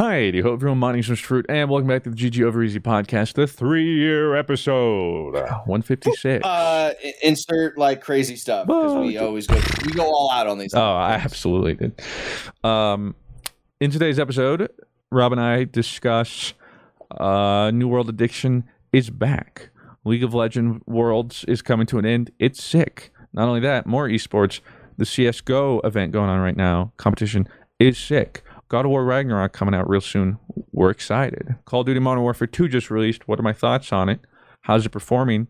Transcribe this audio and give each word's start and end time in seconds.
Hi, 0.00 0.30
do 0.30 0.42
hope 0.42 0.54
everyone 0.54 0.78
mining 0.78 1.02
some 1.02 1.14
fruit, 1.16 1.44
and 1.50 1.68
welcome 1.68 1.86
back 1.86 2.04
to 2.04 2.10
the 2.10 2.16
GG 2.16 2.42
Over 2.42 2.62
Easy 2.62 2.80
podcast, 2.80 3.34
the 3.34 3.46
three-year 3.46 4.34
episode, 4.34 5.38
one 5.66 5.82
fifty-six. 5.82 6.42
Uh, 6.42 6.94
insert 7.22 7.76
like 7.76 8.00
crazy 8.00 8.34
stuff 8.34 8.66
because 8.66 8.94
we 8.94 9.18
always 9.18 9.46
go 9.46 9.60
we 9.84 9.92
go 9.92 10.04
all 10.04 10.30
out 10.30 10.46
on 10.46 10.56
these. 10.56 10.72
Oh, 10.72 10.80
I 10.80 11.16
absolutely 11.16 11.74
did. 11.74 12.00
Um, 12.64 13.14
in 13.78 13.90
today's 13.90 14.18
episode, 14.18 14.70
Rob 15.12 15.32
and 15.32 15.40
I 15.40 15.64
discuss 15.64 16.54
uh, 17.10 17.70
New 17.74 17.86
World 17.86 18.08
Addiction 18.08 18.64
is 18.94 19.10
back. 19.10 19.68
League 20.06 20.24
of 20.24 20.32
Legends 20.32 20.82
Worlds 20.86 21.44
is 21.44 21.60
coming 21.60 21.86
to 21.88 21.98
an 21.98 22.06
end. 22.06 22.30
It's 22.38 22.64
sick. 22.64 23.12
Not 23.34 23.48
only 23.48 23.60
that, 23.60 23.84
more 23.84 24.08
esports. 24.08 24.60
The 24.96 25.04
CS:GO 25.04 25.80
event 25.80 26.12
going 26.12 26.30
on 26.30 26.40
right 26.40 26.56
now, 26.56 26.94
competition 26.96 27.46
is 27.78 27.98
sick. 27.98 28.42
God 28.70 28.84
of 28.84 28.92
War 28.92 29.04
Ragnarok 29.04 29.52
coming 29.52 29.74
out 29.74 29.90
real 29.90 30.00
soon. 30.00 30.38
We're 30.70 30.90
excited. 30.90 31.56
Call 31.64 31.80
of 31.80 31.86
Duty 31.86 31.98
Modern 31.98 32.22
Warfare 32.22 32.46
2 32.46 32.68
just 32.68 32.88
released. 32.88 33.26
What 33.26 33.40
are 33.40 33.42
my 33.42 33.52
thoughts 33.52 33.92
on 33.92 34.08
it? 34.08 34.20
How's 34.62 34.86
it 34.86 34.90
performing? 34.90 35.48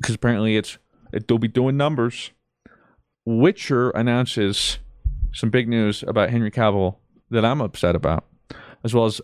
Because 0.00 0.14
apparently 0.14 0.56
it's 0.56 0.78
it'll 1.12 1.40
be 1.40 1.48
doing 1.48 1.76
numbers. 1.76 2.30
Witcher 3.26 3.90
announces 3.90 4.78
some 5.32 5.50
big 5.50 5.68
news 5.68 6.04
about 6.06 6.30
Henry 6.30 6.52
Cavill 6.52 6.98
that 7.28 7.44
I'm 7.44 7.60
upset 7.60 7.96
about, 7.96 8.24
as 8.84 8.94
well 8.94 9.06
as 9.06 9.20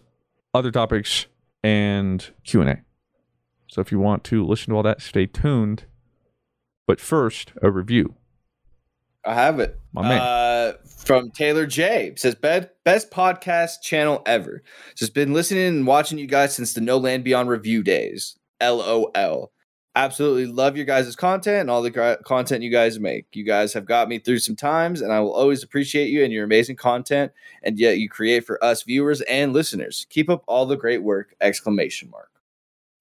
other 0.53 0.73
topics 0.73 1.27
and 1.63 2.31
Q&A. 2.45 2.83
So 3.69 3.81
if 3.81 3.93
you 3.93 4.01
want 4.01 4.25
to 4.25 4.45
listen 4.45 4.71
to 4.71 4.77
all 4.77 4.83
that, 4.83 5.01
stay 5.01 5.27
tuned. 5.27 5.85
But 6.89 7.01
first, 7.01 7.53
a 7.63 7.71
review. 7.71 8.17
I 9.27 9.35
have 9.35 9.61
it. 9.61 9.79
My 9.93 10.03
man. 10.03 10.21
Uh, 10.21 10.73
from 10.85 11.31
Taylor 11.31 11.67
J 11.67 12.15
says 12.17 12.35
best 12.35 12.69
best 12.85 13.11
podcast 13.11 13.83
channel 13.83 14.23
ever. 14.27 14.63
Just 14.95 15.15
been 15.15 15.33
listening 15.33 15.67
and 15.67 15.87
watching 15.87 16.19
you 16.19 16.27
guys 16.27 16.55
since 16.55 16.75
the 16.75 16.81
No 16.81 16.99
Land 16.99 17.25
Beyond 17.25 17.49
review 17.49 17.83
days. 17.83 18.37
LOL. 18.63 19.53
Absolutely 19.97 20.47
love 20.47 20.77
your 20.77 20.87
guys' 20.87 21.15
content 21.15 21.61
and 21.61 21.71
all 21.71 21.81
the 21.81 22.19
content 22.25 22.65
you 22.65 22.71
guys 22.71 22.99
make. 22.99 23.27
You 23.33 23.45
guys 23.45 23.73
have 23.75 23.85
got 23.85 24.09
me 24.09 24.19
through 24.19 24.41
some 24.41 24.57
times, 24.57 25.01
and 25.01 25.13
I 25.13 25.21
will 25.21 25.33
always 25.33 25.63
appreciate 25.63 26.09
you 26.09 26.25
and 26.25 26.33
your 26.33 26.43
amazing 26.43 26.77
content, 26.77 27.31
and 27.63 27.79
yet 27.79 27.99
you 27.99 28.09
create 28.09 28.45
for 28.45 28.63
us 28.63 28.83
viewers 28.83 29.21
and 29.23 29.53
listeners. 29.53 30.07
Keep 30.11 30.31
up 30.31 30.43
all 30.49 30.67
the 30.67 30.77
great 30.77 31.05
work! 31.05 31.37
Exclamation 31.41 32.11
mark. 32.11 32.31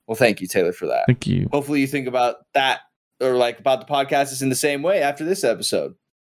Well, 0.05 0.15
thank 0.15 0.39
you, 0.39 0.47
Taylor, 0.47 0.73
for 0.73 0.85
that. 0.85 1.05
Thank 1.07 1.25
you. 1.25 1.49
Hopefully, 1.51 1.81
you 1.81 1.87
think 1.87 2.07
about 2.07 2.45
that 2.53 2.81
or 3.19 3.35
like 3.35 3.59
about 3.59 3.87
the 3.87 3.91
podcast 3.91 4.31
is 4.31 4.43
in 4.43 4.49
the 4.49 4.55
same 4.55 4.83
way 4.83 5.01
after 5.01 5.23
this 5.25 5.43
episode. 5.43 5.95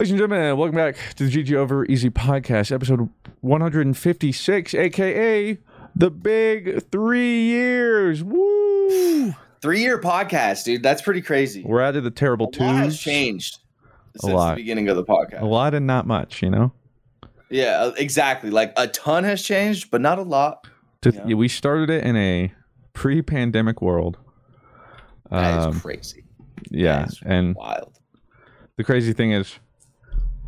Ladies 0.00 0.10
and 0.10 0.18
gentlemen, 0.18 0.56
welcome 0.56 0.74
back 0.74 0.96
to 1.14 1.28
the 1.28 1.30
GG 1.30 1.54
Over 1.54 1.84
Easy 1.84 2.10
podcast, 2.10 2.72
episode 2.72 3.08
156, 3.42 4.74
aka 4.74 5.56
the 5.94 6.10
big 6.10 6.82
three 6.90 7.42
years. 7.42 8.24
Woo! 8.24 9.32
Three 9.62 9.82
year 9.82 10.00
podcast, 10.00 10.64
dude. 10.64 10.82
That's 10.82 11.00
pretty 11.00 11.22
crazy. 11.22 11.62
We're 11.64 11.80
out 11.80 11.94
of 11.94 12.02
the 12.02 12.10
terrible 12.10 12.50
a 12.58 12.62
lot 12.64 12.74
has 12.74 12.98
changed 12.98 13.58
since 14.16 14.32
the 14.34 14.52
beginning 14.56 14.88
of 14.88 14.96
the 14.96 15.04
podcast. 15.04 15.42
A 15.42 15.46
lot 15.46 15.74
and 15.74 15.86
not 15.86 16.08
much, 16.08 16.42
you 16.42 16.50
know. 16.50 16.72
Yeah, 17.48 17.76
uh, 17.84 17.92
exactly. 17.96 18.50
Like 18.50 18.72
a 18.76 18.88
ton 18.88 19.22
has 19.22 19.42
changed, 19.42 19.92
but 19.92 20.00
not 20.00 20.18
a 20.18 20.22
lot. 20.22 20.66
To, 21.02 21.12
Yeah. 21.24 21.36
We 21.36 21.46
started 21.46 21.88
it 21.88 22.02
in 22.02 22.16
a 22.16 22.52
pre-pandemic 22.94 23.80
world. 23.80 24.18
That 25.30 25.60
is 25.60 25.66
Um, 25.66 25.80
crazy. 25.80 26.24
yeah, 26.68 27.04
is 27.06 27.20
and 27.24 27.54
wild. 27.54 27.96
the 28.76 28.82
crazy 28.82 29.12
thing 29.12 29.30
is, 29.30 29.60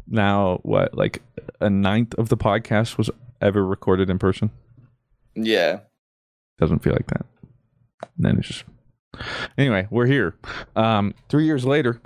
now 0.09 0.61
what? 0.63 0.97
Like 0.97 1.23
a 1.61 1.71
ninth 1.71 2.15
of 2.15 2.29
the 2.29 2.37
podcast 2.37 2.99
was 2.99 3.11
ever 3.41 3.65
recorded 3.65 4.11
in 4.11 4.19
person. 4.19 4.51
Yeah. 5.35 5.81
Doesn't 6.59 6.81
feel 6.81 6.95
like 6.95 7.07
that. 7.09 7.27
then 8.17 8.39
it's 8.39 8.49
just 8.49 8.65
anyway. 9.57 9.87
We're 9.91 10.07
here, 10.07 10.35
um, 10.75 11.15
three 11.29 11.45
years 11.45 11.65
later, 11.65 12.01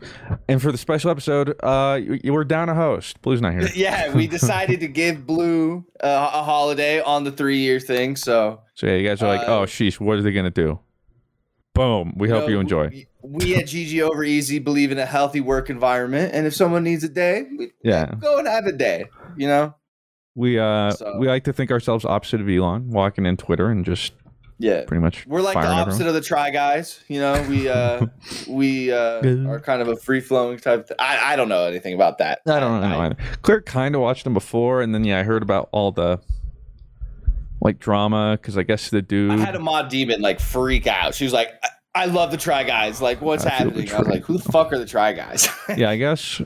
and 0.48 0.60
for 0.60 0.72
the 0.72 0.78
special 0.78 1.10
episode, 1.10 1.56
uh, 1.62 1.98
you, 2.00 2.32
were 2.32 2.44
down 2.44 2.68
a 2.68 2.74
host. 2.74 3.20
Blue's 3.22 3.40
not 3.40 3.52
here. 3.52 3.68
Yeah, 3.74 4.14
we 4.14 4.26
decided 4.38 4.80
to 4.80 4.88
give 4.88 5.26
Blue 5.26 5.84
uh, 6.02 6.30
a 6.32 6.42
holiday 6.42 7.00
on 7.00 7.24
the 7.24 7.32
three 7.32 7.58
year 7.58 7.80
thing. 7.80 8.16
So 8.16 8.60
So 8.74 8.86
yeah, 8.86 8.94
you 8.94 9.08
guys 9.08 9.22
are 9.22 9.28
like, 9.28 9.48
Uh, 9.48 9.60
oh, 9.60 9.62
sheesh, 9.64 10.00
what 10.00 10.18
are 10.18 10.22
they 10.22 10.32
gonna 10.32 10.50
do? 10.50 10.78
Boom. 11.74 12.14
We 12.16 12.28
hope 12.28 12.44
know, 12.44 12.48
you 12.48 12.60
enjoy. 12.60 12.88
We, 12.88 13.06
we 13.22 13.56
at 13.56 13.64
GG 13.66 14.00
Over 14.02 14.24
Easy 14.24 14.58
believe 14.58 14.92
in 14.92 14.98
a 14.98 15.06
healthy 15.06 15.40
work 15.40 15.70
environment, 15.70 16.32
and 16.34 16.46
if 16.46 16.54
someone 16.54 16.84
needs 16.84 17.04
a 17.04 17.08
day, 17.08 17.44
we 17.58 17.72
Yeah. 17.84 18.12
go 18.20 18.38
and 18.38 18.46
have 18.48 18.66
a 18.66 18.72
day. 18.72 19.06
You 19.36 19.48
know? 19.48 19.74
We 20.34 20.58
uh 20.58 20.90
So- 20.92 21.16
we 21.18 21.26
like 21.28 21.44
to 21.44 21.52
think 21.52 21.70
ourselves 21.70 22.04
opposite 22.04 22.40
of 22.40 22.48
Elon, 22.48 22.90
walking 22.90 23.26
in 23.26 23.36
Twitter 23.36 23.68
and 23.68 23.84
just 23.84 24.12
Yeah. 24.58 24.84
pretty 24.86 25.00
much 25.02 25.26
We're 25.26 25.40
like 25.42 25.54
the 25.60 25.66
opposite 25.66 26.02
everyone. 26.02 26.08
of 26.08 26.14
the 26.14 26.20
try 26.28 26.50
guys, 26.50 27.00
you 27.08 27.18
know. 27.20 27.44
We 27.48 27.68
uh, 27.68 28.06
we 28.48 28.92
uh, 28.92 29.48
are 29.48 29.60
kind 29.60 29.82
of 29.82 29.88
a 29.88 29.96
free 29.96 30.20
flowing 30.20 30.58
type. 30.58 30.88
Th- 30.88 30.96
I 31.00 31.32
I 31.32 31.36
don't 31.36 31.48
know 31.48 31.64
anything 31.66 31.94
about 31.94 32.18
that. 32.18 32.40
I 32.46 32.60
don't 32.60 32.80
know. 32.80 32.86
I- 33.00 33.06
either. 33.06 33.16
Claire 33.42 33.62
kind 33.62 33.94
of 33.94 34.00
watched 34.02 34.24
them 34.24 34.34
before, 34.34 34.82
and 34.82 34.94
then 34.94 35.04
yeah, 35.04 35.18
I 35.18 35.22
heard 35.24 35.42
about 35.42 35.68
all 35.72 35.92
the 35.92 36.20
like 37.62 37.78
drama 37.78 38.38
because 38.40 38.56
I 38.56 38.62
guess 38.62 38.88
the 38.90 39.02
dude 39.02 39.32
I 39.32 39.36
had 39.38 39.54
a 39.54 39.60
mod 39.60 39.88
demon 39.90 40.20
like 40.22 40.40
freak 40.40 40.86
out. 40.86 41.14
She 41.14 41.24
was 41.24 41.32
like, 41.32 41.48
I, 41.62 41.68
I 41.94 42.04
love 42.06 42.30
the 42.30 42.36
Try 42.36 42.62
Guys. 42.64 43.00
Like, 43.00 43.20
what's 43.20 43.44
I 43.44 43.50
happening? 43.50 43.90
I 43.92 43.98
was 43.98 44.08
like, 44.08 44.22
who 44.22 44.38
the 44.38 44.52
fuck 44.52 44.72
are 44.72 44.78
the 44.78 44.86
Try 44.86 45.12
Guys? 45.12 45.48
yeah, 45.76 45.90
I 45.90 45.96
guess. 45.96 46.40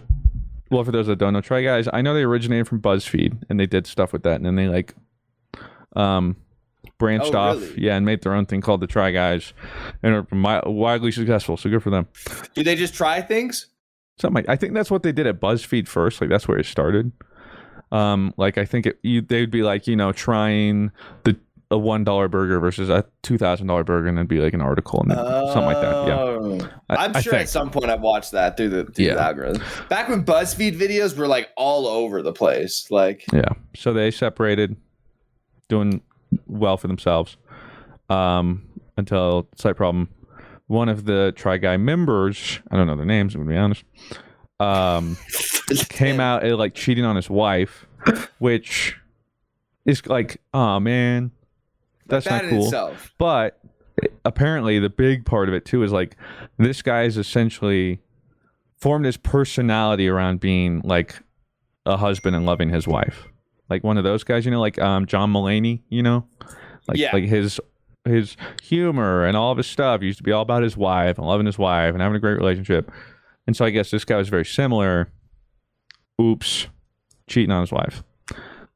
Well, 0.70 0.84
for 0.84 0.92
those 0.92 1.06
that 1.06 1.16
don't 1.16 1.32
know, 1.34 1.40
Try 1.42 1.62
Guys, 1.62 1.86
I 1.92 2.00
know 2.02 2.14
they 2.14 2.22
originated 2.22 2.66
from 2.66 2.80
BuzzFeed 2.80 3.42
and 3.48 3.60
they 3.60 3.66
did 3.66 3.86
stuff 3.86 4.12
with 4.12 4.22
that, 4.22 4.36
and 4.36 4.46
then 4.46 4.56
they 4.56 4.68
like, 4.68 4.94
um, 5.94 6.36
branched 6.98 7.34
Oh, 7.34 7.38
off, 7.38 7.56
really? 7.60 7.82
yeah, 7.82 7.96
and 7.96 8.06
made 8.06 8.22
their 8.22 8.34
own 8.34 8.46
thing 8.46 8.60
called 8.62 8.80
the 8.80 8.86
Try 8.86 9.10
Guys, 9.10 9.52
and 10.02 10.14
are 10.14 10.22
wi- 10.22 10.62
widely 10.66 11.10
successful. 11.12 11.56
So 11.56 11.68
good 11.68 11.82
for 11.82 11.90
them. 11.90 12.08
Do 12.54 12.62
they 12.64 12.74
just 12.76 12.94
try 12.94 13.20
things? 13.20 13.66
Something 14.18 14.44
like, 14.44 14.48
I 14.48 14.56
think 14.56 14.74
that's 14.74 14.90
what 14.90 15.02
they 15.02 15.12
did 15.12 15.26
at 15.26 15.40
BuzzFeed 15.40 15.88
first. 15.88 16.20
Like 16.20 16.30
that's 16.30 16.48
where 16.48 16.58
it 16.58 16.66
started. 16.66 17.12
Um, 17.92 18.32
like 18.36 18.58
I 18.58 18.64
think 18.64 18.86
it, 18.86 18.98
you, 19.02 19.20
they'd 19.20 19.50
be 19.50 19.62
like, 19.62 19.86
you 19.86 19.94
know, 19.96 20.10
trying 20.12 20.90
the 21.24 21.36
a 21.70 21.78
one 21.78 22.04
dollar 22.04 22.28
burger 22.28 22.60
versus 22.60 22.88
a 22.90 23.04
two 23.22 23.38
thousand 23.38 23.66
dollar 23.66 23.84
burger, 23.84 24.06
and 24.08 24.16
then 24.18 24.26
be 24.26 24.38
like 24.40 24.54
an 24.54 24.60
article 24.60 25.00
and 25.00 25.10
then 25.10 25.16
something 25.18 25.64
like 25.64 25.80
that. 25.80 26.06
Yeah. 26.08 26.18
Oh. 26.18 26.58
I- 26.90 26.96
I'm 27.06 27.20
sure 27.22 27.34
at 27.34 27.48
some 27.48 27.70
point 27.70 27.90
I've 27.90 28.00
watched 28.02 28.32
that 28.32 28.56
through 28.56 28.68
the, 28.70 28.84
through 28.84 29.04
Yeah. 29.06 29.14
the 29.14 29.22
algorithm. 29.22 29.62
Back 29.88 30.08
when 30.08 30.24
BuzzFeed 30.24 30.78
videos 30.78 31.16
were 31.16 31.26
like 31.26 31.48
all 31.56 31.86
over 31.86 32.22
the 32.22 32.32
place. 32.32 32.90
Like, 32.90 33.24
Yeah. 33.32 33.48
So 33.76 33.92
they 33.92 34.10
separated, 34.10 34.76
doing 35.68 36.02
well 36.46 36.76
for 36.76 36.86
themselves, 36.88 37.36
um, 38.10 38.66
until 38.96 39.48
slight 39.56 39.76
problem. 39.76 40.08
One 40.66 40.88
of 40.88 41.04
the 41.04 41.32
Try 41.36 41.56
Guy 41.58 41.76
members, 41.76 42.60
I 42.70 42.76
don't 42.76 42.86
know 42.86 42.96
their 42.96 43.04
names, 43.06 43.34
I'm 43.34 43.42
gonna 43.42 43.50
be 43.54 43.58
honest, 43.58 43.84
um, 44.60 45.16
came 45.88 46.20
out 46.20 46.46
uh, 46.46 46.56
like 46.56 46.74
cheating 46.74 47.04
on 47.04 47.16
his 47.16 47.28
wife, 47.28 47.86
which 48.38 48.96
is 49.86 50.06
like, 50.06 50.40
oh 50.54 50.80
man, 50.80 51.30
that's 52.06 52.26
bad 52.26 52.44
not 52.44 52.50
cool. 52.50 52.64
itself. 52.64 53.12
But 53.18 53.58
apparently, 54.24 54.78
the 54.78 54.90
big 54.90 55.24
part 55.24 55.48
of 55.48 55.54
it 55.54 55.64
too 55.64 55.82
is 55.82 55.92
like 55.92 56.16
this 56.58 56.82
guy 56.82 57.02
is 57.04 57.16
essentially 57.16 58.00
formed 58.78 59.04
his 59.06 59.16
personality 59.16 60.08
around 60.08 60.40
being 60.40 60.80
like 60.84 61.16
a 61.86 61.96
husband 61.96 62.34
and 62.36 62.44
loving 62.46 62.68
his 62.70 62.86
wife, 62.86 63.26
like 63.70 63.82
one 63.84 63.96
of 63.98 64.04
those 64.04 64.24
guys, 64.24 64.44
you 64.44 64.50
know, 64.50 64.60
like 64.60 64.78
um 64.80 65.06
John 65.06 65.32
Mulaney, 65.32 65.82
you 65.88 66.02
know, 66.02 66.26
like 66.88 66.98
Yeah. 66.98 67.10
like 67.12 67.24
his 67.24 67.60
his 68.04 68.36
humor 68.62 69.24
and 69.24 69.36
all 69.36 69.50
of 69.52 69.56
his 69.56 69.66
stuff 69.66 70.02
used 70.02 70.18
to 70.18 70.22
be 70.24 70.32
all 70.32 70.42
about 70.42 70.62
his 70.62 70.76
wife 70.76 71.16
and 71.16 71.26
loving 71.26 71.46
his 71.46 71.58
wife 71.58 71.94
and 71.94 72.02
having 72.02 72.16
a 72.16 72.20
great 72.20 72.36
relationship. 72.36 72.90
And 73.46 73.56
so 73.56 73.64
I 73.64 73.70
guess 73.70 73.90
this 73.90 74.04
guy 74.04 74.16
was 74.16 74.28
very 74.28 74.44
similar. 74.44 75.08
Oops, 76.20 76.66
cheating 77.28 77.50
on 77.50 77.62
his 77.62 77.72
wife 77.72 78.02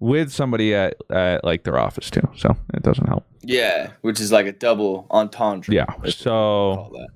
with 0.01 0.33
somebody 0.33 0.75
at, 0.75 0.95
at 1.11 1.45
like 1.45 1.65
their 1.65 1.79
office 1.79 2.11
too. 2.11 2.29
So 2.37 2.57
it 2.75 2.83
doesn't 2.83 3.07
help. 3.07 3.27
Yeah, 3.43 3.93
which 4.03 4.21
is 4.21 4.31
like 4.33 4.47
a 4.47 4.53
double 4.53 5.07
entendre. 5.11 5.75
Yeah. 5.75 5.87
That's 5.87 5.99
what 5.99 6.05
we 6.05 6.11
So 6.13 6.91
that. 6.93 7.09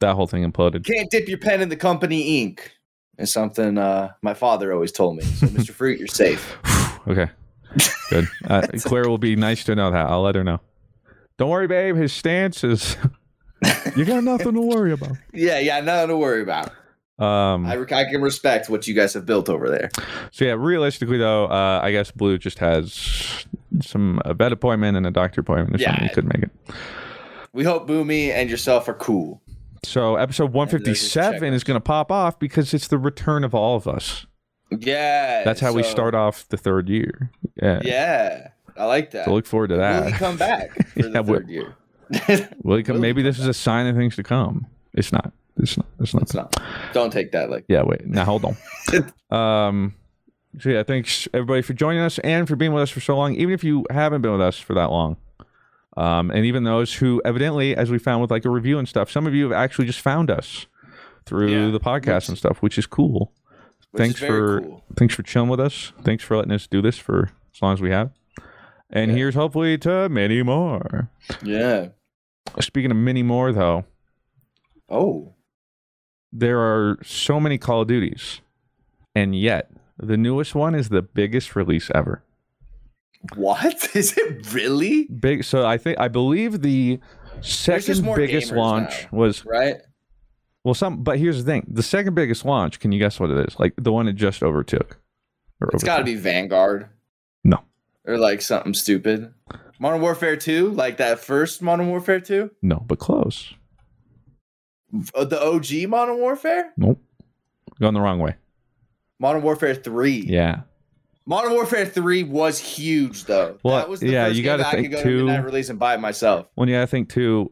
that 0.00 0.14
whole 0.14 0.26
thing 0.26 0.50
imploded. 0.50 0.84
Can't 0.84 1.10
dip 1.10 1.28
your 1.28 1.38
pen 1.38 1.60
in 1.60 1.68
the 1.68 1.76
company 1.76 2.40
ink. 2.42 2.70
Is 3.16 3.32
something 3.32 3.78
uh, 3.78 4.10
my 4.22 4.34
father 4.34 4.72
always 4.72 4.90
told 4.90 5.16
me. 5.16 5.22
So, 5.22 5.46
Mr. 5.46 5.70
Fruit, 5.74 5.98
you're 6.00 6.08
safe. 6.08 6.56
Okay. 7.06 7.28
Good. 8.10 8.28
Uh, 8.48 8.66
Claire 8.80 9.08
will 9.08 9.18
be 9.18 9.36
nice 9.36 9.62
to 9.64 9.74
know 9.74 9.90
that. 9.90 10.06
I'll 10.06 10.22
let 10.22 10.34
her 10.34 10.42
know. 10.44 10.60
Don't 11.38 11.48
worry, 11.50 11.66
babe. 11.68 11.96
His 11.96 12.12
stance 12.12 12.62
is. 12.64 12.96
you 13.96 14.04
got 14.04 14.24
nothing 14.24 14.54
to 14.54 14.60
worry 14.60 14.92
about. 14.92 15.16
Yeah, 15.32 15.58
yeah, 15.60 15.80
nothing 15.80 16.08
to 16.08 16.16
worry 16.16 16.42
about. 16.42 16.72
Um. 17.18 17.66
I, 17.66 17.78
I 17.80 18.04
can 18.10 18.22
respect 18.22 18.68
what 18.68 18.86
you 18.88 18.94
guys 18.94 19.14
have 19.14 19.24
built 19.24 19.48
over 19.48 19.68
there. 19.68 19.90
So 20.32 20.44
yeah, 20.44 20.54
realistically 20.58 21.18
though, 21.18 21.46
uh, 21.46 21.80
I 21.82 21.92
guess 21.92 22.10
Blue 22.10 22.38
just 22.38 22.58
has 22.58 23.44
some 23.80 24.20
a 24.24 24.34
vet 24.34 24.52
appointment 24.52 24.96
and 24.96 25.06
a 25.06 25.10
doctor 25.10 25.40
appointment 25.42 25.80
or 25.80 25.82
Yeah. 25.82 25.90
something. 25.90 26.08
He 26.08 26.14
couldn't 26.14 26.32
make 26.34 26.42
it. 26.44 26.74
We 27.52 27.62
hope 27.62 27.86
Boomy 27.88 28.30
and 28.30 28.50
yourself 28.50 28.88
are 28.88 28.94
cool. 28.94 29.40
So 29.84 30.16
episode 30.16 30.52
one 30.52 30.66
fifty 30.68 30.94
seven 30.94 31.52
is 31.54 31.62
going 31.62 31.76
to 31.76 31.80
pop 31.84 32.10
off 32.10 32.38
because 32.38 32.74
it's 32.74 32.88
the 32.88 32.98
return 32.98 33.44
of 33.44 33.54
all 33.54 33.76
of 33.76 33.86
us. 33.86 34.26
Yeah. 34.76 35.44
That's 35.44 35.60
how 35.60 35.72
we 35.72 35.82
start 35.84 36.14
off 36.16 36.48
the 36.48 36.56
third 36.56 36.88
year. 36.88 37.30
Yeah. 37.62 37.80
Yeah, 37.84 38.48
I 38.76 38.86
like 38.86 39.12
that. 39.12 39.26
So 39.26 39.34
look 39.34 39.46
forward 39.46 39.68
to 39.68 39.76
that. 39.76 40.04
Will 40.04 40.10
he 40.12 40.18
come 40.18 40.36
back 40.36 40.88
for 40.88 41.00
Yeah, 41.00 41.08
the 41.10 41.22
will- 41.22 41.34
third 41.38 41.48
year? 41.48 41.76
Will 42.62 42.76
he 42.76 42.82
come? 42.82 42.94
Will 42.96 42.96
he 42.96 43.00
Maybe 43.00 43.22
come 43.22 43.26
this 43.30 43.38
is 43.38 43.46
a 43.46 43.54
sign 43.54 43.86
of 43.86 43.94
things 43.96 44.16
to 44.16 44.22
come. 44.22 44.66
It's 44.92 45.12
not. 45.12 45.32
It's 45.56 45.76
not. 45.76 45.86
It's 46.00 46.12
not. 46.14 46.22
It's 46.22 46.34
not. 46.34 46.56
Don't 46.92 47.12
take 47.12 47.32
that 47.32 47.50
like. 47.50 47.64
Yeah, 47.68 47.82
wait. 47.84 48.06
Now 48.06 48.24
hold 48.24 48.44
on. 48.44 48.56
um, 49.68 49.94
so 50.58 50.68
yeah, 50.70 50.82
thanks 50.82 51.26
everybody 51.34 51.62
for 51.62 51.72
joining 51.74 52.00
us 52.02 52.18
and 52.20 52.46
for 52.48 52.56
being 52.56 52.72
with 52.72 52.82
us 52.82 52.90
for 52.90 53.00
so 53.00 53.16
long. 53.16 53.34
Even 53.36 53.54
if 53.54 53.62
you 53.64 53.86
haven't 53.90 54.22
been 54.22 54.32
with 54.32 54.40
us 54.40 54.58
for 54.58 54.74
that 54.74 54.90
long, 54.90 55.16
um, 55.96 56.30
and 56.30 56.44
even 56.44 56.64
those 56.64 56.94
who 56.94 57.22
evidently, 57.24 57.76
as 57.76 57.90
we 57.90 57.98
found 57.98 58.20
with 58.20 58.30
like 58.30 58.44
a 58.44 58.50
review 58.50 58.78
and 58.78 58.88
stuff, 58.88 59.10
some 59.10 59.26
of 59.26 59.34
you 59.34 59.44
have 59.44 59.52
actually 59.52 59.86
just 59.86 60.00
found 60.00 60.30
us 60.30 60.66
through 61.26 61.48
Yeah, 61.66 61.70
the 61.70 61.80
podcast 61.80 62.28
and 62.28 62.36
stuff, 62.36 62.58
which 62.60 62.76
is 62.78 62.86
cool. 62.86 63.32
Which 63.92 64.00
thanks 64.00 64.20
is 64.20 64.26
for 64.26 64.60
cool. 64.60 64.84
thanks 64.96 65.14
for 65.14 65.22
chilling 65.22 65.48
with 65.48 65.60
us. 65.60 65.92
Thanks 66.02 66.24
for 66.24 66.36
letting 66.36 66.52
us 66.52 66.66
do 66.66 66.82
this 66.82 66.98
for 66.98 67.30
as 67.54 67.62
long 67.62 67.72
as 67.74 67.80
we 67.80 67.90
have. 67.90 68.10
And 68.90 69.10
Yeah. 69.12 69.16
here's 69.18 69.34
hopefully 69.36 69.78
to 69.78 70.08
many 70.08 70.42
more. 70.42 71.10
Yeah. 71.44 71.88
Speaking 72.60 72.90
of 72.90 72.96
many 72.96 73.22
more, 73.22 73.52
though, 73.52 73.84
Oh. 74.88 75.33
There 76.34 76.58
are 76.60 76.98
so 77.02 77.38
many 77.40 77.56
Call 77.56 77.82
of 77.82 77.88
Duties, 77.88 78.40
and 79.14 79.34
yet 79.38 79.70
the 79.96 80.16
newest 80.16 80.54
one 80.54 80.74
is 80.74 80.88
the 80.88 81.00
biggest 81.00 81.54
release 81.56 81.90
ever. 81.94 82.22
What 83.36 83.88
is 83.96 84.14
it 84.18 84.52
really? 84.52 85.04
Big. 85.04 85.44
So 85.44 85.64
I 85.64 85.78
think 85.78 85.98
I 85.98 86.08
believe 86.08 86.60
the 86.60 87.00
second 87.40 88.04
biggest 88.16 88.52
launch 88.52 89.04
now. 89.10 89.18
was 89.18 89.46
Right. 89.46 89.76
well, 90.64 90.74
some. 90.74 91.02
But 91.02 91.18
here's 91.18 91.42
the 91.42 91.50
thing: 91.50 91.64
the 91.70 91.82
second 91.82 92.14
biggest 92.14 92.44
launch. 92.44 92.80
Can 92.80 92.92
you 92.92 92.98
guess 92.98 93.18
what 93.20 93.30
it 93.30 93.48
is? 93.48 93.58
Like 93.58 93.72
the 93.78 93.92
one 93.92 94.08
it 94.08 94.14
just 94.14 94.42
overtook. 94.42 94.98
It's 95.72 95.84
got 95.84 95.98
to 95.98 96.04
be 96.04 96.16
Vanguard. 96.16 96.88
No. 97.44 97.60
Or 98.04 98.18
like 98.18 98.42
something 98.42 98.74
stupid. 98.74 99.32
Modern 99.78 100.00
Warfare 100.02 100.36
2, 100.36 100.70
like 100.70 100.98
that 100.98 101.18
first 101.20 101.62
Modern 101.62 101.88
Warfare 101.88 102.20
2? 102.20 102.50
no, 102.62 102.84
but 102.86 102.98
close. 102.98 103.54
Uh, 105.14 105.24
The 105.24 105.42
OG 105.42 105.88
Modern 105.88 106.18
Warfare? 106.18 106.72
Nope, 106.76 107.00
going 107.80 107.94
the 107.94 108.00
wrong 108.00 108.18
way. 108.18 108.36
Modern 109.18 109.42
Warfare 109.42 109.74
3. 109.74 110.12
Yeah, 110.28 110.60
Modern 111.26 111.52
Warfare 111.52 111.86
3 111.86 112.24
was 112.24 112.58
huge 112.58 113.24
though. 113.24 113.58
Well, 113.62 113.76
that 113.76 113.88
was 113.88 114.00
the 114.00 114.08
yeah, 114.10 114.26
first 114.26 114.36
you 114.36 114.42
game 114.42 114.58
gotta 114.58 114.68
I 114.68 114.72
think 114.72 114.88
could 114.90 114.96
go 114.98 115.02
too- 115.02 115.18
to 115.20 115.24
midnight 115.24 115.44
release 115.44 115.70
and 115.70 115.78
buy 115.78 115.94
it 115.94 116.00
myself. 116.00 116.46
when 116.54 116.68
you 116.68 116.74
gotta 116.76 116.86
think 116.86 117.08
too, 117.08 117.50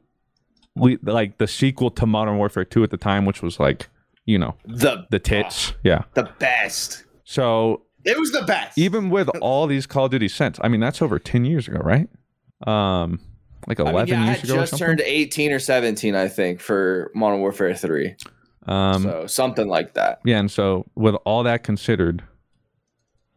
we 0.74 0.98
like 1.02 1.38
the 1.38 1.46
sequel 1.46 1.90
to 1.90 2.06
Modern 2.06 2.36
Warfare 2.38 2.64
Two 2.64 2.82
at 2.82 2.90
the 2.90 2.96
time, 2.96 3.24
which 3.24 3.42
was 3.42 3.58
like 3.60 3.88
you 4.26 4.38
know 4.38 4.54
The 4.66 5.06
the 5.10 5.18
tits. 5.18 5.72
Yeah. 5.82 6.04
the 6.14 6.30
best. 6.38 7.04
So 7.24 7.82
It 8.04 8.18
was 8.18 8.32
the 8.32 8.42
best. 8.42 8.76
even 8.78 9.08
with 9.10 9.28
all 9.40 9.66
these 9.66 9.86
Call 9.86 10.04
of 10.06 10.10
Duty 10.10 10.28
since, 10.28 10.58
I 10.62 10.68
mean 10.68 10.80
that's 10.80 11.00
over 11.02 11.18
ten 11.18 11.44
years 11.44 11.66
ago, 11.68 11.78
right? 11.78 12.08
Um, 12.66 13.20
like 13.66 13.80
I 13.80 13.90
eleven 13.90 14.10
mean, 14.18 14.20
yeah, 14.20 14.22
I 14.22 14.26
years 14.26 14.40
had 14.40 14.44
ago 14.50 14.54
or 14.54 14.60
just 14.60 14.70
something. 14.70 14.86
turned 14.86 15.00
18 15.02 15.52
or 15.52 15.58
17, 15.58 16.14
I 16.14 16.28
think, 16.28 16.60
for 16.60 17.10
Modern 17.14 17.40
Warfare 17.40 17.74
3. 17.74 18.14
um, 18.66 19.02
so 19.02 19.26
something 19.26 19.68
like 19.68 19.94
that. 19.94 20.20
yeah, 20.24 20.38
and 20.38 20.50
so 20.50 20.86
with 20.94 21.14
all 21.24 21.42
that 21.44 21.62
considered, 21.64 22.22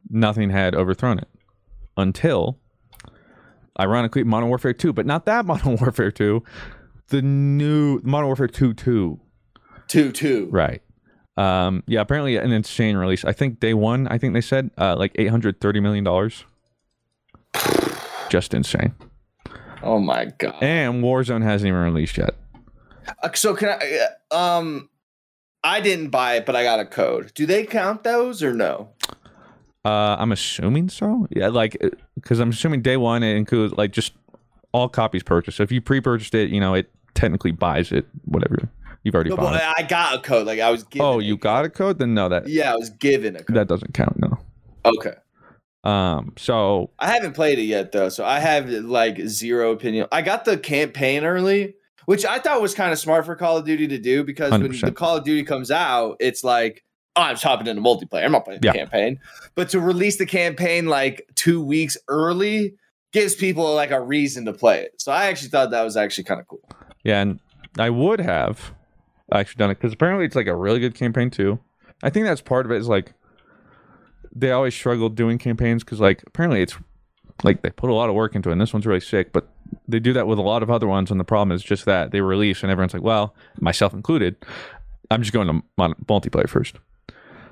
nothing 0.09 0.49
had 0.49 0.75
overthrown 0.75 1.19
it 1.19 1.27
until, 1.97 2.59
ironically, 3.79 4.23
Modern 4.23 4.49
Warfare 4.49 4.73
Two, 4.73 4.93
but 4.93 5.05
not 5.05 5.25
that 5.25 5.45
Modern 5.47 5.77
Warfare 5.77 6.11
Two, 6.11 6.43
the 7.09 7.21
new 7.21 7.99
Modern 8.03 8.27
Warfare 8.27 8.47
Two 8.47 8.73
Two. 8.73 9.19
2 9.87 10.11
2. 10.11 10.47
Right. 10.51 10.81
Um, 11.37 11.83
yeah, 11.85 12.01
apparently 12.01 12.37
an 12.37 12.51
insane 12.51 12.97
release. 12.97 13.23
I 13.25 13.33
think 13.33 13.59
day 13.59 13.73
one, 13.75 14.07
I 14.07 14.17
think 14.17 14.33
they 14.33 14.41
said 14.41 14.71
uh, 14.79 14.95
like 14.95 15.11
eight 15.15 15.27
hundred 15.27 15.59
thirty 15.61 15.79
million 15.79 16.03
dollars. 16.03 16.45
Just 18.29 18.53
insane. 18.53 18.93
Oh 19.85 19.99
my 19.99 20.25
god. 20.37 20.55
And 20.61 21.03
Warzone 21.03 21.43
hasn't 21.43 21.67
even 21.67 21.79
released 21.81 22.17
yet. 22.17 22.35
Uh, 23.21 23.29
so 23.33 23.53
can 23.55 23.69
I 23.69 24.07
uh, 24.31 24.35
um 24.35 24.89
I 25.63 25.79
didn't 25.81 26.09
buy 26.09 26.35
it, 26.35 26.45
but 26.45 26.55
I 26.55 26.63
got 26.63 26.79
a 26.79 26.85
code. 26.85 27.31
Do 27.35 27.45
they 27.45 27.65
count 27.65 28.03
those 28.03 28.43
or 28.43 28.53
no? 28.53 28.89
Uh, 29.83 30.15
I'm 30.19 30.31
assuming 30.31 30.89
so. 30.89 31.27
Yeah, 31.29 31.49
like 31.49 31.77
because 32.15 32.39
I'm 32.39 32.49
assuming 32.49 32.81
day 32.81 32.97
one 32.97 33.21
it 33.23 33.35
includes 33.35 33.73
like 33.75 33.91
just 33.91 34.13
all 34.71 34.89
copies 34.89 35.23
purchased. 35.23 35.57
So 35.57 35.63
if 35.63 35.71
you 35.71 35.81
pre-purchased 35.81 36.33
it, 36.35 36.49
you 36.49 36.59
know 36.59 36.73
it 36.73 36.91
technically 37.13 37.51
buys 37.51 37.91
it. 37.91 38.07
Whatever 38.25 38.69
you've 39.03 39.13
already 39.15 39.29
No, 39.29 39.37
bought. 39.37 39.53
but 39.53 39.61
it. 39.61 39.73
I 39.77 39.87
got 39.87 40.15
a 40.15 40.21
code. 40.21 40.47
Like 40.47 40.59
I 40.59 40.71
was 40.71 40.83
given 40.83 41.05
Oh, 41.05 41.19
a 41.19 41.23
you 41.23 41.35
code. 41.35 41.41
got 41.41 41.65
a 41.65 41.69
code? 41.69 41.99
Then 41.99 42.13
no, 42.15 42.27
that 42.29 42.47
Yeah, 42.47 42.73
I 42.73 42.75
was 42.75 42.89
given 42.89 43.35
a 43.35 43.43
code. 43.43 43.55
that 43.55 43.67
doesn't 43.67 43.93
count. 43.93 44.17
No. 44.19 44.37
okay. 44.85 45.13
Um. 45.85 46.33
So 46.37 46.89
I 46.99 47.07
haven't 47.07 47.33
played 47.33 47.59
it 47.59 47.63
yet 47.63 47.91
though, 47.91 48.09
so 48.09 48.25
I 48.25 48.39
have 48.39 48.69
like 48.69 49.19
zero 49.27 49.71
opinion. 49.71 50.07
I 50.11 50.21
got 50.21 50.45
the 50.45 50.57
campaign 50.57 51.23
early, 51.23 51.75
which 52.05 52.25
I 52.25 52.39
thought 52.39 52.61
was 52.61 52.73
kind 52.73 52.91
of 52.91 52.99
smart 52.99 53.25
for 53.25 53.35
Call 53.35 53.57
of 53.57 53.65
Duty 53.65 53.87
to 53.89 53.97
do 53.99 54.23
because 54.23 54.51
when 54.51 54.71
the 54.71 54.91
Call 54.91 55.17
of 55.17 55.23
Duty 55.23 55.43
comes 55.43 55.69
out, 55.71 56.17
it's 56.19 56.43
like, 56.43 56.83
oh, 57.15 57.21
I'm 57.21 57.33
just 57.35 57.43
hopping 57.43 57.67
into 57.67 57.81
multiplayer. 57.81 58.25
I'm 58.25 58.31
not 58.31 58.45
playing 58.45 58.61
Yeah. 58.63 58.71
the 58.71 58.77
campaign. 58.79 59.19
But 59.53 59.69
to 59.69 59.79
release 59.79 60.17
the 60.17 60.25
campaign 60.25 60.87
like 60.87 61.29
two 61.35 61.63
weeks 61.63 61.97
early 62.07 62.73
gives 63.13 63.35
people 63.35 63.73
like 63.75 63.91
a 63.91 64.01
reason 64.01 64.43
to 64.45 64.53
play 64.53 64.81
it. 64.81 64.93
So 64.99 65.11
I 65.11 65.27
actually 65.27 65.49
thought 65.49 65.69
that 65.71 65.83
was 65.83 65.95
actually 65.95 66.25
kind 66.25 66.39
of 66.41 66.47
cool. 66.47 66.67
Yeah, 67.03 67.21
and 67.21 67.39
I 67.77 67.89
would 67.91 68.19
have 68.19 68.73
actually 69.31 69.59
done 69.59 69.69
it 69.71 69.75
because 69.75 69.93
apparently 69.93 70.25
it's 70.25 70.35
like 70.35 70.47
a 70.47 70.55
really 70.55 70.79
good 70.79 70.95
campaign 70.95 71.29
too. 71.29 71.59
I 72.03 72.09
think 72.09 72.25
that's 72.25 72.41
part 72.41 72.65
of 72.65 72.71
it 72.71 72.77
is 72.77 72.87
like 72.87 73.13
they 74.35 74.51
always 74.51 74.75
struggle 74.75 75.09
doing 75.09 75.37
campaigns 75.37 75.83
because 75.83 75.99
like 75.99 76.21
apparently 76.27 76.61
it's 76.61 76.75
like 77.43 77.61
they 77.61 77.69
put 77.69 77.89
a 77.89 77.93
lot 77.93 78.09
of 78.09 78.15
work 78.15 78.35
into 78.35 78.49
it 78.49 78.51
and 78.53 78.61
this 78.61 78.73
one's 78.73 78.85
really 78.85 78.99
sick, 78.99 79.31
but 79.33 79.47
they 79.87 79.99
do 79.99 80.13
that 80.13 80.27
with 80.27 80.37
a 80.37 80.41
lot 80.41 80.61
of 80.63 80.69
other 80.69 80.87
ones 80.87 81.09
and 81.11 81.19
the 81.19 81.23
problem 81.23 81.53
is 81.55 81.63
just 81.63 81.85
that 81.85 82.11
they 82.11 82.21
release 82.21 82.61
and 82.63 82.71
everyone's 82.71 82.93
like, 82.93 83.03
well, 83.03 83.33
myself 83.59 83.93
included, 83.93 84.35
I'm 85.11 85.21
just 85.21 85.33
going 85.33 85.47
to 85.47 85.61
mon- 85.77 85.95
multiplayer 86.05 86.47
first. 86.49 86.75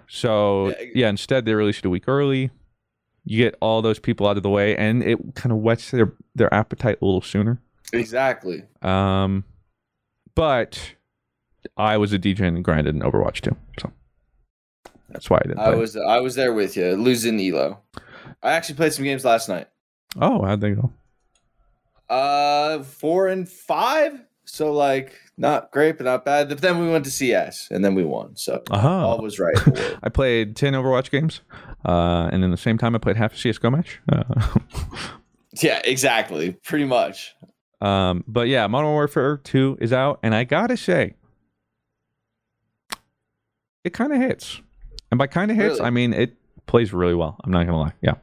So 0.07 0.69
Yeah. 0.69 0.75
yeah, 0.95 1.09
instead 1.09 1.45
they 1.45 1.53
release 1.53 1.79
it 1.79 1.85
a 1.85 1.89
week 1.89 2.07
early. 2.07 2.51
You 3.25 3.37
get 3.37 3.55
all 3.61 3.81
those 3.81 3.99
people 3.99 4.27
out 4.27 4.35
of 4.35 4.43
the 4.43 4.49
way, 4.49 4.75
and 4.75 5.01
it 5.01 5.17
kind 5.35 5.53
of 5.53 5.59
whets 5.59 5.91
their 5.91 6.11
their 6.35 6.53
appetite 6.53 6.97
a 7.01 7.05
little 7.05 7.21
sooner. 7.21 7.61
Exactly. 7.93 8.63
Um, 8.81 9.45
but 10.35 10.95
I 11.77 11.95
was 11.97 12.11
a 12.11 12.19
DJ 12.19 12.41
and 12.41 12.61
grinded 12.63 12.95
in 12.95 13.01
Overwatch 13.01 13.39
too, 13.39 13.55
so 13.79 13.91
that's 15.13 15.29
why 15.29 15.37
I 15.37 15.47
didn't. 15.47 15.59
I 15.59 15.69
play. 15.71 15.75
was 15.79 15.95
I 15.97 16.19
was 16.19 16.35
there 16.35 16.53
with 16.53 16.75
you, 16.75 16.95
losing 16.95 17.39
Elo. 17.39 17.79
I 18.41 18.51
actually 18.53 18.75
played 18.75 18.93
some 18.93 19.05
games 19.05 19.23
last 19.23 19.47
night. 19.47 19.67
Oh, 20.19 20.43
how'd 20.43 20.59
they 20.61 20.71
go? 20.71 20.91
Uh, 22.09 22.83
four 22.83 23.27
and 23.27 23.47
five. 23.47 24.21
So 24.45 24.73
like 24.73 25.13
not 25.37 25.71
great, 25.71 25.97
but 25.97 26.03
not 26.03 26.25
bad. 26.25 26.49
But 26.49 26.59
then 26.61 26.79
we 26.79 26.89
went 26.91 27.05
to 27.05 27.11
CS 27.11 27.69
and 27.71 27.83
then 27.83 27.95
we 27.95 28.03
won. 28.03 28.35
So 28.35 28.61
Uh-huh. 28.69 28.87
all 29.07 29.21
was 29.21 29.39
right. 29.39 29.55
in 29.65 29.73
the 29.73 29.79
world. 29.81 29.99
I 30.03 30.09
played 30.09 30.55
ten 30.55 30.73
Overwatch 30.73 31.09
games, 31.09 31.41
uh, 31.85 32.29
and 32.31 32.43
in 32.43 32.51
the 32.51 32.57
same 32.57 32.77
time 32.77 32.93
I 32.95 32.99
played 32.99 33.15
half 33.15 33.33
a 33.33 33.37
CS:GO 33.37 33.69
match. 33.71 34.01
Uh, 34.11 34.23
yeah, 35.61 35.81
exactly. 35.85 36.51
Pretty 36.63 36.85
much. 36.85 37.33
um, 37.81 38.23
but 38.27 38.47
yeah, 38.49 38.67
Modern 38.67 38.91
Warfare 38.91 39.37
Two 39.37 39.77
is 39.79 39.93
out, 39.93 40.19
and 40.21 40.35
I 40.35 40.43
gotta 40.43 40.75
say, 40.77 41.15
it 43.83 43.93
kind 43.93 44.11
of 44.13 44.19
hits. 44.19 44.61
And 45.13 45.19
by 45.19 45.27
kind 45.27 45.51
of 45.51 45.57
hits, 45.57 45.75
Really? 45.75 45.81
I 45.81 45.89
mean 45.91 46.11
it 46.11 46.35
plays 46.65 46.91
really 46.91 47.13
well. 47.13 47.39
I'm 47.43 47.51
not 47.51 47.67
gonna 47.67 47.79
lie. 47.79 47.93
Yeah. 48.01 48.15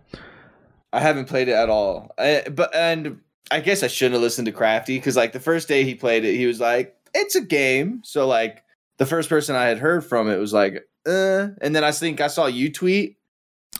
I 0.92 0.98
haven't 0.98 1.26
played 1.26 1.46
it 1.46 1.52
at 1.52 1.68
all. 1.68 2.12
I, 2.18 2.42
but 2.50 2.74
and 2.74 3.20
I 3.48 3.60
guess 3.60 3.84
I 3.84 3.86
shouldn't 3.86 4.14
have 4.14 4.22
listened 4.22 4.46
to 4.46 4.52
Crafty 4.52 4.98
because 4.98 5.14
like 5.14 5.30
the 5.30 5.38
first 5.38 5.68
day 5.68 5.84
he 5.84 5.94
played 5.94 6.24
it, 6.24 6.34
he 6.34 6.46
was 6.46 6.58
like, 6.58 6.96
"It's 7.14 7.36
a 7.36 7.42
game." 7.42 8.00
So 8.02 8.26
like 8.26 8.64
the 8.98 9.06
first 9.06 9.28
person 9.28 9.54
I 9.54 9.66
had 9.66 9.78
heard 9.78 10.04
from 10.04 10.28
it 10.28 10.38
was 10.38 10.52
like, 10.52 10.84
"Uh," 11.06 11.50
and 11.60 11.76
then 11.76 11.84
I 11.84 11.92
think 11.92 12.20
I 12.20 12.26
saw 12.26 12.46
you 12.46 12.72
tweet. 12.72 13.18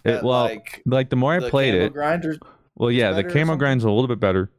It, 0.05 0.23
well, 0.23 0.45
like 0.45 0.81
like 0.87 1.11
the 1.11 1.17
more 1.17 1.33
I 1.33 1.41
the 1.41 1.51
played 1.51 1.75
it. 1.75 1.93
Well, 2.77 2.93
yeah, 2.93 3.11
the 3.11 3.25
camo 3.25 3.57
grind's 3.57 3.83
a 3.83 3.91
little 3.91 4.07
bit 4.07 4.21
better. 4.21 4.53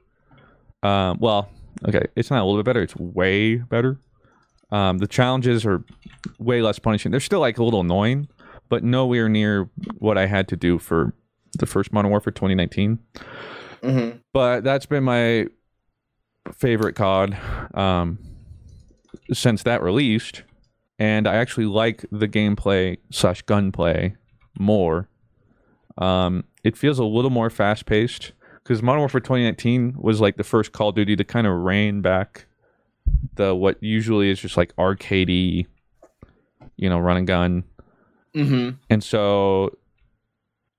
Um, 0.84 1.20
well, 1.22 1.48
okay, 1.88 2.04
it's 2.18 2.30
not 2.30 2.42
a 2.42 2.44
little 2.44 2.62
bit 2.62 2.66
better; 2.66 2.82
it's 2.82 2.98
way 2.98 3.56
better. 3.56 3.98
Um, 4.72 4.98
the 4.98 5.08
challenges 5.08 5.66
are 5.66 5.86
way 6.40 6.62
less 6.62 6.80
punishing. 6.80 7.12
They're 7.12 7.20
still 7.20 7.40
like 7.40 7.58
a 7.58 7.64
little 7.64 7.82
annoying, 7.82 8.28
but 8.72 8.86
nowhere 8.86 9.28
near 9.28 9.70
what 10.00 10.18
I 10.18 10.28
had 10.28 10.48
to 10.48 10.56
do 10.56 10.80
for 10.80 11.14
the 11.60 11.66
first 11.66 11.92
Modern 11.92 12.10
Warfare 12.10 12.32
2019. 12.32 13.00
Mhm. 13.82 14.20
But 14.32 14.64
that's 14.64 14.86
been 14.86 15.04
my 15.04 15.48
favorite 16.54 16.96
COD 16.96 17.38
um, 17.74 18.18
since 19.34 19.64
that 19.64 19.84
released, 19.84 20.44
and 20.98 21.28
I 21.28 21.36
actually 21.36 21.66
like 21.66 22.06
the 22.14 22.30
gameplay 22.30 22.98
slash 23.12 23.42
gunplay 23.42 24.16
more. 24.58 25.10
Um, 25.98 26.46
it 26.64 26.78
feels 26.78 26.98
a 26.98 27.04
little 27.04 27.30
more 27.30 27.50
fast 27.50 27.86
paced 27.86 28.32
because 28.64 28.82
Modern 28.82 29.02
Warfare 29.02 29.20
2019 29.20 29.96
was 29.98 30.22
like 30.22 30.38
the 30.38 30.46
first 30.46 30.72
Call 30.72 30.90
of 30.90 30.96
Duty 30.96 31.18
to 31.18 31.26
kind 31.26 31.46
of 31.46 31.54
rein 31.58 32.02
back 32.02 32.46
the 33.36 33.54
what 33.54 33.84
usually 33.84 34.30
is 34.30 34.40
just 34.40 34.56
like 34.56 34.74
arcadey, 34.78 35.66
you 36.78 36.90
know, 36.90 37.00
run 37.00 37.18
and 37.18 37.28
gun. 37.28 37.66
Mhm. 38.36 38.78
And 38.90 39.04
so, 39.04 39.78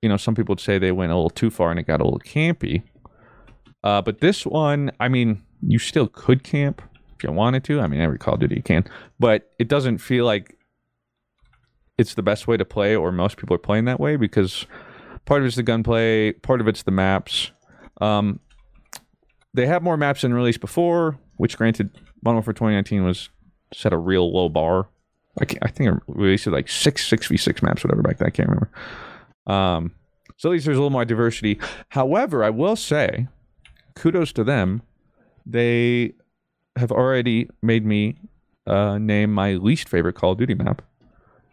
you 0.00 0.08
know, 0.08 0.16
some 0.16 0.34
people 0.34 0.52
would 0.52 0.60
say 0.60 0.78
they 0.78 0.92
went 0.92 1.12
a 1.12 1.14
little 1.14 1.30
too 1.30 1.50
far 1.50 1.70
and 1.70 1.78
it 1.78 1.86
got 1.86 2.00
a 2.00 2.04
little 2.04 2.20
campy. 2.20 2.82
Uh, 3.84 4.00
but 4.00 4.20
this 4.20 4.46
one, 4.46 4.90
I 5.00 5.08
mean, 5.08 5.42
you 5.60 5.78
still 5.78 6.06
could 6.08 6.44
camp 6.44 6.82
if 7.16 7.24
you 7.24 7.32
wanted 7.32 7.64
to. 7.64 7.80
I 7.80 7.86
mean, 7.86 8.00
every 8.00 8.18
Call 8.18 8.34
of 8.34 8.40
Duty 8.40 8.56
you 8.56 8.62
can, 8.62 8.84
but 9.18 9.52
it 9.58 9.68
doesn't 9.68 9.98
feel 9.98 10.24
like 10.24 10.56
it's 11.98 12.14
the 12.14 12.22
best 12.22 12.48
way 12.48 12.56
to 12.56 12.64
play, 12.64 12.96
or 12.96 13.12
most 13.12 13.36
people 13.36 13.54
are 13.54 13.58
playing 13.58 13.84
that 13.84 14.00
way 14.00 14.16
because 14.16 14.66
part 15.24 15.42
of 15.42 15.46
it's 15.46 15.56
the 15.56 15.62
gunplay, 15.62 16.32
part 16.32 16.60
of 16.60 16.68
it's 16.68 16.82
the 16.82 16.90
maps. 16.90 17.50
Um, 18.00 18.40
they 19.54 19.66
have 19.66 19.82
more 19.82 19.96
maps 19.96 20.22
than 20.22 20.32
released 20.32 20.60
before, 20.60 21.18
which 21.36 21.58
granted, 21.58 21.90
Modern 22.24 22.36
Warfare 22.36 22.54
2019 22.54 23.04
was 23.04 23.28
set 23.74 23.92
a 23.92 23.98
real 23.98 24.32
low 24.32 24.48
bar. 24.48 24.88
I, 25.40 25.44
can't, 25.46 25.62
I 25.62 25.68
think 25.68 25.90
it 25.94 26.02
released 26.08 26.46
like 26.46 26.68
six 26.68 27.06
six 27.06 27.26
v 27.26 27.36
six 27.36 27.62
maps, 27.62 27.82
whatever 27.84 28.02
back 28.02 28.18
then. 28.18 28.26
I 28.26 28.30
can't 28.30 28.48
remember. 28.48 28.70
Um, 29.46 29.92
so 30.36 30.48
at 30.48 30.52
least 30.52 30.64
there's 30.66 30.76
a 30.76 30.80
little 30.80 30.90
more 30.90 31.04
diversity. 31.04 31.58
However, 31.90 32.44
I 32.44 32.50
will 32.50 32.76
say, 32.76 33.28
kudos 33.94 34.32
to 34.34 34.44
them. 34.44 34.82
They 35.46 36.12
have 36.76 36.92
already 36.92 37.48
made 37.62 37.84
me 37.84 38.16
uh, 38.66 38.98
name 38.98 39.32
my 39.32 39.54
least 39.54 39.88
favorite 39.88 40.14
Call 40.14 40.32
of 40.32 40.38
Duty 40.38 40.54
map. 40.54 40.82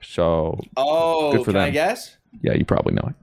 So 0.01 0.59
Oh, 0.77 1.31
Good 1.33 1.45
for 1.45 1.51
can 1.53 1.61
I 1.61 1.69
guess? 1.71 2.17
yeah, 2.41 2.53
you 2.53 2.63
probably 2.65 2.93
know 2.93 3.13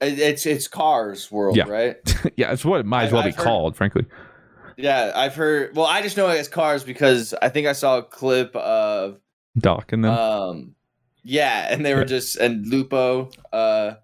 It- 0.00 0.18
It's 0.18 0.46
it's 0.46 0.66
Cars 0.68 1.30
World, 1.30 1.56
Yeah. 1.56 1.68
right? 1.68 1.96
yeah, 2.36 2.52
it's 2.52 2.64
what 2.64 2.80
it 2.80 2.86
might 2.86 3.04
as 3.04 3.08
I've- 3.08 3.14
well 3.14 3.22
be 3.24 3.30
heard- 3.30 3.44
called, 3.44 3.76
frankly. 3.76 4.06
Yeah, 4.78 5.12
I've 5.14 5.34
heard. 5.34 5.76
Well, 5.76 5.84
I 5.86 6.00
just 6.02 6.16
know 6.16 6.28
it 6.30 6.38
as 6.38 6.48
Cars 6.48 6.82
because 6.82 7.34
I 7.42 7.50
think 7.50 7.66
I 7.66 7.72
saw 7.72 7.98
a 7.98 8.02
clip 8.02 8.56
of 8.56 9.20
Doc 9.58 9.92
and 9.92 10.04
them. 10.04 10.12
um, 10.12 10.74
yeah, 11.24 11.68
and 11.70 11.84
they 11.84 11.94
were 11.94 12.04
just 12.04 12.36
and 12.36 12.66
Lupo, 12.66 13.30
uh, 13.52 13.94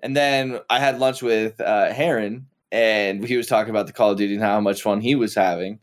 and 0.00 0.16
then 0.16 0.60
I 0.70 0.78
had 0.78 0.98
lunch 1.00 1.22
with 1.22 1.60
uh 1.60 1.92
Heron, 1.92 2.46
and 2.70 3.24
he 3.24 3.36
was 3.36 3.46
talking 3.46 3.70
about 3.70 3.86
the 3.86 3.92
Call 3.92 4.12
of 4.12 4.18
Duty 4.18 4.34
and 4.34 4.42
how 4.42 4.60
much 4.60 4.82
fun 4.82 5.00
he 5.00 5.14
was 5.14 5.34
having, 5.34 5.80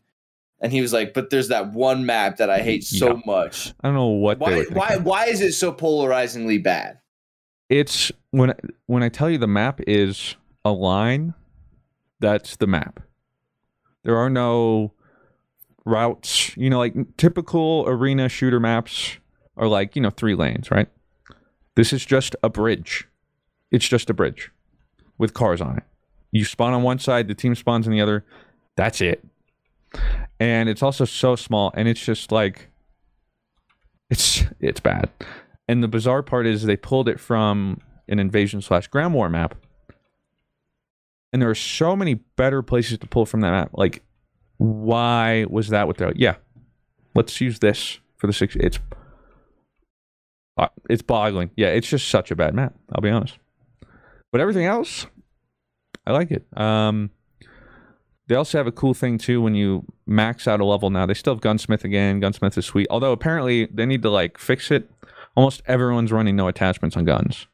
and 0.60 0.72
he 0.72 0.80
was 0.80 0.92
like, 0.92 1.12
"But 1.12 1.30
there's 1.30 1.48
that 1.48 1.72
one 1.72 2.06
map 2.06 2.36
that 2.38 2.48
I 2.50 2.60
hate 2.62 2.84
so 2.84 3.14
Yeah. 3.16 3.20
much. 3.26 3.74
I 3.82 3.88
don't 3.88 3.94
know 3.94 4.06
what 4.06 4.38
Why? 4.38 4.64
Why? 4.72 4.96
Why 4.96 5.26
is 5.26 5.40
it 5.40 5.52
so 5.52 5.72
polarizingly 5.72 6.58
bad? 6.58 6.98
it's 7.68 8.12
when 8.30 8.54
when 8.86 9.02
I 9.02 9.08
tell 9.08 9.28
you 9.28 9.38
the 9.38 9.48
map 9.48 9.80
is 9.88 10.36
a 10.64 10.70
line, 10.70 11.34
that's 12.20 12.56
the 12.56 12.66
map. 12.68 13.00
There 14.04 14.16
are 14.16 14.30
no 14.30 14.92
routes. 15.86 16.54
You 16.56 16.68
know, 16.68 16.78
like 16.78 16.94
typical 17.16 17.84
arena 17.86 18.28
shooter 18.28 18.60
maps 18.60 19.16
are 19.56 19.68
like 19.68 19.96
you 19.96 20.02
know 20.02 20.10
three 20.10 20.34
lanes, 20.34 20.70
right? 20.70 20.88
This 21.76 21.92
is 21.92 22.04
just 22.04 22.36
a 22.42 22.50
bridge. 22.50 23.08
It's 23.70 23.88
just 23.88 24.10
a 24.10 24.14
bridge 24.14 24.50
with 25.16 25.32
cars 25.32 25.60
on 25.62 25.78
it. 25.78 25.84
You 26.32 26.44
spawn 26.44 26.74
on 26.74 26.82
one 26.82 26.98
side, 26.98 27.28
the 27.28 27.34
team 27.34 27.54
spawns 27.54 27.86
on 27.86 27.92
the 27.92 28.00
other. 28.00 28.24
That's 28.76 29.00
it. 29.00 29.24
And 30.38 30.68
it's 30.68 30.82
also 30.82 31.06
so 31.06 31.36
small, 31.36 31.72
and 31.74 31.88
it's 31.88 32.04
just 32.04 32.30
like 32.30 32.68
it's 34.10 34.44
it's 34.60 34.80
bad. 34.80 35.10
And 35.68 35.82
the 35.82 35.88
bizarre 35.88 36.22
part 36.22 36.46
is 36.46 36.62
they 36.62 36.76
pulled 36.76 37.08
it 37.08 37.18
from 37.18 37.80
an 38.08 38.18
invasion 38.18 38.62
slash 38.62 38.86
ground 38.86 39.14
war 39.14 39.28
map. 39.28 39.54
And 41.32 41.42
there 41.42 41.50
are 41.50 41.56
so 41.56 41.96
many 41.96 42.14
better 42.14 42.62
places 42.62 42.98
to 42.98 43.06
pull 43.06 43.26
from 43.26 43.40
that 43.40 43.50
map. 43.50 43.70
Like, 43.72 44.02
why 44.58 45.46
was 45.48 45.68
that 45.68 45.86
what 45.86 45.96
they're 45.98 46.08
like? 46.08 46.18
Yeah, 46.18 46.36
let's 47.14 47.40
use 47.40 47.58
this 47.58 47.98
for 48.16 48.26
the 48.26 48.32
six. 48.32 48.56
It's 48.56 48.78
uh, 50.56 50.68
it's 50.88 51.02
boggling. 51.02 51.50
Yeah, 51.56 51.68
it's 51.68 51.88
just 51.88 52.08
such 52.08 52.30
a 52.30 52.36
bad 52.36 52.54
map. 52.54 52.74
I'll 52.92 53.02
be 53.02 53.10
honest. 53.10 53.38
But 54.32 54.40
everything 54.40 54.64
else, 54.64 55.06
I 56.06 56.12
like 56.12 56.30
it. 56.30 56.46
Um, 56.56 57.10
they 58.28 58.34
also 58.34 58.58
have 58.58 58.66
a 58.66 58.72
cool 58.72 58.94
thing 58.94 59.18
too 59.18 59.40
when 59.40 59.54
you 59.54 59.84
max 60.06 60.48
out 60.48 60.60
a 60.60 60.64
level 60.64 60.90
now. 60.90 61.06
They 61.06 61.14
still 61.14 61.34
have 61.34 61.40
gunsmith 61.40 61.84
again. 61.84 62.20
Gunsmith 62.20 62.58
is 62.58 62.66
sweet. 62.66 62.86
Although 62.90 63.12
apparently 63.12 63.66
they 63.66 63.86
need 63.86 64.02
to 64.02 64.10
like 64.10 64.38
fix 64.38 64.70
it. 64.70 64.90
Almost 65.36 65.62
everyone's 65.66 66.12
running 66.12 66.34
no 66.34 66.48
attachments 66.48 66.96
on 66.96 67.04
guns. 67.04 67.46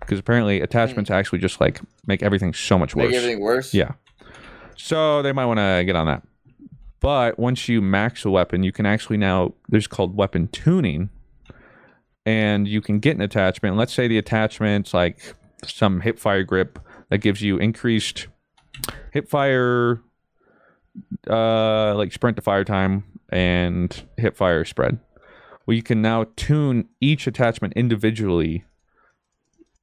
Because 0.00 0.18
apparently 0.18 0.60
attachments 0.60 1.10
actually 1.10 1.38
just 1.38 1.60
like 1.60 1.80
make 2.06 2.22
everything 2.22 2.52
so 2.52 2.78
much 2.78 2.94
worse. 2.94 3.08
Make 3.08 3.16
everything 3.16 3.40
worse. 3.40 3.72
Yeah. 3.72 3.92
So 4.76 5.22
they 5.22 5.32
might 5.32 5.46
want 5.46 5.58
to 5.58 5.84
get 5.86 5.94
on 5.94 6.06
that. 6.06 6.22
But 7.00 7.38
once 7.38 7.68
you 7.68 7.80
max 7.80 8.24
a 8.24 8.30
weapon, 8.30 8.62
you 8.62 8.72
can 8.72 8.86
actually 8.86 9.16
now 9.16 9.54
there's 9.68 9.86
called 9.86 10.16
weapon 10.16 10.48
tuning. 10.48 11.10
And 12.26 12.68
you 12.68 12.82
can 12.82 13.00
get 13.00 13.16
an 13.16 13.22
attachment. 13.22 13.76
Let's 13.76 13.94
say 13.94 14.06
the 14.06 14.18
attachment's 14.18 14.92
like 14.92 15.34
some 15.64 16.02
hip 16.02 16.18
fire 16.18 16.44
grip 16.44 16.78
that 17.08 17.18
gives 17.18 17.42
you 17.42 17.56
increased 17.56 18.28
hip 19.12 19.28
fire 19.28 20.00
uh 21.28 21.94
like 21.94 22.12
sprint 22.12 22.36
to 22.36 22.42
fire 22.42 22.64
time 22.64 23.04
and 23.30 24.04
hip 24.16 24.36
fire 24.36 24.64
spread. 24.64 24.98
Well 25.66 25.74
you 25.74 25.82
can 25.82 26.02
now 26.02 26.26
tune 26.36 26.88
each 27.00 27.26
attachment 27.26 27.72
individually 27.74 28.64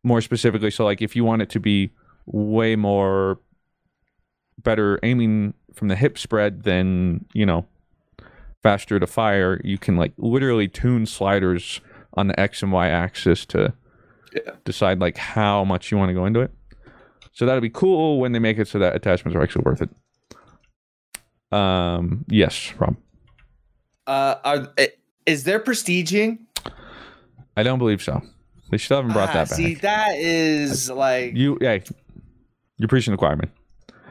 more 0.03 0.21
specifically 0.21 0.71
so 0.71 0.85
like 0.85 1.01
if 1.01 1.15
you 1.15 1.23
want 1.23 1.41
it 1.41 1.49
to 1.49 1.59
be 1.59 1.91
way 2.25 2.75
more 2.75 3.39
better 4.61 4.99
aiming 5.03 5.53
from 5.77 5.87
the 5.87 5.95
hip 5.95 6.17
spread 6.17 6.63
then 6.63 7.25
you 7.33 7.45
know 7.45 7.65
faster 8.63 8.99
to 8.99 9.07
fire. 9.07 9.61
You 9.63 9.77
can 9.77 9.95
like 9.95 10.13
literally 10.17 10.67
tune 10.67 11.05
sliders 11.05 11.79
on 12.15 12.27
the 12.27 12.39
X 12.39 12.61
and 12.63 12.71
Y 12.71 12.87
axis 12.89 13.45
to 13.47 13.73
Yeah. 14.33 14.53
decide 14.65 14.99
like 14.99 15.17
how 15.17 15.63
much 15.63 15.91
you 15.91 15.97
want 15.97 16.09
to 16.09 16.13
go 16.13 16.25
into 16.25 16.41
it. 16.41 16.51
So 17.31 17.45
that'll 17.45 17.61
be 17.61 17.69
cool 17.69 18.19
when 18.19 18.31
they 18.31 18.39
make 18.39 18.57
it 18.57 18.67
so 18.67 18.79
that 18.79 18.95
attachments 18.95 19.35
are 19.35 19.41
actually 19.43 19.61
worth 19.63 19.81
it. 19.83 21.55
Um, 21.55 22.25
yes, 22.27 22.73
Rob. 22.79 22.97
Uh, 24.05 24.35
are 24.43 24.73
is 25.25 25.43
there 25.43 25.59
prestiging? 25.59 26.39
I 27.55 27.63
don't 27.63 27.79
believe 27.79 28.01
so. 28.01 28.21
They 28.71 28.77
still 28.77 28.97
haven't 28.97 29.13
brought 29.13 29.29
Ah, 29.29 29.33
that 29.33 29.49
back. 29.49 29.57
See, 29.57 29.75
that 29.75 30.15
is 30.17 30.89
like, 30.89 31.35
you, 31.35 31.57
yeah, 31.61 31.79
you're 32.77 32.87
preaching 32.89 33.11
the 33.11 33.17
choir, 33.17 33.35
man. 33.35 33.49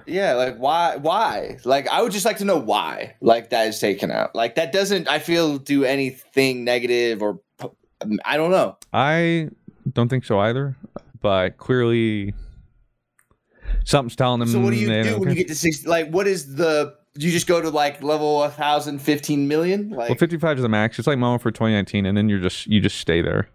Yeah, 0.06 0.34
like 0.34 0.56
why? 0.56 0.96
Why? 0.96 1.58
Like, 1.64 1.88
I 1.88 2.02
would 2.02 2.12
just 2.12 2.24
like 2.24 2.38
to 2.38 2.44
know 2.44 2.58
why. 2.58 3.14
Like 3.20 3.50
that 3.50 3.68
is 3.68 3.78
taken 3.78 4.10
out. 4.10 4.34
Like 4.34 4.54
that 4.56 4.72
doesn't. 4.72 5.08
I 5.08 5.18
feel 5.18 5.58
do 5.58 5.84
anything 5.84 6.64
negative 6.64 7.22
or 7.22 7.40
um, 8.00 8.18
I 8.24 8.36
don't 8.36 8.50
know. 8.50 8.76
I 8.92 9.48
don't 9.92 10.08
think 10.08 10.24
so 10.24 10.38
either, 10.40 10.76
but 11.20 11.56
clearly 11.56 12.34
something's 13.84 14.16
telling 14.16 14.40
them. 14.40 14.48
So 14.48 14.60
what 14.60 14.70
do 14.70 14.76
you 14.76 15.02
do 15.02 15.18
when 15.18 15.28
you 15.30 15.34
get 15.34 15.48
to 15.48 15.54
six? 15.54 15.86
Like, 15.86 16.10
what 16.10 16.26
is 16.26 16.56
the? 16.56 16.94
Do 17.14 17.26
you 17.26 17.32
just 17.32 17.46
go 17.46 17.62
to 17.62 17.70
like 17.70 18.02
level 18.02 18.36
1,000, 18.40 18.98
15 18.98 19.48
million? 19.48 19.88
Like, 19.88 20.10
Well, 20.10 20.18
55 20.18 20.58
is 20.58 20.62
the 20.62 20.68
max. 20.68 20.98
It's 20.98 21.08
like 21.08 21.16
Momo 21.16 21.40
for 21.40 21.50
2019, 21.50 22.04
and 22.04 22.14
then 22.16 22.28
you're 22.28 22.40
just 22.40 22.66
you 22.66 22.80
just 22.80 22.98
stay 22.98 23.22
there. 23.22 23.48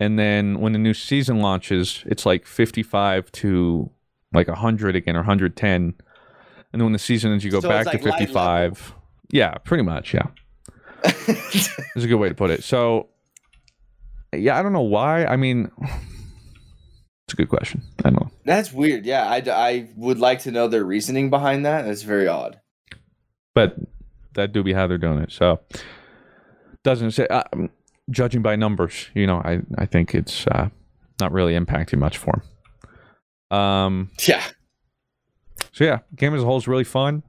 And 0.00 0.18
then 0.18 0.60
when 0.60 0.72
the 0.72 0.78
new 0.78 0.92
season 0.92 1.40
launches, 1.40 2.02
it's 2.06 2.26
like 2.26 2.46
55 2.46 3.30
to 3.32 3.90
like 4.34 4.48
100 4.48 4.96
again 4.96 5.16
or 5.16 5.20
110. 5.20 5.72
And 5.72 5.94
then 6.72 6.82
when 6.82 6.92
the 6.92 6.98
season 6.98 7.32
ends, 7.32 7.44
you 7.44 7.50
go 7.50 7.60
So 7.60 7.68
back 7.68 7.86
it's 7.86 7.90
to 7.90 7.96
like 7.96 8.12
light 8.12 8.18
55. 8.18 8.94
Yeah, 9.30 9.54
pretty 9.58 9.84
much. 9.84 10.12
Yeah, 10.14 10.26
that's 11.02 11.96
a 11.96 12.06
good 12.06 12.16
way 12.16 12.28
to 12.28 12.34
put 12.34 12.50
it. 12.50 12.64
So, 12.64 13.08
yeah, 14.34 14.58
I 14.58 14.62
don't 14.62 14.72
know 14.72 14.80
why. 14.82 15.24
I 15.24 15.36
mean, 15.36 15.70
it's 15.80 17.32
a 17.32 17.36
good 17.36 17.48
question. 17.48 17.82
I 18.00 18.10
don't 18.10 18.20
know. 18.20 18.30
that's 18.44 18.72
weird. 18.72 19.06
Yeah, 19.06 19.26
I, 19.26 19.42
I 19.50 19.88
would 19.96 20.18
like 20.18 20.40
to 20.40 20.50
know 20.50 20.68
their 20.68 20.84
reasoning 20.84 21.30
behind 21.30 21.64
that. 21.64 21.84
That's 21.86 22.02
very 22.02 22.26
odd. 22.28 22.60
but 23.54 23.76
that 24.34 24.52
do 24.52 24.62
be 24.64 24.72
how 24.72 24.86
they're 24.88 24.98
doing 24.98 25.18
it. 25.18 25.30
So 25.30 25.60
doesn't 26.82 27.12
say 27.12 27.26
uh, 27.28 27.44
judging 28.10 28.42
by 28.42 28.56
numbers, 28.56 29.08
you 29.14 29.26
know, 29.26 29.36
I 29.38 29.60
I 29.78 29.86
think 29.86 30.14
it's 30.14 30.46
uh, 30.48 30.68
not 31.20 31.32
really 31.32 31.54
impacting 31.54 31.98
much 31.98 32.18
for 32.18 32.34
him. 32.34 32.42
Um. 33.50 34.10
Yeah. 34.26 34.42
So 35.72 35.84
yeah, 35.84 36.00
game 36.14 36.34
as 36.34 36.42
a 36.42 36.44
whole 36.44 36.56
is 36.58 36.68
really 36.68 36.84
fun. 36.84 37.22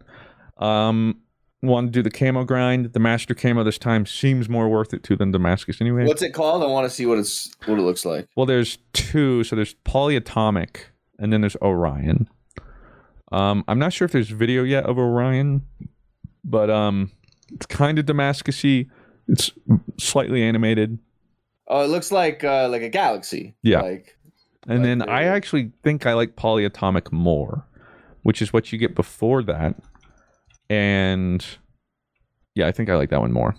Um. 0.57 1.22
Want 1.62 1.88
to 1.88 1.91
do 1.91 2.03
the 2.03 2.12
camo 2.12 2.43
grind? 2.43 2.93
The 2.93 3.00
master 3.00 3.34
camo 3.34 3.63
this 3.63 3.79
time 3.79 4.05
seems 4.05 4.48
more 4.48 4.69
worth 4.69 4.93
it 4.93 5.01
too 5.01 5.15
than 5.15 5.31
Damascus 5.31 5.81
anyway. 5.81 6.05
What's 6.05 6.22
it 6.22 6.31
called? 6.31 6.62
I 6.62 6.67
want 6.67 6.88
to 6.88 6.91
see 6.91 7.07
what 7.07 7.17
it's 7.17 7.51
what 7.65 7.79
it 7.79 7.81
looks 7.81 8.05
like. 8.05 8.27
Well, 8.36 8.45
there's 8.45 8.77
two. 8.93 9.43
So 9.43 9.55
there's 9.55 9.74
polyatomic, 9.74 10.77
and 11.17 11.34
then 11.34 11.41
there's 11.41 11.55
Orion. 11.63 12.29
Um, 13.31 13.63
I'm 13.67 13.79
not 13.79 13.93
sure 13.93 14.05
if 14.05 14.12
there's 14.12 14.29
video 14.29 14.63
yet 14.63 14.86
of 14.86 15.00
Orion, 15.00 15.65
but 16.43 16.69
um, 16.69 17.10
it's 17.51 17.65
kind 17.65 17.98
of 17.98 18.05
Damascusy. 18.05 18.88
It's 19.27 19.51
slightly 19.98 20.43
animated, 20.43 21.00
Oh, 21.67 21.84
it 21.84 21.88
looks 21.88 22.12
like 22.12 22.43
uh, 22.43 22.69
like 22.69 22.84
a 22.84 22.89
galaxy. 22.89 23.55
Yeah. 23.63 23.81
Like 23.81 24.14
and 24.67 24.84
then 24.86 25.00
the- 25.00 25.10
I 25.10 25.24
actually 25.24 25.72
think 25.84 26.05
I 26.05 26.13
like 26.13 26.36
polyatomic 26.36 27.12
more, 27.12 27.65
which 28.24 28.41
is 28.41 28.51
what 28.53 28.72
you 28.72 28.77
get 28.77 28.95
before 28.95 29.43
that. 29.43 29.75
And 30.69 31.45
yeah, 32.56 32.67
I 32.67 32.71
think 32.71 32.89
I 32.89 32.95
like 32.95 33.10
that 33.10 33.21
one 33.21 33.32
more. 33.32 33.56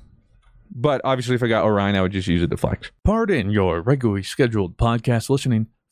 But 0.74 1.00
obviously, 1.04 1.36
if 1.36 1.42
I 1.42 1.46
got 1.48 1.64
Orion, 1.64 1.94
I 1.94 2.02
would 2.02 2.12
just 2.12 2.26
use 2.26 2.42
it 2.42 2.50
to 2.50 2.56
flex. 2.56 2.90
Pardon 3.04 3.50
your 3.50 3.80
regularly 3.82 4.22
scheduled 4.24 4.76
podcast 4.76 5.30
listening 5.30 5.68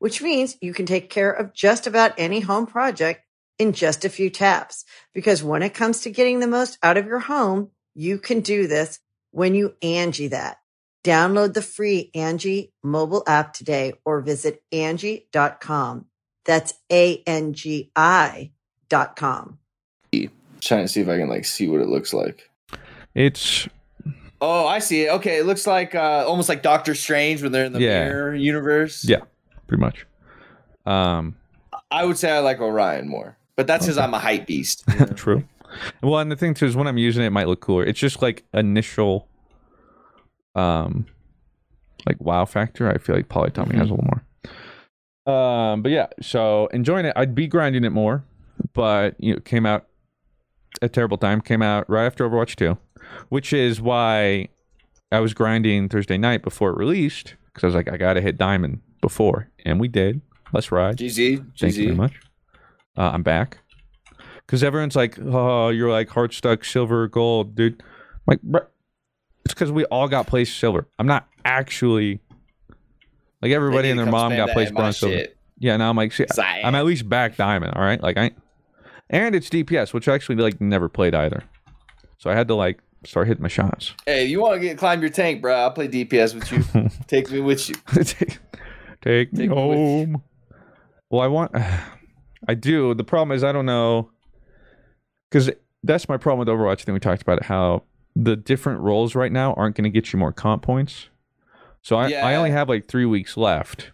which 0.00 0.20
means 0.20 0.56
you 0.60 0.74
can 0.74 0.84
take 0.86 1.08
care 1.08 1.30
of 1.30 1.54
just 1.54 1.86
about 1.86 2.12
any 2.18 2.40
home 2.40 2.66
project 2.66 3.22
in 3.58 3.72
just 3.72 4.04
a 4.04 4.08
few 4.08 4.28
taps. 4.30 4.84
Because 5.14 5.44
when 5.44 5.62
it 5.62 5.74
comes 5.74 6.00
to 6.00 6.10
getting 6.10 6.40
the 6.40 6.46
most 6.48 6.76
out 6.82 6.96
of 6.96 7.06
your 7.06 7.20
home, 7.20 7.70
you 7.94 8.18
can 8.18 8.40
do 8.40 8.66
this 8.66 8.98
when 9.30 9.54
you 9.54 9.74
Angie 9.82 10.28
that. 10.28 10.56
Download 11.04 11.54
the 11.54 11.62
free 11.62 12.10
Angie 12.14 12.72
mobile 12.82 13.22
app 13.26 13.52
today 13.52 13.92
or 14.04 14.20
visit 14.20 14.62
Angie.com. 14.72 16.06
That's 16.44 16.74
A-N-G-I 16.90 18.50
dot 18.88 19.16
com. 19.16 19.58
trying 20.60 20.84
to 20.84 20.88
see 20.88 21.00
if 21.00 21.08
I 21.08 21.16
can 21.16 21.28
like 21.28 21.44
see 21.46 21.68
what 21.68 21.80
it 21.80 21.88
looks 21.88 22.12
like. 22.12 22.50
It's 23.14 23.68
Oh, 24.42 24.66
I 24.66 24.78
see 24.78 25.02
it. 25.04 25.10
Okay, 25.12 25.38
it 25.38 25.44
looks 25.46 25.66
like 25.66 25.94
uh 25.94 26.24
almost 26.26 26.48
like 26.48 26.62
Doctor 26.62 26.94
Strange 26.94 27.42
when 27.42 27.52
they're 27.52 27.64
in 27.66 27.72
the 27.72 27.80
Yeah. 27.80 28.04
mirror 28.04 28.34
universe. 28.34 29.04
yeah, 29.06 29.20
pretty 29.70 29.80
much. 29.80 30.04
Um, 30.84 31.36
I 31.92 32.04
would 32.04 32.18
say 32.18 32.32
I 32.32 32.40
like 32.40 32.60
Orion 32.60 33.08
more, 33.08 33.36
but 33.54 33.68
that's 33.68 33.86
because 33.86 33.98
I'm 33.98 34.12
a 34.12 34.18
hype 34.18 34.46
beast. 34.46 34.82
you 34.88 34.98
know? 34.98 35.06
True. 35.06 35.44
Well, 36.02 36.18
and 36.18 36.30
the 36.30 36.36
thing 36.36 36.54
too 36.54 36.66
is 36.66 36.74
when 36.74 36.88
I'm 36.88 36.98
using 36.98 37.22
it, 37.22 37.26
it 37.28 37.30
might 37.30 37.46
look 37.46 37.60
cooler. 37.60 37.84
It's 37.84 38.00
just 38.00 38.20
like 38.20 38.42
initial, 38.52 39.28
um, 40.56 41.06
like 42.04 42.20
wow 42.20 42.44
factor. 42.46 42.90
I 42.90 42.98
feel 42.98 43.14
like 43.14 43.28
Polyatomic 43.28 43.76
has 43.76 43.90
a 43.90 43.94
little 43.94 44.08
more. 45.26 45.32
Um, 45.32 45.82
but 45.82 45.92
yeah, 45.92 46.08
so 46.20 46.66
enjoying 46.72 47.06
it. 47.06 47.12
I'd 47.14 47.36
be 47.36 47.46
grinding 47.46 47.84
it 47.84 47.90
more, 47.90 48.24
but 48.74 49.14
you 49.20 49.32
know, 49.32 49.36
it 49.36 49.44
came 49.44 49.66
out 49.66 49.86
a 50.82 50.88
terrible 50.88 51.16
time. 51.16 51.40
Came 51.40 51.62
out 51.62 51.88
right 51.88 52.06
after 52.06 52.28
Overwatch 52.28 52.56
2, 52.56 52.76
which 53.28 53.52
is 53.52 53.80
why 53.80 54.48
I 55.12 55.20
was 55.20 55.32
grinding 55.32 55.88
Thursday 55.88 56.18
night 56.18 56.42
before 56.42 56.70
it 56.70 56.76
released 56.76 57.36
because 57.44 57.62
I 57.62 57.66
was 57.68 57.74
like, 57.76 57.92
I 57.92 57.96
gotta 57.96 58.20
hit 58.20 58.36
diamond 58.36 58.80
before, 59.00 59.48
and 59.64 59.80
we 59.80 59.88
did. 59.88 60.20
Let's 60.52 60.72
ride. 60.72 60.96
GZ, 60.96 61.44
Thank 61.58 61.76
you 61.76 61.84
very 61.84 61.96
much. 61.96 62.20
Uh, 62.96 63.10
I'm 63.12 63.22
back. 63.22 63.58
Because 64.46 64.64
everyone's 64.64 64.96
like, 64.96 65.18
oh, 65.20 65.68
you're 65.68 65.90
like 65.90 66.08
hard 66.08 66.32
stuck 66.32 66.64
silver, 66.64 67.06
gold, 67.06 67.54
dude. 67.54 67.80
I'm 67.80 68.20
like, 68.26 68.42
bruh, 68.42 68.66
it's 69.44 69.54
because 69.54 69.70
we 69.70 69.84
all 69.86 70.08
got 70.08 70.26
placed 70.26 70.58
silver. 70.58 70.88
I'm 70.98 71.06
not 71.06 71.28
actually 71.44 72.20
like 73.42 73.52
everybody 73.52 73.90
and 73.90 73.98
their 73.98 74.06
mom 74.06 74.34
got 74.34 74.50
placed 74.50 74.74
bronze 74.74 74.98
silver. 74.98 75.26
Yeah, 75.58 75.76
now 75.76 75.90
I'm 75.90 75.96
like, 75.96 76.12
shit. 76.12 76.30
I'm 76.38 76.74
at 76.74 76.84
least 76.84 77.08
back 77.08 77.36
diamond. 77.36 77.74
All 77.76 77.82
right, 77.82 78.02
like 78.02 78.16
I, 78.16 78.32
and 79.08 79.34
it's 79.34 79.48
DPS, 79.48 79.92
which 79.92 80.08
I 80.08 80.14
actually 80.14 80.36
like 80.36 80.60
never 80.60 80.88
played 80.88 81.14
either. 81.14 81.44
So 82.18 82.30
I 82.30 82.34
had 82.34 82.48
to 82.48 82.54
like 82.54 82.80
start 83.04 83.28
hitting 83.28 83.42
my 83.42 83.48
shots. 83.48 83.94
Hey, 84.06 84.26
you 84.26 84.40
want 84.40 84.54
to 84.54 84.60
get 84.60 84.78
climb 84.78 85.00
your 85.00 85.10
tank, 85.10 85.42
bro? 85.42 85.54
I'll 85.54 85.70
play 85.70 85.88
DPS 85.88 86.34
with 86.34 86.50
you. 86.50 86.90
Take 87.06 87.30
me 87.30 87.40
with 87.40 87.68
you. 87.68 87.74
take, 89.02 89.30
take 89.30 89.38
me 89.38 89.46
home. 89.46 90.22
Well, 91.10 91.20
I 91.20 91.26
want. 91.26 91.52
I 92.48 92.54
do. 92.54 92.94
The 92.94 93.04
problem 93.04 93.36
is 93.36 93.44
I 93.44 93.52
don't 93.52 93.66
know, 93.66 94.10
because 95.30 95.50
that's 95.82 96.08
my 96.08 96.16
problem 96.16 96.38
with 96.46 96.48
Overwatch. 96.48 96.80
I 96.80 96.84
think 96.84 96.94
we 96.94 97.00
talked 97.00 97.22
about 97.22 97.38
it. 97.38 97.44
How 97.44 97.82
the 98.16 98.36
different 98.36 98.80
roles 98.80 99.14
right 99.14 99.32
now 99.32 99.52
aren't 99.54 99.76
going 99.76 99.84
to 99.84 99.90
get 99.90 100.12
you 100.12 100.18
more 100.18 100.32
comp 100.32 100.62
points. 100.62 101.08
So 101.82 101.96
I, 101.96 102.10
I 102.12 102.34
only 102.34 102.50
have 102.50 102.68
like 102.68 102.88
three 102.88 103.06
weeks 103.06 103.36
left. 103.36 103.92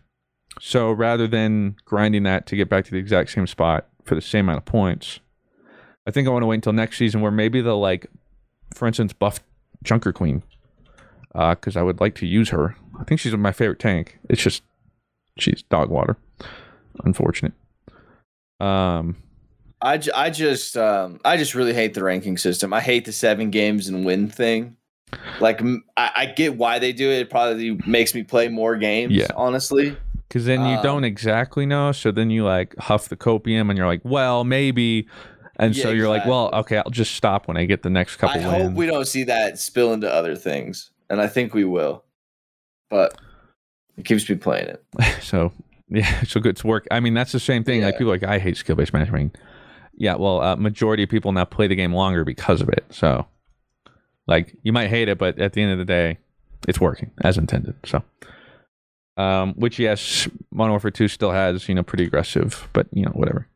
So 0.61 0.91
rather 0.91 1.27
than 1.27 1.77
grinding 1.85 2.23
that 2.25 2.47
to 2.47 2.57
get 2.57 2.69
back 2.69 2.85
to 2.87 2.91
the 2.91 2.97
exact 2.97 3.31
same 3.31 3.47
spot 3.47 3.87
for 4.05 4.15
the 4.15 4.23
same 4.23 4.47
amount 4.47 4.59
of 4.59 4.65
points, 4.65 5.21
I 6.07 6.11
think 6.11 6.27
I 6.27 6.31
want 6.31 6.43
to 6.43 6.47
wait 6.47 6.57
until 6.57 6.73
next 6.73 6.97
season 6.99 7.21
where 7.21 7.31
maybe 7.31 7.61
they'll 7.61 7.81
like, 7.81 8.07
for 8.75 8.89
instance, 8.89 9.13
buff 9.13 9.41
Junker 9.83 10.13
Queen, 10.13 10.43
uh, 11.35 11.55
because 11.55 11.77
I 11.77 11.83
would 11.83 12.01
like 12.01 12.15
to 12.17 12.27
use 12.27 12.49
her. 12.51 12.77
I 12.99 13.05
think 13.05 13.21
she's 13.21 13.37
my 13.37 13.53
favorite 13.53 13.79
tank. 13.79 14.19
It's 14.29 14.43
just 14.43 14.63
she's 15.39 15.63
dog 15.63 15.89
water. 15.91 16.17
Unfortunate. 17.05 17.53
Um, 18.61 19.17
I, 19.83 20.01
I 20.15 20.31
just 20.31 20.77
um 20.77 21.21
I 21.25 21.37
just 21.37 21.55
really 21.55 21.75
hate 21.75 21.95
the 21.95 22.03
ranking 22.03 22.39
system. 22.39 22.73
I 22.73 22.81
hate 22.81 23.05
the 23.05 23.13
seven 23.13 23.51
games 23.51 23.89
and 23.89 24.05
win 24.05 24.29
thing. 24.29 24.77
Like 25.41 25.61
I 25.97 26.27
get 26.35 26.57
why 26.57 26.79
they 26.79 26.93
do 26.93 27.11
it. 27.11 27.21
It 27.21 27.31
probably 27.31 27.79
makes 27.87 28.15
me 28.15 28.23
play 28.23 28.49
more 28.49 28.77
games. 28.77 29.13
Yeah. 29.13 29.29
honestly. 29.37 29.97
because 30.29 30.47
then 30.47 30.61
you 30.61 30.77
Um, 30.77 30.83
don't 30.83 31.05
exactly 31.05 31.67
know. 31.67 31.93
So 31.93 32.11
then 32.11 32.31
you 32.31 32.45
like 32.45 32.75
huff 32.79 33.09
the 33.09 33.17
copium, 33.17 33.69
and 33.69 33.77
you're 33.79 33.87
like, 33.87 34.01
well, 34.05 34.43
maybe. 34.45 35.07
And 35.59 35.75
Yeah, 35.77 35.85
so 35.85 35.91
you're 35.91 36.09
like, 36.09 36.27
well, 36.27 36.51
okay, 36.53 36.79
I'll 36.79 36.91
just 36.91 37.15
stop 37.15 37.49
when 37.49 37.57
I 37.57 37.65
get 37.65 37.83
the 37.83 37.89
next 37.89 38.17
couple 38.17 38.41
I 38.41 38.45
hope 38.45 38.73
we 38.73 38.85
don't 38.87 39.07
see 39.07 39.25
that 39.25 39.59
spill 39.59 39.93
into 39.95 40.13
other 40.13 40.35
things, 40.35 40.91
and 41.09 41.21
I 41.21 41.29
think 41.29 41.55
we 41.55 41.65
will. 41.65 42.05
But 42.91 43.19
it 43.97 44.05
keeps 44.05 44.29
me 44.29 44.37
playing 44.37 44.69
it. 44.69 44.85
so 45.23 45.53
yeah, 45.89 46.23
so 46.25 46.41
good 46.41 46.57
to 46.57 46.67
work. 46.67 46.87
I 46.91 47.01
mean, 47.01 47.15
that's 47.15 47.33
the 47.33 47.41
same 47.41 47.65
thing. 47.65 47.83
Like 47.83 47.99
people 47.99 48.13
are 48.13 48.19
like 48.19 48.25
I 48.25 48.39
hate 48.39 48.57
skill 48.57 48.77
based 48.77 48.93
matchmaking. 48.93 49.33
Yeah, 49.99 50.17
well, 50.17 50.43
uh, 50.43 50.57
majority 50.57 51.05
of 51.05 51.09
people 51.09 51.33
now 51.33 51.47
play 51.47 51.67
the 51.69 51.75
game 51.75 51.95
longer 51.95 52.25
because 52.25 52.61
of 52.61 52.69
it. 52.69 52.85
So, 52.91 53.27
like, 54.27 54.55
you 54.63 54.71
might 54.71 54.89
hate 54.91 55.09
it, 55.09 55.17
but 55.17 55.39
at 55.39 55.55
the 55.55 55.63
end 55.63 55.73
of 55.73 55.79
the 55.79 55.87
day, 55.87 56.19
it's 56.69 56.79
working 56.79 57.13
as 57.23 57.39
intended. 57.39 57.77
So, 57.87 58.03
um, 59.17 59.55
which 59.55 59.79
yes, 59.79 60.29
Modern 60.51 60.73
Warfare 60.73 60.91
Two 60.91 61.09
still 61.09 61.31
has 61.31 61.69
you 61.69 61.75
know 61.75 61.83
pretty 61.83 62.05
aggressive, 62.05 62.69
but 62.73 62.87
you 62.93 63.05
know 63.05 63.13
whatever. 63.13 63.49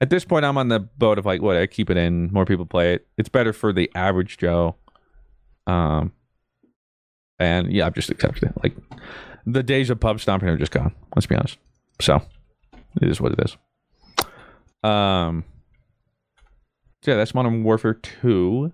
At 0.00 0.10
this 0.10 0.24
point, 0.24 0.44
I'm 0.44 0.58
on 0.58 0.68
the 0.68 0.80
boat 0.80 1.18
of 1.18 1.24
like, 1.26 1.40
what 1.40 1.56
I 1.56 1.66
keep 1.66 1.88
it 1.88 1.96
in. 1.96 2.32
More 2.32 2.44
people 2.44 2.66
play 2.66 2.94
it. 2.94 3.06
It's 3.16 3.28
better 3.28 3.52
for 3.52 3.72
the 3.72 3.90
average 3.94 4.36
Joe. 4.36 4.74
Um, 5.68 6.12
and 7.38 7.72
yeah, 7.72 7.86
I've 7.86 7.94
just 7.94 8.10
accepted 8.10 8.42
it. 8.42 8.52
Like, 8.60 8.74
the 9.52 9.62
days 9.62 9.90
of 9.90 9.98
pub 10.00 10.20
stomping 10.20 10.48
are 10.48 10.56
just 10.56 10.72
gone. 10.72 10.94
Let's 11.16 11.26
be 11.26 11.34
honest. 11.34 11.58
So 12.00 12.22
it 13.00 13.08
is 13.08 13.20
what 13.20 13.32
it 13.32 13.40
is. 13.44 13.56
Um. 14.82 15.44
yeah, 17.04 17.16
that's 17.16 17.34
Modern 17.34 17.64
Warfare 17.64 17.94
Two. 17.94 18.72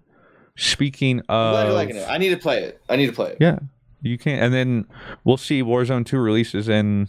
Speaking 0.56 1.20
of, 1.28 1.88
it. 1.90 2.08
I 2.08 2.18
need 2.18 2.30
to 2.30 2.36
play 2.36 2.62
it. 2.62 2.80
I 2.88 2.96
need 2.96 3.06
to 3.06 3.12
play 3.12 3.30
it. 3.32 3.38
yeah, 3.40 3.58
you 4.02 4.18
can, 4.18 4.38
and 4.38 4.54
then 4.54 4.86
we'll 5.24 5.36
see 5.36 5.62
Warzone 5.62 6.06
Two 6.06 6.18
releases 6.18 6.68
in 6.68 7.08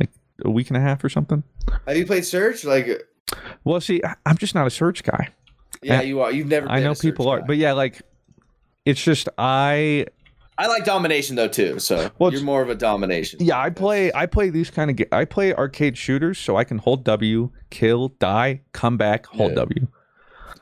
like 0.00 0.10
a 0.44 0.50
week 0.50 0.68
and 0.68 0.76
a 0.76 0.80
half 0.80 1.02
or 1.04 1.08
something. 1.08 1.42
Have 1.86 1.96
you 1.96 2.06
played 2.06 2.24
Search? 2.24 2.64
Like, 2.64 2.88
Well, 3.64 3.80
see, 3.80 4.00
I'm 4.24 4.38
just 4.38 4.54
not 4.54 4.66
a 4.66 4.70
search 4.70 5.02
guy. 5.02 5.28
yeah, 5.82 5.98
Uh, 5.98 6.02
you 6.02 6.20
are. 6.20 6.32
You've 6.32 6.46
never. 6.46 6.68
I 6.68 6.80
know 6.80 6.94
people 6.94 7.28
are, 7.28 7.42
but 7.42 7.56
yeah, 7.58 7.72
like 7.72 8.00
it's 8.86 9.02
just 9.02 9.28
I 9.36 10.06
I 10.60 10.66
like 10.66 10.84
domination 10.84 11.36
though 11.36 11.46
too. 11.48 11.78
So 11.78 12.10
Well, 12.18 12.32
you're 12.32 12.42
more 12.42 12.62
of 12.62 12.68
a 12.68 12.74
domination. 12.74 13.38
Yeah, 13.40 13.60
I 13.60 13.70
play. 13.70 14.10
I 14.12 14.26
play 14.26 14.50
these 14.50 14.70
kind 14.70 14.90
of. 14.90 14.96
Ga- 14.96 15.08
I 15.12 15.24
play 15.24 15.54
arcade 15.54 15.96
shooters, 15.96 16.36
so 16.38 16.56
I 16.56 16.64
can 16.64 16.78
hold 16.78 17.04
W, 17.04 17.50
kill, 17.70 18.08
die, 18.18 18.62
come 18.72 18.96
back, 18.96 19.26
hold 19.26 19.50
Yeah. 19.52 19.56
W. 19.56 19.86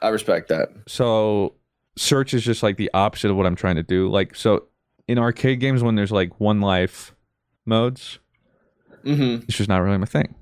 I 0.02 0.08
respect 0.08 0.48
that. 0.48 0.68
So 0.86 1.54
search 1.96 2.34
is 2.34 2.44
just 2.44 2.62
like 2.62 2.76
the 2.76 2.90
opposite 2.92 3.30
of 3.30 3.36
what 3.38 3.46
I'm 3.46 3.56
trying 3.56 3.76
to 3.76 3.82
do. 3.82 4.08
Like 4.10 4.34
so, 4.36 4.64
in 5.08 5.18
arcade 5.18 5.60
games, 5.60 5.82
when 5.82 5.94
there's 5.94 6.12
like 6.12 6.38
one 6.40 6.60
life 6.60 7.14
modes, 7.64 8.18
Mm-hmm. 9.04 9.44
it's 9.48 9.56
just 9.56 9.68
not 9.68 9.78
really 9.78 9.98
my 9.98 10.04
thing. 10.06 10.34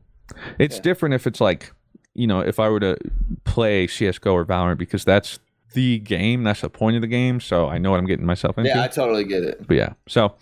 It's 0.58 0.76
Yeah. 0.76 0.82
different 0.82 1.14
if 1.14 1.26
it's 1.26 1.40
like, 1.40 1.72
you 2.14 2.26
know, 2.26 2.40
if 2.40 2.58
I 2.58 2.68
were 2.70 2.80
to 2.80 2.96
play 3.44 3.86
CS:GO 3.86 4.32
or 4.32 4.44
Valorant 4.44 4.78
because 4.78 5.04
that's 5.04 5.38
the 5.74 5.98
game. 5.98 6.42
That's 6.42 6.62
the 6.62 6.70
point 6.70 6.96
of 6.96 7.02
the 7.02 7.08
game. 7.08 7.40
So 7.40 7.68
I 7.68 7.78
know 7.78 7.90
what 7.90 8.00
I'm 8.00 8.06
getting 8.06 8.26
myself 8.26 8.56
into. 8.58 8.70
Yeah, 8.70 8.82
I 8.82 8.88
totally 8.88 9.24
get 9.24 9.42
it. 9.42 9.66
But 9.66 9.76
yeah, 9.76 9.92
so 10.08 10.34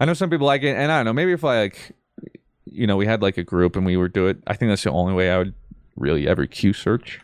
I 0.00 0.06
know 0.06 0.14
some 0.14 0.30
people 0.30 0.46
like 0.46 0.62
it, 0.62 0.76
and 0.76 0.90
I 0.90 0.98
don't 0.98 1.04
know. 1.04 1.12
Maybe 1.12 1.32
if 1.32 1.44
I 1.44 1.60
like, 1.60 1.92
you 2.64 2.86
know, 2.86 2.96
we 2.96 3.06
had 3.06 3.22
like 3.22 3.36
a 3.36 3.44
group 3.44 3.76
and 3.76 3.84
we 3.84 3.96
were 3.96 4.08
do 4.08 4.26
it. 4.26 4.38
I 4.46 4.54
think 4.54 4.70
that's 4.70 4.84
the 4.84 4.90
only 4.90 5.12
way 5.12 5.30
I 5.30 5.38
would 5.38 5.54
really 5.96 6.26
ever 6.26 6.46
queue 6.46 6.72
search. 6.72 7.20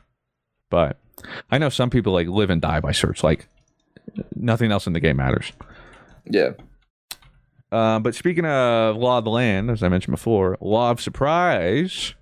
But 0.68 0.98
I 1.50 1.58
know 1.58 1.70
some 1.70 1.90
people 1.90 2.12
like 2.12 2.28
live 2.28 2.50
and 2.50 2.60
die 2.60 2.80
by 2.80 2.92
search. 2.92 3.22
Like 3.24 3.48
nothing 4.34 4.70
else 4.70 4.86
in 4.86 4.92
the 4.92 5.00
game 5.00 5.16
matters. 5.16 5.52
Yeah. 6.30 6.50
Uh, 7.72 7.98
but 7.98 8.14
speaking 8.14 8.46
of 8.46 8.96
Law 8.96 9.18
of 9.18 9.24
the 9.24 9.30
Land, 9.30 9.70
as 9.70 9.82
I 9.82 9.88
mentioned 9.88 10.12
before, 10.12 10.56
Law 10.60 10.90
of 10.90 11.00
Surprise 11.00 12.14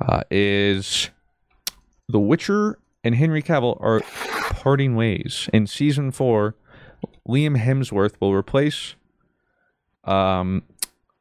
uh, 0.00 0.22
is 0.30 1.10
The 2.08 2.18
Witcher 2.18 2.78
and 3.02 3.14
Henry 3.14 3.42
Cavill 3.42 3.76
are 3.80 4.00
parting 4.54 4.94
ways. 4.94 5.48
In 5.52 5.66
season 5.66 6.10
four, 6.10 6.54
Liam 7.28 7.58
Hemsworth 7.58 8.14
will 8.20 8.34
replace 8.34 8.94
um, 10.04 10.62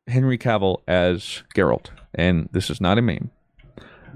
Henry 0.07 0.37
Cavill 0.37 0.81
as 0.87 1.43
Geralt. 1.55 1.87
And 2.13 2.49
this 2.51 2.69
is 2.69 2.81
not 2.81 2.97
a 2.97 3.01
meme. 3.01 3.31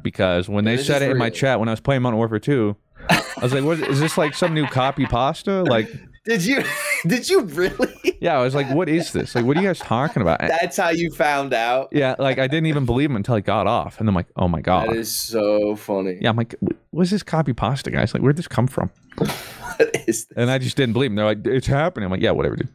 Because 0.02 0.50
when 0.50 0.66
they 0.66 0.76
This 0.76 0.88
said 0.88 1.02
it 1.02 1.12
in 1.12 1.18
my 1.18 1.30
chat 1.30 1.60
when 1.60 1.70
I 1.70 1.72
was 1.72 1.80
playing 1.80 2.02
Modern 2.02 2.18
Warfare 2.18 2.40
2, 2.40 2.76
I 3.10 3.24
was 3.42 3.54
like, 3.54 3.64
what, 3.64 3.80
is 3.80 4.00
this 4.00 4.18
like 4.18 4.34
some 4.34 4.54
new 4.54 4.66
copy 4.68 5.06
pasta? 5.06 5.64
Like, 5.64 5.88
Did 6.26 6.46
you? 6.46 6.64
Did 7.08 7.30
you 7.30 7.42
really? 7.42 8.18
yeah, 8.22 8.38
I 8.38 8.44
was 8.44 8.56
like, 8.56 8.70
what 8.70 8.88
is 8.88 9.12
this? 9.12 9.36
Like, 9.36 9.44
what 9.44 9.58
are 9.58 9.62
you 9.62 9.68
guys 9.68 9.80
talking 9.80 10.22
about? 10.22 10.40
That's 10.40 10.78
how 10.78 10.90
you 10.90 11.12
found 11.12 11.54
out. 11.54 11.90
Yeah, 11.92 12.16
like 12.18 12.40
I 12.40 12.48
didn't 12.48 12.68
even 12.68 12.86
believe 12.86 13.10
him 13.10 13.18
until 13.18 13.36
I 13.36 13.42
got 13.42 13.68
off, 13.68 14.00
and 14.00 14.08
I'm 14.08 14.16
like, 14.16 14.28
oh 14.38 14.48
my 14.48 14.62
god. 14.62 14.90
That 14.90 14.96
is 14.96 15.14
so 15.14 15.76
funny. 15.76 16.18
yeah, 16.22 16.30
I'm 16.30 16.38
like, 16.38 16.56
what's 16.92 17.12
this 17.12 17.24
copy 17.24 17.52
pasta, 17.52 17.92
guys? 17.92 18.14
Like, 18.14 18.24
where'd 18.24 18.38
this 18.38 18.48
come 18.48 18.68
from? 18.68 18.90
What 19.74 19.96
is 20.08 20.26
this? 20.28 20.38
And 20.38 20.52
I 20.52 20.60
just 20.60 20.78
didn't 20.78 20.94
believe 20.94 21.10
him. 21.10 21.16
They're 21.16 21.26
like, 21.26 21.48
it's 21.48 21.66
happening. 21.66 22.06
I'm 22.06 22.12
like, 22.12 22.22
yeah, 22.22 22.30
whatever, 22.30 22.56
dude. 22.56 22.70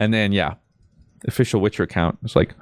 And 0.00 0.12
then 0.12 0.32
yeah, 0.32 0.54
official 1.28 1.60
Witcher 1.60 1.84
account. 1.84 2.18
It's 2.24 2.34
like, 2.34 2.54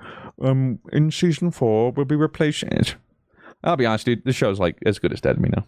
um, 0.42 0.78
in 0.92 1.10
season 1.10 1.50
four, 1.50 1.92
we'll 1.92 2.04
be 2.04 2.14
replacing 2.14 2.68
it. 2.70 2.96
I'll 3.64 3.76
be 3.76 3.86
honest, 3.86 4.04
dude. 4.04 4.24
The 4.26 4.32
show's 4.34 4.58
like 4.60 4.76
as 4.84 4.98
good 4.98 5.12
as 5.14 5.22
dead 5.22 5.36
to 5.36 5.40
me 5.40 5.48
now. 5.56 5.66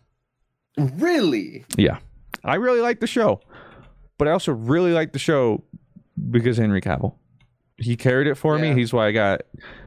Really? 0.96 1.64
Yeah, 1.78 1.96
I 2.44 2.56
really 2.56 2.80
like 2.80 3.00
the 3.00 3.06
show, 3.06 3.40
but 4.20 4.28
I 4.28 4.32
also 4.32 4.52
really 4.52 4.92
like 4.92 5.12
the 5.12 5.18
show 5.18 5.64
because 6.30 6.58
Henry 6.58 6.80
Cavill. 6.82 7.14
He 7.78 7.96
carried 7.96 8.26
it 8.26 8.34
for 8.36 8.56
Yeah. 8.58 8.74
me. 8.74 8.78
He's 8.78 8.92
why 8.92 9.06
I 9.08 9.12
got. 9.12 9.40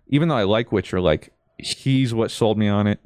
Even 0.07 0.27
though 0.27 0.35
I 0.35 0.43
like 0.43 0.71
Witcher, 0.71 0.99
like 0.99 1.31
he's 1.59 2.13
what 2.13 2.31
sold 2.31 2.57
me 2.57 2.67
on 2.67 2.87
it. 2.87 2.99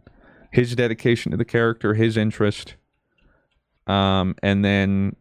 His 0.54 0.74
dedication 0.76 1.32
to 1.32 1.38
the 1.38 1.44
character, 1.46 1.94
his 1.94 2.16
interest, 2.16 2.76
um, 3.86 4.36
and 4.42 4.64
then 4.64 5.16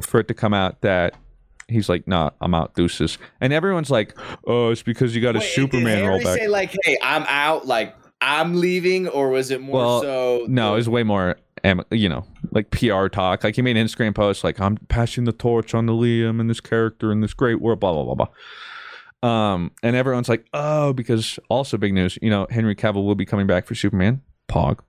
for 0.00 0.20
it 0.20 0.28
to 0.28 0.34
come 0.34 0.54
out 0.54 0.80
that 0.80 1.14
he's 1.68 1.88
like, 1.90 2.08
"Nah, 2.08 2.30
I'm 2.40 2.54
out, 2.54 2.74
deuces," 2.74 3.18
and 3.40 3.52
everyone's 3.52 3.90
like, 3.90 4.14
"Oh, 4.46 4.70
it's 4.70 4.82
because 4.82 5.14
you 5.14 5.20
got 5.20 5.36
a 5.36 5.40
Wait, 5.40 5.50
Superman 5.50 5.98
did 5.98 6.22
rollback." 6.22 6.36
say 6.38 6.48
like, 6.48 6.74
"Hey, 6.84 6.96
I'm 7.02 7.24
out," 7.28 7.66
like 7.66 7.94
I'm 8.22 8.54
leaving, 8.60 9.08
or 9.08 9.28
was 9.28 9.50
it 9.50 9.60
more 9.60 9.76
Well, 9.76 10.00
so? 10.02 10.46
No, 10.48 10.72
it 10.72 10.76
was 10.76 10.88
way 10.88 11.02
more, 11.02 11.36
am- 11.66 11.84
you 11.90 12.08
know, 12.08 12.24
like 12.50 12.70
PR 12.70 13.08
talk. 13.08 13.44
Like 13.44 13.56
he 13.56 13.62
made 13.62 13.76
an 13.76 13.86
Instagram 13.86 14.14
post, 14.14 14.44
like 14.44 14.60
I'm 14.60 14.76
passing 14.88 15.24
the 15.24 15.32
torch 15.32 15.74
on 15.74 15.86
the 15.86 15.92
Liam 15.92 16.40
and 16.40 16.48
this 16.48 16.60
character 16.60 17.12
in 17.12 17.20
this 17.20 17.34
great 17.34 17.60
world, 17.60 17.80
blah 17.80 17.92
blah 17.92 18.04
blah 18.04 18.14
blah. 18.14 18.28
Um, 19.22 19.72
and 19.82 19.96
everyone's 19.96 20.28
like, 20.28 20.46
oh, 20.52 20.92
because 20.92 21.38
also 21.48 21.76
big 21.76 21.94
news, 21.94 22.18
you 22.22 22.30
know, 22.30 22.46
Henry 22.50 22.76
Cavill 22.76 23.04
will 23.04 23.14
be 23.14 23.26
coming 23.26 23.46
back 23.46 23.66
for 23.66 23.74
Superman, 23.74 24.22
Pog. 24.48 24.80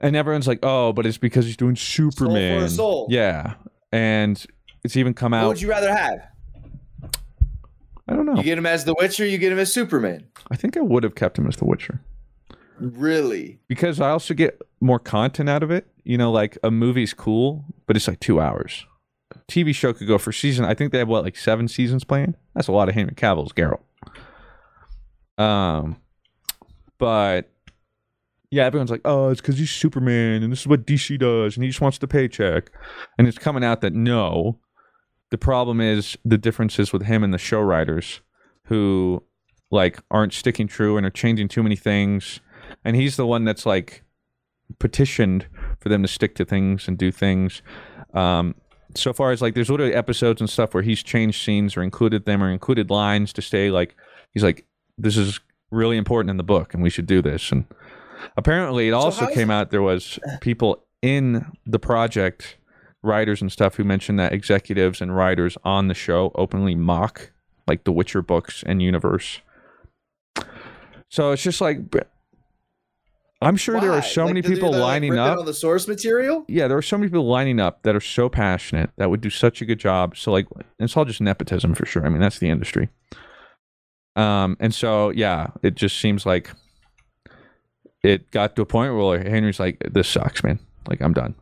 And 0.00 0.16
everyone's 0.16 0.46
like, 0.46 0.60
oh, 0.62 0.92
but 0.92 1.04
it's 1.04 1.18
because 1.18 1.44
he's 1.44 1.56
doing 1.56 1.76
Superman. 1.76 2.68
soul. 2.68 3.06
Yeah, 3.10 3.54
and 3.92 4.44
it's 4.84 4.96
even 4.96 5.12
come 5.14 5.34
out. 5.34 5.42
What 5.42 5.48
would 5.50 5.62
you 5.62 5.68
rather 5.68 5.94
have? 5.94 6.20
I 8.08 8.14
don't 8.14 8.26
know. 8.26 8.34
You 8.34 8.42
get 8.42 8.58
him 8.58 8.66
as 8.66 8.84
the 8.84 8.94
Witcher, 8.98 9.26
you 9.26 9.38
get 9.38 9.52
him 9.52 9.58
as 9.58 9.72
Superman. 9.72 10.26
I 10.50 10.56
think 10.56 10.76
I 10.76 10.80
would 10.80 11.04
have 11.04 11.14
kept 11.14 11.38
him 11.38 11.46
as 11.46 11.56
The 11.56 11.64
Witcher 11.64 12.00
Really? 12.80 13.58
because 13.68 14.00
I 14.00 14.10
also 14.10 14.34
get 14.34 14.60
more 14.80 14.98
content 14.98 15.48
out 15.48 15.62
of 15.62 15.70
it. 15.70 15.86
You 16.04 16.18
know, 16.18 16.32
like 16.32 16.58
a 16.62 16.70
movie's 16.70 17.12
cool, 17.14 17.64
but 17.86 17.96
it's 17.96 18.08
like 18.08 18.20
two 18.20 18.40
hours. 18.40 18.86
A 19.34 19.38
TV 19.50 19.74
show 19.74 19.92
could 19.92 20.08
go 20.08 20.18
for 20.18 20.32
season. 20.32 20.64
I 20.64 20.74
think 20.74 20.92
they 20.92 20.98
have 20.98 21.08
what 21.08 21.22
like 21.22 21.36
seven 21.36 21.68
seasons 21.68 22.04
planned. 22.04 22.36
That's 22.54 22.68
a 22.68 22.72
lot 22.72 22.88
of 22.88 22.94
Henry 22.94 23.14
Cavill's 23.14 23.52
Geralt. 23.52 23.80
Um, 25.38 25.96
but 26.98 27.50
yeah, 28.50 28.64
everyone's 28.64 28.90
like, 28.90 29.02
oh, 29.04 29.28
it's 29.28 29.40
because 29.40 29.58
he's 29.58 29.70
Superman 29.70 30.42
and 30.42 30.52
this 30.52 30.60
is 30.60 30.66
what 30.66 30.86
DC 30.86 31.18
does 31.18 31.56
and 31.56 31.62
he 31.62 31.70
just 31.70 31.80
wants 31.80 31.98
the 31.98 32.08
paycheck. 32.08 32.70
And 33.18 33.28
it's 33.28 33.38
coming 33.38 33.62
out 33.62 33.80
that 33.82 33.92
no, 33.92 34.58
the 35.30 35.38
problem 35.38 35.80
is 35.80 36.16
the 36.24 36.38
differences 36.38 36.92
with 36.92 37.02
him 37.02 37.22
and 37.22 37.32
the 37.32 37.38
show 37.38 37.60
writers 37.60 38.20
who 38.64 39.22
like 39.70 40.00
aren't 40.10 40.32
sticking 40.32 40.66
true 40.66 40.96
and 40.96 41.06
are 41.06 41.10
changing 41.10 41.48
too 41.48 41.62
many 41.62 41.76
things. 41.76 42.40
And 42.84 42.96
he's 42.96 43.16
the 43.16 43.26
one 43.26 43.44
that's 43.44 43.66
like 43.66 44.02
petitioned 44.78 45.46
for 45.80 45.88
them 45.88 46.02
to 46.02 46.08
stick 46.08 46.34
to 46.36 46.44
things 46.44 46.88
and 46.88 46.96
do 46.96 47.10
things. 47.10 47.62
Um, 48.14 48.54
so 48.94 49.12
far 49.12 49.30
as 49.30 49.42
like 49.42 49.54
there's 49.54 49.70
literally 49.70 49.94
episodes 49.94 50.40
and 50.40 50.48
stuff 50.48 50.74
where 50.74 50.82
he's 50.82 51.02
changed 51.02 51.42
scenes 51.42 51.76
or 51.76 51.82
included 51.82 52.24
them 52.24 52.42
or 52.42 52.50
included 52.50 52.90
lines 52.90 53.32
to 53.32 53.42
stay 53.42 53.70
like 53.70 53.94
he's 54.32 54.42
like 54.42 54.66
this 54.98 55.16
is 55.16 55.40
really 55.70 55.96
important 55.96 56.30
in 56.30 56.36
the 56.36 56.42
book 56.42 56.74
and 56.74 56.82
we 56.82 56.90
should 56.90 57.06
do 57.06 57.22
this 57.22 57.52
and 57.52 57.64
apparently 58.36 58.88
it 58.88 58.92
also 58.92 59.26
came 59.28 59.50
out 59.50 59.70
there 59.70 59.82
was 59.82 60.18
people 60.40 60.84
in 61.02 61.46
the 61.64 61.78
project 61.78 62.56
writers 63.02 63.40
and 63.40 63.50
stuff 63.50 63.76
who 63.76 63.84
mentioned 63.84 64.18
that 64.18 64.32
executives 64.32 65.00
and 65.00 65.16
writers 65.16 65.56
on 65.64 65.88
the 65.88 65.94
show 65.94 66.32
openly 66.34 66.74
mock 66.74 67.30
like 67.66 67.84
the 67.84 67.92
witcher 67.92 68.20
books 68.20 68.62
and 68.66 68.82
universe 68.82 69.40
so 71.08 71.30
it's 71.30 71.42
just 71.42 71.60
like 71.60 71.78
i'm 73.42 73.56
sure 73.56 73.80
there 73.80 73.92
are 73.92 74.02
so 74.02 74.24
Like, 74.24 74.34
many 74.34 74.42
people 74.42 74.70
they're, 74.72 74.80
like, 74.80 74.88
lining 74.88 75.18
up 75.18 75.38
on 75.38 75.46
the 75.46 75.54
source 75.54 75.88
material. 75.88 76.44
yeah, 76.48 76.68
there 76.68 76.76
are 76.76 76.82
so 76.82 76.98
many 76.98 77.08
people 77.08 77.26
lining 77.26 77.58
up 77.60 77.82
that 77.84 77.94
are 77.96 78.00
so 78.00 78.28
passionate 78.28 78.90
that 78.98 79.08
would 79.10 79.20
do 79.20 79.30
such 79.30 79.62
a 79.62 79.64
good 79.64 79.78
job. 79.78 80.16
So 80.16 80.30
like, 80.32 80.46
it's 80.78 80.96
all 80.96 81.04
just 81.04 81.20
nepotism 81.20 81.74
for 81.74 81.86
sure. 81.86 82.04
I 82.04 82.08
mean, 82.10 82.20
that's 82.20 82.38
the 82.38 82.50
industry. 82.50 82.88
Um, 84.16 84.56
and 84.60 84.74
so 84.74 85.10
yeah, 85.10 85.48
it 85.62 85.74
just 85.76 85.98
seems 85.98 86.26
like 86.26 86.50
it 88.02 88.30
got 88.30 88.56
to 88.56 88.62
a 88.62 88.66
point 88.66 88.92
where 88.94 89.02
like, 89.18 89.26
Henry's 89.26 89.60
like, 89.60 89.78
"This 89.90 90.08
sucks, 90.08 90.42
man. 90.42 90.58
Like, 90.88 91.00
I'm 91.00 91.12
done." 91.12 91.34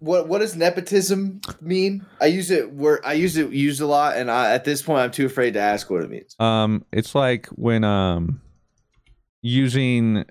What 0.00 0.28
what 0.28 0.38
does 0.40 0.54
nepotism 0.56 1.40
mean? 1.60 2.04
I 2.20 2.26
use 2.26 2.50
it 2.50 2.72
where 2.72 3.04
I 3.06 3.12
use 3.14 3.36
it 3.36 3.50
used 3.52 3.80
a 3.80 3.86
lot, 3.86 4.16
and 4.16 4.30
I, 4.30 4.52
at 4.54 4.64
this 4.64 4.82
point, 4.82 5.00
I'm 5.00 5.10
too 5.10 5.26
afraid 5.26 5.54
to 5.54 5.60
ask 5.60 5.88
what 5.90 6.02
it 6.02 6.10
means. 6.10 6.34
Um, 6.38 6.84
it's 6.92 7.14
like 7.14 7.46
when 7.48 7.84
um, 7.84 8.40
using 9.42 10.24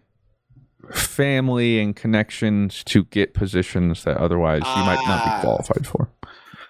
family 0.92 1.80
and 1.80 1.96
connections 1.96 2.84
to 2.86 3.04
get 3.06 3.34
positions 3.34 4.04
that 4.04 4.18
otherwise 4.18 4.62
you 4.62 4.84
might 4.84 5.02
not 5.08 5.22
Ah. 5.24 5.38
be 5.40 5.46
qualified 5.46 5.88
for. 5.88 6.10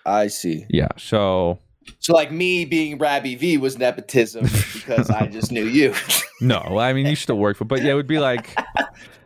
I 0.06 0.28
see. 0.28 0.66
Yeah. 0.70 0.88
So 0.98 1.60
So, 2.00 2.14
like 2.14 2.32
me 2.32 2.66
being 2.66 2.98
Rhabby 2.98 3.36
V 3.36 3.58
was 3.58 3.78
nepotism 3.78 4.44
because 4.74 5.10
I 5.10 5.28
just 5.28 5.52
knew 5.52 5.66
you. 5.66 5.94
no, 6.42 6.58
I 6.80 6.94
mean 6.94 7.06
you 7.08 7.16
still 7.16 7.38
work 7.38 7.58
for, 7.58 7.66
but 7.66 7.82
yeah, 7.84 7.92
it 7.92 7.96
would 7.96 8.08
be 8.08 8.20
like 8.20 8.56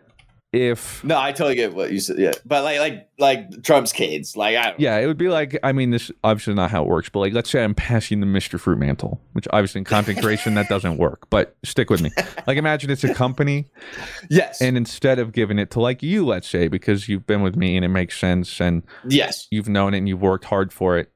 if 0.56 1.04
no, 1.04 1.20
I 1.20 1.34
totally 1.34 1.56
get 1.56 1.76
what 1.76 1.92
you 1.92 2.00
said. 2.00 2.18
Yeah, 2.18 2.32
but 2.46 2.64
like 2.64 2.80
like 2.80 3.10
like 3.20 3.64
Trump's 3.64 3.92
kids, 3.92 4.38
like 4.38 4.56
I. 4.56 4.74
Yeah, 4.78 4.98
it 4.98 5.08
would 5.08 5.18
be 5.18 5.28
like 5.28 5.60
I 5.64 5.74
mean, 5.74 5.92
this 5.92 6.12
obviously 6.24 6.54
not 6.54 6.72
how 6.72 6.84
it 6.84 6.88
works, 6.88 7.10
but 7.10 7.20
like 7.20 7.34
let's 7.34 7.50
say 7.50 7.64
I'm 7.64 7.76
passing 7.76 8.22
the 8.22 8.26
Mr. 8.26 8.58
Fruit 8.58 8.78
mantle, 8.78 9.20
which 9.34 9.48
obviously 9.52 9.80
in 9.80 9.86
content 9.86 10.22
creation 10.22 10.54
that 10.56 10.70
doesn't 10.70 10.98
work. 10.98 11.30
But 11.30 11.58
stick 11.64 11.90
with 11.90 12.02
me. 12.02 12.12
Like 12.48 12.58
imagine 12.58 12.90
it's 12.90 13.04
a 13.04 13.14
company, 13.14 13.66
Yes. 14.30 14.62
and 14.62 14.78
instead 14.78 15.20
of 15.20 15.34
giving 15.34 15.60
it 15.60 15.72
to 15.72 15.82
like 15.82 16.02
you, 16.02 16.26
let's 16.26 16.48
say, 16.48 16.70
because 16.70 17.10
you've 17.10 17.28
been 17.28 17.42
with 17.42 17.58
me 17.58 17.76
and 17.76 17.84
it 17.84 17.90
makes 17.90 18.18
sense, 18.18 18.62
and 18.62 18.84
yes. 19.06 19.48
you've 19.52 19.68
known 19.68 19.94
it 19.94 19.98
and 19.98 20.08
you've 20.08 20.22
worked 20.22 20.46
hard 20.46 20.72
for 20.72 20.98
it, 20.98 21.12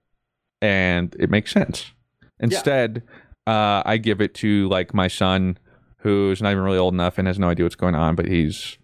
and 0.62 1.16
it 1.18 1.30
makes 1.30 1.52
sense. 1.52 1.92
Instead, 2.42 3.04
uh, 3.48 3.84
I 3.86 3.98
give 3.98 4.20
it 4.20 4.34
to 4.36 4.68
like 4.70 4.94
my 4.94 5.08
son, 5.08 5.58
who's 6.00 6.42
not 6.42 6.52
even 6.52 6.64
really 6.64 6.78
old 6.78 6.94
enough 6.94 7.18
and 7.18 7.28
has 7.28 7.40
no 7.40 7.50
idea 7.50 7.66
what's 7.66 7.76
going 7.76 7.96
on, 7.96 8.16
but 8.16 8.26
he's 8.26 8.78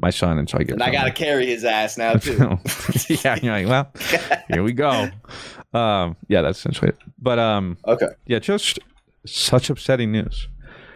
my 0.00 0.10
son, 0.10 0.38
and 0.38 0.48
so 0.48 0.58
I 0.58 0.62
get. 0.62 0.74
And 0.74 0.82
I 0.82 0.90
gotta 0.90 1.10
carry 1.10 1.46
his 1.46 1.64
ass 1.64 1.98
now 1.98 2.14
too. 2.14 2.38
yeah, 3.08 3.38
you're 3.42 3.52
like, 3.52 3.66
well, 3.66 3.92
here 4.48 4.62
we 4.62 4.72
go. 4.72 5.10
Um, 5.72 6.16
yeah, 6.28 6.42
that's 6.42 6.58
essentially 6.58 6.90
it. 6.90 6.98
But 7.18 7.38
um, 7.38 7.76
okay. 7.86 8.08
yeah, 8.26 8.38
just 8.38 8.78
such 9.26 9.70
upsetting 9.70 10.12
news. 10.12 10.48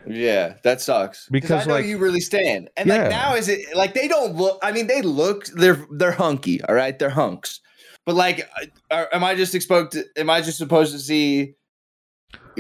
Yeah, 0.06 0.54
that 0.64 0.80
sucks. 0.80 1.28
Because, 1.30 1.64
I 1.64 1.68
know 1.68 1.74
like- 1.74 1.86
you 1.86 1.98
really 1.98 2.20
stand. 2.20 2.70
And 2.76 2.88
Yeah. 2.88 3.02
like 3.02 3.10
now 3.10 3.34
is 3.34 3.48
it 3.48 3.60
like 3.76 3.94
they 3.94 4.08
don't 4.08 4.34
look 4.34 4.58
I 4.62 4.72
mean 4.72 4.86
they 4.88 5.02
look 5.02 5.46
they're 5.54 5.84
they're 5.92 6.12
hunky, 6.12 6.62
all 6.64 6.74
right? 6.74 6.98
They're 6.98 7.10
hunks. 7.10 7.60
But 8.04 8.16
like 8.16 8.48
are, 8.90 9.08
am 9.12 9.22
I 9.22 9.34
just 9.36 9.54
exposed 9.54 9.92
to 9.92 10.04
am 10.16 10.28
I 10.28 10.40
just 10.40 10.58
supposed 10.58 10.92
to 10.92 10.98
see 10.98 11.54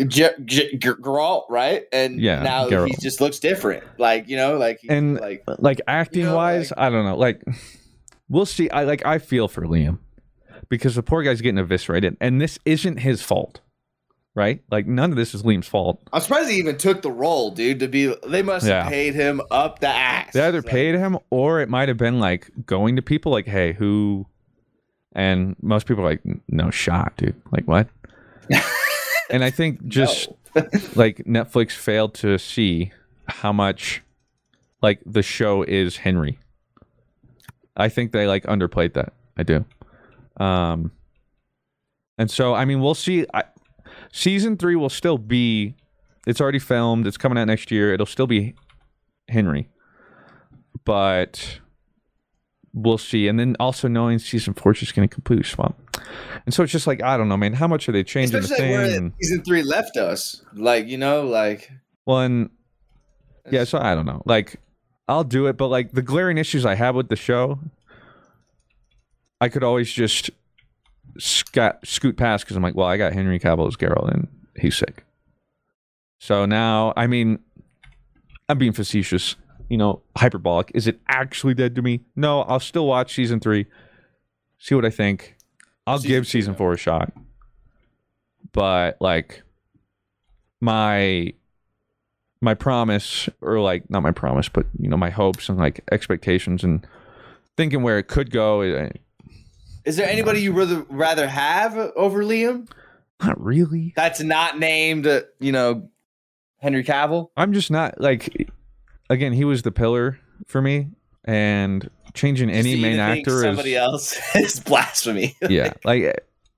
J- 0.06 0.30
G- 0.44 0.78
Geralt, 0.78 1.44
right? 1.50 1.84
And 1.92 2.18
Yeah, 2.20 2.42
now 2.42 2.68
he 2.86 2.94
just 3.00 3.20
looks 3.20 3.38
different. 3.38 3.84
Like, 3.98 4.28
you 4.28 4.36
know, 4.36 4.56
like 4.56 4.78
he- 4.80 4.88
And 4.88 5.20
like 5.20 5.44
uh, 5.46 5.56
like 5.58 5.80
acting 5.86 6.24
know, 6.24 6.36
wise, 6.36 6.72
I 6.76 6.88
don't 6.88 7.04
know. 7.04 7.16
Like, 7.16 7.42
we'll 8.28 8.46
see. 8.46 8.70
I 8.70 8.84
like 8.84 9.04
I 9.04 9.18
feel 9.18 9.48
for 9.48 9.62
Liam 9.66 9.98
because 10.70 10.94
the 10.94 11.02
poor 11.02 11.22
guy's 11.22 11.40
getting 11.42 11.58
eviscerated, 11.58 12.16
and 12.20 12.40
this 12.40 12.58
isn't 12.64 12.98
his 12.98 13.20
fault, 13.20 13.60
right? 14.34 14.62
Like 14.70 14.86
none 14.86 15.10
of 15.10 15.16
this 15.16 15.34
is 15.34 15.42
Liam's 15.42 15.68
fault. 15.68 16.00
I'm 16.10 16.22
surprised 16.22 16.48
he 16.48 16.56
even 16.56 16.78
took 16.78 17.02
the 17.02 17.10
role, 17.12 17.50
dude, 17.50 17.80
to 17.80 17.88
be 17.88 18.14
they 18.26 18.42
must 18.42 18.66
Yeah. 18.66 18.84
have 18.84 18.90
paid 18.90 19.14
him 19.14 19.42
up 19.50 19.80
the 19.80 19.88
ass. 19.88 20.32
They 20.32 20.40
either 20.40 20.62
Like, 20.62 20.70
paid 20.70 20.94
him, 20.94 21.18
or 21.28 21.60
it 21.60 21.68
might 21.68 21.88
have 21.88 21.98
been 21.98 22.18
like 22.18 22.50
going 22.64 22.96
to 22.96 23.02
people 23.02 23.30
like, 23.30 23.46
"Hey, 23.46 23.74
who?" 23.74 24.26
And 25.14 25.54
most 25.60 25.86
people 25.86 26.02
are 26.02 26.08
like, 26.10 26.22
"No 26.48 26.70
shot, 26.70 27.12
dude. 27.18 27.34
Like 27.50 27.66
what?" 27.68 27.88
and 29.32 29.42
I 29.42 29.50
think 29.50 29.86
just 29.88 30.28
like 30.94 31.18
Netflix 31.24 31.72
failed 31.72 32.14
to 32.14 32.38
see 32.38 32.92
how 33.26 33.52
much 33.52 34.02
like 34.82 35.00
the 35.04 35.22
show 35.22 35.62
is 35.62 35.96
Henry. 35.96 36.38
I 37.76 37.88
think 37.88 38.12
they 38.12 38.26
like 38.26 38.44
underplayed 38.44 38.94
that. 38.94 39.14
I 39.36 39.42
do. 39.42 39.64
Um 40.36 40.92
and 42.18 42.30
so 42.30 42.54
I 42.54 42.64
mean 42.64 42.80
we'll 42.80 42.94
see 42.94 43.26
I, 43.32 43.44
season 44.12 44.56
3 44.56 44.76
will 44.76 44.90
still 44.90 45.18
be 45.18 45.74
it's 46.26 46.40
already 46.40 46.58
filmed, 46.58 47.06
it's 47.06 47.16
coming 47.16 47.38
out 47.38 47.46
next 47.46 47.70
year. 47.70 47.92
It'll 47.92 48.06
still 48.06 48.28
be 48.28 48.54
Henry. 49.28 49.68
But 50.84 51.60
we'll 52.74 52.98
see. 52.98 53.28
And 53.28 53.38
then 53.38 53.56
also 53.60 53.88
knowing 53.88 54.18
season 54.18 54.54
4 54.54 54.72
is 54.72 54.78
just 54.80 54.94
going 54.94 55.08
to 55.08 55.14
completely 55.14 55.44
swamp. 55.44 55.76
And 56.44 56.54
so 56.54 56.62
it's 56.62 56.72
just 56.72 56.86
like 56.86 57.02
I 57.02 57.16
don't 57.16 57.28
know, 57.28 57.36
man, 57.36 57.52
how 57.52 57.68
much 57.68 57.88
are 57.88 57.92
they 57.92 58.04
changing 58.04 58.32
the 58.32 58.38
Especially 58.40 58.64
thing? 58.64 59.02
where 59.02 59.12
season 59.20 59.44
three 59.44 59.62
left 59.62 59.96
us. 59.96 60.42
Like, 60.54 60.86
you 60.86 60.98
know, 60.98 61.22
like 61.26 61.70
One, 62.04 62.50
yeah. 63.50 63.64
So 63.64 63.78
I 63.78 63.94
don't 63.94 64.06
know. 64.06 64.22
Like, 64.26 64.60
I'll 65.08 65.24
do 65.24 65.46
it, 65.46 65.56
but 65.56 65.68
like 65.68 65.92
the 65.92 66.02
glaring 66.02 66.38
issues 66.38 66.66
I 66.66 66.74
have 66.74 66.94
with 66.94 67.08
the 67.08 67.16
show, 67.16 67.58
I 69.40 69.48
could 69.48 69.64
always 69.64 69.90
just 69.92 70.30
scoot 71.18 71.74
scoot 71.84 72.16
past 72.16 72.44
because 72.44 72.56
I'm 72.56 72.62
like, 72.62 72.74
well, 72.74 72.86
I 72.86 72.96
got 72.96 73.12
Henry 73.12 73.38
Cavill 73.38 73.68
as 73.68 73.76
Geralt 73.76 74.12
and 74.12 74.28
he's 74.56 74.76
sick. 74.76 75.04
So 76.20 76.46
now, 76.46 76.92
I 76.96 77.06
mean, 77.06 77.40
I'm 78.48 78.58
being 78.58 78.72
facetious, 78.72 79.36
you 79.72 79.78
know, 79.78 80.02
hyperbolic. 80.18 80.70
Is 80.74 80.86
it 80.86 81.00
actually 81.08 81.54
dead 81.54 81.74
to 81.76 81.80
me? 81.82 82.00
No, 82.14 82.42
I'll 82.42 82.60
still 82.60 82.86
watch 82.86 83.14
season 83.14 83.40
three, 83.40 83.64
see 84.58 84.74
what 84.74 84.84
I 84.84 84.90
think. 84.90 85.34
I'll 85.86 85.96
Season 85.96 86.08
give 86.10 86.24
two, 86.24 86.28
season 86.30 86.54
four 86.54 86.74
a 86.74 86.76
shot, 86.76 87.10
but 88.52 88.98
like 89.00 89.42
my 90.60 91.32
my 92.42 92.52
promise 92.52 93.30
or 93.40 93.60
like 93.60 93.88
not 93.88 94.02
my 94.02 94.10
promise 94.10 94.48
but 94.48 94.66
you 94.78 94.88
know 94.88 94.96
my 94.96 95.10
hopes 95.10 95.48
and 95.48 95.58
like 95.58 95.80
expectations 95.90 96.62
and 96.64 96.86
thinking 97.56 97.82
where 97.82 97.98
it 97.98 98.08
could 98.08 98.30
go 98.30 98.60
eh, 98.60 98.90
is 99.84 99.96
there 99.96 100.08
anybody 100.08 100.40
you 100.42 100.52
rather 100.52 100.84
rather 100.90 101.26
have 101.26 101.76
over 101.96 102.22
Liam? 102.22 102.68
not 103.22 103.40
really 103.42 103.92
That's 103.96 104.20
not 104.20 104.58
named, 104.58 105.06
uh, 105.06 105.22
you 105.40 105.52
know, 105.52 105.88
Henry 106.58 106.84
Cavill. 106.84 107.30
i'm 107.36 107.52
just 107.52 107.70
not 107.70 108.00
like 108.00 108.52
again 109.12 109.32
he 109.32 109.44
was 109.44 109.62
the 109.62 109.70
pillar 109.72 110.18
for 110.46 110.60
me 110.62 110.88
and 111.24 111.88
changing 112.14 112.50
any 112.50 112.80
main 112.80 112.98
actor 112.98 113.42
somebody 113.42 113.72
is 113.74 113.76
else 113.78 114.20
is 114.36 114.60
blasphemy. 114.60 115.36
yeah 115.48 115.72
like 115.84 116.02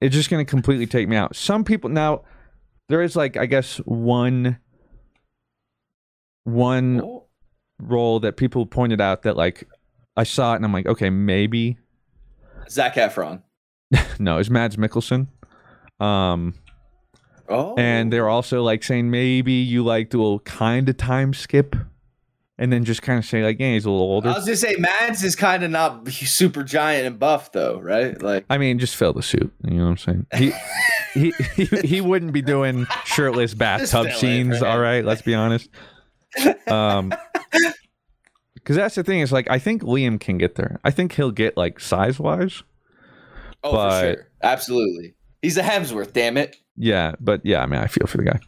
it's 0.01 0.15
just 0.15 0.31
going 0.31 0.45
to 0.45 0.49
completely 0.49 0.87
take 0.87 1.09
me 1.09 1.17
out 1.17 1.35
some 1.37 1.65
people 1.65 1.91
now 1.91 2.23
there 2.89 3.03
is 3.03 3.15
like 3.17 3.37
i 3.37 3.47
guess 3.47 3.77
one 3.79 4.59
one 6.45 7.01
Oh. 7.03 7.27
role 7.81 8.21
that 8.21 8.37
people 8.37 8.67
pointed 8.67 9.01
out 9.01 9.23
that 9.23 9.37
like 9.37 9.69
i 10.17 10.23
saw 10.25 10.53
it 10.53 10.57
and 10.57 10.65
i'm 10.65 10.73
like 10.73 10.87
okay 10.87 11.11
maybe 11.11 11.79
Zac 12.71 12.95
Efron. 12.95 13.43
no 14.19 14.39
it's 14.39 14.49
mads 14.51 14.77
mikkelsen 14.77 15.27
Um, 16.01 16.55
Oh, 17.47 17.75
and 17.77 18.11
they're 18.11 18.29
also 18.31 18.63
like 18.63 18.83
saying 18.83 19.11
maybe 19.11 19.53
you 19.53 19.85
like 19.85 20.09
do 20.09 20.25
a 20.35 20.41
kind 20.41 20.89
of 20.89 20.97
time 20.97 21.35
skip, 21.35 21.77
and 22.59 22.73
then 22.73 22.85
just 22.85 23.03
kind 23.03 23.19
of 23.19 23.25
say 23.25 23.43
like, 23.43 23.59
yeah, 23.59 23.73
he's 23.73 23.85
a 23.85 23.91
little 23.91 24.07
older. 24.07 24.29
I 24.31 24.35
was 24.35 24.45
gonna 24.45 24.57
say 24.57 24.77
Mads 24.77 25.25
is 25.25 25.35
kind 25.35 25.65
of 25.65 25.71
not 25.71 26.09
super 26.09 26.63
giant 26.63 27.07
and 27.07 27.19
buff 27.19 27.53
though, 27.53 27.81
right? 27.81 28.21
Like, 28.21 28.45
I 28.49 28.59
mean, 28.59 28.79
just 28.79 28.97
fill 28.97 29.13
the 29.13 29.23
suit. 29.23 29.53
You 29.65 29.79
know 29.79 29.85
what 29.85 29.91
I'm 29.91 29.97
saying? 29.99 30.27
He 30.35 30.53
he 31.15 31.33
he, 31.57 31.65
he 31.87 32.01
wouldn't 32.01 32.33
be 32.33 32.43
doing 32.43 32.87
shirtless 33.05 33.55
bathtub 33.55 34.13
scenes. 34.13 34.63
All 34.63 34.79
right, 34.79 35.05
let's 35.05 35.23
be 35.23 35.35
honest. 35.35 35.69
Um, 36.69 37.13
because 38.55 38.77
that's 38.77 38.95
the 38.95 39.05
thing 39.05 39.21
is 39.21 39.33
like 39.33 39.51
I 39.51 39.59
think 39.59 39.83
Liam 39.83 40.21
can 40.21 40.39
get 40.39 40.55
there. 40.55 40.81
I 40.85 40.91
think 40.91 41.13
he'll 41.13 41.33
get 41.33 41.57
like 41.57 41.81
size 41.81 42.19
wise. 42.21 42.63
oh, 43.65 43.73
but- 43.73 44.01
for 44.01 44.07
sure, 44.17 44.29
absolutely. 44.43 45.15
He's 45.43 45.59
a 45.59 45.63
Hemsworth, 45.63 46.15
damn 46.15 46.39
it. 46.39 46.57
Yeah, 46.77 47.13
but 47.21 47.45
yeah, 47.45 47.63
I 47.63 47.67
mean, 47.67 47.79
I 47.79 47.87
feel 47.87 48.07
for 48.07 48.17
the 48.17 48.25
guy. 48.25 48.41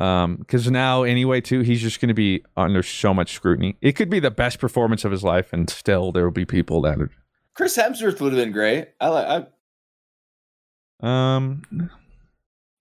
Um, 0.00 0.36
because 0.36 0.70
now 0.70 1.02
anyway, 1.02 1.42
too, 1.42 1.60
he's 1.60 1.82
just 1.82 2.00
going 2.00 2.08
to 2.08 2.14
be 2.14 2.42
under 2.56 2.82
so 2.82 3.12
much 3.12 3.34
scrutiny. 3.34 3.76
It 3.82 3.92
could 3.92 4.08
be 4.08 4.18
the 4.18 4.30
best 4.30 4.58
performance 4.58 5.04
of 5.04 5.12
his 5.12 5.22
life, 5.22 5.52
and 5.52 5.68
still 5.68 6.10
there 6.10 6.24
will 6.24 6.30
be 6.30 6.46
people 6.46 6.80
that 6.82 6.98
are. 6.98 7.10
Chris 7.52 7.76
Hemsworth 7.76 8.18
would 8.20 8.32
have 8.32 8.42
been 8.42 8.52
great. 8.52 8.88
I 8.98 9.08
like. 9.08 9.46
I, 11.02 11.06
Um, 11.06 11.90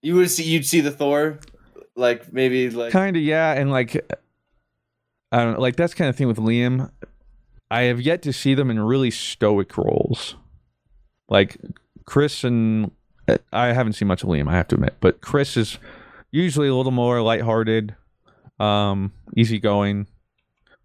you 0.01 0.15
would 0.15 0.31
see. 0.31 0.43
You'd 0.43 0.65
see 0.65 0.79
the 0.79 0.91
Thor, 0.91 1.39
like 1.97 2.31
maybe 2.31 2.69
like. 2.69 2.93
kind 2.93 3.17
of 3.17 3.21
yeah, 3.21 3.51
and 3.51 3.69
like, 3.69 3.95
I 5.33 5.43
don't 5.43 5.55
know, 5.55 5.59
like 5.59 5.75
that's 5.75 5.93
kind 5.93 6.09
of 6.09 6.15
thing 6.15 6.27
with 6.27 6.37
Liam. 6.37 6.89
I 7.69 7.81
have 7.83 7.99
yet 7.99 8.21
to 8.21 8.31
see 8.31 8.53
them 8.53 8.71
in 8.71 8.79
really 8.79 9.11
stoic 9.11 9.77
roles, 9.77 10.37
like 11.27 11.57
Chris 12.05 12.45
and 12.45 12.91
I 13.51 13.73
haven't 13.73 13.93
seen 13.93 14.07
much 14.07 14.23
of 14.23 14.29
Liam. 14.29 14.47
I 14.47 14.55
have 14.55 14.69
to 14.69 14.75
admit, 14.75 14.95
but 15.01 15.19
Chris 15.19 15.57
is 15.57 15.77
usually 16.31 16.67
a 16.67 16.75
little 16.75 16.91
more 16.91 17.21
lighthearted, 17.21 17.95
um, 18.59 19.11
easygoing. 19.35 20.07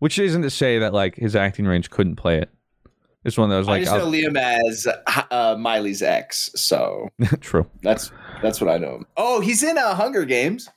Which 0.01 0.19
isn't 0.19 0.43
to 0.43 0.51
say 0.51 0.79
that 0.81 0.93
like 0.93 1.15
his 1.17 1.35
acting 1.35 1.65
range 1.67 1.89
couldn't 1.89 2.17
play 2.17 2.39
it. 2.39 2.51
It's 3.25 3.39
one 3.39 3.51
of 3.51 3.57
those 3.57 3.69
I 3.69 3.73
like 3.73 3.83
just 3.85 3.95
know 3.95 4.01
I'll- 4.05 4.11
Liam 4.13 4.37
as 4.37 4.87
uh, 5.31 5.57
Miley's 5.59 6.03
ex, 6.03 6.51
so 6.57 7.09
true. 7.41 7.67
that's 7.83 8.13
that's 8.43 8.61
what 8.61 8.69
I 8.71 8.77
know 8.77 8.97
him. 8.97 9.07
Oh, 9.17 9.41
he's 9.41 9.63
in 9.63 9.79
uh, 9.79 9.95
Hunger 9.95 10.27
Games. 10.27 10.69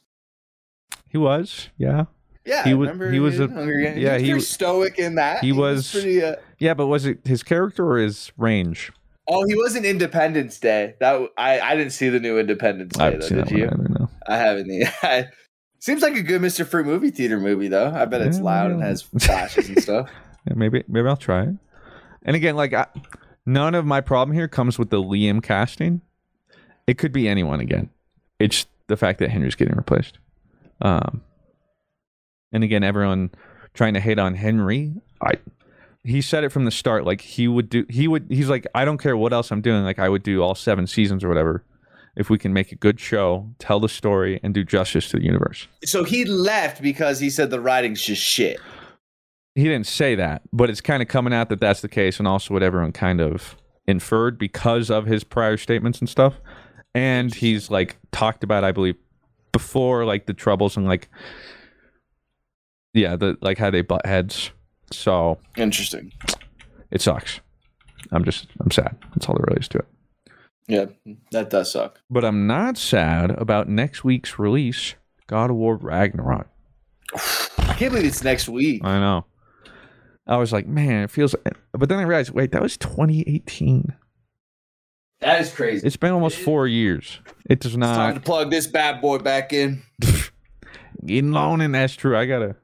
He 1.10 1.18
was, 1.18 1.70
yeah, 1.78 2.06
Yeah, 2.46 2.64
He 2.64 2.74
was- 2.74 2.90
he 3.12 3.20
was 3.20 3.40
a- 3.42 3.94
yeah, 3.98 4.18
he 4.18 4.34
was 4.34 4.44
he 4.48 4.54
stoic 4.54 4.98
in 4.98 5.16
that. 5.16 5.44
he 5.44 5.52
was- 5.52 5.92
pretty. 5.92 6.24
Uh, 6.24 6.36
yeah. 6.60 6.74
But 6.74 6.88
was 6.88 7.06
it 7.06 7.20
his 7.26 7.44
character 7.44 7.86
or 7.90 7.98
his 7.98 8.32
range? 8.38 8.94
oh, 9.28 9.44
he 9.46 9.56
was 9.56 9.76
in 9.76 9.84
Independence 9.84 10.58
Day. 10.58 10.96
That 11.02 11.30
I 11.38 11.60
I 11.60 11.76
didn't 11.76 11.92
see 11.92 12.08
the 12.08 12.20
new 12.22 12.40
Independence 12.40 12.98
I 12.98 13.10
Day. 13.10 13.18
Though, 13.18 13.28
did 13.28 13.38
that 13.50 13.78
one. 13.78 13.97
I. 14.28 14.34
I 14.34 14.38
haven't. 14.38 14.72
either. 15.04 15.32
Seems 15.80 16.02
like 16.02 16.16
a 16.16 16.24
good 16.24 16.42
Mr. 16.42 16.66
Fruit 16.66 16.86
movie 16.86 17.12
theater 17.12 17.40
movie 17.40 17.68
though. 17.68 17.92
I 17.94 18.06
bet 18.06 18.22
it's 18.22 18.38
Yeah, 18.38 18.44
loud 18.44 18.72
and 18.72 18.82
has 18.82 19.04
flashes 19.04 19.70
and 19.70 19.82
stuff. 19.82 20.10
Yeah, 20.48 20.54
maybe 20.56 20.82
maybe 20.88 21.10
I'll 21.10 21.18
try 21.18 21.44
it. 21.44 21.56
And 22.24 22.34
again, 22.34 22.56
like 22.56 22.74
I, 22.74 22.88
none 23.46 23.76
of 23.76 23.86
my 23.86 24.00
problem 24.00 24.34
here 24.34 24.48
comes 24.48 24.80
with 24.80 24.90
the 24.92 25.02
Liam 25.04 25.44
casting. 25.44 26.00
It 26.88 26.98
could 26.98 27.12
be 27.12 27.28
anyone 27.28 27.60
again. 27.60 27.90
It's 28.40 28.66
the 28.88 28.96
fact 28.96 29.20
that 29.20 29.30
Henry's 29.30 29.56
getting 29.56 29.76
replaced. 29.76 30.20
Um, 30.82 31.22
and 32.54 32.64
again, 32.64 32.82
everyone 32.82 33.32
trying 33.74 33.94
to 33.96 34.00
hate 34.00 34.20
on 34.20 34.36
Henry. 34.36 34.94
I 35.22 35.34
he 36.06 36.22
said 36.22 36.46
it 36.46 36.54
from 36.54 36.64
the 36.64 36.72
start. 36.72 37.04
Like 37.06 37.20
he 37.20 37.50
would 37.50 37.70
do. 37.70 37.86
He 37.90 38.08
would. 38.08 38.28
He's 38.30 38.50
like, 38.50 38.66
I 38.74 38.86
don't 38.86 39.00
care 39.00 39.18
what 39.18 39.34
else 39.34 39.52
I'm 39.52 39.60
doing. 39.62 39.84
Like 39.84 40.00
I 40.00 40.08
would 40.08 40.24
do 40.24 40.42
all 40.42 40.56
seven 40.56 40.88
seasons 40.88 41.26
or 41.26 41.28
whatever. 41.28 41.66
If 42.18 42.30
we 42.30 42.38
can 42.38 42.52
make 42.52 42.72
a 42.72 42.76
good 42.76 43.00
show, 43.00 43.48
tell 43.60 43.80
the 43.80 43.88
story, 43.88 44.40
and 44.42 44.54
do 44.54 44.64
justice 44.64 45.10
to 45.12 45.18
the 45.18 45.24
universe. 45.24 45.68
So 45.86 46.04
he 46.04 46.26
left 46.26 46.82
because 46.82 47.20
he 47.20 47.30
said 47.30 47.52
the 47.52 47.62
writing's 47.62 48.02
just 48.02 48.22
shit. 48.24 48.60
he 49.56 49.64
didn't 49.64 49.86
say 49.88 50.16
that, 50.16 50.42
but 50.52 50.70
it's 50.70 50.82
kind 50.82 51.02
of 51.04 51.08
coming 51.08 51.32
out 51.34 51.50
that 51.50 51.60
that's 51.60 51.82
the 51.82 51.88
case, 51.88 52.18
and 52.20 52.28
also 52.28 52.54
what 52.54 52.64
everyone 52.64 52.92
kind 52.92 53.22
of 53.22 53.56
inferred 53.88 54.38
because 54.38 54.90
of 54.90 55.06
his 55.06 55.24
prior 55.24 55.58
statements 55.58 56.00
and 56.00 56.10
stuff. 56.10 56.34
And 56.96 57.34
he's 57.34 57.70
like 57.70 57.98
talked 58.12 58.44
about, 58.44 58.64
I 58.64 58.72
believe, 58.72 58.96
before 59.52 60.04
like 60.06 60.26
the 60.26 60.34
troubles 60.34 60.76
and 60.76 60.88
like, 60.88 61.10
yeah, 62.94 63.16
the 63.16 63.38
like 63.42 63.58
how 63.60 63.70
they 63.70 63.82
butt 63.82 64.06
heads. 64.06 64.50
So 64.92 65.38
Interesting. 65.56 66.12
it 66.92 67.02
sucks. 67.02 67.40
I'm 68.12 68.24
just 68.24 68.48
I'm 68.60 68.72
sad. 68.72 68.96
That's 69.14 69.28
all 69.30 69.36
there 69.36 69.46
really 69.48 69.60
is 69.62 69.68
to 69.70 69.80
it. 69.80 69.86
Yeah, 70.68 70.86
that 71.32 71.50
does 71.50 71.72
suck. 71.72 72.02
But 72.10 72.26
I'm 72.26 72.46
not 72.48 72.78
sad 72.78 73.32
about 73.32 73.70
next 73.70 74.04
week's 74.04 74.38
release, 74.38 74.96
God 75.28 75.50
of 75.50 75.56
War 75.56 75.76
Ragnarok. 75.78 76.48
I 77.16 77.74
can't 77.78 77.92
believe 77.94 78.06
it's 78.06 78.24
next 78.24 78.50
week. 78.50 78.84
I 78.84 79.00
know. 79.00 79.26
I 80.28 80.36
was 80.38 80.52
like, 80.52 80.68
man, 80.68 81.04
it 81.04 81.12
feels. 81.12 81.36
But 81.72 81.88
then 81.88 82.00
I 82.00 82.04
realized, 82.04 82.32
wait, 82.32 82.52
that 82.52 82.62
was 82.62 82.76
2018. 82.78 83.94
That 85.22 85.40
is 85.42 85.54
crazy. 85.54 85.88
It's 85.88 85.96
been 85.98 86.12
almost 86.12 86.38
four 86.38 86.68
years. 86.68 87.22
It 87.50 87.62
does 87.62 87.78
not 87.78 87.90
It's 87.92 87.98
time 87.98 88.10
to 88.10 88.20
not. 88.20 88.26
plug 88.26 88.52
this 88.52 88.68
bad 88.68 89.00
boy 89.02 89.20
back 89.20 89.54
in. 89.54 89.82
Getting 91.06 91.32
long, 91.32 91.62
and 91.62 91.74
that's 91.74 91.94
true. 91.96 92.18
I 92.18 92.26
gotta. 92.26 92.58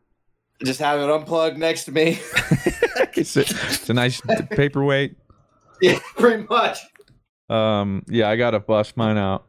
Just 0.64 0.80
have 0.82 1.00
it 1.00 1.10
unplugged 1.10 1.58
next 1.58 1.86
to 1.86 1.92
me. 1.92 2.20
It's 3.16 3.38
a, 3.38 3.42
it's 3.42 3.88
a 3.92 3.94
nice 3.94 4.22
paperweight. 4.50 5.16
yeah, 5.84 6.00
pretty 6.16 6.48
much. 6.50 6.80
Um, 7.54 8.04
yeah, 8.08 8.30
I 8.30 8.36
gotta 8.36 8.60
bust 8.60 8.98
mine 8.98 9.18
out. 9.18 9.46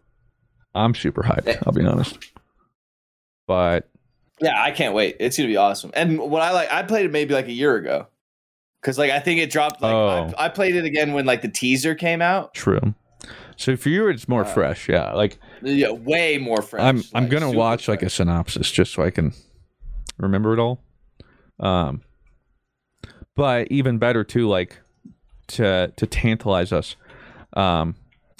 I'm 0.74 0.94
super 0.94 1.22
hyped. 1.22 1.62
I'll 1.66 1.72
be 1.72 1.84
honest. 1.84 2.18
But 3.46 3.88
Yeah, 4.40 4.60
I 4.60 4.70
can't 4.72 4.94
wait. 4.94 5.16
It's 5.20 5.36
gonna 5.36 5.48
be 5.48 5.56
awesome. 5.56 5.90
And 5.94 6.18
what 6.18 6.42
I 6.42 6.50
like, 6.52 6.72
I 6.72 6.82
played 6.82 7.06
it 7.06 7.12
maybe 7.12 7.34
like 7.34 7.46
a 7.46 7.52
year 7.52 7.76
ago, 7.76 8.08
because 8.80 8.98
like 8.98 9.10
I 9.10 9.20
think 9.20 9.40
it 9.40 9.50
dropped. 9.50 9.80
Like 9.80 9.94
Oh. 9.94 10.32
I, 10.36 10.46
I 10.46 10.48
played 10.48 10.74
it 10.76 10.84
again 10.84 11.12
when 11.12 11.24
like 11.26 11.42
the 11.42 11.48
teaser 11.48 11.94
came 11.94 12.20
out. 12.22 12.54
true. 12.54 12.94
So 13.56 13.76
for 13.76 13.88
you, 13.88 14.08
it's 14.08 14.28
more 14.28 14.42
Uh, 14.44 14.52
fresh. 14.52 14.88
Yeah, 14.88 15.12
like 15.12 15.38
Yeah, 15.62 15.90
way 15.92 16.38
more 16.38 16.60
fresh. 16.60 16.82
I'm. 16.82 17.02
I'm 17.14 17.28
gonna 17.28 17.52
watch 17.52 17.86
like 17.88 18.02
a 18.02 18.10
synopsis 18.10 18.70
just 18.70 18.92
so 18.92 19.02
I 19.04 19.10
can 19.10 19.32
remember 20.18 20.52
it 20.52 20.58
all. 20.58 20.82
Um, 21.60 22.02
but 23.36 23.68
even 23.70 23.98
better 23.98 24.24
too, 24.24 24.48
like 24.48 24.78
to 25.48 25.92
to 25.96 26.06
tantalize 26.06 26.72
us. 26.72 26.96
Um, 27.54 27.94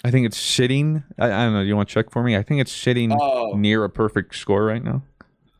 I 0.05 0.11
think 0.11 0.27
it's 0.27 0.37
sitting. 0.39 1.03
I, 1.19 1.27
I 1.27 1.45
don't 1.45 1.55
know. 1.55 1.61
You 1.63 1.77
want 1.77 1.89
to 1.89 1.95
check 1.95 2.11
for 2.11 2.23
me? 2.23 2.37
I 2.37 2.43
think 2.43 2.61
it's 2.61 2.73
sitting 2.73 3.11
Oh. 3.13 3.53
near 3.57 3.85
a 3.85 3.89
perfect 3.91 4.35
score 4.37 4.65
right 4.65 4.83
now. 4.83 5.03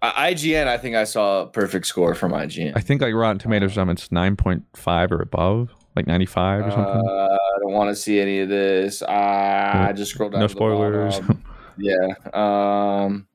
IGN. 0.03 0.67
I 0.67 0.77
think 0.77 0.97
I 0.97 1.05
saw 1.05 1.43
a 1.43 1.47
perfect 1.47 1.87
score 1.87 2.15
from 2.15 2.33
IGN. 2.33 2.73
I 2.77 2.81
think 2.81 3.01
like 3.01 3.15
Rotten 3.15 3.39
Tomatoes, 3.39 3.79
um, 3.79 3.89
it's 3.89 4.13
nine 4.13 4.37
point 4.37 4.65
five 4.77 5.11
or 5.11 5.23
above, 5.23 5.71
like 5.97 6.07
ninety 6.07 6.27
five 6.27 6.61
or 6.67 6.69
Uh, 6.69 6.71
something. 6.75 7.09
I 7.09 7.39
don't 7.61 7.73
want 7.73 7.89
to 7.89 7.97
see 7.97 8.21
any 8.21 8.41
of 8.41 8.51
this. 8.51 9.03
I 9.03 9.93
just 9.97 10.11
scrolled 10.11 10.33
down. 10.33 10.41
no 10.43 10.47
spoilers. 10.49 11.21
yeah. 11.79 12.07
Um. 12.35 13.27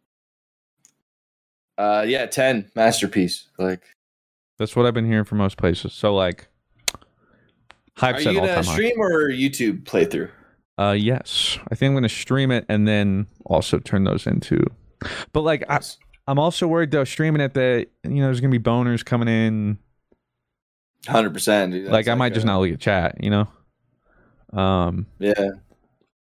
Uh. 1.75 2.05
Yeah. 2.07 2.27
Ten 2.27 2.69
masterpiece. 2.75 3.47
Like, 3.57 3.81
That's 4.59 4.75
what 4.75 4.85
I've 4.85 4.93
been 4.93 5.07
hearing 5.07 5.25
from 5.25 5.39
most 5.39 5.57
places. 5.57 5.93
So 5.93 6.13
like, 6.13 6.49
hype 7.99 8.15
are 8.15 8.19
you 8.21 8.33
gonna 8.39 8.47
time 8.55 8.63
high. 8.63 8.73
stream 8.73 8.99
or 9.01 9.29
YouTube 9.29 9.83
playthrough? 9.83 10.29
Uh, 10.77 10.91
yes, 10.97 11.57
I 11.69 11.75
think 11.75 11.89
I'm 11.89 11.93
gonna 11.95 12.09
stream 12.09 12.51
it 12.51 12.65
and 12.69 12.87
then 12.87 13.27
also 13.45 13.79
turn 13.79 14.03
those 14.05 14.25
into. 14.25 14.65
But 15.33 15.41
like, 15.41 15.63
I, 15.69 15.79
I'm 16.27 16.39
also 16.39 16.67
worried 16.67 16.91
though 16.91 17.03
streaming 17.03 17.41
it 17.41 17.53
that 17.55 17.87
you 18.03 18.15
know 18.15 18.23
there's 18.25 18.39
gonna 18.41 18.51
be 18.51 18.59
boners 18.59 19.03
coming 19.03 19.27
in. 19.27 19.77
Hundred 21.07 21.33
percent. 21.33 21.73
like 21.85 22.07
I 22.07 22.15
might 22.15 22.33
just 22.33 22.45
not 22.45 22.59
look 22.59 22.71
at 22.71 22.79
chat, 22.79 23.23
you 23.23 23.29
know. 23.29 23.47
Um, 24.51 25.05
Yeah. 25.19 25.33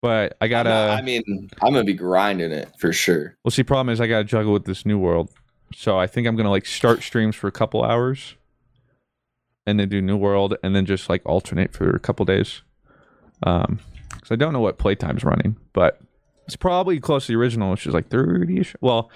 but 0.03 0.37
I 0.41 0.49
gotta. 0.49 0.70
not- 0.70 0.99
I 0.99 1.03
mean, 1.03 1.22
I'm 1.62 1.72
gonna 1.72 1.85
be 1.85 1.95
grinding 1.95 2.51
it 2.53 2.68
for 2.79 2.93
sure. 2.93 3.37
Well, 3.45 3.51
see, 3.53 3.62
problem 3.62 3.93
is 3.93 4.01
I 4.01 4.07
gotta 4.07 4.25
juggle 4.25 4.53
with 4.53 4.64
this 4.64 4.85
new 4.87 4.99
world, 4.99 5.31
so 5.75 5.99
I 5.99 6.07
think 6.07 6.27
I'm 6.27 6.37
gonna 6.37 6.51
like 6.51 6.66
start 6.66 7.03
streams 7.03 7.37
for 7.37 7.47
a 7.49 7.53
couple 7.53 7.83
hours, 7.85 8.37
and 9.67 9.79
then 9.81 9.89
do 9.89 10.01
new 10.03 10.17
world, 10.17 10.57
and 10.62 10.75
then 10.77 10.87
just 10.87 11.09
like 11.09 11.23
alternate 11.25 11.73
for 11.73 11.91
a 11.91 11.99
couple 11.99 12.25
days. 12.27 12.62
Um, 13.43 13.79
because 14.11 14.31
I 14.31 14.37
don't 14.37 14.53
know 14.53 14.61
what 14.61 14.79
playtime's 14.79 15.25
running, 15.25 15.57
but 15.73 16.01
it's 16.47 16.57
probably 16.57 17.01
close 17.01 17.27
to 17.27 17.33
the 17.33 17.39
original, 17.39 17.71
which 17.71 17.87
is 17.87 17.95
like 17.95 18.09
thirty-ish. 18.09 18.77
Well, 18.81 19.11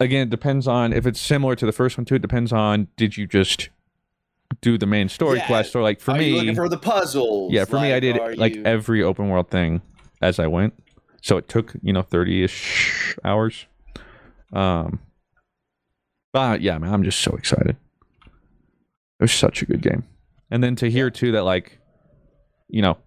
again, 0.00 0.28
it 0.28 0.30
depends 0.30 0.66
on 0.68 0.92
if 0.92 1.06
it's 1.06 1.20
similar 1.20 1.56
to 1.56 1.66
the 1.66 1.72
first 1.72 1.98
one 1.98 2.04
too. 2.04 2.14
It 2.16 2.22
depends 2.22 2.52
on 2.52 2.88
did 2.96 3.16
you 3.16 3.26
just 3.26 3.70
do 4.62 4.78
the 4.78 4.86
main 4.86 5.08
story 5.08 5.38
Yeah. 5.38 5.46
quest 5.46 5.76
or 5.76 5.82
like 5.82 6.00
for 6.00 6.12
are 6.12 6.18
me 6.18 6.32
looking 6.32 6.54
for 6.54 6.68
the 6.68 6.78
puzzles? 6.78 7.52
yeah, 7.52 7.64
for 7.64 7.80
me, 7.80 7.92
I 7.92 8.00
did 8.00 8.16
like 8.38 8.54
you- 8.54 8.64
every 8.64 9.02
open 9.02 9.28
world 9.28 9.50
thing 9.50 9.82
as 10.22 10.38
I 10.38 10.46
went, 10.46 10.74
so 11.22 11.36
it 11.36 11.48
took 11.48 11.72
you 11.82 11.92
know 11.92 12.02
thirty 12.02 12.42
ish 12.44 13.16
hours. 13.24 13.66
Um, 14.52 15.00
but 16.32 16.60
yeah, 16.62 16.78
man, 16.78 16.92
I'm 16.94 17.02
just 17.04 17.18
so 17.20 17.32
excited. 17.32 17.76
It 19.20 19.24
was 19.24 19.32
such 19.32 19.62
a 19.62 19.66
good 19.66 19.80
game, 19.82 20.04
and 20.50 20.62
then 20.62 20.76
to 20.76 20.90
hear 20.90 21.10
too 21.10 21.32
that 21.32 21.42
like, 21.44 21.78
you 22.68 22.82
know, 22.82 22.98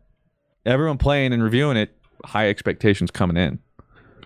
everyone 0.66 0.97
playing 0.97 1.32
and 1.34 1.41
reviewing 1.43 1.78
it 1.78 1.95
high 2.26 2.49
expectations 2.49 3.12
coming 3.12 3.38
in. 3.38 3.59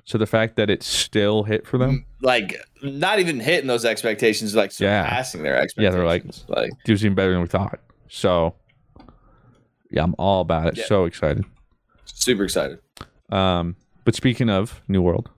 So 0.04 0.18
the 0.20 0.26
fact 0.28 0.56
that 0.58 0.70
it 0.70 0.84
still 0.84 1.44
hit 1.44 1.66
for 1.66 1.78
them, 1.80 2.06
Like 2.22 2.56
not 2.84 3.20
even 3.20 3.40
hitting 3.40 3.68
those 3.68 3.86
expectations, 3.86 4.54
like 4.56 4.78
Yeah. 4.80 5.04
surpassing 5.04 5.42
their 5.44 5.56
expectations. 5.58 5.84
yeah, 5.84 5.90
they're 5.90 6.06
like, 6.06 6.26
like 6.48 6.72
it 6.88 6.92
was 6.92 7.04
even 7.04 7.16
better 7.16 7.32
than 7.32 7.42
we 7.42 7.48
thought. 7.48 7.80
So 8.08 8.54
yeah, 9.90 10.04
I'm 10.04 10.14
all 10.20 10.42
about 10.42 10.68
it. 10.68 10.78
Yeah. 10.78 10.86
So 10.86 11.06
excited. 11.06 11.46
super 12.06 12.44
excited. 12.44 12.80
Um, 13.32 13.76
but 14.04 14.14
speaking 14.16 14.50
of 14.50 14.82
New 14.88 15.02
World, 15.02 15.30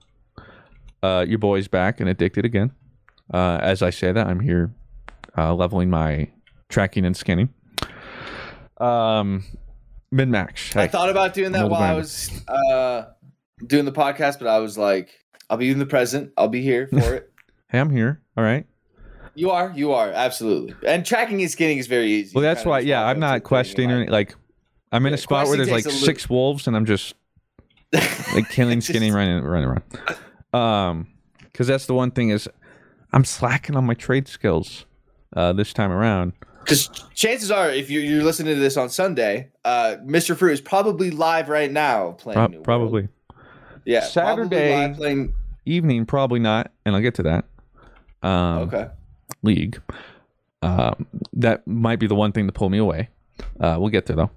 uh, 1.02 1.24
your 1.26 1.38
boy's 1.38 1.68
back 1.68 2.00
and 2.00 2.08
addicted 2.08 2.44
again. 2.44 2.72
Uh, 3.32 3.58
as 3.62 3.82
I 3.82 3.88
say 3.90 4.12
that, 4.12 4.26
I'm 4.26 4.40
here 4.40 4.70
uh, 5.36 5.54
leveling 5.54 5.88
my 5.88 6.28
tracking 6.68 7.04
and 7.04 7.16
scanning. 7.16 7.52
Um, 8.78 9.44
min 10.10 10.30
max. 10.30 10.74
I 10.76 10.86
thought 10.86 11.10
about 11.10 11.34
doing 11.34 11.52
that 11.52 11.68
while 11.68 11.82
I 11.82 11.94
was 11.94 12.30
uh, 12.48 13.06
doing 13.66 13.84
the 13.84 13.92
podcast, 13.92 14.38
but 14.38 14.46
I 14.46 14.58
was 14.58 14.78
like, 14.78 15.10
I'll 15.50 15.56
be 15.56 15.70
in 15.70 15.78
the 15.78 15.86
present. 15.86 16.32
I'll 16.36 16.48
be 16.48 16.62
here 16.62 16.86
for 16.88 17.14
it. 17.14 17.32
hey, 17.68 17.78
I'm 17.80 17.90
here. 17.90 18.20
All 18.36 18.44
right. 18.44 18.66
You 19.34 19.50
are, 19.50 19.72
you 19.74 19.92
are 19.92 20.10
absolutely. 20.10 20.74
And 20.86 21.06
tracking 21.06 21.40
and 21.40 21.50
skinning 21.50 21.78
is 21.78 21.86
very 21.86 22.08
easy. 22.10 22.32
Well, 22.34 22.42
that's 22.42 22.64
why. 22.64 22.80
Yeah, 22.80 23.04
I'm 23.04 23.20
not 23.20 23.28
to 23.28 23.32
the 23.34 23.40
thing 23.40 23.46
questing 23.48 23.90
or 23.92 23.96
any- 24.02 24.10
like. 24.10 24.34
I'm 24.90 25.04
in 25.04 25.10
Yeah, 25.10 25.16
a 25.16 25.18
spot 25.18 25.46
where 25.48 25.56
there's 25.58 25.70
like 25.70 25.84
six 25.84 26.30
wolves, 26.30 26.66
and 26.66 26.74
I'm 26.74 26.86
just 26.86 27.14
like 27.92 28.48
killing, 28.48 28.80
skinning, 28.80 29.12
running, 29.12 29.44
running 29.44 29.68
around. 29.68 29.82
Um, 30.54 31.08
because 31.42 31.66
that's 31.66 31.84
the 31.86 31.92
one 31.94 32.10
thing 32.10 32.30
is, 32.30 32.48
I'm 33.12 33.24
slacking 33.24 33.76
on 33.76 33.84
my 33.84 33.92
trade 33.94 34.28
skills, 34.28 34.86
uh, 35.36 35.52
this 35.52 35.74
time 35.74 35.92
around. 35.92 36.32
Because 36.68 36.88
chances 37.14 37.50
are, 37.50 37.70
if 37.70 37.88
you're, 37.88 38.02
you're 38.02 38.22
listening 38.22 38.54
to 38.54 38.60
this 38.60 38.76
on 38.76 38.90
Sunday, 38.90 39.48
uh, 39.64 39.96
Mr. 40.04 40.36
Fruit 40.36 40.52
is 40.52 40.60
probably 40.60 41.10
live 41.10 41.48
right 41.48 41.72
now 41.72 42.12
playing. 42.12 42.34
Prob- 42.34 42.50
New 42.50 42.56
World. 42.58 42.64
probably 42.64 43.08
Yeah. 43.86 44.00
Saturday. 44.00 44.68
Probably 44.72 44.86
live 44.88 44.96
playing. 44.96 45.34
evening, 45.64 46.04
probably 46.04 46.40
not, 46.40 46.70
and 46.84 46.94
I'll 46.94 47.00
get 47.00 47.14
to 47.16 47.22
that. 47.22 47.44
Um, 48.22 48.58
Okay. 48.68 48.88
league. 49.42 49.80
Um, 50.60 51.06
that 51.34 51.66
might 51.66 51.98
be 52.00 52.06
the 52.06 52.14
one 52.14 52.32
thing 52.32 52.46
to 52.46 52.52
pull 52.52 52.68
me 52.68 52.78
away. 52.78 53.08
Uh, 53.60 53.76
we'll 53.78 53.88
get 53.90 54.04
there 54.06 54.16
though. 54.16 54.30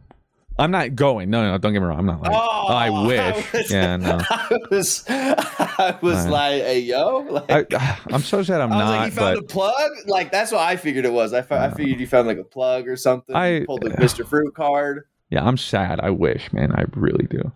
I'm 0.59 0.69
not 0.69 0.95
going. 0.95 1.29
No, 1.29 1.49
no, 1.49 1.57
don't 1.57 1.73
get 1.73 1.79
me 1.79 1.85
wrong. 1.87 1.97
I'm 1.97 2.05
not 2.05 2.21
like. 2.21 2.31
Oh, 2.33 2.67
I 2.67 2.89
wish. 3.07 3.53
was- 3.53 3.71
yeah, 3.71 3.97
no. 3.97 4.19
I 4.29 4.57
was, 4.69 5.03
I 5.09 5.97
was 6.01 6.27
like, 6.27 6.61
hey, 6.61 6.79
yo. 6.81 7.19
Like, 7.19 7.73
I, 7.73 7.97
I'm 8.11 8.21
so 8.21 8.43
sad 8.43 8.61
I'm 8.61 8.71
I 8.71 8.75
was 8.75 8.83
not. 8.85 8.89
like, 8.97 9.05
you 9.05 9.11
found 9.17 9.35
but 9.37 9.43
a 9.43 9.47
plug? 9.47 9.91
Like, 10.07 10.31
that's 10.31 10.51
what 10.51 10.61
I 10.61 10.75
figured 10.75 11.05
it 11.05 11.13
was. 11.13 11.33
I, 11.33 11.39
I 11.49 11.69
figured 11.71 11.99
you 11.99 12.05
found 12.07 12.27
like 12.27 12.37
a 12.37 12.43
plug 12.43 12.87
or 12.87 12.95
something. 12.95 13.35
I- 13.35 13.59
You 13.59 13.65
pulled 13.65 13.81
the 13.81 13.89
Mr. 13.91 14.27
Fruit 14.27 14.53
card. 14.53 15.05
yeah, 15.29 15.43
I'm 15.43 15.57
sad. 15.57 15.99
I 15.99 16.09
wish, 16.11 16.51
man. 16.53 16.71
I 16.73 16.85
really 16.95 17.25
do. 17.27 17.51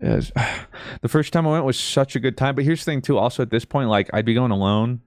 The 1.00 1.08
first 1.08 1.32
time 1.32 1.46
I 1.46 1.52
went 1.52 1.64
was 1.64 1.78
such 1.78 2.14
a 2.14 2.20
good 2.20 2.36
time. 2.36 2.54
But 2.54 2.64
here's 2.64 2.80
the 2.84 2.90
thing 2.92 3.02
too. 3.02 3.18
Also, 3.18 3.42
at 3.42 3.50
this 3.50 3.64
point, 3.64 3.88
like 3.88 4.08
I'd 4.12 4.24
be 4.24 4.34
going 4.34 4.50
alone. 4.52 5.00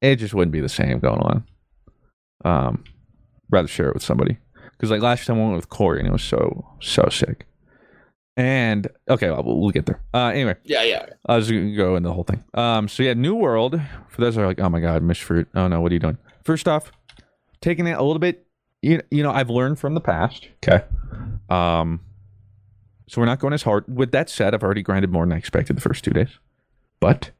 It 0.00 0.16
just 0.16 0.34
wouldn't 0.34 0.52
be 0.52 0.60
the 0.60 0.68
same 0.68 0.98
going 0.98 1.18
alone. 1.20 1.44
Um, 2.44 2.84
rather 3.50 3.66
share 3.68 3.88
it 3.88 3.94
with 3.94 4.02
somebody 4.02 4.36
because 4.78 4.90
like 4.90 5.02
last 5.02 5.26
time 5.26 5.38
I 5.38 5.42
went 5.42 5.56
with 5.56 5.68
Corey 5.68 5.98
and 5.98 6.08
it 6.08 6.12
was 6.12 6.22
so 6.22 6.66
so 6.80 7.08
sick. 7.10 7.44
And 8.36 8.86
okay, 9.10 9.30
well, 9.30 9.42
we'll 9.42 9.70
get 9.70 9.86
there. 9.86 10.00
Uh, 10.14 10.28
anyway, 10.28 10.54
Yeah, 10.62 10.84
yeah. 10.84 11.06
I 11.26 11.34
was 11.36 11.50
gonna 11.50 11.74
go 11.74 11.96
in 11.96 12.04
the 12.04 12.12
whole 12.12 12.22
thing. 12.22 12.44
Um, 12.54 12.86
so 12.86 13.02
yeah, 13.02 13.14
New 13.14 13.34
World. 13.34 13.80
For 14.08 14.20
those 14.20 14.36
that 14.36 14.42
are 14.42 14.46
like, 14.46 14.60
oh 14.60 14.68
my 14.68 14.78
god, 14.80 15.02
Miss 15.02 15.18
Fruit. 15.18 15.48
Oh 15.54 15.66
no, 15.66 15.80
what 15.80 15.90
are 15.90 15.94
you 15.94 15.98
doing? 16.00 16.18
First 16.44 16.68
off, 16.68 16.92
taking 17.60 17.86
it 17.88 17.92
a 17.98 18.02
little 18.02 18.20
bit. 18.20 18.46
You 18.80 19.02
you 19.10 19.24
know, 19.24 19.32
I've 19.32 19.50
learned 19.50 19.80
from 19.80 19.94
the 19.94 20.00
past. 20.00 20.48
Okay. 20.64 20.84
Um, 21.50 22.00
so 23.08 23.20
we're 23.20 23.26
not 23.26 23.40
going 23.40 23.54
as 23.54 23.62
hard. 23.62 23.84
With 23.88 24.12
that 24.12 24.30
said, 24.30 24.54
I've 24.54 24.62
already 24.62 24.82
grinded 24.82 25.10
more 25.10 25.24
than 25.24 25.32
I 25.32 25.36
expected 25.38 25.76
the 25.76 25.80
first 25.80 26.04
two 26.04 26.12
days, 26.12 26.38
but 27.00 27.32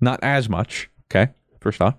not 0.00 0.20
as 0.22 0.48
much. 0.48 0.88
Okay. 1.10 1.32
First 1.60 1.80
off. 1.82 1.94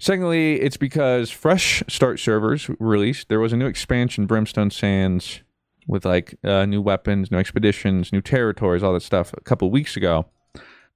Secondly, 0.00 0.58
it's 0.62 0.78
because 0.78 1.30
fresh 1.30 1.82
start 1.86 2.18
servers 2.18 2.70
released. 2.80 3.28
There 3.28 3.38
was 3.38 3.52
a 3.52 3.56
new 3.56 3.66
expansion, 3.66 4.24
Brimstone 4.24 4.70
Sands, 4.70 5.42
with 5.86 6.06
like 6.06 6.36
uh, 6.42 6.64
new 6.64 6.80
weapons, 6.80 7.30
new 7.30 7.36
expeditions, 7.36 8.10
new 8.10 8.22
territories, 8.22 8.82
all 8.82 8.94
that 8.94 9.02
stuff 9.02 9.34
a 9.34 9.42
couple 9.42 9.70
weeks 9.70 9.98
ago. 9.98 10.24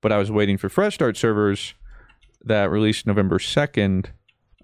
But 0.00 0.10
I 0.10 0.16
was 0.16 0.30
waiting 0.30 0.56
for 0.56 0.70
fresh 0.70 0.94
start 0.94 1.18
servers 1.18 1.74
that 2.46 2.70
released 2.70 3.06
November 3.06 3.38
2nd, 3.38 4.06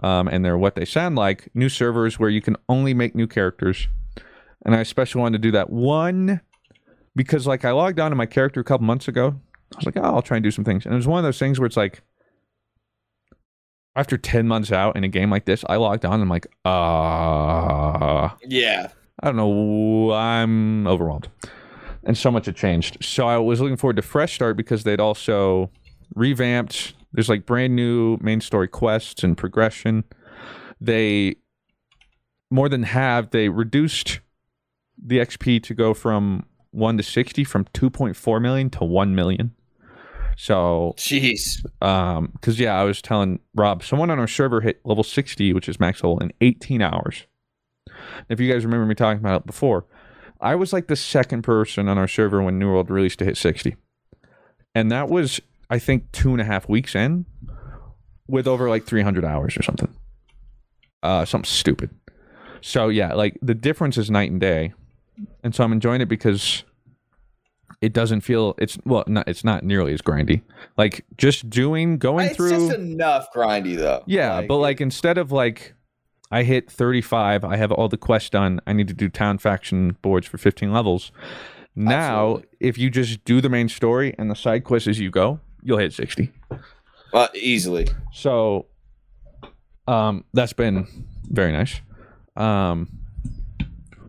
um, 0.03 0.27
and 0.27 0.43
they're 0.43 0.57
what 0.57 0.75
they 0.75 0.87
sound 0.87 1.17
like 1.17 1.51
new 1.53 1.69
servers 1.69 2.19
where 2.19 2.31
you 2.31 2.41
can 2.41 2.57
only 2.67 2.95
make 2.95 3.15
new 3.15 3.27
characters. 3.27 3.89
And 4.65 4.75
I 4.75 4.81
especially 4.81 5.21
wanted 5.21 5.43
to 5.43 5.49
do 5.49 5.53
that 5.53 5.69
one 5.69 6.41
because, 7.15 7.47
like, 7.47 7.67
I 7.67 7.73
logged 7.73 8.01
on 8.01 8.11
to 8.11 8.17
my 8.17 8.27
character 8.27 8.61
a 8.61 8.65
couple 8.65 8.87
months 8.87 9.07
ago. 9.07 9.39
I 9.75 9.77
was 9.77 9.85
like, 9.85 9.99
oh, 9.99 10.03
I'll 10.03 10.23
try 10.23 10.39
and 10.39 10.45
do 10.45 10.51
some 10.51 10.65
things. 10.65 10.87
And 10.87 10.95
it 10.95 10.97
was 10.97 11.07
one 11.07 11.19
of 11.19 11.25
those 11.25 11.39
things 11.39 11.61
where 11.61 11.67
it's 11.67 11.77
like, 11.77 12.03
after 13.97 14.17
10 14.17 14.47
months 14.47 14.73
out 14.73 14.97
in 14.97 15.05
a 15.05 15.09
game 15.09 15.31
like 15.31 15.45
this, 15.45 15.65
I 15.69 15.77
logged 15.77 16.05
on 16.05 16.15
and 16.15 16.23
I'm 16.23 16.29
like, 16.29 16.47
uh, 16.65 18.31
Yeah. 18.47 18.89
I 19.23 19.27
don't 19.27 19.37
know. 19.37 20.13
I'm 20.13 20.87
overwhelmed. 20.87 21.29
And 22.05 22.17
so 22.17 22.31
much 22.31 22.47
had 22.47 22.57
changed. 22.57 23.05
So 23.05 23.27
I 23.29 23.37
was 23.37 23.61
looking 23.61 23.77
forward 23.77 23.97
to 23.97 24.03
Fresh 24.03 24.35
Start 24.35 24.57
because 24.57 24.85
they'd 24.85 25.01
also 25.01 25.71
revamped. 26.15 26.95
There's 27.13 27.29
like 27.29 27.45
brand 27.45 27.77
new 27.77 28.17
main 28.23 28.41
story 28.41 28.69
quests 28.69 29.23
and 29.23 29.37
progression. 29.37 30.05
They 30.81 31.37
more 32.51 32.69
than 32.69 32.85
have 32.85 33.31
they 33.31 33.49
reduced 33.51 34.21
the 35.03 35.19
XP 35.19 35.63
to 35.65 35.75
go 35.75 35.93
from 35.93 36.47
1 36.71 36.97
to 36.97 37.03
60 37.03 37.45
from 37.45 37.65
2.4 37.67 38.41
million 38.41 38.71
to 38.71 38.85
1 38.85 39.15
million. 39.15 39.55
So 40.41 40.95
Jeez. 40.97 41.63
um 41.83 42.31
because 42.33 42.59
yeah 42.59 42.81
i 42.81 42.83
was 42.83 43.03
telling 43.03 43.41
rob 43.55 43.85
someone 43.85 44.09
on 44.09 44.19
our 44.19 44.27
server 44.27 44.63
hit 44.63 44.81
level 44.87 45.05
60 45.05 45.53
which 45.53 45.69
is 45.69 45.79
max 45.79 46.03
level 46.03 46.19
in 46.19 46.33
18 46.41 46.81
hours. 46.81 47.27
If 48.31 48.41
you 48.41 48.51
guys 48.51 48.65
remember 48.65 48.87
me 48.87 48.95
talking 48.95 49.21
about 49.21 49.43
it 49.43 49.47
before 49.47 49.85
i 50.41 50.55
was 50.55 50.73
like 50.73 50.87
the 50.87 50.97
second 50.97 51.43
person 51.43 51.89
on 51.89 51.99
our 51.99 52.09
server 52.09 52.41
when 52.43 52.59
new 52.59 52.69
world 52.71 52.89
released 52.89 53.19
to 53.19 53.27
hit 53.27 53.37
60 53.37 53.77
and 54.75 54.91
that 54.91 55.11
was 55.11 55.43
i 55.69 55.79
think 55.79 56.11
two 56.11 56.31
and 56.33 56.41
a 56.41 56.45
half 56.45 56.67
weeks 56.71 56.95
in 56.95 57.27
with 58.27 58.47
over 58.49 58.71
like 58.71 58.85
300 58.85 59.27
hours 59.27 59.59
or 59.59 59.63
something. 59.63 59.95
Uh 61.03 61.27
something 61.27 61.45
stupid. 61.51 61.91
So 62.63 62.89
yeah 62.89 63.13
like 63.13 63.37
the 63.43 63.55
difference 63.55 63.99
is 63.99 64.11
night 64.11 64.31
and 64.31 64.41
day. 64.41 64.73
And 65.45 65.55
so 65.55 65.65
i'm 65.65 65.73
enjoying 65.73 66.01
it 66.01 66.09
because 66.09 66.65
it 67.81 67.93
doesn't 67.93 68.21
feel 68.21 68.55
it's 68.59 68.79
well 68.85 69.05
not 69.07 69.27
it's 69.29 69.43
not 69.45 69.65
nearly 69.65 69.93
as 69.93 70.03
grindy 70.03 70.43
like 70.77 71.05
just 71.17 71.49
doing 71.49 71.97
going 71.99 72.27
It's 72.27 72.37
through 72.37 72.51
just 72.51 72.73
enough 72.75 73.29
grindy 73.35 73.77
though. 73.77 74.03
yeah 74.07 74.43
but 74.43 74.57
like 74.59 74.81
instead 74.81 75.17
of 75.19 75.33
like 75.33 75.75
i 76.31 76.43
hit 76.43 76.71
35 76.71 77.45
i 77.45 77.57
have 77.57 77.73
all 77.73 77.89
the 77.89 77.97
quests 77.97 78.31
done 78.31 78.61
i 78.67 78.73
need 78.73 78.89
to 78.89 78.95
do 78.95 79.09
town 79.09 79.39
faction 79.39 79.97
boards 80.03 80.27
for 80.27 80.37
15 80.39 80.73
levels 80.73 81.11
now 81.75 82.33
Absolutely. 82.37 82.49
if 82.61 82.79
you 82.79 82.91
just 82.91 83.25
do 83.25 83.41
the 83.41 83.49
main 83.49 83.69
story 83.69 84.15
and 84.19 84.31
the 84.31 84.35
side 84.37 84.65
quests 84.65 84.89
as 84.89 84.99
you 85.01 85.11
go 85.11 85.41
you'll 85.63 85.79
hit 85.79 85.93
60 85.93 86.31
uh, 87.13 87.29
easily. 87.35 87.89
so 88.13 88.67
um 89.89 90.25
that's 90.35 90.53
been 90.53 90.87
very 91.31 91.53
nice 91.53 91.81
um 92.37 92.89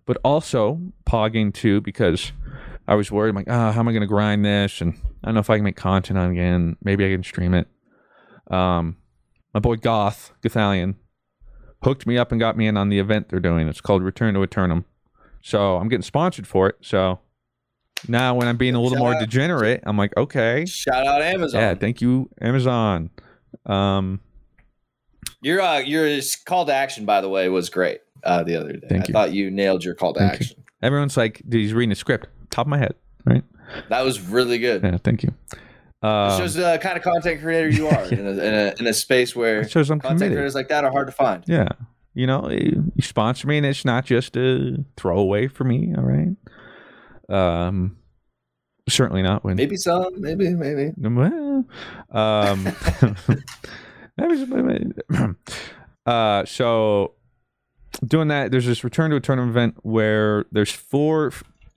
but 0.06 0.18
also 0.26 0.80
pogging 1.06 1.54
too 1.54 1.80
because 1.82 2.32
i 2.92 2.96
was 2.96 3.12
worried 3.12 3.30
I'm 3.30 3.36
like 3.36 3.50
ah 3.50 3.72
how 3.72 3.80
am 3.80 3.88
i 3.88 3.92
going 3.92 4.02
to 4.02 4.08
grind 4.08 4.44
this 4.46 4.82
and 4.82 4.94
i 5.24 5.28
don't 5.28 5.36
know 5.36 5.40
if 5.40 5.50
i 5.50 5.56
can 5.58 5.64
make 5.64 5.76
content 5.76 6.20
on 6.20 6.32
again 6.32 6.76
maybe 6.84 7.06
i 7.06 7.10
can 7.10 7.24
stream 7.24 7.54
it 7.54 7.68
um 8.50 8.98
my 9.54 9.60
boy 9.60 9.76
goth 9.78 10.32
gothalion 10.44 10.96
hooked 11.84 12.06
me 12.06 12.18
up 12.18 12.32
and 12.32 12.40
got 12.40 12.58
me 12.58 12.68
in 12.68 12.78
on 12.78 12.90
the 12.90 13.00
event 13.00 13.30
they're 13.30 13.40
doing 13.40 13.68
it's 13.68 13.82
called 13.82 14.04
return 14.04 14.34
to 14.34 14.42
Aeternum 14.44 14.86
so 15.42 15.78
i'm 15.78 15.88
getting 15.90 16.04
sponsored 16.04 16.46
for 16.48 16.68
it 16.70 16.76
so 16.82 17.20
now 18.08 18.36
when 18.36 18.48
i'm 18.48 18.58
being 18.58 18.76
a 18.76 18.82
little 18.82 18.98
more 18.98 19.14
out- 19.16 19.20
degenerate 19.20 19.82
i'm 19.86 19.98
like 19.98 20.12
okay 20.18 20.66
Shout 20.66 21.08
out 21.08 21.22
Amazon. 21.22 21.62
yeah 21.62 21.76
thank 21.76 22.02
you 22.02 22.30
amazon 22.42 23.10
um 23.66 24.20
Your 25.44 25.62
uh, 25.62 25.80
your 25.80 26.20
call 26.46 26.66
to 26.66 26.74
action, 26.74 27.06
by 27.06 27.20
the 27.22 27.30
way, 27.30 27.50
was 27.50 27.70
great 27.70 28.00
uh, 28.24 28.44
the 28.44 28.56
other 28.56 28.74
day. 28.74 28.88
Thank 28.88 29.04
I 29.04 29.08
you. 29.08 29.14
thought 29.14 29.34
you 29.34 29.50
nailed 29.52 29.84
your 29.84 29.96
call 29.96 30.14
to 30.14 30.20
Thank 30.20 30.34
you. 30.34 30.46
action. 30.46 30.64
Everyone's 30.84 31.18
like, 31.18 31.42
dude, 31.50 31.62
he's 31.62 31.74
reading 31.74 31.92
a 31.92 31.96
script. 31.96 32.28
Top 32.52 32.68
of 32.68 32.70
my 32.70 32.78
head, 32.78 32.94
right? 33.26 33.44
That 33.90 34.02
was 34.06 34.22
really 34.22 34.60
good. 34.60 34.84
Yeah, 34.84 34.98
thank 35.04 35.24
you. 35.24 35.34
It 35.54 36.08
Um, 36.08 36.38
shows 36.38 36.54
the 36.54 36.78
kind 36.82 36.98
of 36.98 37.04
content 37.04 37.42
creator 37.42 37.70
you 37.70 37.88
are 37.88 38.04
in, 38.06 38.26
a, 38.28 38.32
in, 38.32 38.54
a, 38.54 38.74
in 38.80 38.88
a 38.88 38.94
space 38.94 39.36
where 39.36 39.62
it 39.62 39.72
shows 39.72 39.90
I'm 39.90 40.00
content 40.00 40.20
committed. 40.20 40.36
creators 40.38 40.56
like 40.56 40.68
that 40.70 40.84
are 40.84 40.92
hard 40.92 41.08
to 41.08 41.12
find. 41.14 41.44
Yeah, 41.48 41.70
you 42.14 42.28
know, 42.28 42.50
you 42.50 42.92
you 42.96 43.02
sponsor 43.02 43.48
me, 43.48 43.58
and 43.58 43.66
it's 43.66 43.86
not 43.86 44.06
just 44.06 44.36
a 44.38 44.84
throwaway 44.98 45.48
for 45.48 45.64
me. 45.64 45.94
All 45.98 46.04
right. 46.04 46.36
Um, 47.30 47.98
certainly 48.90 49.22
not 49.22 49.44
when 49.46 49.56
Maybe 49.56 49.78
some, 49.78 50.20
maybe, 50.20 50.50
maybe. 50.50 50.92
Well, 50.98 51.66
um, 52.12 52.68
maybe- 54.18 54.92
uh, 56.06 56.46
so 56.46 57.14
doing 58.06 58.28
that, 58.30 58.52
there's 58.52 58.66
this 58.66 58.84
return 58.84 59.12
to 59.12 59.18
a 59.18 59.20
tournament 59.22 59.52
event 59.52 59.76
where 59.84 60.46
there's 60.52 60.72
four. 60.72 61.32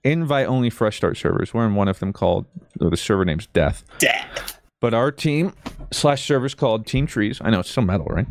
Invite 0.05 0.45
only 0.47 0.69
fresh 0.69 0.97
start 0.97 1.17
servers. 1.17 1.51
We're 1.51 1.65
in 1.65 1.73
one 1.73 1.87
of 1.87 1.99
them 1.99 2.13
called 2.13 2.45
or 2.79 2.91
the 2.91 2.97
server 2.97 3.25
name's 3.25 3.47
Death. 3.47 3.83
Death. 3.97 4.61
But 4.79 4.93
our 4.93 5.11
team 5.11 5.51
slash 5.91 6.23
servers 6.23 6.53
called 6.53 6.85
Team 6.85 7.07
Trees. 7.07 7.39
I 7.43 7.49
know 7.49 7.61
it's 7.61 7.71
so 7.71 7.81
metal, 7.81 8.05
right? 8.05 8.27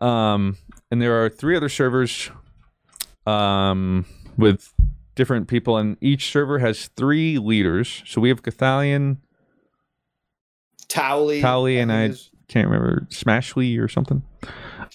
Um, 0.00 0.56
and 0.90 1.00
there 1.00 1.24
are 1.24 1.28
three 1.28 1.56
other 1.56 1.68
servers, 1.68 2.30
um, 3.26 4.06
with 4.36 4.72
different 5.14 5.46
people, 5.46 5.76
and 5.76 5.96
each 6.00 6.32
server 6.32 6.58
has 6.58 6.88
three 6.96 7.38
leaders. 7.38 8.02
So 8.04 8.20
we 8.20 8.28
have 8.28 8.42
Gothalion, 8.42 9.18
Towley. 10.88 11.40
Towley, 11.40 11.78
and 11.78 11.92
I 11.92 12.12
can't 12.48 12.68
remember 12.68 13.06
Smashley 13.10 13.78
or 13.80 13.88
something. 13.88 14.22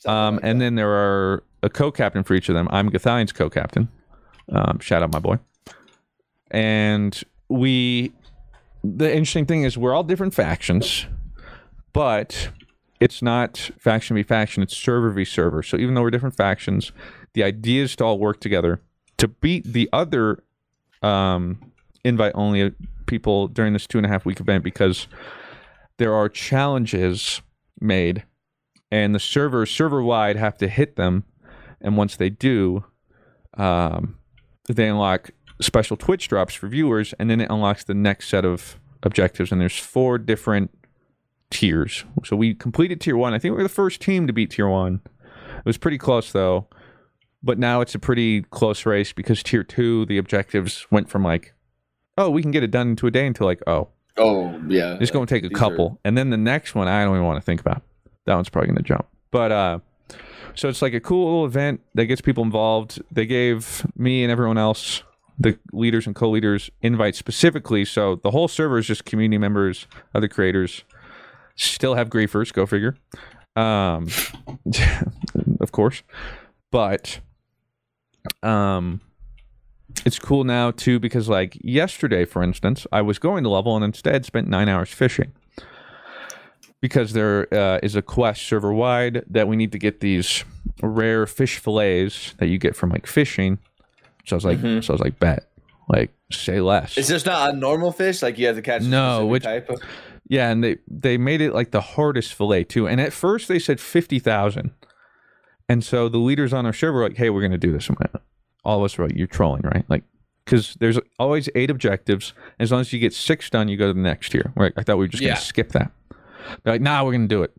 Um, 0.06 0.40
and 0.44 0.60
then 0.60 0.76
there 0.76 0.92
are 0.92 1.44
a 1.64 1.70
co-captain 1.70 2.24
for 2.24 2.34
each 2.34 2.50
of 2.50 2.56
them. 2.56 2.68
I'm 2.72 2.90
Gothalion's 2.90 3.32
co-captain. 3.32 3.88
Um, 4.52 4.80
shout 4.80 5.02
out 5.02 5.14
my 5.14 5.20
boy. 5.20 5.40
And 6.52 7.20
we, 7.50 8.12
the 8.84 9.10
interesting 9.10 9.46
thing 9.46 9.64
is 9.64 9.78
we're 9.78 9.94
all 9.94 10.04
different 10.04 10.34
factions, 10.34 11.08
but 11.94 12.52
it's 13.00 13.22
not 13.22 13.72
faction 13.80 14.16
v 14.16 14.24
faction. 14.24 14.62
It's 14.62 14.78
server 14.78 15.10
v 15.10 15.26
server. 15.26 15.64
So 15.64 15.78
even 15.78 15.96
though 15.96 16.02
we're 16.02 16.12
different 16.12 16.36
factions, 16.36 16.92
the 17.34 17.44
idea 17.44 17.84
is 17.84 17.96
to 17.98 18.04
all 18.04 18.20
work 18.20 18.40
together 18.40 18.82
to 19.18 19.28
beat 19.28 19.64
the 19.66 19.88
other 19.94 20.44
um, 21.04 21.72
invite 22.04 22.32
only 22.34 22.74
people 23.06 23.48
during 23.48 23.74
this 23.74 23.86
two 23.86 24.00
and 24.00 24.06
a 24.06 24.10
half 24.10 24.26
week 24.26 24.40
event 24.40 24.64
because 24.64 25.08
there 25.98 26.14
are 26.14 26.28
challenges 26.28 27.42
made 27.80 28.24
and 28.92 29.14
the 29.14 29.20
servers 29.20 29.70
server 29.70 30.02
wide 30.02 30.36
have 30.36 30.58
to 30.58 30.68
hit 30.68 30.96
them 30.96 31.24
and 31.82 31.98
once 31.98 32.16
they 32.16 32.30
do 32.30 32.84
um, 33.58 34.18
they 34.68 34.88
unlock 34.88 35.30
special 35.62 35.98
twitch 35.98 36.28
drops 36.28 36.54
for 36.54 36.68
viewers 36.68 37.14
and 37.20 37.30
then 37.30 37.40
it 37.40 37.50
unlocks 37.50 37.84
the 37.84 37.94
next 37.94 38.30
set 38.30 38.46
of 38.46 38.80
objectives 39.04 39.52
and 39.52 39.62
there's 39.62 39.78
four 39.78 40.18
different 40.18 40.72
tiers 41.50 42.06
so 42.24 42.36
we 42.36 42.54
completed 42.54 43.02
tier 43.02 43.18
one 43.18 43.34
i 43.34 43.40
think 43.40 43.52
we 43.52 43.58
were 43.58 43.64
the 43.64 43.70
first 43.70 44.00
team 44.02 44.26
to 44.28 44.34
beat 44.34 44.52
tier 44.52 44.68
one 44.68 45.02
it 45.58 45.66
was 45.66 45.78
pretty 45.78 45.98
close 45.98 46.32
though 46.32 46.68
but 47.44 47.60
now 47.60 47.82
it's 47.82 47.94
a 47.96 48.00
pretty 48.00 48.42
close 48.44 48.86
race 48.86 49.12
because 49.12 49.44
tier 49.44 49.64
two 49.64 50.06
the 50.06 50.18
objectives 50.18 50.88
went 50.92 51.10
from 51.10 51.24
like 51.24 51.54
oh 52.18 52.30
we 52.30 52.42
can 52.42 52.52
get 52.52 52.64
it 52.64 52.72
done 52.72 52.90
into 52.90 53.06
a 53.08 53.12
day 53.12 53.28
until 53.28 53.46
like 53.48 53.62
oh 53.68 53.90
Oh 54.18 54.60
yeah. 54.68 54.98
it's 55.00 55.10
going 55.10 55.26
to 55.26 55.34
take 55.34 55.46
a 55.46 55.50
These 55.50 55.58
couple, 55.58 55.98
and 56.04 56.18
then 56.18 56.32
the 56.32 56.38
next 56.38 56.76
one 56.76 56.90
I 56.90 57.06
don't 57.06 57.16
even 57.16 57.26
want 57.26 57.38
to 57.38 57.46
think 57.46 57.62
about. 57.62 57.82
That 58.26 58.36
one's 58.36 58.50
probably 58.50 58.68
going 58.68 58.78
to 58.78 58.84
jump. 58.84 59.08
But 59.32 59.52
uh, 59.54 59.80
so 60.54 60.68
it's 60.68 60.82
like 60.82 60.94
a 60.94 61.00
cool 61.00 61.24
little 61.26 61.46
event 61.46 61.80
that 61.96 62.08
gets 62.08 62.20
people 62.20 62.44
involved. 62.44 63.02
They 63.10 63.26
gave 63.26 63.86
me 63.96 64.22
and 64.24 64.30
everyone 64.32 64.58
else, 64.58 65.02
the 65.40 65.58
leaders 65.72 66.06
and 66.06 66.16
co-leaders, 66.16 66.70
invite 66.82 67.16
specifically. 67.16 67.86
So 67.86 68.16
the 68.16 68.32
whole 68.32 68.48
server 68.48 68.78
is 68.78 68.88
just 68.88 69.06
community 69.06 69.38
members, 69.38 69.88
other 70.14 70.28
creators. 70.28 70.84
Still 71.56 71.96
have 71.96 72.10
griefers. 72.10 72.54
Go 72.54 72.66
figure. 72.66 72.96
Um, 73.56 74.08
of 75.60 75.72
course, 75.72 76.04
but 76.72 77.20
um 78.44 79.02
it's 80.06 80.18
cool 80.18 80.44
now 80.44 80.72
too 80.72 81.00
because 81.00 81.28
like 81.28 81.58
yesterday 81.62 82.24
for 82.26 82.42
instance 82.42 82.88
i 82.92 83.02
was 83.02 83.20
going 83.20 83.44
to 83.44 83.50
level 83.50 83.76
and 83.76 83.84
instead 83.84 84.26
spent 84.26 84.48
nine 84.48 84.70
hours 84.70 84.90
fishing 84.90 85.32
because 86.80 87.14
there 87.14 87.54
uh, 87.54 87.80
is 87.84 87.96
a 87.96 88.02
quest 88.02 88.44
server 88.44 88.74
wide 88.74 89.24
that 89.30 89.48
we 89.48 89.56
need 89.56 89.72
to 89.72 89.78
get 89.78 90.00
these 90.00 90.44
rare 90.82 91.28
fish 91.28 91.60
fillets 91.60 92.34
that 92.38 92.48
you 92.48 92.58
get 92.58 92.76
from 92.76 92.90
like 92.90 93.06
fishing 93.06 93.60
so 94.26 94.36
i 94.36 94.38
was 94.38 94.46
like 94.46 94.60
so 94.60 94.68
i 94.68 94.94
was 94.94 95.02
like 95.02 95.20
bet 95.20 95.50
like 95.90 96.12
say 96.32 96.62
less 96.62 96.98
It's 96.98 97.10
just 97.10 97.26
not 97.26 97.54
a 97.54 97.58
normal 97.58 97.92
fish. 97.92 98.22
Like 98.22 98.38
you 98.38 98.48
have 98.48 98.56
to 98.56 98.62
catch. 98.62 98.84
No, 98.84 99.26
which- 99.26 99.44
type 99.44 99.70
of. 99.70 99.82
yeah 100.30 100.50
and 100.50 100.64
they 100.64 100.78
they 100.88 101.18
made 101.18 101.42
it 101.42 101.54
like 101.54 101.72
the 101.72 101.82
hardest 101.82 102.34
fillet 102.34 102.64
too 102.64 102.88
and 102.88 103.02
at 103.02 103.12
first 103.12 103.48
they 103.50 103.60
said 103.60 103.80
50000 103.82 104.72
and 105.68 105.84
so 105.84 106.08
the 106.08 106.18
leaders 106.20 106.54
on 106.54 106.66
our 106.66 106.72
server 106.74 107.00
were 107.00 107.10
like 107.10 107.18
hey 107.18 107.30
we're 107.30 107.42
gonna 107.42 107.58
do 107.58 107.72
this 107.74 107.90
all 108.64 108.78
of 108.80 108.84
us 108.86 108.98
were 108.98 109.08
like 109.08 109.18
you're 109.18 109.28
trolling 109.28 109.64
right 109.64 109.84
like 109.90 110.04
because 110.46 110.76
there's 110.80 110.98
always 111.20 111.50
eight 111.56 111.70
objectives 111.70 112.34
as 112.60 112.72
long 112.72 112.82
as 112.82 112.94
you 112.94 113.00
get 113.00 113.14
six 113.14 113.50
done 113.50 113.68
you 113.68 113.76
go 113.76 113.88
to 113.88 113.94
the 113.94 114.00
next 114.00 114.30
tier 114.30 114.54
right 114.56 114.72
i 114.78 114.84
thought 114.84 114.98
we 114.98 115.04
were 115.06 115.10
just 115.10 115.22
Yeah. 115.24 115.30
gonna 115.32 115.42
skip 115.42 115.72
that 115.74 115.92
they're 116.64 116.74
like 116.76 116.82
nah 116.82 117.04
we're 117.04 117.12
gonna 117.12 117.28
do 117.28 117.44
it 117.44 117.52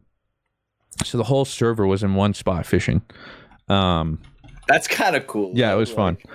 so 1.05 1.19
the 1.19 1.25
whole 1.25 1.45
server 1.45 1.87
was 1.87 2.03
in 2.03 2.15
one 2.15 2.33
spot 2.33 2.65
fishing 2.67 3.03
um 3.69 4.21
That's 4.69 4.89
kind 4.89 5.17
of 5.17 5.27
cool. 5.27 5.53
yeah 5.55 5.73
it 5.73 5.77
was 5.77 5.91
fun 5.91 6.15
like- 6.15 6.27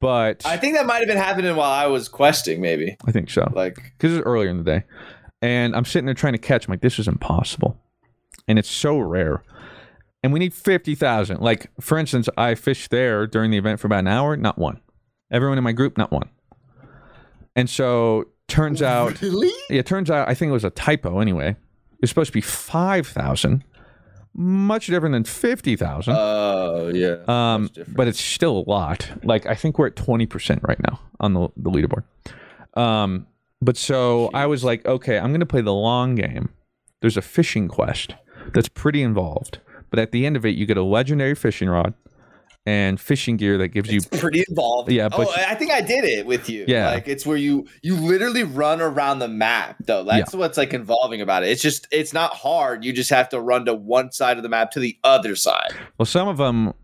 but 0.00 0.44
I 0.44 0.56
think 0.56 0.74
that 0.76 0.86
might 0.86 0.98
have 0.98 1.08
been 1.08 1.16
happening 1.16 1.54
while 1.56 1.70
I 1.70 1.86
was 1.86 2.08
questing, 2.08 2.60
maybe. 2.60 2.96
I 3.06 3.12
think 3.12 3.30
so. 3.30 3.50
Like, 3.54 3.76
because 3.76 4.12
it 4.12 4.16
was 4.16 4.24
earlier 4.24 4.50
in 4.50 4.58
the 4.58 4.64
day, 4.64 4.84
and 5.42 5.74
I'm 5.74 5.84
sitting 5.84 6.06
there 6.06 6.14
trying 6.14 6.34
to 6.34 6.38
catch. 6.38 6.66
I'm 6.66 6.72
like, 6.72 6.80
this 6.80 6.98
is 6.98 7.08
impossible, 7.08 7.80
and 8.46 8.58
it's 8.58 8.70
so 8.70 8.98
rare, 8.98 9.42
and 10.22 10.32
we 10.32 10.38
need 10.38 10.54
fifty 10.54 10.94
thousand. 10.94 11.40
Like 11.40 11.70
for 11.80 11.98
instance, 11.98 12.28
I 12.36 12.54
fished 12.54 12.90
there 12.90 13.26
during 13.26 13.50
the 13.50 13.56
event 13.56 13.80
for 13.80 13.86
about 13.86 14.00
an 14.00 14.08
hour, 14.08 14.36
not 14.36 14.58
one. 14.58 14.80
Everyone 15.30 15.58
in 15.58 15.64
my 15.64 15.72
group, 15.72 15.98
not 15.98 16.12
one. 16.12 16.28
And 17.56 17.70
so 17.70 18.26
turns 18.48 18.82
oh, 18.82 18.86
out, 18.86 19.20
really? 19.22 19.52
yeah, 19.70 19.82
turns 19.82 20.10
out 20.10 20.28
I 20.28 20.34
think 20.34 20.50
it 20.50 20.52
was 20.52 20.64
a 20.64 20.70
typo. 20.70 21.20
Anyway, 21.20 21.56
it's 22.00 22.10
supposed 22.10 22.28
to 22.28 22.34
be 22.34 22.42
five 22.42 23.06
thousand, 23.06 23.64
much 24.36 24.86
different 24.86 25.14
than 25.14 25.24
fifty 25.24 25.76
thousand. 25.76 26.14
Oh 26.16 26.90
yeah. 26.94 27.16
Um, 27.26 27.70
but 27.88 28.06
it's 28.06 28.20
still 28.20 28.58
a 28.58 28.70
lot. 28.70 29.08
Like 29.24 29.46
I 29.46 29.54
think 29.54 29.78
we're 29.78 29.88
at 29.88 29.96
twenty 29.96 30.26
percent 30.26 30.60
right 30.62 30.78
now 30.80 31.00
on 31.20 31.34
the 31.34 31.48
the 31.56 31.70
leaderboard. 31.70 32.04
Um, 32.78 33.26
but 33.62 33.76
so 33.76 34.30
I 34.34 34.46
was 34.46 34.62
like, 34.62 34.84
okay, 34.86 35.18
I'm 35.18 35.32
gonna 35.32 35.46
play 35.46 35.62
the 35.62 35.72
long 35.72 36.14
game. 36.14 36.50
There's 37.00 37.16
a 37.16 37.22
fishing 37.22 37.68
quest 37.68 38.14
that's 38.52 38.68
pretty 38.68 39.02
involved, 39.02 39.60
but 39.90 39.98
at 39.98 40.12
the 40.12 40.26
end 40.26 40.36
of 40.36 40.44
it, 40.44 40.54
you 40.56 40.66
get 40.66 40.76
a 40.76 40.82
legendary 40.82 41.34
fishing 41.34 41.68
rod 41.68 41.94
and 42.66 43.00
fishing 43.00 43.36
gear 43.36 43.56
that 43.58 43.68
gives 43.68 43.90
you. 43.90 44.00
pretty 44.18 44.44
involved. 44.48 44.90
Yeah, 44.90 45.08
but- 45.08 45.28
oh, 45.28 45.34
I 45.36 45.54
think 45.54 45.70
I 45.70 45.80
did 45.80 46.04
it 46.04 46.26
with 46.26 46.50
you. 46.50 46.64
Yeah. 46.66 46.90
like 46.90 47.06
it's 47.08 47.24
where 47.24 47.36
you 47.36 47.66
you 47.82 47.94
literally 47.96 48.42
run 48.42 48.80
around 48.82 49.20
the 49.20 49.28
map. 49.28 49.76
Though 49.86 50.02
that's 50.04 50.34
what's 50.34 50.58
like 50.58 50.74
involving 50.74 51.20
about 51.20 51.44
it. 51.44 51.50
It's 51.50 51.62
just 51.62 51.86
it's 51.92 52.12
not 52.12 52.34
hard. 52.34 52.84
You 52.84 52.92
just 52.92 53.10
have 53.10 53.28
to 53.30 53.40
run 53.40 53.64
to 53.66 53.74
one 53.74 54.10
side 54.12 54.36
of 54.36 54.42
the 54.42 54.48
map 54.48 54.72
to 54.72 54.80
the 54.80 54.98
other 55.04 55.36
side. 55.36 55.70
Well, 55.96 56.06
some 56.06 56.26
of 56.26 56.36
them, 56.38 56.74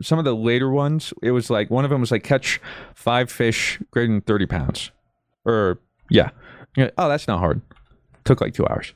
some 0.00 0.18
of 0.18 0.24
the 0.24 0.34
later 0.34 0.70
ones, 0.70 1.12
it 1.22 1.32
was 1.32 1.50
like 1.50 1.70
one 1.70 1.84
of 1.84 1.90
them 1.90 2.00
was 2.00 2.10
like 2.10 2.24
catch 2.24 2.60
five 2.94 3.30
fish 3.30 3.78
greater 3.90 4.10
than 4.10 4.22
thirty 4.22 4.46
pounds, 4.46 4.90
or 5.44 5.80
yeah, 6.10 6.30
like, 6.76 6.94
oh, 6.96 7.08
that's 7.08 7.28
not 7.28 7.38
hard. 7.38 7.60
Took 8.24 8.40
like 8.40 8.54
two 8.54 8.66
hours. 8.66 8.94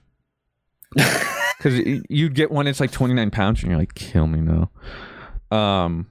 Because 1.59 1.81
you'd 2.09 2.37
get 2.37 2.53
one, 2.53 2.69
it's 2.69 2.79
like 2.79 2.93
twenty 2.93 3.15
nine 3.15 3.33
pounds, 3.33 3.63
and 3.63 3.71
you're 3.71 3.81
like, 3.81 3.95
kill 3.95 4.29
me 4.29 4.41
now. 4.41 4.71
Um, 5.51 6.07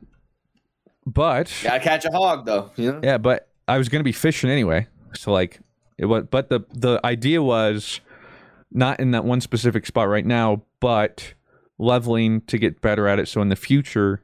but 1.05 1.51
Gotta 1.63 1.79
catch 1.79 2.05
a 2.05 2.11
hog 2.11 2.45
though. 2.45 2.71
You 2.75 2.93
know. 2.93 2.99
yeah, 3.03 3.17
but 3.17 3.49
I 3.67 3.77
was 3.77 3.89
gonna 3.89 4.03
be 4.03 4.11
fishing 4.11 4.49
anyway, 4.49 4.87
so 5.13 5.31
like 5.31 5.59
it 5.97 6.05
was. 6.05 6.25
But 6.29 6.49
the 6.49 6.61
the 6.73 6.99
idea 7.05 7.41
was 7.41 8.01
not 8.71 8.99
in 8.99 9.11
that 9.11 9.23
one 9.23 9.41
specific 9.41 9.85
spot 9.85 10.09
right 10.09 10.25
now, 10.25 10.63
but 10.79 11.33
leveling 11.77 12.41
to 12.41 12.57
get 12.57 12.81
better 12.81 13.07
at 13.07 13.19
it. 13.19 13.27
So 13.27 13.41
in 13.41 13.49
the 13.49 13.55
future, 13.55 14.23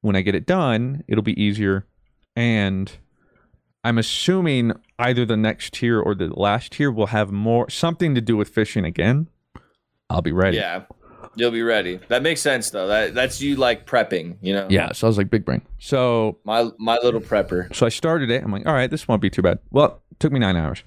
when 0.00 0.16
I 0.16 0.20
get 0.20 0.34
it 0.34 0.46
done, 0.46 1.04
it'll 1.08 1.22
be 1.22 1.40
easier. 1.40 1.86
And 2.36 2.90
I'm 3.82 3.98
assuming 3.98 4.72
either 4.98 5.24
the 5.24 5.36
next 5.36 5.74
tier 5.74 6.00
or 6.00 6.14
the 6.14 6.28
last 6.28 6.72
tier 6.72 6.90
will 6.90 7.06
have 7.08 7.32
more 7.32 7.70
something 7.70 8.14
to 8.14 8.20
do 8.20 8.36
with 8.36 8.48
fishing 8.48 8.84
again. 8.84 9.28
I'll 10.10 10.22
be 10.22 10.32
ready. 10.32 10.56
Yeah. 10.58 10.82
You'll 11.36 11.50
be 11.52 11.62
ready. 11.62 12.00
That 12.08 12.22
makes 12.22 12.40
sense 12.40 12.70
though. 12.70 12.88
That 12.88 13.14
that's 13.14 13.40
you 13.40 13.56
like 13.56 13.86
prepping. 13.86 14.36
You 14.40 14.54
know. 14.54 14.66
Yeah. 14.68 14.92
So 14.92 15.06
I 15.06 15.08
was 15.08 15.18
like, 15.18 15.30
big 15.30 15.44
brain. 15.44 15.62
So 15.78 16.38
My 16.44 16.70
my 16.78 16.98
little 17.02 17.20
prepper. 17.20 17.74
So 17.74 17.86
I 17.86 17.88
started 17.88 18.30
it. 18.30 18.42
I'm 18.42 18.50
like, 18.50 18.66
all 18.66 18.72
right, 18.74 18.90
this 18.90 19.06
won't 19.06 19.22
be 19.22 19.30
too 19.30 19.42
bad. 19.42 19.60
Well, 19.70 20.02
it 20.10 20.18
took 20.20 20.32
me 20.32 20.40
nine 20.40 20.56
hours. 20.56 20.82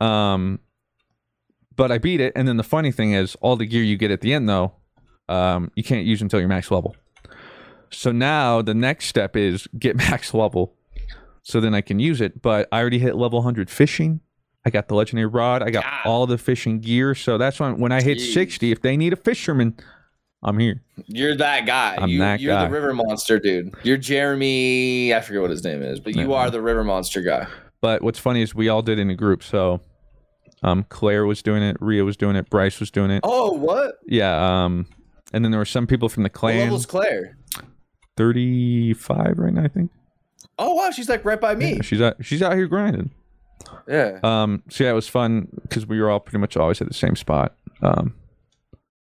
Um, 0.00 0.60
but 1.76 1.92
I 1.92 1.98
beat 1.98 2.20
it. 2.20 2.32
And 2.34 2.48
then 2.48 2.56
the 2.56 2.62
funny 2.62 2.92
thing 2.92 3.12
is, 3.12 3.36
all 3.40 3.56
the 3.56 3.66
gear 3.66 3.82
you 3.82 3.96
get 3.96 4.10
at 4.10 4.20
the 4.22 4.32
end, 4.32 4.48
though, 4.48 4.72
um, 5.28 5.70
you 5.76 5.82
can't 5.84 6.06
use 6.06 6.20
until 6.22 6.40
you're 6.40 6.48
max 6.48 6.70
level. 6.70 6.96
So 7.90 8.12
now 8.12 8.62
the 8.62 8.74
next 8.74 9.06
step 9.06 9.36
is 9.36 9.66
get 9.78 9.96
max 10.10 10.32
level, 10.34 10.74
so 11.42 11.60
then 11.60 11.74
I 11.74 11.80
can 11.80 11.98
use 11.98 12.20
it. 12.20 12.42
But 12.42 12.68
I 12.72 12.80
already 12.80 12.98
hit 12.98 13.16
level 13.16 13.38
100 13.38 13.70
fishing. 13.70 14.20
I 14.64 14.70
got 14.70 14.88
the 14.88 14.94
legendary 14.94 15.26
rod. 15.26 15.62
I 15.62 15.70
got 15.70 15.84
God. 15.84 16.00
all 16.04 16.26
the 16.26 16.36
fishing 16.38 16.80
gear. 16.80 17.14
So 17.14 17.38
that's 17.38 17.58
when 17.60 17.78
when 17.78 17.92
I 17.92 18.02
hit 18.02 18.18
Jeez. 18.18 18.34
60, 18.34 18.72
if 18.72 18.82
they 18.82 18.96
need 18.96 19.12
a 19.12 19.16
fisherman, 19.16 19.74
I'm 20.42 20.58
here. 20.58 20.82
You're 21.06 21.36
that 21.36 21.66
guy. 21.66 21.96
I'm 21.98 22.08
you, 22.10 22.18
that 22.18 22.40
you're 22.40 22.54
guy. 22.54 22.66
the 22.66 22.70
river 22.70 22.92
monster 22.92 23.38
dude. 23.38 23.74
You're 23.82 23.96
Jeremy. 23.96 25.14
I 25.14 25.20
forget 25.22 25.40
what 25.42 25.50
his 25.50 25.64
name 25.64 25.82
is, 25.82 25.98
but 26.00 26.14
you 26.14 26.30
Yeah. 26.30 26.36
are 26.36 26.50
the 26.50 26.60
river 26.60 26.84
monster 26.84 27.22
guy. 27.22 27.46
But 27.80 28.02
what's 28.02 28.18
funny 28.18 28.42
is 28.42 28.54
we 28.54 28.68
all 28.68 28.82
did 28.82 28.98
in 28.98 29.08
a 29.10 29.14
group. 29.14 29.42
So 29.42 29.80
um, 30.62 30.84
Claire 30.90 31.24
was 31.24 31.42
doing 31.42 31.62
it, 31.62 31.78
Ria 31.80 32.04
was 32.04 32.18
doing 32.18 32.36
it, 32.36 32.50
Bryce 32.50 32.80
was 32.80 32.90
doing 32.90 33.10
it. 33.10 33.20
Oh, 33.22 33.52
what? 33.52 33.94
Yeah. 34.06 34.64
Um, 34.64 34.86
and 35.32 35.42
then 35.44 35.52
there 35.52 35.58
were 35.60 35.64
some 35.64 35.86
people 35.86 36.10
from 36.10 36.22
the 36.24 36.28
What 36.28 36.34
clan. 36.34 36.58
level's 36.58 36.84
Claire? 36.84 37.38
35 38.18 39.34
right 39.38 39.52
now, 39.54 39.64
I 39.64 39.68
think. 39.68 39.90
Oh 40.58 40.74
wow, 40.74 40.90
she's 40.90 41.08
like 41.08 41.24
right 41.24 41.40
by 41.40 41.54
me. 41.54 41.76
Yeah, 41.76 41.82
she's 41.82 42.02
out. 42.02 42.16
She's 42.22 42.42
out 42.42 42.54
here 42.54 42.66
grinding. 42.66 43.10
Yeah. 43.88 44.18
Um. 44.22 44.62
So 44.68 44.84
yeah, 44.84 44.90
it 44.90 44.94
was 44.94 45.08
fun 45.08 45.48
because 45.62 45.86
we 45.86 46.00
were 46.00 46.10
all 46.10 46.20
pretty 46.20 46.38
much 46.38 46.56
always 46.56 46.80
at 46.80 46.88
the 46.88 46.94
same 46.94 47.16
spot. 47.16 47.54
Um. 47.82 48.14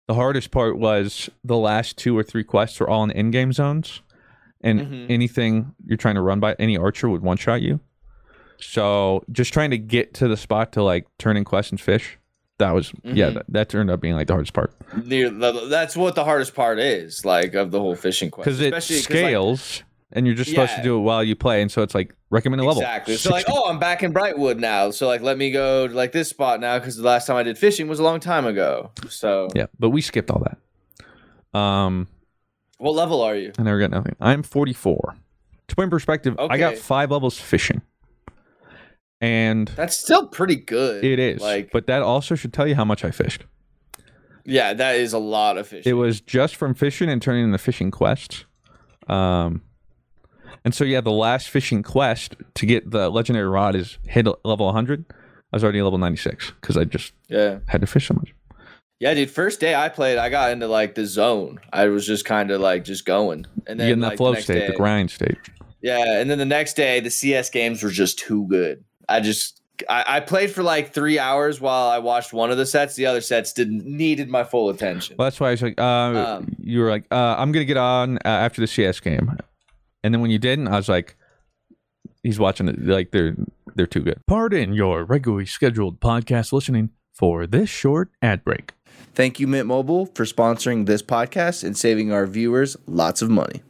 The 0.09 0.15
hardest 0.15 0.51
part 0.51 0.77
was 0.79 1.31
the 1.45 1.57
last 1.57 1.97
two 1.97 2.19
or 2.19 2.23
three 2.25 2.43
quests 2.43 2.81
were 2.81 2.89
all 2.89 3.05
in 3.05 3.11
in-game 3.13 3.53
zones, 3.53 4.03
and 4.61 4.81
Mhm. 4.81 5.07
anything 5.11 5.75
you're 5.87 5.97
trying 5.97 6.17
to 6.17 6.21
run 6.21 6.41
by, 6.41 6.55
any 6.59 6.77
archer 6.77 7.09
would 7.09 7.23
one-shot 7.23 7.63
you. 7.63 7.79
So 8.59 9.23
just 9.31 9.53
trying 9.53 9.71
to 9.71 9.79
get 9.79 10.13
to 10.15 10.27
the 10.29 10.37
spot 10.37 10.73
to 10.73 10.83
like 10.83 11.07
turn 11.19 11.37
in 11.37 11.45
quests 11.45 11.71
and 11.71 11.81
fish. 11.81 12.19
That 12.59 12.73
was 12.73 12.93
yeah. 13.05 13.31
Mhm. 13.31 13.35
That, 13.35 13.45
that 13.49 13.69
turned 13.69 13.91
up 13.91 14.01
being 14.01 14.15
like 14.17 14.27
the 14.27 14.35
hardest 14.35 14.53
part 14.53 14.73
Near, 15.05 15.31
the- 15.31 15.67
that's 15.69 15.97
what 15.97 16.15
the 16.15 16.25
hardest 16.25 16.55
part 16.55 16.79
is, 16.79 17.25
like 17.25 17.55
of 17.55 17.71
the 17.71 17.81
whole 17.81 17.95
fishing 17.95 18.31
quest. 18.31 18.45
because 18.47 18.61
it 18.61 18.75
Especially 18.75 18.97
'cause, 18.97 19.11
like, 19.11 19.29
scales, 19.31 19.83
and 20.13 20.27
you're 20.27 20.35
just 20.35 20.51
supposed 20.51 20.75
to 20.77 20.83
do 20.83 20.97
it 20.97 21.01
while 21.01 21.23
you 21.23 21.37
play, 21.37 21.63
and 21.63 21.71
so 21.71 21.83
it's 21.83 21.95
like 21.95 22.15
recommended 22.31 22.65
level. 22.65 22.83
Exactly. 22.83 23.17
So 23.17 23.31
like, 23.31 23.47
oh, 23.49 23.69
I'm 23.69 23.79
back 23.79 24.03
in 24.03 24.13
Brightwood 24.13 24.59
now. 24.59 24.91
So 24.91 25.07
like, 25.07 25.21
let 25.23 25.39
me 25.39 25.51
go 25.51 25.87
to 25.89 25.95
like 25.95 26.13
this 26.13 26.29
spot 26.29 26.61
now 26.61 26.79
because 26.79 26.97
the 26.97 27.03
last 27.05 27.27
time 27.27 27.37
I 27.37 27.43
did 27.43 27.59
fishing 27.59 27.89
was 27.89 27.99
a 27.99 28.03
long 28.03 28.21
time 28.21 28.47
ago. 28.47 28.91
So 29.09 29.49
yeah, 29.55 29.67
but 29.79 29.91
we 29.91 30.01
skipped 30.01 30.31
all 30.31 30.43
that. 30.45 31.59
Um. 31.59 32.07
what 32.79 32.95
level 32.95 33.21
are 33.23 33.35
you? 33.37 33.53
I 33.59 33.63
never 33.63 33.79
got 33.81 33.91
nothing. 33.91 34.17
I'm 34.21 34.43
44. 34.43 35.17
To 35.69 35.77
put 35.77 35.83
in 35.83 35.91
perspective, 35.91 36.37
I 36.39 36.59
got 36.59 36.77
five 36.77 37.11
levels 37.13 37.39
fishing, 37.39 37.83
and 39.21 39.69
That's 39.77 39.97
still 39.97 40.27
pretty 40.27 40.57
good. 40.57 41.05
it 41.05 41.19
is. 41.19 41.41
like, 41.41 41.71
but 41.73 41.87
that 41.87 42.03
also 42.03 42.35
should 42.35 42.53
tell 42.53 42.67
you 42.67 42.75
how 42.75 42.85
much 42.85 43.05
I 43.05 43.11
fished. 43.13 43.45
yeah, 44.45 44.73
that 44.75 44.97
is 44.97 45.13
a 45.13 45.19
lot 45.19 45.59
of 45.59 45.69
fishing. 45.69 45.89
It 45.89 45.95
was 45.95 46.21
just 46.21 46.57
from 46.57 46.75
fishing 46.75 47.09
and 47.09 47.21
turning 47.23 47.45
into 47.45 47.59
fishing 47.59 47.91
quests. 47.93 48.47
Um, 49.09 49.63
and 50.65 50.75
so 50.75 50.85
yeah, 50.85 51.01
the 51.01 51.11
last 51.11 51.49
fishing 51.49 51.83
quest 51.83 52.37
to 52.55 52.67
get 52.67 52.91
the 52.91 53.09
legendary 53.11 53.49
rod 53.49 53.75
is 53.75 53.99
hit 54.07 54.27
level 54.45 54.67
100. 54.67 55.05
I 55.11 55.57
was 55.57 55.65
already 55.65 55.83
level 55.83 55.99
96 55.99 56.53
because 56.61 56.77
I 56.77 56.85
just 56.85 57.13
yeah, 57.29 57.59
had 57.67 57.81
to 57.81 57.87
fish 57.87 58.07
so 58.09 58.15
much. 58.15 58.33
yeah, 59.01 59.15
dude. 59.15 59.31
First 59.31 59.59
day 59.61 59.75
I 59.75 59.89
played, 59.89 60.17
I 60.19 60.29
got 60.29 60.53
into 60.53 60.69
like 60.69 60.95
the 60.95 61.07
zone. 61.07 61.59
I 61.73 61.87
was 61.87 62.07
just 62.07 62.25
kind 62.25 62.51
of 62.51 62.61
like 62.61 62.85
just 62.85 63.05
going, 63.05 63.47
and 63.67 63.79
You 63.81 63.87
then 63.87 63.87
get 63.87 63.93
in 63.95 64.01
that 64.01 64.07
like, 64.09 64.13
the 64.15 64.17
flow 64.19 64.33
next 64.33 64.45
state, 64.45 64.67
the 64.69 64.77
grind 64.77 65.11
state. 65.11 65.39
Yeah, 65.83 66.21
and 66.21 66.31
then 66.31 66.39
the 66.39 66.45
next 66.45 66.75
day 66.75 67.01
the 67.01 67.11
CS 67.11 67.51
games 67.51 67.83
were 67.83 67.91
just 67.91 68.19
too 68.19 68.47
good. 68.49 68.85
I 69.09 69.21
just 69.21 69.61
I, 69.89 70.05
I 70.07 70.21
played 70.21 70.51
for 70.53 70.63
like 70.63 70.93
three 70.93 71.19
hours 71.19 71.59
while 71.61 71.89
I 71.89 71.99
watched 71.99 72.33
one 72.35 72.51
of 72.51 72.59
the 72.59 72.67
sets. 72.67 72.95
The 72.97 73.07
other 73.07 73.23
sets 73.23 73.53
didn't 73.55 73.85
needed 73.87 74.29
my 74.29 74.45
full 74.45 74.69
attention. 74.69 75.17
Well, 75.19 75.27
that's 75.27 75.41
why 75.41 75.49
I 75.49 75.51
was 75.53 75.63
like, 75.63 75.81
uh, 75.81 75.85
Um, 75.85 76.55
you 76.63 76.81
were 76.81 76.91
like, 76.91 77.05
uh, 77.11 77.35
I'm 77.39 77.51
gonna 77.51 77.65
get 77.65 77.79
on 77.79 78.19
uh, 78.19 78.21
after 78.29 78.61
the 78.61 78.67
CS 78.67 79.01
game, 79.01 79.37
and 80.03 80.15
then 80.15 80.21
when 80.21 80.31
you 80.31 80.39
didn't, 80.39 80.69
I 80.69 80.77
was 80.77 80.89
like, 80.89 81.17
he's 82.23 82.39
watching 82.39 82.69
it. 82.69 82.85
Like 82.85 83.11
they're 83.11 83.37
they're 83.75 83.87
too 83.87 84.01
good. 84.01 84.21
Pardon 84.27 84.73
your 84.73 85.05
regularly 85.05 85.47
scheduled 85.47 86.01
podcast 86.01 86.53
listening 86.53 86.91
for 87.15 87.47
this 87.47 87.69
short 87.69 88.11
ad 88.23 88.45
break. 88.45 88.73
Thank 89.15 89.41
you, 89.41 89.47
Mint 89.47 89.67
Mobile, 89.67 90.07
for 90.07 90.25
sponsoring 90.25 90.87
this 90.87 91.03
podcast 91.03 91.65
and 91.65 91.77
saving 91.77 92.13
our 92.13 92.27
viewers 92.27 92.77
lots 92.87 93.23
of 93.23 93.31
money. 93.31 93.63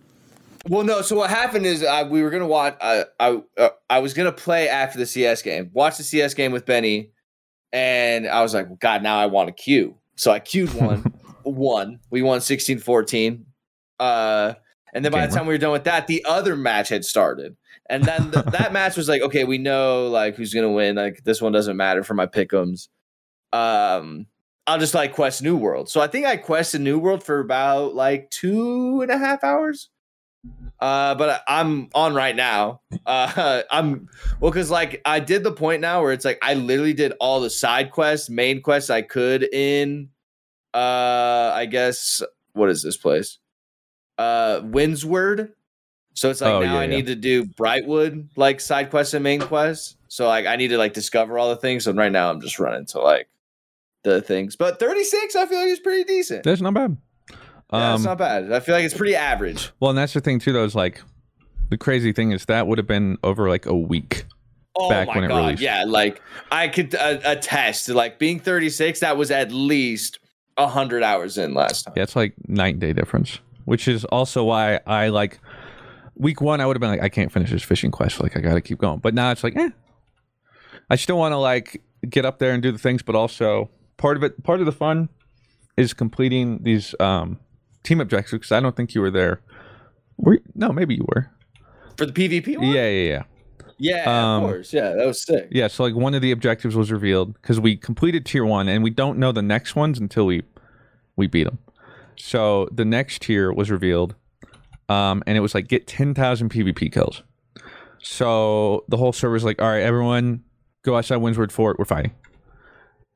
Well, 0.68 0.84
no. 0.84 1.00
So 1.02 1.16
what 1.16 1.30
happened 1.30 1.66
is 1.66 1.82
uh, 1.82 2.06
we 2.10 2.22
were 2.22 2.30
gonna 2.30 2.46
watch. 2.46 2.76
Uh, 2.80 3.04
I 3.18 3.42
uh, 3.56 3.70
I 3.88 3.98
was 4.00 4.14
gonna 4.14 4.32
play 4.32 4.68
after 4.68 4.98
the 4.98 5.06
CS 5.06 5.42
game. 5.42 5.70
Watch 5.72 5.96
the 5.96 6.02
CS 6.02 6.34
game 6.34 6.52
with 6.52 6.66
Benny, 6.66 7.12
and 7.72 8.26
I 8.28 8.42
was 8.42 8.52
like, 8.52 8.66
well, 8.68 8.78
God, 8.78 9.02
now 9.02 9.18
I 9.18 9.26
want 9.26 9.48
to 9.48 9.52
queue. 9.52 9.96
So 10.16 10.30
I 10.30 10.38
queued 10.38 10.74
one, 10.74 11.00
one. 11.44 12.00
We 12.10 12.20
won 12.20 12.40
16-14. 12.40 13.44
Uh, 13.98 14.54
and 14.92 15.04
then 15.04 15.12
by 15.12 15.26
the 15.26 15.34
time 15.34 15.46
we 15.46 15.54
were 15.54 15.58
done 15.58 15.72
with 15.72 15.84
that, 15.84 16.06
the 16.06 16.24
other 16.28 16.56
match 16.56 16.88
had 16.88 17.04
started. 17.04 17.56
And 17.88 18.04
then 18.04 18.30
th- 18.30 18.44
that 18.52 18.72
match 18.72 18.96
was 18.96 19.08
like, 19.08 19.22
okay, 19.22 19.44
we 19.44 19.58
know 19.58 20.08
like 20.08 20.36
who's 20.36 20.52
gonna 20.54 20.70
win. 20.72 20.96
Like 20.96 21.24
this 21.24 21.40
one 21.40 21.52
doesn't 21.52 21.76
matter 21.76 22.02
for 22.02 22.14
my 22.14 22.26
pickums. 22.26 22.88
Um, 23.52 24.26
I'll 24.66 24.78
just 24.78 24.94
like 24.94 25.12
quest 25.14 25.42
New 25.42 25.56
World. 25.56 25.88
So 25.88 26.00
I 26.00 26.06
think 26.06 26.26
I 26.26 26.36
quested 26.36 26.80
New 26.80 26.98
World 26.98 27.22
for 27.24 27.40
about 27.40 27.94
like 27.94 28.30
two 28.30 29.00
and 29.02 29.10
a 29.10 29.18
half 29.18 29.42
hours. 29.42 29.90
Uh, 30.78 31.14
but 31.16 31.42
I- 31.46 31.60
I'm 31.60 31.88
on 31.94 32.14
right 32.14 32.34
now. 32.34 32.80
Uh, 33.04 33.62
I'm 33.70 34.08
well 34.40 34.50
because 34.50 34.70
like 34.70 35.02
I 35.04 35.20
did 35.20 35.42
the 35.44 35.52
point 35.52 35.80
now 35.80 36.02
where 36.02 36.12
it's 36.12 36.24
like 36.24 36.38
I 36.42 36.54
literally 36.54 36.94
did 36.94 37.12
all 37.20 37.40
the 37.40 37.50
side 37.50 37.90
quests, 37.90 38.30
main 38.30 38.62
quests 38.62 38.90
I 38.90 39.02
could 39.02 39.42
in. 39.52 40.08
Uh, 40.72 41.52
I 41.54 41.66
guess 41.66 42.22
what 42.52 42.70
is 42.70 42.82
this 42.82 42.96
place? 42.96 43.38
Uh, 44.20 44.60
Windsward. 44.64 45.52
So 46.14 46.28
it's 46.30 46.40
like 46.40 46.52
Oh, 46.52 46.60
now 46.60 46.74
yeah, 46.74 46.80
I 46.80 46.84
yeah. 46.84 46.96
need 46.96 47.06
to 47.06 47.14
do 47.14 47.44
Brightwood 47.44 48.28
like 48.36 48.60
side 48.60 48.90
quests 48.90 49.14
and 49.14 49.22
main 49.24 49.40
quests. 49.40 49.96
So 50.08 50.26
like 50.26 50.46
I 50.46 50.56
need 50.56 50.68
to 50.68 50.78
like 50.78 50.92
discover 50.92 51.38
all 51.38 51.48
the 51.50 51.56
things. 51.56 51.86
And 51.86 51.96
right 51.98 52.12
now 52.12 52.30
I'm 52.30 52.40
just 52.40 52.58
running 52.58 52.84
to 52.86 53.00
like 53.00 53.28
the 54.02 54.20
things. 54.20 54.56
But 54.56 54.78
36, 54.80 55.36
I 55.36 55.46
feel 55.46 55.58
like 55.60 55.68
is 55.68 55.78
pretty 55.80 56.04
decent. 56.04 56.42
That's 56.42 56.60
not 56.60 56.74
bad. 56.74 56.96
Yeah, 57.72 57.94
it's 57.94 58.00
Um, 58.00 58.02
not 58.02 58.18
bad. 58.18 58.52
I 58.52 58.60
feel 58.60 58.74
like 58.74 58.84
it's 58.84 58.96
pretty 58.96 59.14
average. 59.14 59.70
Well, 59.78 59.90
and 59.90 59.98
that's 59.98 60.12
the 60.12 60.20
thing 60.20 60.40
too. 60.40 60.52
Though 60.52 60.64
is 60.64 60.74
like 60.74 61.00
the 61.70 61.78
crazy 61.78 62.12
thing 62.12 62.32
is 62.32 62.44
that 62.46 62.66
would 62.66 62.78
have 62.78 62.88
been 62.88 63.16
over 63.22 63.48
like 63.48 63.64
a 63.66 63.76
week. 63.76 64.24
Oh 64.76 64.88
back 64.90 65.08
my 65.08 65.14
when 65.14 65.24
it 65.24 65.28
god, 65.28 65.38
released. 65.44 65.62
yeah. 65.62 65.84
Like 65.86 66.20
I 66.50 66.68
could 66.68 66.94
uh, 66.94 67.18
attest 67.24 67.86
to 67.86 67.94
like 67.94 68.18
being 68.18 68.40
36. 68.40 69.00
That 69.00 69.16
was 69.16 69.30
at 69.30 69.52
least 69.52 70.18
hundred 70.58 71.02
hours 71.02 71.38
in 71.38 71.54
last 71.54 71.84
time. 71.84 71.94
Yeah, 71.96 72.02
it's 72.02 72.14
like 72.16 72.34
night 72.46 72.74
and 72.74 72.80
day 72.82 72.92
difference, 72.92 73.38
which 73.70 73.86
is 73.86 74.04
also 74.06 74.42
why 74.42 74.80
I 74.84 75.10
like 75.10 75.38
week 76.16 76.40
one. 76.40 76.60
I 76.60 76.66
would 76.66 76.74
have 76.76 76.80
been 76.80 76.90
like, 76.90 77.02
I 77.02 77.08
can't 77.08 77.30
finish 77.30 77.52
this 77.52 77.62
fishing 77.62 77.92
quest. 77.92 78.20
Like, 78.20 78.36
I 78.36 78.40
got 78.40 78.54
to 78.54 78.60
keep 78.60 78.78
going. 78.78 78.98
But 78.98 79.14
now 79.14 79.30
it's 79.30 79.44
like, 79.44 79.56
eh, 79.56 79.70
I 80.90 80.96
still 80.96 81.16
want 81.16 81.30
to 81.30 81.36
like 81.36 81.80
get 82.08 82.24
up 82.24 82.40
there 82.40 82.50
and 82.50 82.60
do 82.60 82.72
the 82.72 82.78
things, 82.78 83.00
but 83.00 83.14
also 83.14 83.70
part 83.96 84.16
of 84.16 84.24
it, 84.24 84.42
part 84.42 84.58
of 84.58 84.66
the 84.66 84.72
fun 84.72 85.08
is 85.76 85.94
completing 85.94 86.64
these 86.64 86.96
um 86.98 87.38
team 87.84 88.00
objectives. 88.00 88.32
Because 88.40 88.50
I 88.50 88.58
don't 88.58 88.74
think 88.74 88.92
you 88.92 89.02
were 89.02 89.10
there. 89.12 89.40
Were 90.16 90.34
you? 90.34 90.40
no, 90.56 90.72
maybe 90.72 90.96
you 90.96 91.06
were. 91.06 91.30
For 91.96 92.06
the 92.06 92.12
PvP 92.12 92.56
one? 92.56 92.66
Yeah, 92.66 92.88
yeah, 92.88 93.08
yeah. 93.08 93.22
Yeah, 93.78 94.34
Um, 94.34 94.42
of 94.42 94.50
course. 94.50 94.72
Yeah, 94.72 94.94
that 94.94 95.06
was 95.06 95.22
sick. 95.22 95.46
Yeah, 95.52 95.68
so 95.68 95.84
like 95.84 95.94
one 95.94 96.14
of 96.14 96.22
the 96.22 96.32
objectives 96.32 96.74
was 96.74 96.90
revealed 96.90 97.34
because 97.34 97.60
we 97.60 97.76
completed 97.76 98.26
tier 98.26 98.44
one, 98.44 98.68
and 98.68 98.82
we 98.82 98.90
don't 98.90 99.16
know 99.16 99.30
the 99.30 99.42
next 99.42 99.76
ones 99.76 100.00
until 100.00 100.26
we 100.26 100.42
we 101.14 101.28
beat 101.28 101.44
them. 101.44 101.60
So 102.22 102.68
the 102.72 102.84
next 102.84 103.22
tier 103.22 103.52
was 103.52 103.70
revealed, 103.70 104.14
um, 104.88 105.22
and 105.26 105.36
it 105.36 105.40
was 105.40 105.54
like 105.54 105.68
get 105.68 105.86
ten 105.86 106.14
thousand 106.14 106.50
PvP 106.50 106.92
kills. 106.92 107.22
So 108.02 108.84
the 108.88 108.96
whole 108.96 109.12
server's 109.12 109.44
like, 109.44 109.60
all 109.60 109.68
right, 109.68 109.82
everyone, 109.82 110.42
go 110.84 110.96
outside 110.96 111.16
Windsward 111.16 111.52
Fort. 111.52 111.78
We're 111.78 111.84
fighting. 111.84 112.12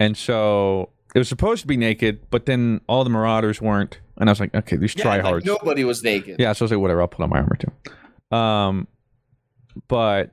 And 0.01 0.17
so 0.17 0.91
it 1.15 1.19
was 1.19 1.29
supposed 1.29 1.63
to 1.63 1.67
be 1.69 1.77
naked, 1.77 2.29
but 2.31 2.47
then 2.47 2.81
all 2.89 3.05
the 3.05 3.11
Marauders 3.11 3.61
weren't, 3.63 4.01
and 4.19 4.29
I 4.29 4.33
was 4.33 4.41
like, 4.41 4.55
okay, 4.55 4.77
these 4.77 4.95
Yeah, 4.97 5.05
tryhards. 5.05 5.33
like 5.33 5.45
nobody 5.45 5.85
was 5.85 6.03
naked. 6.03 6.37
Yeah, 6.39 6.53
so 6.53 6.65
I 6.65 6.67
was 6.67 6.71
like, 6.73 6.81
whatever, 6.81 7.01
I'll 7.03 7.09
put 7.09 7.23
on 7.23 7.31
my 7.31 7.39
armor 7.39 7.57
too. 7.57 8.37
Um, 8.37 8.89
but 9.89 10.33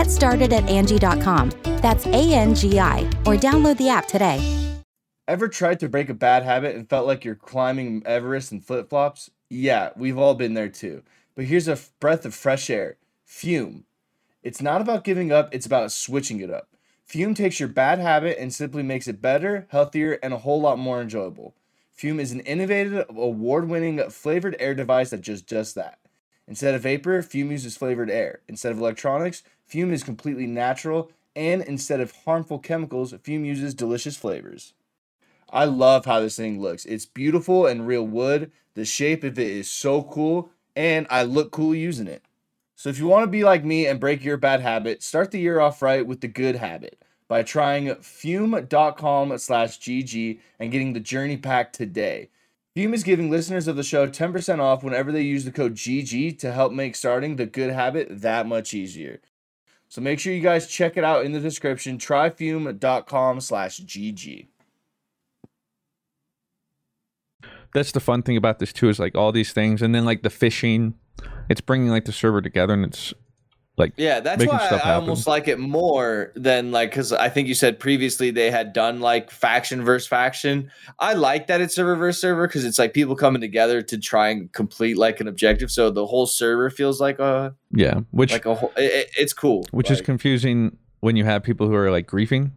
Get 0.00 0.10
started 0.10 0.54
at 0.54 0.66
Angie.com. 0.66 1.50
That's 1.82 2.06
A 2.06 2.32
N 2.32 2.54
G 2.54 2.80
I, 2.80 3.00
or 3.26 3.36
download 3.36 3.76
the 3.76 3.90
app 3.90 4.08
today. 4.08 4.40
Ever 5.28 5.46
tried 5.46 5.78
to 5.80 5.90
break 5.90 6.08
a 6.08 6.14
bad 6.14 6.42
habit 6.42 6.74
and 6.74 6.88
felt 6.88 7.06
like 7.06 7.22
you're 7.22 7.34
climbing 7.34 8.02
Everest 8.06 8.50
in 8.50 8.62
flip 8.62 8.88
flops? 8.88 9.28
Yeah, 9.50 9.90
we've 9.96 10.16
all 10.16 10.34
been 10.34 10.54
there 10.54 10.70
too. 10.70 11.02
But 11.34 11.44
here's 11.44 11.68
a 11.68 11.78
breath 12.00 12.24
of 12.24 12.34
fresh 12.34 12.70
air 12.70 12.96
Fume. 13.26 13.84
It's 14.42 14.62
not 14.62 14.80
about 14.80 15.04
giving 15.04 15.32
up, 15.32 15.54
it's 15.54 15.66
about 15.66 15.92
switching 15.92 16.40
it 16.40 16.50
up. 16.50 16.68
Fume 17.04 17.34
takes 17.34 17.60
your 17.60 17.68
bad 17.68 17.98
habit 17.98 18.38
and 18.40 18.54
simply 18.54 18.82
makes 18.82 19.06
it 19.06 19.20
better, 19.20 19.66
healthier, 19.68 20.18
and 20.22 20.32
a 20.32 20.38
whole 20.38 20.62
lot 20.62 20.78
more 20.78 21.02
enjoyable. 21.02 21.54
Fume 21.92 22.20
is 22.20 22.32
an 22.32 22.40
innovative, 22.40 23.04
award 23.10 23.68
winning 23.68 23.98
flavored 24.08 24.56
air 24.58 24.74
device 24.74 25.10
that 25.10 25.20
just 25.20 25.46
does 25.46 25.74
that. 25.74 25.98
Instead 26.48 26.74
of 26.74 26.80
vapor, 26.80 27.20
Fume 27.20 27.52
uses 27.52 27.76
flavored 27.76 28.10
air. 28.10 28.40
Instead 28.48 28.72
of 28.72 28.78
electronics, 28.78 29.42
Fume 29.70 29.92
is 29.92 30.02
completely 30.02 30.46
natural. 30.46 31.10
And 31.36 31.62
instead 31.62 32.00
of 32.00 32.12
harmful 32.24 32.58
chemicals, 32.58 33.14
Fume 33.22 33.44
uses 33.44 33.72
delicious 33.72 34.16
flavors. 34.16 34.74
I 35.48 35.64
love 35.64 36.04
how 36.04 36.20
this 36.20 36.36
thing 36.36 36.60
looks. 36.60 36.84
It's 36.84 37.06
beautiful 37.06 37.66
and 37.66 37.86
real 37.86 38.06
wood. 38.06 38.50
The 38.74 38.84
shape 38.84 39.24
of 39.24 39.38
it 39.38 39.46
is 39.46 39.70
so 39.70 40.02
cool, 40.02 40.50
and 40.76 41.06
I 41.10 41.22
look 41.22 41.50
cool 41.50 41.74
using 41.74 42.06
it. 42.06 42.22
So 42.76 42.88
if 42.88 42.98
you 42.98 43.06
want 43.06 43.24
to 43.24 43.30
be 43.30 43.44
like 43.44 43.64
me 43.64 43.86
and 43.86 44.00
break 44.00 44.24
your 44.24 44.36
bad 44.36 44.60
habit, 44.60 45.02
start 45.02 45.30
the 45.30 45.40
year 45.40 45.60
off 45.60 45.82
right 45.82 46.06
with 46.06 46.20
the 46.20 46.28
good 46.28 46.56
habit 46.56 47.02
by 47.28 47.42
trying 47.42 47.94
fume.com 47.96 49.38
slash 49.38 49.78
GG 49.78 50.40
and 50.58 50.72
getting 50.72 50.92
the 50.92 51.00
journey 51.00 51.36
pack 51.36 51.72
today. 51.72 52.30
Fume 52.74 52.94
is 52.94 53.04
giving 53.04 53.30
listeners 53.30 53.68
of 53.68 53.76
the 53.76 53.82
show 53.82 54.06
10% 54.06 54.60
off 54.60 54.82
whenever 54.82 55.12
they 55.12 55.22
use 55.22 55.44
the 55.44 55.52
code 55.52 55.74
GG 55.74 56.38
to 56.38 56.52
help 56.52 56.72
make 56.72 56.96
starting 56.96 57.36
the 57.36 57.46
good 57.46 57.70
habit 57.70 58.08
that 58.10 58.46
much 58.46 58.72
easier. 58.72 59.20
So 59.90 60.00
make 60.00 60.20
sure 60.20 60.32
you 60.32 60.40
guys 60.40 60.68
check 60.68 60.96
it 60.96 61.02
out 61.02 61.24
in 61.24 61.32
the 61.32 61.40
description. 61.40 61.98
Tryfume.com 61.98 63.40
slash 63.40 63.80
GG. 63.80 64.46
That's 67.74 67.90
the 67.90 67.98
fun 67.98 68.22
thing 68.22 68.36
about 68.36 68.60
this 68.60 68.72
too 68.72 68.88
is 68.88 69.00
like 69.00 69.16
all 69.16 69.32
these 69.32 69.52
things, 69.52 69.82
and 69.82 69.92
then 69.92 70.04
like 70.04 70.22
the 70.22 70.30
fishing, 70.30 70.94
it's 71.48 71.60
bringing 71.60 71.88
like 71.88 72.04
the 72.04 72.12
server 72.12 72.40
together, 72.40 72.72
and 72.72 72.84
it's 72.84 73.12
like 73.80 73.94
Yeah, 73.96 74.20
that's 74.20 74.44
why 74.46 74.54
I, 74.58 74.66
stuff 74.66 74.80
I 74.84 74.86
happen. 74.88 75.00
almost 75.02 75.26
like 75.26 75.48
it 75.48 75.58
more 75.58 76.32
than 76.36 76.70
like 76.70 76.90
because 76.90 77.12
I 77.12 77.28
think 77.28 77.48
you 77.48 77.54
said 77.54 77.80
previously 77.80 78.30
they 78.30 78.50
had 78.50 78.72
done 78.72 79.00
like 79.00 79.30
faction 79.30 79.82
versus 79.84 80.06
faction. 80.06 80.70
I 80.98 81.14
like 81.14 81.48
that 81.48 81.60
it's 81.60 81.74
server 81.74 81.96
versus 81.96 82.20
server 82.20 82.46
because 82.46 82.64
it's 82.64 82.78
like 82.78 82.92
people 82.94 83.16
coming 83.16 83.40
together 83.40 83.82
to 83.82 83.98
try 83.98 84.28
and 84.28 84.52
complete 84.52 84.96
like 84.96 85.20
an 85.20 85.26
objective. 85.28 85.70
So 85.70 85.90
the 85.90 86.06
whole 86.06 86.26
server 86.26 86.70
feels 86.70 87.00
like 87.00 87.18
a 87.18 87.54
yeah, 87.72 88.00
which 88.12 88.32
like 88.32 88.46
a 88.46 88.54
whole. 88.54 88.72
It, 88.76 88.84
it- 88.92 89.10
it's 89.18 89.32
cool. 89.32 89.64
which 89.72 89.90
is 89.90 90.00
confusing 90.00 90.76
when 91.00 91.16
you 91.16 91.24
have 91.24 91.42
people 91.42 91.66
who 91.66 91.74
are 91.74 91.90
like 91.90 92.06
griefing. 92.06 92.52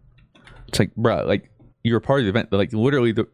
It's 0.68 0.80
like, 0.80 0.96
bro, 0.96 1.26
like 1.26 1.50
you're 1.84 1.98
a 1.98 2.02
part 2.02 2.20
of 2.20 2.26
the 2.26 2.30
event, 2.30 2.50
but 2.50 2.58
like 2.58 2.74
literally 2.74 3.12
the 3.12 3.28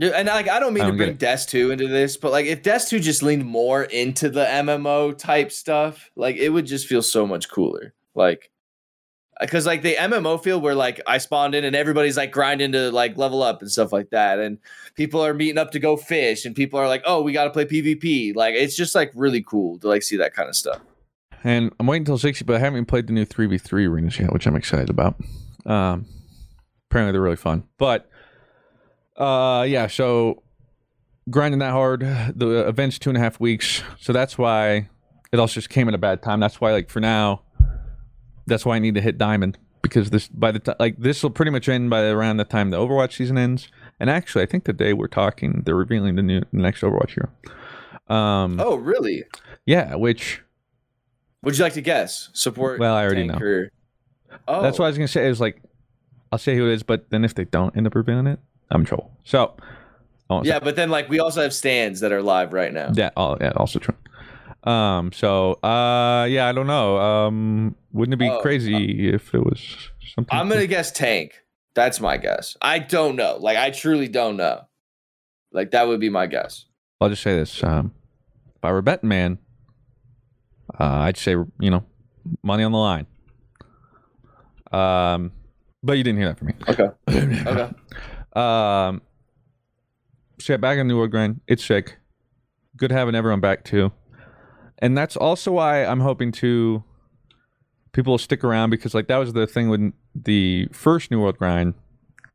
and 0.00 0.28
like 0.28 0.48
I 0.48 0.58
don't 0.58 0.72
mean 0.72 0.82
I 0.82 0.86
to 0.86 0.90
don't 0.92 0.98
get 0.98 1.04
bring 1.04 1.16
Des 1.16 1.44
2 1.46 1.70
into 1.70 1.88
this, 1.88 2.16
but 2.16 2.32
like 2.32 2.46
if 2.46 2.62
Des 2.62 2.80
2 2.88 2.98
just 3.00 3.22
leaned 3.22 3.44
more 3.44 3.82
into 3.84 4.30
the 4.30 4.44
MMO 4.44 5.16
type 5.16 5.52
stuff, 5.52 6.10
like 6.16 6.36
it 6.36 6.48
would 6.48 6.66
just 6.66 6.86
feel 6.86 7.02
so 7.02 7.26
much 7.26 7.50
cooler. 7.50 7.92
Like 8.14 8.50
because 9.40 9.66
like 9.66 9.82
the 9.82 9.94
MMO 9.96 10.42
feel 10.42 10.60
where 10.60 10.74
like 10.74 11.00
I 11.06 11.18
spawned 11.18 11.54
in 11.54 11.64
and 11.64 11.74
everybody's 11.74 12.16
like 12.16 12.32
grinding 12.32 12.72
to 12.72 12.90
like 12.90 13.16
level 13.16 13.42
up 13.42 13.60
and 13.60 13.70
stuff 13.70 13.92
like 13.92 14.10
that, 14.10 14.38
and 14.38 14.58
people 14.94 15.24
are 15.24 15.34
meeting 15.34 15.58
up 15.58 15.72
to 15.72 15.78
go 15.78 15.96
fish, 15.96 16.44
and 16.44 16.54
people 16.54 16.78
are 16.78 16.88
like, 16.88 17.02
oh, 17.04 17.22
we 17.22 17.32
got 17.32 17.44
to 17.44 17.50
play 17.50 17.64
PvP. 17.66 18.34
Like 18.34 18.54
it's 18.54 18.76
just 18.76 18.94
like 18.94 19.10
really 19.14 19.42
cool 19.42 19.78
to 19.80 19.88
like 19.88 20.02
see 20.02 20.16
that 20.16 20.32
kind 20.34 20.48
of 20.48 20.56
stuff. 20.56 20.80
and 21.44 21.72
I'm 21.80 21.86
waiting 21.86 22.02
until 22.02 22.18
sixty, 22.18 22.44
but 22.44 22.56
I 22.56 22.60
haven't 22.60 22.76
even 22.78 22.86
played 22.86 23.08
the 23.08 23.12
new 23.12 23.24
three 23.24 23.46
v 23.46 23.58
three 23.58 23.86
arenas 23.86 24.18
yet, 24.18 24.32
which 24.32 24.46
I'm 24.46 24.56
excited 24.56 24.90
about. 24.90 25.16
Um, 25.66 26.06
apparently 26.90 27.12
they're 27.12 27.20
really 27.20 27.36
fun, 27.36 27.64
but 27.78 28.08
uh, 29.16 29.64
yeah. 29.68 29.86
So 29.86 30.42
grinding 31.30 31.60
that 31.60 31.72
hard, 31.72 32.00
the 32.00 32.66
event's 32.68 32.98
two 32.98 33.10
and 33.10 33.16
a 33.16 33.20
half 33.20 33.38
weeks, 33.40 33.82
so 34.00 34.12
that's 34.12 34.36
why 34.38 34.88
it 35.32 35.38
also 35.38 35.54
just 35.54 35.70
came 35.70 35.88
at 35.88 35.94
a 35.94 35.98
bad 35.98 36.22
time. 36.22 36.40
That's 36.40 36.60
why, 36.60 36.72
like 36.72 36.90
for 36.90 37.00
now, 37.00 37.42
that's 38.46 38.64
why 38.66 38.76
I 38.76 38.78
need 38.78 38.94
to 38.94 39.00
hit 39.00 39.18
diamond 39.18 39.58
because 39.82 40.10
this 40.10 40.28
by 40.28 40.52
the 40.52 40.58
time 40.60 40.76
like 40.78 40.96
this 40.98 41.22
will 41.22 41.30
pretty 41.30 41.50
much 41.50 41.68
end 41.68 41.90
by 41.90 42.02
around 42.06 42.36
the 42.36 42.44
time 42.44 42.70
the 42.70 42.76
Overwatch 42.76 43.14
season 43.14 43.36
ends. 43.38 43.68
And 44.00 44.08
actually, 44.10 44.42
I 44.42 44.46
think 44.46 44.64
the 44.64 44.72
day 44.72 44.92
we're 44.92 45.06
talking, 45.06 45.62
they're 45.64 45.76
revealing 45.76 46.16
the 46.16 46.22
new 46.22 46.40
the 46.40 46.46
next 46.52 46.80
Overwatch 46.82 47.10
hero. 47.10 47.30
Um, 48.08 48.58
Oh, 48.60 48.74
really? 48.76 49.24
yeah, 49.64 49.94
which 49.94 50.42
Would 51.42 51.56
you 51.56 51.64
like 51.64 51.74
to 51.74 51.80
guess? 51.82 52.30
Support? 52.32 52.80
Well, 52.80 52.94
I 52.94 53.04
already 53.04 53.26
know. 53.26 53.38
Oh, 54.48 54.62
That's 54.62 54.78
what 54.78 54.86
I 54.86 54.88
was 54.88 54.98
gonna 54.98 55.08
say. 55.08 55.28
Is 55.28 55.40
like, 55.40 55.62
I'll 56.32 56.38
say 56.38 56.56
who 56.56 56.68
it 56.68 56.74
is, 56.74 56.82
but 56.82 57.10
then 57.10 57.24
if 57.24 57.34
they 57.34 57.44
don't 57.44 57.76
end 57.76 57.86
up 57.86 57.94
revealing 57.94 58.26
it, 58.26 58.40
I'm 58.72 58.80
in 58.80 58.86
trouble. 58.86 59.10
So. 59.24 59.54
Yeah, 60.44 60.60
but 60.60 60.76
then 60.76 60.88
like 60.88 61.10
we 61.10 61.20
also 61.20 61.42
have 61.42 61.52
stands 61.52 62.00
that 62.00 62.10
are 62.10 62.22
live 62.22 62.54
right 62.54 62.72
now. 62.72 62.90
yeah, 62.94 63.10
oh, 63.18 63.36
yeah, 63.38 63.52
also 63.54 63.78
true. 63.78 63.94
Um, 64.64 65.12
so, 65.12 65.54
uh, 65.62 66.24
yeah, 66.30 66.48
I 66.48 66.52
don't 66.52 66.66
know. 66.66 66.96
Um, 66.98 67.74
wouldn't 67.92 68.14
it 68.14 68.16
be 68.16 68.30
Oh, 68.30 68.40
crazy 68.40 69.10
if 69.12 69.34
it 69.34 69.44
was 69.44 69.90
something? 70.14 70.34
I'm 70.38 70.48
gonna 70.48 70.66
guess 70.66 70.90
tank. 70.90 71.34
That's 71.74 72.00
my 72.00 72.16
guess. 72.16 72.56
I 72.62 72.78
don't 72.78 73.16
know. 73.16 73.36
Like 73.40 73.58
I 73.58 73.70
truly 73.72 74.08
don't 74.08 74.38
know. 74.38 74.62
Like 75.52 75.72
that 75.72 75.86
would 75.86 76.00
be 76.00 76.08
my 76.08 76.26
guess. 76.26 76.64
I'll 77.00 77.10
just 77.10 77.22
say 77.22 77.36
this: 77.36 77.62
um, 77.62 77.92
if 78.56 78.64
I 78.64 78.72
were 78.72 78.80
betting 78.80 79.10
man, 79.10 79.36
uh, 80.80 80.84
I'd 80.84 81.18
say 81.18 81.32
you 81.32 81.70
know, 81.70 81.84
money 82.42 82.62
on 82.64 82.72
the 82.72 82.78
line. 82.78 83.06
Um, 84.72 85.32
but 85.82 85.98
you 85.98 86.04
didn't 86.04 86.18
hear 86.20 86.28
that 86.28 86.38
from 86.38 86.46
me. 86.48 86.54
Okay. 86.68 86.88
Okay. 87.46 87.70
Um, 88.34 89.02
yeah, 90.48 90.56
back 90.56 90.78
in 90.78 90.88
New 90.88 90.96
World 90.96 91.10
Grind, 91.10 91.40
it's 91.46 91.64
sick. 91.64 91.98
Good 92.76 92.90
having 92.90 93.14
everyone 93.14 93.40
back 93.40 93.64
too, 93.64 93.92
and 94.78 94.96
that's 94.96 95.16
also 95.16 95.52
why 95.52 95.84
I'm 95.84 96.00
hoping 96.00 96.32
to 96.32 96.82
people 97.92 98.14
will 98.14 98.18
stick 98.18 98.42
around 98.42 98.70
because 98.70 98.94
like 98.94 99.08
that 99.08 99.18
was 99.18 99.32
the 99.32 99.46
thing 99.46 99.68
with 99.68 99.92
the 100.14 100.68
first 100.72 101.10
New 101.10 101.20
World 101.20 101.38
Grind. 101.38 101.74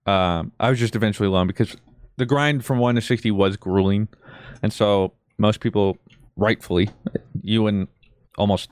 Um, 0.05 0.51
I 0.59 0.69
was 0.69 0.79
just 0.79 0.95
eventually 0.95 1.27
alone 1.27 1.47
because 1.47 1.75
the 2.17 2.25
grind 2.25 2.63
from 2.63 2.77
one 2.79 2.95
to 2.95 3.01
sixty 3.01 3.31
was 3.31 3.57
grueling, 3.57 4.07
and 4.61 4.71
so 4.71 5.13
most 5.37 5.59
people, 5.59 5.97
rightfully, 6.35 6.89
you 7.41 7.67
and 7.67 7.87
almost 8.37 8.69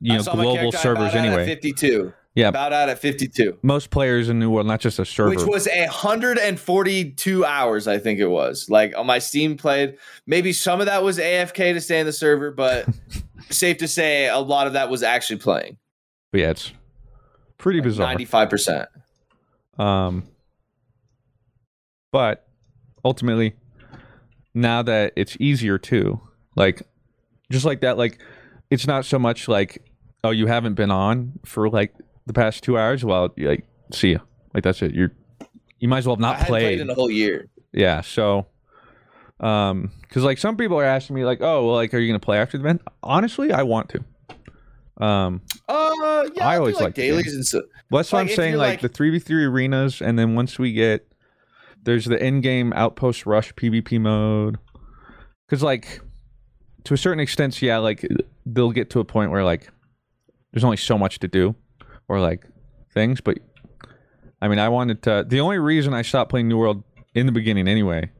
you 0.00 0.16
know 0.16 0.22
global 0.22 0.72
servers 0.72 1.12
bowed 1.12 1.18
out 1.18 1.24
at 1.24 1.26
anyway. 1.26 1.46
52. 1.46 2.12
Yeah, 2.36 2.48
About 2.48 2.74
out 2.74 2.90
at 2.90 2.98
52. 2.98 3.58
most 3.62 3.88
players 3.88 4.28
in 4.28 4.38
New 4.38 4.50
World, 4.50 4.66
not 4.66 4.78
just 4.78 4.98
a 4.98 5.06
server. 5.06 5.30
Which 5.30 5.46
was 5.46 5.66
a 5.68 5.86
142 5.86 7.44
hours, 7.46 7.88
I 7.88 7.96
think 7.96 8.20
it 8.20 8.26
was. 8.26 8.68
Like 8.68 8.94
on 8.94 9.06
my 9.06 9.18
Steam 9.18 9.56
played. 9.56 9.96
Maybe 10.26 10.52
some 10.52 10.80
of 10.80 10.86
that 10.86 11.02
was 11.02 11.18
AFK 11.18 11.72
to 11.72 11.80
stay 11.80 11.98
in 11.98 12.04
the 12.04 12.12
server, 12.12 12.50
but 12.50 12.86
safe 13.48 13.78
to 13.78 13.88
say 13.88 14.28
a 14.28 14.38
lot 14.38 14.66
of 14.66 14.74
that 14.74 14.90
was 14.90 15.02
actually 15.02 15.38
playing. 15.38 15.78
But 16.30 16.42
yeah, 16.42 16.50
it's 16.50 16.72
pretty 17.56 17.80
bizarre. 17.80 18.14
95%. 18.14 18.86
Um, 19.78 20.24
but 22.12 22.46
ultimately, 23.02 23.54
now 24.52 24.82
that 24.82 25.14
it's 25.16 25.38
easier 25.40 25.78
too, 25.78 26.20
like 26.54 26.82
just 27.50 27.64
like 27.64 27.80
that, 27.80 27.96
like 27.96 28.18
it's 28.70 28.86
not 28.86 29.06
so 29.06 29.18
much 29.18 29.48
like 29.48 29.82
oh 30.22 30.30
you 30.30 30.46
haven't 30.48 30.74
been 30.74 30.90
on 30.90 31.32
for 31.44 31.70
like 31.70 31.94
the 32.26 32.32
past 32.32 32.62
two 32.64 32.78
hours. 32.78 33.04
Well, 33.04 33.32
like 33.36 33.66
see 33.92 34.12
ya, 34.12 34.18
like 34.54 34.64
that's 34.64 34.82
it. 34.82 34.94
You're 34.94 35.12
you 35.78 35.88
might 35.88 35.98
as 35.98 36.06
well 36.06 36.16
have 36.16 36.24
I 36.24 36.28
not 36.28 36.36
hadn't 36.36 36.48
played 36.48 36.62
played. 36.62 36.80
in 36.80 36.90
a 36.90 36.94
whole 36.94 37.10
year. 37.10 37.48
yeah, 37.72 38.00
so 38.00 38.46
um, 39.40 39.90
because 40.02 40.22
like 40.24 40.38
some 40.38 40.56
people 40.56 40.78
are 40.78 40.84
asking 40.84 41.16
me 41.16 41.24
like 41.24 41.40
oh 41.40 41.66
well 41.66 41.74
like 41.74 41.92
are 41.94 41.98
you 41.98 42.08
gonna 42.08 42.18
play 42.20 42.38
after 42.38 42.56
the 42.58 42.62
event? 42.64 42.82
Honestly, 43.02 43.52
I 43.52 43.62
want 43.62 43.90
to. 43.90 44.04
Um, 45.04 45.42
Uh, 45.68 46.26
yeah, 46.34 46.46
I 46.48 46.54
I 46.54 46.58
always 46.58 46.76
like 46.76 46.84
like 46.84 46.94
dailies 46.94 47.34
and 47.34 47.44
stuff. 47.46 47.64
Well, 47.90 47.98
that's 48.00 48.12
what 48.12 48.20
Like, 48.20 48.30
I'm 48.30 48.36
saying. 48.36 48.54
Like, 48.56 48.70
like- 48.74 48.80
the 48.80 48.88
three 48.88 49.10
v 49.10 49.18
three 49.18 49.44
arenas, 49.44 50.00
and 50.00 50.18
then 50.18 50.34
once 50.34 50.58
we 50.58 50.72
get 50.72 51.06
there's 51.82 52.06
the 52.06 52.16
in 52.22 52.40
game 52.40 52.72
outpost 52.72 53.26
rush 53.26 53.52
PvP 53.54 54.00
mode. 54.00 54.58
Because 55.46 55.62
like 55.62 56.00
to 56.84 56.94
a 56.94 56.96
certain 56.96 57.20
extent, 57.20 57.60
yeah, 57.62 57.76
like 57.78 58.04
they'll 58.46 58.72
get 58.72 58.88
to 58.90 59.00
a 59.00 59.04
point 59.04 59.30
where 59.30 59.44
like 59.44 59.70
there's 60.52 60.64
only 60.64 60.78
so 60.78 60.96
much 60.96 61.18
to 61.20 61.28
do, 61.28 61.54
or 62.08 62.20
like 62.20 62.46
things. 62.92 63.20
But 63.20 63.38
I 64.40 64.48
mean, 64.48 64.58
I 64.58 64.68
wanted 64.68 65.02
to. 65.04 65.24
The 65.26 65.40
only 65.40 65.58
reason 65.58 65.94
I 65.94 66.02
stopped 66.02 66.30
playing 66.30 66.48
New 66.48 66.58
World 66.58 66.82
in 67.14 67.26
the 67.26 67.32
beginning, 67.32 67.68
anyway, 67.68 68.10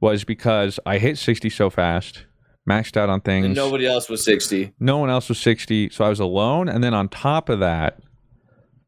was 0.00 0.24
because 0.24 0.80
I 0.86 0.98
hit 0.98 1.18
60 1.18 1.50
so 1.50 1.70
fast, 1.70 2.24
maxed 2.68 2.96
out 2.96 3.08
on 3.08 3.20
things. 3.20 3.46
And 3.46 3.54
nobody 3.54 3.86
else 3.86 4.08
was 4.08 4.24
60. 4.24 4.72
No 4.80 4.98
one 4.98 5.10
else 5.10 5.28
was 5.28 5.38
60, 5.38 5.90
so 5.90 6.04
I 6.04 6.08
was 6.08 6.20
alone. 6.20 6.68
And 6.68 6.82
then 6.82 6.94
on 6.94 7.08
top 7.08 7.48
of 7.48 7.60
that, 7.60 8.00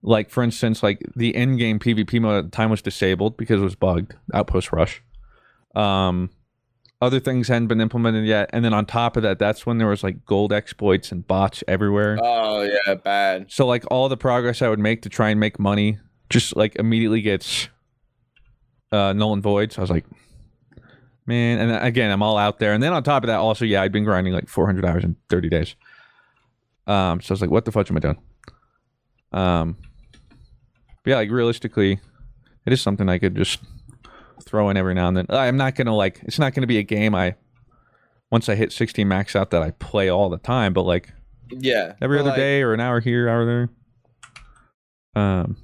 like 0.03 0.31
for 0.31 0.43
instance, 0.43 0.83
like 0.83 1.01
the 1.17 1.35
end 1.35 1.59
game 1.59 1.79
PvP 1.79 2.21
mode 2.21 2.39
at 2.39 2.45
the 2.45 2.57
time 2.57 2.71
was 2.71 2.81
disabled 2.83 3.37
because 3.37 3.61
it 3.61 3.65
was 3.65 3.75
bugged. 3.75 4.15
Outpost 4.33 4.73
rush. 4.73 5.03
Um, 5.75 6.31
other 7.01 7.21
things 7.21 7.49
hadn't 7.49 7.69
been 7.69 7.81
implemented 7.81 8.25
yet, 8.25 8.49
and 8.53 8.65
then 8.65 8.73
on 8.73 8.87
top 8.87 9.17
of 9.17 9.23
that, 9.23 9.39
that's 9.39 9.67
when 9.67 9.79
there 9.79 9.89
was 9.89 10.03
like 10.03 10.25
gold 10.25 10.53
exploits 10.53 11.13
and 11.13 11.27
bots 11.27 11.63
everywhere. 11.69 12.19
Oh, 12.21 12.63
yeah, 12.63 12.95
bad. 12.95 13.51
So 13.51 13.67
like 13.67 13.85
all 13.91 14.09
the 14.09 14.17
progress 14.17 14.63
I 14.63 14.69
would 14.69 14.79
make 14.79 15.03
to 15.03 15.09
try 15.09 15.31
and 15.31 15.39
make 15.39 15.59
money 15.59 15.99
just 16.31 16.57
like 16.57 16.75
immediately 16.77 17.21
gets 17.23 17.69
uh 18.93 19.13
null 19.13 19.33
and 19.33 19.43
void. 19.43 19.73
So 19.73 19.81
I 19.81 19.83
was 19.83 19.91
like, 19.91 20.07
man, 21.27 21.59
and 21.59 21.85
again, 21.85 22.11
I'm 22.11 22.23
all 22.23 22.39
out 22.39 22.59
there. 22.59 22.73
And 22.73 22.83
then 22.83 22.93
on 22.93 23.03
top 23.03 23.25
of 23.25 23.29
that, 23.29 23.37
also, 23.37 23.65
yeah, 23.65 23.83
I'd 23.83 23.93
been 23.93 24.05
grinding 24.05 24.33
like 24.33 24.49
400 24.49 24.85
hours 24.85 25.05
in 25.05 25.17
30 25.29 25.49
days. 25.49 25.75
Um, 26.87 27.21
so 27.21 27.33
I 27.33 27.35
was 27.35 27.41
like, 27.41 27.51
what 27.51 27.65
the 27.65 27.73
fudge 27.73 27.91
am 27.91 27.97
I 27.97 28.01
doing? 28.01 28.19
Um, 29.33 29.77
but 31.05 31.11
yeah, 31.11 31.17
like 31.17 31.31
realistically, 31.31 32.01
it 32.65 32.73
is 32.73 32.81
something 32.81 33.09
I 33.09 33.19
could 33.19 33.35
just 33.35 33.59
throw 34.43 34.69
in 34.71 34.77
every 34.77 34.95
now 34.95 35.09
and 35.09 35.17
then. 35.17 35.27
I'm 35.31 35.57
not 35.57 35.75
gonna 35.75 35.95
like, 35.95 36.21
it's 36.23 36.39
not 36.39 36.55
gonna 36.55 36.67
be 36.67 36.79
a 36.79 36.83
game 36.83 37.15
I 37.15 37.35
once 38.31 38.49
I 38.49 38.55
hit 38.57 38.73
16 38.73 39.07
max 39.07 39.37
out 39.37 39.51
that 39.51 39.63
I 39.63 39.71
play 39.73 40.09
all 40.09 40.29
the 40.29 40.39
time, 40.39 40.73
but 40.73 40.83
like 40.83 41.13
Yeah. 41.51 41.95
every 42.03 42.19
other 42.19 42.31
like, 42.31 42.37
day 42.39 42.63
or 42.63 42.73
an 42.75 42.81
hour 42.81 43.01
here, 43.01 43.29
hour 43.29 43.45
there. 43.45 43.69
Um, 45.15 45.57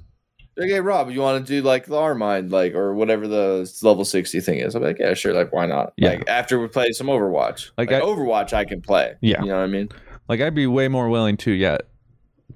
Okay, 0.55 0.79
Rob, 0.81 1.09
you 1.09 1.19
want 1.19 1.43
to 1.43 1.51
do 1.51 1.65
like 1.67 1.87
the 1.87 1.95
Armind, 1.95 2.51
like, 2.51 2.75
or 2.75 2.93
whatever 2.93 3.27
the 3.27 3.67
level 3.81 4.05
60 4.05 4.39
thing 4.39 4.59
is? 4.59 4.75
I'm 4.75 4.83
like, 4.83 4.99
yeah, 4.99 5.15
sure. 5.15 5.33
Like, 5.33 5.51
why 5.51 5.65
not? 5.65 5.93
Yeah. 5.97 6.09
Like, 6.09 6.29
after 6.29 6.59
we 6.59 6.67
play 6.67 6.91
some 6.91 7.07
Overwatch. 7.07 7.71
Like, 7.75 7.89
Like, 7.89 8.03
I- 8.03 8.05
Overwatch, 8.05 8.53
I 8.53 8.63
can 8.63 8.79
play. 8.79 9.15
Yeah. 9.19 9.41
You 9.41 9.47
know 9.47 9.55
what 9.57 9.63
I 9.63 9.67
mean? 9.67 9.89
Like 10.29 10.41
I'd 10.41 10.53
be 10.53 10.67
way 10.67 10.87
more 10.87 11.09
willing 11.09 11.37
to 11.37 11.51
yeah 11.51 11.79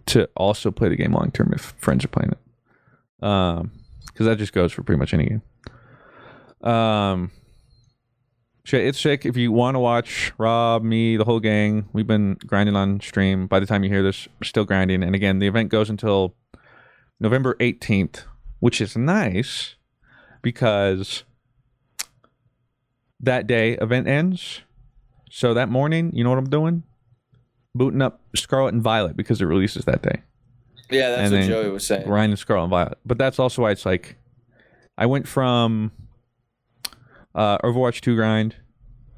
to 0.07 0.29
also 0.37 0.69
play 0.71 0.89
the 0.89 0.95
game 0.95 1.11
long 1.11 1.31
term 1.31 1.51
if 1.53 1.73
friends 1.79 2.05
are 2.05 2.07
playing 2.07 2.31
it. 2.33 3.25
Um, 3.27 3.71
because 4.05 4.25
that 4.27 4.37
just 4.37 4.53
goes 4.53 4.71
for 4.71 4.83
pretty 4.83 4.99
much 4.99 5.13
any 5.13 5.25
game. 5.25 5.41
Um, 6.61 7.31
it's 8.65 8.99
sick. 8.99 9.25
If 9.25 9.37
you 9.37 9.51
want 9.51 9.75
to 9.75 9.79
watch 9.79 10.33
Rob, 10.37 10.83
me, 10.83 11.15
the 11.15 11.23
whole 11.23 11.39
gang, 11.39 11.87
we've 11.93 12.07
been 12.07 12.37
grinding 12.45 12.75
on 12.75 12.99
stream. 12.99 13.47
By 13.47 13.59
the 13.59 13.65
time 13.65 13.83
you 13.83 13.89
hear 13.89 14.03
this, 14.03 14.27
we're 14.39 14.45
still 14.45 14.65
grinding. 14.65 15.03
And 15.03 15.15
again, 15.15 15.39
the 15.39 15.47
event 15.47 15.69
goes 15.69 15.89
until 15.89 16.35
November 17.19 17.55
18th, 17.55 18.23
which 18.59 18.81
is 18.81 18.97
nice 18.97 19.75
because 20.41 21.23
that 23.19 23.47
day 23.47 23.73
event 23.73 24.07
ends. 24.07 24.61
So 25.29 25.53
that 25.53 25.69
morning, 25.69 26.11
you 26.13 26.23
know 26.23 26.29
what 26.29 26.39
I'm 26.39 26.49
doing? 26.49 26.83
Booting 27.73 28.01
up 28.01 28.21
Scarlet 28.35 28.73
and 28.73 28.83
Violet 28.83 29.15
because 29.15 29.41
it 29.41 29.45
releases 29.45 29.85
that 29.85 30.01
day. 30.01 30.23
Yeah, 30.89 31.09
that's 31.09 31.31
And 31.31 31.41
what 31.41 31.47
Joey 31.47 31.69
was 31.69 31.85
saying. 31.85 32.05
Grinding 32.05 32.37
Scarlet 32.37 32.63
and 32.63 32.71
Violet. 32.71 32.97
But 33.05 33.17
that's 33.17 33.39
also 33.39 33.61
why 33.63 33.71
it's 33.71 33.85
like 33.85 34.17
I 34.97 35.05
went 35.05 35.27
from 35.27 35.91
uh, 37.37 37.57
Overwatch 37.59 38.01
2 38.01 38.15
grind 38.15 38.55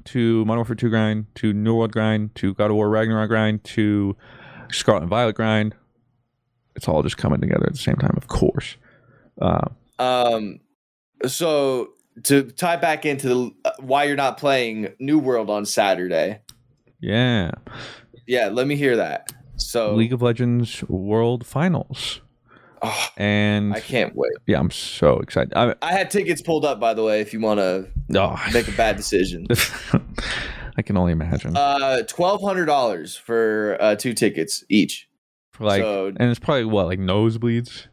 to 0.04 0.44
Modern 0.44 0.58
Warfare 0.58 0.76
2 0.76 0.90
grind 0.90 1.26
to 1.36 1.52
New 1.52 1.74
World 1.74 1.92
grind 1.92 2.34
to 2.36 2.54
God 2.54 2.70
of 2.70 2.76
War 2.76 2.88
Ragnarok 2.88 3.28
grind 3.28 3.64
to 3.64 4.16
Scarlet 4.70 5.00
and 5.02 5.10
Violet 5.10 5.34
grind. 5.34 5.74
It's 6.76 6.86
all 6.86 7.02
just 7.02 7.16
coming 7.16 7.40
together 7.40 7.66
at 7.66 7.72
the 7.72 7.78
same 7.78 7.96
time, 7.96 8.14
of 8.16 8.28
course. 8.28 8.76
Uh, 9.40 9.66
Um, 9.98 10.60
so 11.26 11.90
to 12.24 12.44
tie 12.52 12.76
back 12.76 13.04
into 13.04 13.28
the, 13.28 13.50
uh, 13.64 13.70
why 13.80 14.04
you're 14.04 14.16
not 14.16 14.38
playing 14.38 14.94
New 14.98 15.18
World 15.18 15.50
on 15.50 15.66
Saturday. 15.66 16.40
yeah. 17.00 17.50
Yeah, 18.26 18.48
let 18.48 18.68
me 18.68 18.76
hear 18.76 18.96
that. 18.96 19.32
So 19.56 19.94
League 19.94 20.12
of 20.12 20.22
Legends 20.22 20.84
World 20.88 21.44
Finals. 21.44 22.20
Oh, 22.82 23.08
And 23.16 23.74
I 23.74 23.80
can't 23.80 24.14
wait. 24.16 24.32
yeah, 24.46 24.58
I'm 24.58 24.70
so 24.70 25.18
excited. 25.18 25.52
I, 25.54 25.74
I 25.82 25.92
had 25.92 26.10
tickets 26.10 26.40
pulled 26.40 26.64
up, 26.64 26.80
by 26.80 26.94
the 26.94 27.02
way. 27.04 27.20
If 27.20 27.32
you 27.32 27.40
want 27.40 27.58
to 27.60 27.88
oh, 28.16 28.42
make 28.54 28.68
a 28.68 28.72
bad 28.72 28.96
decision, 28.96 29.46
I 30.76 30.82
can 30.82 30.96
only 30.96 31.12
imagine. 31.12 31.56
uh, 31.56 32.02
twelve 32.04 32.42
hundred 32.42 32.66
dollars 32.66 33.16
for 33.16 33.76
uh, 33.80 33.96
two 33.96 34.14
tickets 34.14 34.64
each. 34.68 35.08
For 35.52 35.64
like, 35.64 35.82
so- 35.82 36.06
and 36.06 36.30
it's 36.30 36.38
probably 36.40 36.64
what 36.64 36.86
like 36.86 36.98
nosebleeds, 36.98 37.86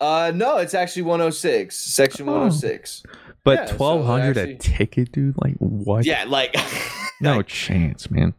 Uh, 0.00 0.30
no, 0.34 0.58
it's 0.58 0.74
actually 0.74 1.02
one 1.02 1.20
hundred 1.20 1.32
six, 1.32 1.76
section 1.76 2.28
Oh. 2.28 2.32
one 2.32 2.40
hundred 2.42 2.54
six. 2.58 3.02
but 3.42 3.58
Yeah, 3.58 3.66
so 3.66 3.76
twelve 3.76 4.06
hundred 4.06 4.38
actually- 4.38 4.54
a 4.54 4.58
ticket, 4.58 5.12
dude. 5.12 5.34
Like 5.42 5.56
what? 5.58 6.04
Yeah, 6.04 6.24
like 6.28 6.54
no 7.20 7.42
chance, 7.42 8.10
man. 8.10 8.34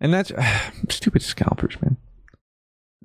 And 0.00 0.14
that's 0.14 0.32
stupid 0.88 1.22
scalpers, 1.22 1.76
man. 1.82 1.96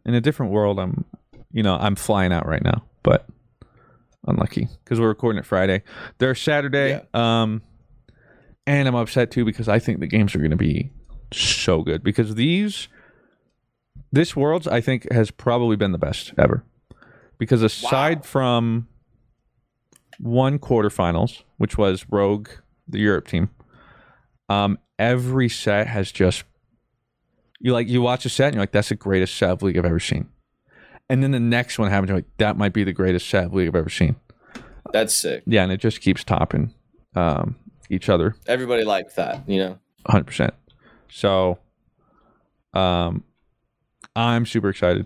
In 0.05 0.13
a 0.13 0.21
different 0.21 0.51
world, 0.51 0.79
I'm, 0.79 1.05
you 1.53 1.63
know, 1.63 1.77
I'm 1.79 1.95
flying 1.95 2.33
out 2.33 2.45
right 2.45 2.63
now, 2.63 2.83
but 3.03 3.27
unlucky 4.27 4.67
because 4.83 4.99
we're 4.99 5.07
recording 5.07 5.39
it 5.39 5.45
Friday. 5.45 5.83
They're 6.17 6.35
Saturday, 6.35 6.99
um, 7.13 7.61
and 8.65 8.87
I'm 8.87 8.95
upset 8.95 9.31
too 9.31 9.45
because 9.45 9.69
I 9.69 9.79
think 9.79 9.99
the 9.99 10.07
games 10.07 10.35
are 10.35 10.39
going 10.39 10.51
to 10.51 10.57
be 10.57 10.91
so 11.31 11.83
good 11.83 12.03
because 12.03 12.35
these, 12.35 12.89
this 14.11 14.35
world's 14.35 14.67
I 14.67 14.81
think 14.81 15.09
has 15.11 15.31
probably 15.31 15.75
been 15.75 15.91
the 15.91 15.97
best 15.97 16.33
ever 16.37 16.65
because 17.37 17.61
aside 17.61 18.25
from 18.25 18.87
one 20.19 20.59
quarterfinals, 20.59 21.43
which 21.57 21.77
was 21.77 22.05
Rogue, 22.09 22.49
the 22.87 22.99
Europe 22.99 23.27
team, 23.27 23.49
um, 24.49 24.79
every 24.97 25.49
set 25.49 25.87
has 25.87 26.11
just 26.11 26.43
you 27.59 27.73
like 27.73 27.87
you 27.87 28.01
watch 28.01 28.25
a 28.25 28.29
set 28.29 28.47
and 28.47 28.55
you're 28.55 28.61
like, 28.61 28.71
that's 28.71 28.89
the 28.89 28.95
greatest 28.95 29.35
set 29.35 29.51
of 29.51 29.61
league 29.61 29.77
I've 29.77 29.85
ever 29.85 29.99
seen. 29.99 30.29
And 31.13 31.21
then 31.21 31.29
the 31.29 31.39
next 31.39 31.77
one 31.77 31.91
happens, 31.91 32.09
you're 32.09 32.17
like, 32.17 32.37
that 32.39 32.57
might 32.57 32.73
be 32.73 32.83
the 32.83 32.91
greatest 32.91 33.29
set 33.29 33.45
of 33.45 33.53
league 33.53 33.67
I've 33.67 33.75
ever 33.75 33.87
seen. 33.91 34.15
that's 34.91 35.15
sick. 35.15 35.43
Yeah, 35.45 35.61
and 35.61 35.71
it 35.71 35.77
just 35.77 36.01
keeps 36.01 36.23
topping 36.23 36.73
um, 37.15 37.55
each 37.91 38.09
other 38.09 38.35
Everybody 38.47 38.83
liked 38.83 39.15
that, 39.17 39.47
you 39.47 39.59
know. 39.59 39.77
hundred 40.07 40.23
percent. 40.23 40.55
So, 41.11 41.59
um, 42.73 43.23
I'm 44.15 44.47
super 44.47 44.69
excited. 44.69 45.05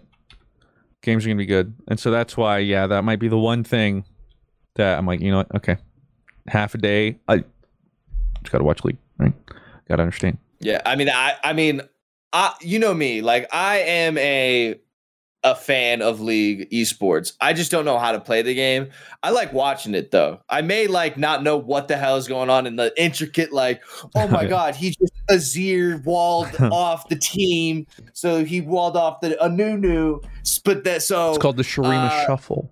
Games 1.02 1.26
are 1.26 1.28
gonna 1.28 1.40
be 1.40 1.46
good, 1.46 1.74
and 1.90 2.00
so 2.00 2.10
that's 2.10 2.38
why, 2.38 2.60
yeah, 2.60 2.88
that 2.88 3.04
might 3.04 3.20
be 3.20 3.28
the 3.28 3.38
one 3.38 3.66
thing 3.66 4.06
that 4.76 4.98
I'm 4.98 5.06
like, 5.06 5.20
you 5.20 5.32
know 5.32 5.40
what? 5.40 5.56
Okay, 5.56 5.76
half 6.48 6.74
a 6.74 6.78
day. 6.78 7.20
I 7.28 7.40
just 8.44 8.54
gotta 8.54 8.64
watch 8.64 8.86
League, 8.86 8.98
right? 9.18 9.34
Gotta 9.90 10.04
understand. 10.04 10.38
Yeah, 10.62 10.82
I 10.86 10.96
mean, 10.96 11.10
I, 11.10 11.34
I 11.44 11.52
mean, 11.52 11.82
I, 12.32 12.54
you 12.62 12.80
know 12.80 12.94
me, 12.94 13.22
like 13.22 13.54
I 13.54 13.80
am 13.80 14.18
a, 14.18 14.76
a 15.52 15.56
fan 15.56 16.02
of 16.02 16.20
League 16.20 16.70
esports. 16.72 17.34
I 17.40 17.54
just 17.54 17.72
don't 17.72 17.86
know 17.86 17.98
how 17.98 18.12
to 18.12 18.20
play 18.20 18.42
the 18.42 18.54
game. 18.54 18.90
I 19.24 19.30
like 19.30 19.54
watching 19.54 19.96
it 19.96 20.12
though. 20.12 20.42
I 20.50 20.62
may 20.62 20.88
like 20.88 21.18
not 21.18 21.44
know 21.44 21.58
what 21.58 21.88
the 21.88 21.98
hell 21.98 22.18
is 22.18 22.28
going 22.28 22.50
on 22.50 22.68
in 22.68 22.76
the 22.76 22.94
intricate, 23.02 23.54
like, 23.54 23.82
oh 24.16 24.28
my 24.28 24.46
god, 24.50 24.76
he 24.76 24.90
just 24.90 25.14
Azir 25.30 26.04
walled 26.04 26.50
off 26.60 27.08
the 27.10 27.16
team, 27.16 27.88
so 28.14 28.44
he 28.44 28.62
walled 28.62 28.98
off 28.98 29.22
the 29.22 29.38
Anunu. 29.42 30.24
But 30.64 30.84
that 30.84 31.02
so 31.02 31.30
It's 31.30 31.38
called 31.38 31.58
the 31.58 31.64
Shurima 31.64 32.10
uh, 32.10 32.26
Shuffle. 32.26 32.72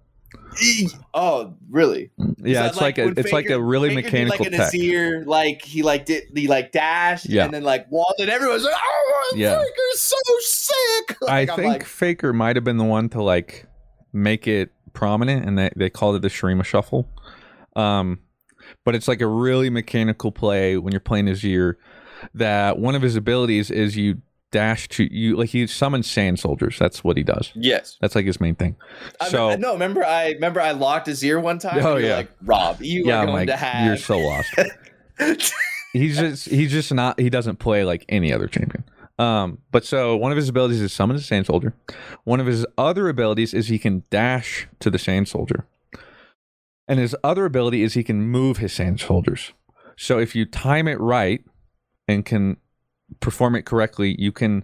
Oh, 1.13 1.55
really? 1.69 2.11
Yeah, 2.37 2.67
it's 2.67 2.79
like, 2.79 2.97
a 2.97 3.05
when 3.05 3.13
it's 3.17 3.31
like 3.31 3.49
a 3.49 3.61
really 3.61 3.89
Faker 3.89 4.01
did, 4.01 4.05
mechanical 4.05 4.45
like 4.45 4.71
tech. 4.71 5.27
Like 5.27 5.61
he 5.63 5.83
like 5.83 6.05
did 6.05 6.23
he 6.35 6.47
like 6.47 6.71
dashed 6.71 7.27
Yeah. 7.27 7.45
and 7.45 7.53
then 7.53 7.63
like 7.63 7.89
walled 7.91 8.15
and 8.19 8.29
everyone's 8.29 8.63
like, 8.63 8.73
oh, 8.75 9.33
Yeah. 9.35 9.57
Faker's 9.59 10.01
so 10.01 10.15
sick. 10.39 11.17
I 11.27 11.39
Like, 11.45 11.49
I'm 11.49 11.55
think 11.55 11.67
like, 11.73 11.85
Faker 11.85 12.33
might 12.33 12.55
have 12.55 12.63
been 12.63 12.77
the 12.77 12.83
one 12.83 13.09
to 13.09 13.21
like 13.23 13.65
make 14.13 14.47
it 14.47 14.71
prominent, 14.93 15.45
and 15.45 15.57
they, 15.57 15.69
they 15.75 15.89
called 15.89 16.15
it 16.15 16.21
the 16.21 16.29
Shurima 16.29 16.63
Shuffle. 16.63 17.09
Um, 17.75 18.19
but 18.83 18.95
it's 18.95 19.07
like 19.07 19.21
a 19.21 19.27
really 19.27 19.69
mechanical 19.69 20.31
play 20.31 20.77
when 20.77 20.91
you're 20.93 20.99
playing 21.01 21.25
Azir. 21.25 21.75
That 22.33 22.79
one 22.79 22.95
of 22.95 23.01
his 23.01 23.15
abilities 23.15 23.69
is 23.69 23.97
you 23.97 24.21
dash 24.55 24.87
to 24.87 25.13
you 25.13 25.35
like 25.35 25.49
he 25.49 25.67
summons 25.67 26.09
sand 26.09 26.39
soldiers. 26.39 26.79
That's 26.79 27.03
what 27.03 27.17
he 27.17 27.23
does. 27.23 27.51
yes. 27.55 27.97
That's 27.99 28.15
like 28.15 28.25
his 28.25 28.39
main 28.39 28.55
thing. 28.55 28.75
I 29.19 29.27
So 29.29 29.49
mean, 29.49 29.59
no, 29.59 29.73
remember 29.73 30.05
I 30.05 30.31
remember 30.31 30.61
I 30.61 30.71
locked 30.71 31.07
Azir 31.07 31.41
one 31.41 31.59
time. 31.59 31.85
Oh, 31.85 31.97
you're 31.97 32.09
yeah. 32.09 32.15
like 32.15 32.31
Rob, 32.41 32.81
you 32.81 33.05
yeah, 33.05 33.19
are 33.19 33.25
going 33.25 33.35
like 33.37 33.47
to 33.49 33.57
have. 33.57 33.85
you're 33.85 33.97
so 33.97 34.17
lost. 34.17 34.49
he's 35.93 36.17
just 36.17 36.47
he's 36.49 36.71
just 36.71 36.93
not 36.93 37.19
he 37.19 37.29
doesn't 37.29 37.57
play 37.57 37.83
like 37.83 38.05
any 38.09 38.31
other 38.33 38.47
champion. 38.47 38.83
Um, 39.17 39.59
but 39.71 39.85
so 39.85 40.15
one 40.17 40.31
of 40.31 40.35
his 40.37 40.49
abilities 40.49 40.81
is 40.81 40.91
summon 40.91 41.15
a 41.15 41.19
sand 41.19 41.45
soldier. 41.45 41.73
One 42.25 42.39
of 42.39 42.47
his 42.47 42.65
other 42.77 43.07
abilities 43.09 43.53
is 43.53 43.67
he 43.67 43.79
can 43.79 44.03
dash 44.09 44.67
to 44.79 44.89
the 44.89 44.99
sand 44.99 45.27
soldier. 45.27 45.65
And 46.87 46.99
his 46.99 47.15
other 47.23 47.45
ability 47.45 47.81
is 47.83 47.93
he 47.93 48.03
can 48.03 48.21
move 48.23 48.57
his 48.57 48.73
sand 48.73 48.99
soldiers. 48.99 49.53
So 49.97 50.19
if 50.19 50.35
you 50.35 50.45
time 50.45 50.87
it 50.87 50.99
right 50.99 51.43
and 52.07 52.25
can 52.25 52.57
perform 53.19 53.55
it 53.55 53.63
correctly, 53.65 54.15
you 54.19 54.31
can 54.31 54.63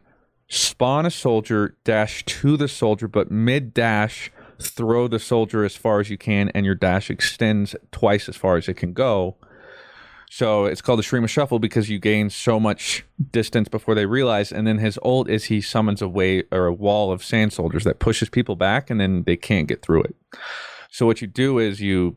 spawn 0.50 1.06
a 1.06 1.12
soldier, 1.12 1.78
dash 1.84 2.24
to 2.26 2.58
the 2.58 2.68
soldier, 2.68 3.08
but 3.08 3.32
mid 3.32 3.74
dash, 3.74 4.32
throw 4.62 5.08
the 5.08 5.20
soldier 5.20 5.64
as 5.64 5.76
far 5.76 6.00
as 6.00 6.10
you 6.10 6.18
can, 6.18 6.50
and 6.50 6.66
your 6.66 6.76
dash 6.76 7.10
extends 7.10 7.76
twice 7.92 8.28
as 8.30 8.36
far 8.36 8.58
as 8.58 8.68
it 8.68 8.76
can 8.76 8.94
go. 8.94 9.38
So 10.30 10.64
it's 10.66 10.82
called 10.82 11.00
the 11.00 11.04
Shurima 11.04 11.28
Shuffle 11.28 11.60
because 11.60 11.90
you 11.90 12.00
gain 12.00 12.30
so 12.30 12.58
much 12.58 13.04
distance 13.32 13.68
before 13.68 13.96
they 13.96 14.06
realize. 14.06 14.50
And 14.54 14.66
then 14.66 14.78
his 14.78 14.98
ult 15.04 15.30
is 15.30 15.46
he 15.46 15.60
summons 15.60 16.02
a 16.02 16.08
way 16.08 16.44
or 16.54 16.68
a 16.68 16.74
wall 16.74 17.12
of 17.12 17.22
sand 17.22 17.52
soldiers 17.52 17.84
that 17.84 18.00
pushes 18.00 18.30
people 18.30 18.56
back, 18.56 18.90
and 18.90 19.00
then 19.00 19.24
they 19.24 19.36
can't 19.36 19.68
get 19.68 19.82
through 19.82 20.04
it. 20.04 20.16
So 20.90 21.06
what 21.06 21.22
you 21.22 21.28
do 21.28 21.60
is 21.60 21.82
you 21.82 22.16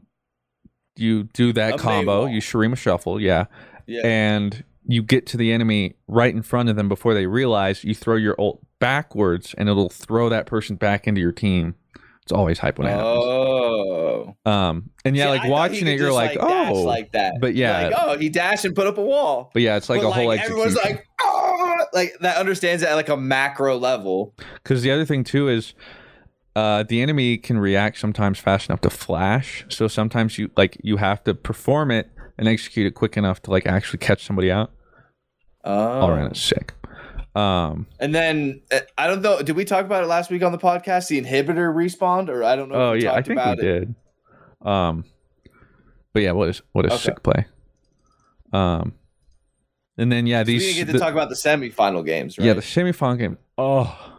you 0.97 1.25
do 1.25 1.53
that 1.55 1.75
A 1.75 1.79
combo, 1.79 2.27
you 2.27 2.41
Shurima 2.41 2.77
Shuffle, 2.77 3.21
yeah, 3.21 3.47
Yeah. 3.87 4.07
and 4.07 4.63
you 4.87 5.03
get 5.03 5.27
to 5.29 5.37
the 5.37 5.53
enemy 5.53 5.95
right 6.09 6.35
in 6.35 6.43
front 6.43 6.69
of 6.69 6.77
them 6.77 6.89
before 6.89 7.15
they 7.15 7.27
realize. 7.27 7.85
You 7.85 7.95
throw 7.95 8.17
your 8.17 8.35
ult 8.39 8.61
backwards, 8.81 9.55
and 9.57 9.69
it'll 9.69 9.89
throw 9.89 10.29
that 10.29 10.47
person 10.47 10.77
back 10.77 11.07
into 11.07 11.21
your 11.21 11.33
team. 11.33 11.75
It's 12.23 12.33
always 12.33 12.59
hype 12.59 12.79
when 12.79 12.87
it 12.87 12.93
happens. 12.93 13.23
Oh. 13.23 14.37
Um, 14.47 14.91
and 15.05 15.15
yeah, 15.15 15.25
See, 15.25 15.39
like 15.39 15.51
watching 15.51 15.87
it, 15.87 15.99
you're 15.99 16.09
just, 16.09 16.15
like, 16.15 16.39
oh, 16.41 16.83
like 16.83 17.13
that. 17.13 17.35
But 17.41 17.55
yeah, 17.55 17.89
Like, 17.89 17.95
oh, 17.99 18.19
he 18.19 18.31
dashed 18.31 18.65
and 18.65 18.75
put 18.75 18.87
up 18.87 18.97
a 18.97 19.03
wall. 19.03 19.51
but 19.53 19.61
yeah, 19.61 19.77
it's 19.77 19.91
like 19.91 20.01
But, 20.01 20.09
a 20.09 20.13
whole 20.13 20.27
like. 20.29 20.41
everyone's 20.41 20.75
like, 20.77 21.07
oh, 21.23 21.85
like 21.93 22.15
that 22.21 22.39
understands 22.39 22.83
it 22.83 22.89
at 22.89 22.95
like 22.95 23.11
a 23.11 23.17
macro 23.17 23.77
level. 23.77 24.35
Because 24.63 24.83
the 24.83 24.91
other 24.91 25.05
thing 25.05 25.23
too 25.23 25.49
is, 25.49 25.75
uh, 26.57 26.85
the 26.85 27.03
enemy 27.03 27.37
can 27.37 27.59
react 27.59 27.99
sometimes 27.99 28.39
fast 28.39 28.71
enough 28.71 28.81
to 28.83 28.91
flash. 28.91 29.67
So 29.69 29.87
sometimes 29.89 30.39
you 30.39 30.51
like 30.57 30.79
you 30.83 30.97
have 30.99 31.23
to 31.25 31.35
perform 31.35 31.91
it 31.91 32.11
and 32.39 32.49
execute 32.49 32.87
it 32.87 32.93
quick 32.95 33.17
enough 33.17 33.41
to 33.43 33.51
like 33.51 33.67
actually 33.67 33.99
catch 33.99 34.25
somebody 34.25 34.51
out. 34.51 34.71
Oh. 35.65 35.73
All 36.01 36.11
around 36.11 36.27
it's 36.33 36.41
sick. 36.41 36.75
Um, 37.35 37.87
And 37.99 38.15
then 38.15 38.61
uh, 38.73 38.81
I 38.99 39.07
don't 39.07 39.23
know. 39.23 39.43
Did 39.43 39.57
we 39.57 39.65
talk 39.65 39.85
about 39.85 40.05
it 40.05 40.07
last 40.07 40.31
week 40.31 40.43
on 40.43 40.53
the 40.53 40.59
podcast? 40.59 41.09
The 41.09 41.21
inhibitor 41.21 41.73
respawned, 41.75 42.29
or 42.29 42.45
I 42.45 42.55
don't 42.57 42.69
know. 42.69 42.75
oh 42.77 42.93
if 42.93 42.99
we 43.01 43.05
yeah, 43.05 43.13
I 43.15 43.23
think 43.23 43.45
we 43.45 43.53
it. 43.53 43.61
did. 43.61 43.95
Um, 44.69 45.05
but 46.13 46.23
yeah, 46.23 46.33
what 46.33 46.49
is 46.49 46.63
what 46.73 46.85
a 46.87 46.93
Okay. 46.95 46.97
sick 47.03 47.23
play. 47.23 47.47
Um, 48.53 48.93
And 49.99 50.11
then 50.13 50.27
yeah, 50.27 50.43
So 50.43 50.47
we 50.47 50.53
these 50.55 50.63
didn't 50.75 50.77
get 50.77 50.87
to 50.87 50.93
the- 50.93 50.99
talk 50.99 51.13
about 51.13 51.29
the 51.29 51.35
semifinal 51.35 52.05
games, 52.05 52.39
right? 52.39 52.47
yeah 52.47 52.53
the 52.53 52.61
semifinal 52.61 53.19
game. 53.19 53.39
Oh, 53.59 54.13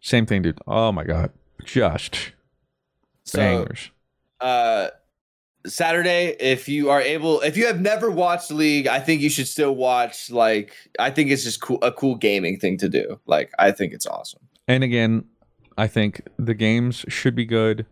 same 0.00 0.26
thing, 0.26 0.42
dude. 0.42 0.58
Oh 0.66 0.90
my 0.92 1.04
god, 1.04 1.30
just 1.64 2.32
so 3.24 3.38
bangers. 3.38 3.90
uh 4.40 4.88
Saturday, 5.66 6.36
if 6.40 6.68
you 6.68 6.90
are 6.90 7.00
able, 7.00 7.40
if 7.40 7.56
you 7.56 7.66
have 7.66 7.80
never 7.80 8.10
watched 8.10 8.50
league, 8.50 8.86
I 8.86 8.98
think 9.00 9.20
you 9.20 9.30
should 9.30 9.46
still 9.48 9.74
watch. 9.74 10.30
Like, 10.30 10.72
I 10.98 11.10
think 11.10 11.30
it's 11.30 11.44
just 11.44 11.60
cool, 11.60 11.78
a 11.82 11.92
cool 11.92 12.16
gaming 12.16 12.58
thing 12.58 12.76
to 12.78 12.88
do. 12.88 13.20
Like, 13.26 13.52
I 13.58 13.70
think 13.72 13.92
it's 13.92 14.06
awesome. 14.06 14.40
And 14.66 14.82
again, 14.84 15.24
I 15.78 15.86
think 15.86 16.22
the 16.38 16.54
games 16.54 17.04
should 17.08 17.34
be 17.34 17.44
good. 17.44 17.86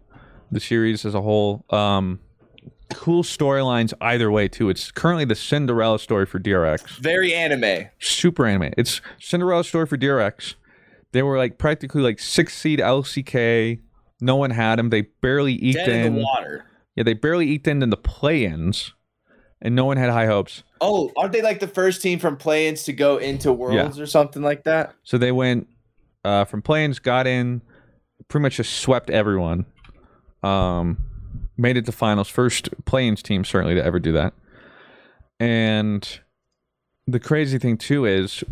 The 0.51 0.61
series 0.61 1.05
as 1.05 1.15
a 1.15 1.21
whole, 1.21 1.65
um, 1.71 2.19
cool 2.95 3.23
storylines 3.23 3.93
either 4.01 4.31
way 4.33 4.49
too. 4.49 4.69
It's 4.69 4.91
currently 4.91 5.25
the 5.25 5.37
Cinderella 5.37 5.99
story 6.01 6.27
for 6.27 6.41
DRX. 6.41 6.99
Very 6.99 7.33
anime. 7.33 7.87
super 8.01 8.47
anime. 8.47 8.73
It's 8.77 9.01
Cinderella 9.21 9.63
story 9.63 9.87
for 9.87 9.97
DRX. 9.97 10.55
They 11.13 11.23
were 11.23 11.39
like 11.39 11.59
practically 11.59 12.03
like 12.03 12.19
six 12.19 12.57
seed 12.57 12.81
LCK. 12.81 13.79
No 14.21 14.37
one 14.37 14.51
had 14.51 14.79
them. 14.79 14.91
They 14.91 15.03
barely 15.03 15.55
eked 15.55 15.77
Dead 15.77 15.89
in 15.89 16.07
in. 16.07 16.15
the 16.17 16.21
water. 16.23 16.65
Yeah, 17.01 17.05
they 17.05 17.15
barely 17.15 17.49
eked 17.49 17.67
in 17.67 17.83
in 17.83 17.89
the 17.89 17.97
play-ins, 17.97 18.93
and 19.63 19.75
no 19.75 19.87
one 19.87 19.97
had 19.97 20.11
high 20.11 20.27
hopes. 20.27 20.65
Oh, 20.83 21.11
aren't 21.17 21.33
they 21.33 21.41
like 21.41 21.59
the 21.59 21.67
first 21.67 22.03
team 22.03 22.19
from 22.19 22.37
play-ins 22.37 22.83
to 22.83 22.93
go 22.93 23.17
into 23.17 23.55
worlds 23.55 23.99
or 23.99 24.05
something 24.05 24.43
like 24.43 24.65
that? 24.65 24.95
So 25.03 25.17
they 25.17 25.33
went 25.33 25.67
uh, 26.27 26.45
from 26.45 26.61
play-ins, 26.61 26.99
got 26.99 27.27
in, 27.27 27.63
pretty 28.29 28.43
much 28.43 28.57
just 28.57 28.75
swept 28.75 29.09
everyone. 29.09 29.65
Um, 30.43 30.99
made 31.57 31.79
it 31.79 31.87
to 31.87 31.93
finals. 31.93 32.29
First 32.29 32.69
play-ins 32.85 33.23
team 33.23 33.45
certainly 33.45 33.77
to 33.77 33.83
ever 33.83 33.99
do 33.99 34.13
that. 34.13 34.35
And 35.39 36.07
the 37.07 37.19
crazy 37.19 37.57
thing 37.57 37.79
too 37.79 38.05
is 38.05 38.45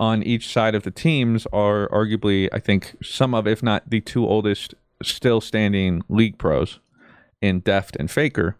on 0.00 0.24
each 0.24 0.52
side 0.52 0.74
of 0.74 0.82
the 0.82 0.90
teams 0.90 1.46
are 1.52 1.88
arguably, 1.90 2.48
I 2.52 2.58
think, 2.58 2.96
some 3.04 3.36
of, 3.36 3.46
if 3.46 3.62
not 3.62 3.88
the 3.88 4.00
two 4.00 4.26
oldest 4.26 4.74
still 5.00 5.40
standing 5.40 6.02
league 6.08 6.38
pros 6.38 6.80
in 7.40 7.60
Deft 7.60 7.96
and 7.96 8.10
Faker. 8.10 8.56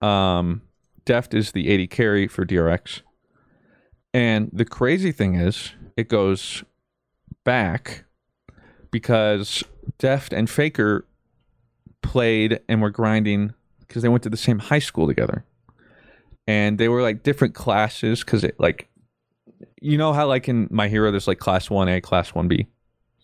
Um, 0.00 0.62
Deft 1.04 1.34
is 1.34 1.52
the 1.52 1.72
AD 1.72 1.90
carry 1.90 2.28
for 2.28 2.44
DRX. 2.44 3.02
And 4.14 4.50
the 4.52 4.64
crazy 4.64 5.12
thing 5.12 5.34
is, 5.34 5.72
it 5.96 6.08
goes 6.08 6.64
back 7.44 8.04
because 8.90 9.62
Deft 9.98 10.32
and 10.32 10.48
Faker 10.48 11.06
played 12.02 12.60
and 12.68 12.80
were 12.80 12.90
grinding 12.90 13.54
because 13.80 14.02
they 14.02 14.08
went 14.08 14.22
to 14.22 14.30
the 14.30 14.36
same 14.36 14.58
high 14.58 14.78
school 14.78 15.06
together. 15.06 15.44
And 16.46 16.78
they 16.78 16.88
were 16.88 17.02
like 17.02 17.22
different 17.22 17.54
classes 17.54 18.20
because 18.20 18.44
it 18.44 18.58
like, 18.58 18.88
you 19.80 19.98
know 19.98 20.12
how 20.12 20.26
like 20.26 20.48
in 20.48 20.68
My 20.70 20.88
Hero 20.88 21.10
there's 21.10 21.28
like 21.28 21.38
class 21.38 21.68
1A, 21.68 22.02
class 22.02 22.32
1B. 22.32 22.66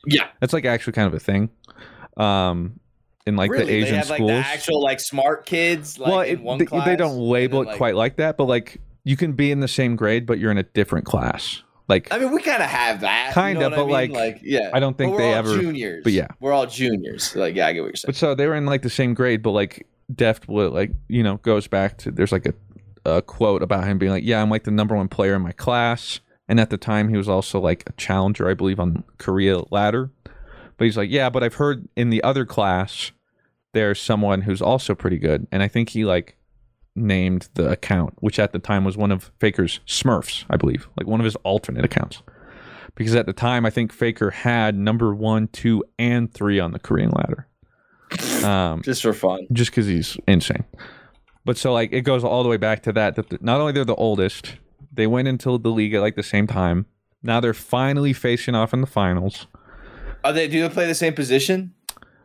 Yeah. 0.06 0.28
That's 0.40 0.52
like 0.52 0.64
actually 0.64 0.92
kind 0.92 1.06
of 1.06 1.14
a 1.14 1.20
thing. 1.20 1.50
Um, 2.16 2.80
in 3.26 3.36
like 3.36 3.50
really? 3.50 3.66
the 3.66 3.72
Asian 3.72 3.90
they 3.90 3.96
have 3.96 4.06
schools. 4.06 4.20
like 4.20 4.44
the 4.44 4.48
actual 4.52 4.82
like 4.82 5.00
smart 5.00 5.46
kids. 5.46 5.98
Like, 5.98 6.10
well, 6.10 6.20
in 6.20 6.28
it, 6.38 6.40
one 6.42 6.58
they, 6.58 6.66
class, 6.66 6.86
they 6.86 6.96
don't 6.96 7.16
label 7.18 7.60
then, 7.60 7.68
it 7.68 7.70
like- 7.70 7.78
quite 7.78 7.94
like 7.94 8.16
that, 8.16 8.36
but 8.36 8.44
like 8.44 8.80
you 9.04 9.16
can 9.16 9.32
be 9.32 9.50
in 9.50 9.60
the 9.60 9.68
same 9.68 9.96
grade, 9.96 10.26
but 10.26 10.38
you're 10.38 10.50
in 10.50 10.58
a 10.58 10.62
different 10.62 11.06
class. 11.06 11.62
Like 11.88 12.08
I 12.10 12.18
mean, 12.18 12.32
we 12.32 12.40
kind 12.40 12.62
of 12.62 12.70
have 12.70 13.00
that. 13.02 13.34
Kinda, 13.34 13.60
know 13.68 13.84
what 13.84 13.94
I 13.94 14.06
but, 14.06 14.12
mean? 14.12 14.12
like, 14.12 14.40
yeah. 14.42 14.70
I 14.72 14.80
don't 14.80 14.96
think 14.96 15.12
we're 15.12 15.18
they 15.18 15.32
all 15.32 15.38
ever- 15.38 15.60
juniors. 15.60 16.02
but 16.02 16.12
yeah. 16.14 16.28
we're 16.40 16.52
all 16.52 16.66
juniors. 16.66 17.36
Like, 17.36 17.54
yeah, 17.54 17.66
I 17.66 17.72
get 17.74 17.80
what 17.80 17.88
you're 17.88 17.96
saying. 17.96 18.08
But 18.08 18.16
so 18.16 18.34
they 18.34 18.46
were 18.46 18.54
in 18.54 18.64
like 18.64 18.82
the 18.82 18.90
same 18.90 19.12
grade, 19.12 19.42
but 19.42 19.50
like 19.50 19.86
Deft 20.14 20.48
will 20.48 20.70
like 20.70 20.92
you 21.08 21.22
know 21.22 21.36
goes 21.38 21.66
back 21.66 21.98
to 21.98 22.10
there's 22.10 22.32
like 22.32 22.46
a, 22.46 22.54
a 23.04 23.22
quote 23.22 23.62
about 23.62 23.84
him 23.84 23.98
being 23.98 24.12
like, 24.12 24.24
yeah, 24.24 24.40
I'm 24.40 24.48
like 24.50 24.64
the 24.64 24.70
number 24.70 24.96
one 24.96 25.08
player 25.08 25.34
in 25.34 25.42
my 25.42 25.52
class, 25.52 26.20
and 26.48 26.58
at 26.58 26.70
the 26.70 26.78
time 26.78 27.10
he 27.10 27.18
was 27.18 27.28
also 27.28 27.60
like 27.60 27.84
a 27.86 27.92
challenger, 27.92 28.48
I 28.48 28.54
believe, 28.54 28.80
on 28.80 29.04
Korea 29.18 29.60
ladder. 29.70 30.10
But 30.76 30.84
he's 30.86 30.96
like, 30.96 31.10
yeah, 31.10 31.30
but 31.30 31.42
I've 31.42 31.54
heard 31.54 31.88
in 31.96 32.10
the 32.10 32.22
other 32.22 32.44
class 32.44 33.12
there's 33.72 34.00
someone 34.00 34.42
who's 34.42 34.62
also 34.62 34.94
pretty 34.94 35.18
good, 35.18 35.46
and 35.52 35.62
I 35.62 35.68
think 35.68 35.90
he 35.90 36.04
like 36.04 36.36
named 36.96 37.48
the 37.54 37.70
account, 37.70 38.14
which 38.20 38.38
at 38.38 38.52
the 38.52 38.58
time 38.60 38.84
was 38.84 38.96
one 38.96 39.10
of 39.10 39.32
Faker's 39.40 39.80
Smurfs, 39.86 40.44
I 40.48 40.56
believe, 40.56 40.88
like 40.96 41.06
one 41.08 41.20
of 41.20 41.24
his 41.24 41.36
alternate 41.36 41.84
accounts. 41.84 42.22
Because 42.94 43.16
at 43.16 43.26
the 43.26 43.32
time, 43.32 43.66
I 43.66 43.70
think 43.70 43.92
Faker 43.92 44.30
had 44.30 44.76
number 44.76 45.12
one, 45.12 45.48
two, 45.48 45.82
and 45.98 46.32
three 46.32 46.60
on 46.60 46.70
the 46.70 46.78
Korean 46.78 47.10
ladder. 47.10 47.48
Um, 48.44 48.82
Just 48.82 49.02
for 49.02 49.12
fun. 49.14 49.46
just 49.52 49.70
because 49.70 49.86
he's 49.86 50.16
insane. 50.28 50.64
But 51.46 51.56
so 51.56 51.72
like 51.72 51.92
it 51.92 52.02
goes 52.02 52.22
all 52.22 52.42
the 52.42 52.48
way 52.48 52.58
back 52.58 52.82
to 52.84 52.92
that. 52.92 53.16
That 53.16 53.30
the- 53.30 53.38
not 53.40 53.58
only 53.60 53.72
they're 53.72 53.84
the 53.86 53.94
oldest, 53.94 54.56
they 54.92 55.06
went 55.06 55.26
into 55.28 55.56
the 55.58 55.70
league 55.70 55.94
at 55.94 56.00
like 56.02 56.14
the 56.14 56.22
same 56.22 56.46
time. 56.46 56.86
Now 57.22 57.40
they're 57.40 57.54
finally 57.54 58.12
facing 58.12 58.54
off 58.54 58.72
in 58.74 58.82
the 58.82 58.86
finals. 58.86 59.46
Are 60.24 60.32
they? 60.32 60.48
Do 60.48 60.60
they 60.66 60.68
play 60.72 60.86
the 60.86 60.94
same 60.94 61.12
position? 61.14 61.74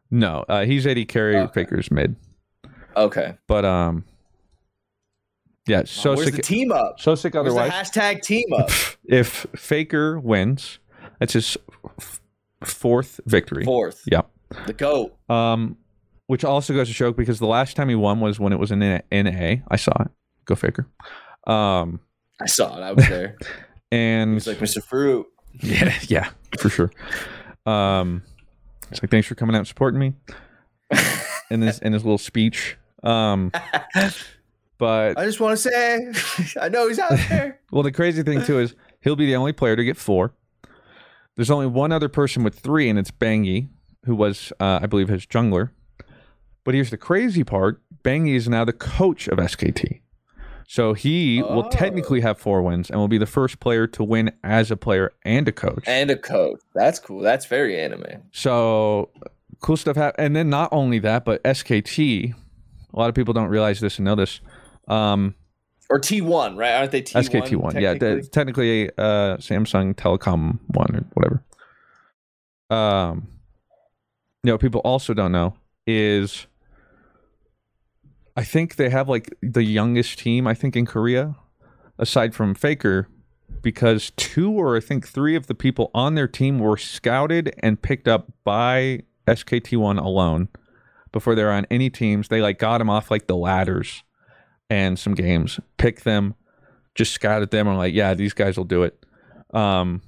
No, 0.09 0.43
uh, 0.49 0.65
he's 0.65 0.87
AD 0.87 1.07
carry, 1.07 1.37
Okay. 1.37 1.51
Faker's 1.53 1.91
mid. 1.91 2.15
Okay. 2.97 3.37
But 3.47 3.65
um, 3.65 4.05
yeah, 5.67 5.83
so 5.85 6.15
Where's 6.15 6.25
sick. 6.27 6.35
the 6.35 6.41
team 6.41 6.71
up? 6.71 6.99
so 6.99 7.13
sick. 7.15 7.35
Otherwise, 7.35 7.71
hashtag 7.71 8.21
team 8.21 8.45
up? 8.57 8.69
if 9.05 9.45
Faker 9.55 10.19
wins, 10.19 10.79
that's 11.19 11.33
his 11.33 11.57
f- 11.99 12.21
fourth 12.63 13.19
victory. 13.25 13.65
Fourth. 13.65 14.01
Yep. 14.07 14.29
The 14.65 14.73
goat. 14.73 15.15
Um, 15.29 15.77
which 16.25 16.43
also 16.43 16.73
goes 16.73 16.87
to 16.87 16.93
show 16.93 17.11
because 17.11 17.39
the 17.39 17.45
last 17.47 17.75
time 17.75 17.89
he 17.89 17.95
won 17.95 18.19
was 18.19 18.39
when 18.39 18.53
it 18.53 18.59
was 18.59 18.71
in 18.71 18.79
NA. 18.79 19.55
I 19.67 19.75
saw 19.75 19.91
it. 20.03 20.11
Go 20.45 20.55
Faker. 20.55 20.87
Um, 21.45 21.99
I 22.41 22.45
saw 22.47 22.77
it. 22.77 22.81
I 22.81 22.91
was 22.93 23.07
there. 23.07 23.37
and 23.91 24.33
He's 24.33 24.47
like 24.47 24.57
Mr. 24.57 24.83
Fruit. 24.83 25.27
Yeah, 25.61 25.93
yeah, 26.07 26.29
for 26.59 26.69
sure. 26.69 26.91
Um, 27.65 28.23
it's 28.91 29.01
like 29.01 29.11
thanks 29.11 29.27
for 29.27 29.35
coming 29.35 29.55
out 29.55 29.59
and 29.59 29.67
supporting 29.67 29.99
me 29.99 30.13
in 31.51 31.59
this 31.59 31.79
in 31.79 31.93
his 31.93 32.03
little 32.03 32.17
speech. 32.17 32.77
Um, 33.03 33.51
but 34.77 35.17
I 35.17 35.25
just 35.25 35.39
want 35.39 35.57
to 35.57 35.69
say, 35.69 36.13
I 36.61 36.69
know 36.69 36.87
he's 36.87 36.99
out 36.99 37.11
there. 37.29 37.59
well, 37.71 37.83
the 37.83 37.91
crazy 37.91 38.23
thing 38.23 38.43
too 38.43 38.59
is 38.59 38.75
he'll 39.01 39.15
be 39.15 39.25
the 39.25 39.35
only 39.35 39.53
player 39.53 39.75
to 39.75 39.83
get 39.83 39.97
four. 39.97 40.33
There's 41.35 41.51
only 41.51 41.67
one 41.67 41.91
other 41.91 42.09
person 42.09 42.43
with 42.43 42.55
three, 42.59 42.89
and 42.89 42.99
it's 42.99 43.11
Bengi, 43.11 43.69
who 44.05 44.15
was, 44.15 44.51
uh, 44.59 44.79
I 44.81 44.87
believe, 44.87 45.07
his 45.07 45.25
jungler. 45.25 45.69
But 46.65 46.73
here's 46.73 46.89
the 46.89 46.97
crazy 46.97 47.43
part: 47.43 47.81
Bengi 48.03 48.35
is 48.35 48.49
now 48.49 48.65
the 48.65 48.73
coach 48.73 49.27
of 49.27 49.37
SKT. 49.37 50.01
So 50.71 50.93
he 50.93 51.41
will 51.41 51.65
Oh. 51.65 51.69
technically 51.71 52.21
have 52.21 52.37
four 52.37 52.61
wins 52.61 52.91
and 52.91 52.99
will 52.99 53.07
be 53.07 53.17
the 53.17 53.25
first 53.25 53.59
player 53.59 53.87
to 53.87 54.03
win 54.03 54.31
as 54.43 54.69
a 54.69 54.77
player 54.77 55.11
and 55.25 55.47
a 55.47 55.51
coach. 55.51 55.83
and 55.87 56.11
a 56.11 56.15
coach. 56.15 56.59
That's 56.75 56.99
cool. 56.99 57.21
That's 57.21 57.47
very 57.47 57.79
anime. 57.79 58.21
So 58.31 59.09
cool 59.61 59.77
stuff 59.77 59.95
happened. 59.95 60.23
And 60.27 60.35
then 60.35 60.47
not 60.51 60.69
only 60.71 60.99
that, 60.99 61.25
but 61.25 61.41
SKT, 61.43 62.35
a 62.93 62.99
lot 62.99 63.09
of 63.09 63.15
people 63.15 63.33
don't 63.33 63.47
realize 63.49 63.79
this 63.79 63.97
and 63.97 64.05
know 64.05 64.13
this. 64.13 64.41
Um, 64.87 65.33
Or 65.89 65.99
T1, 65.99 66.55
right? 66.55 66.75
Aren't 66.75 66.91
they 66.91 67.01
T1? 67.01 67.23
SKT 67.23 67.55
one, 67.55 67.73
yeah, 67.73 67.93
technically? 67.93 68.21
the, 68.21 68.27
technically 68.27 68.89
uh, 68.99 69.37
Samsung 69.37 69.95
Telecom 69.95 70.59
one 70.67 70.95
or 70.95 71.03
whatever. 71.15 71.43
Um, 72.69 73.27
you 74.43 74.51
know, 74.51 74.59
people 74.59 74.81
also 74.81 75.15
don't 75.15 75.31
know 75.31 75.55
is 75.87 76.45
I 78.39 78.43
think 78.45 78.77
they 78.77 78.89
have 78.89 79.09
like 79.09 79.35
the 79.41 79.63
youngest 79.63 80.19
team. 80.19 80.47
I 80.47 80.53
think 80.53 80.77
in 80.77 80.85
Korea, 80.85 81.35
aside 81.97 82.33
from 82.33 82.55
Faker, 82.55 83.09
because 83.61 84.11
two 84.15 84.49
or 84.51 84.77
I 84.77 84.79
think 84.79 85.05
three 85.05 85.35
of 85.35 85.47
the 85.47 85.55
people 85.55 85.91
on 85.93 86.15
their 86.15 86.27
team 86.27 86.57
were 86.57 86.77
scouted 86.77 87.53
and 87.59 87.81
picked 87.81 88.07
up 88.07 88.31
by 88.45 89.01
SKT1 89.27 89.99
alone 90.01 90.47
before 91.11 91.35
they 91.35 91.43
were 91.43 91.51
on 91.51 91.67
any 91.69 91.89
teams. 91.89 92.29
They 92.29 92.41
like 92.41 92.59
got 92.59 92.77
them 92.77 92.89
off 92.89 93.11
like 93.11 93.27
the 93.27 93.35
ladders 93.35 94.03
and 94.69 94.97
some 94.97 95.15
games, 95.15 95.59
picked 95.77 96.05
them, 96.05 96.33
just 96.95 97.11
scouted 97.11 97.51
them, 97.51 97.67
and 97.67 97.77
like, 97.77 97.93
yeah, 97.93 98.13
these 98.13 98.33
guys 98.33 98.55
will 98.55 98.63
do 98.63 98.83
it. 98.83 99.05
Um, 99.53 100.01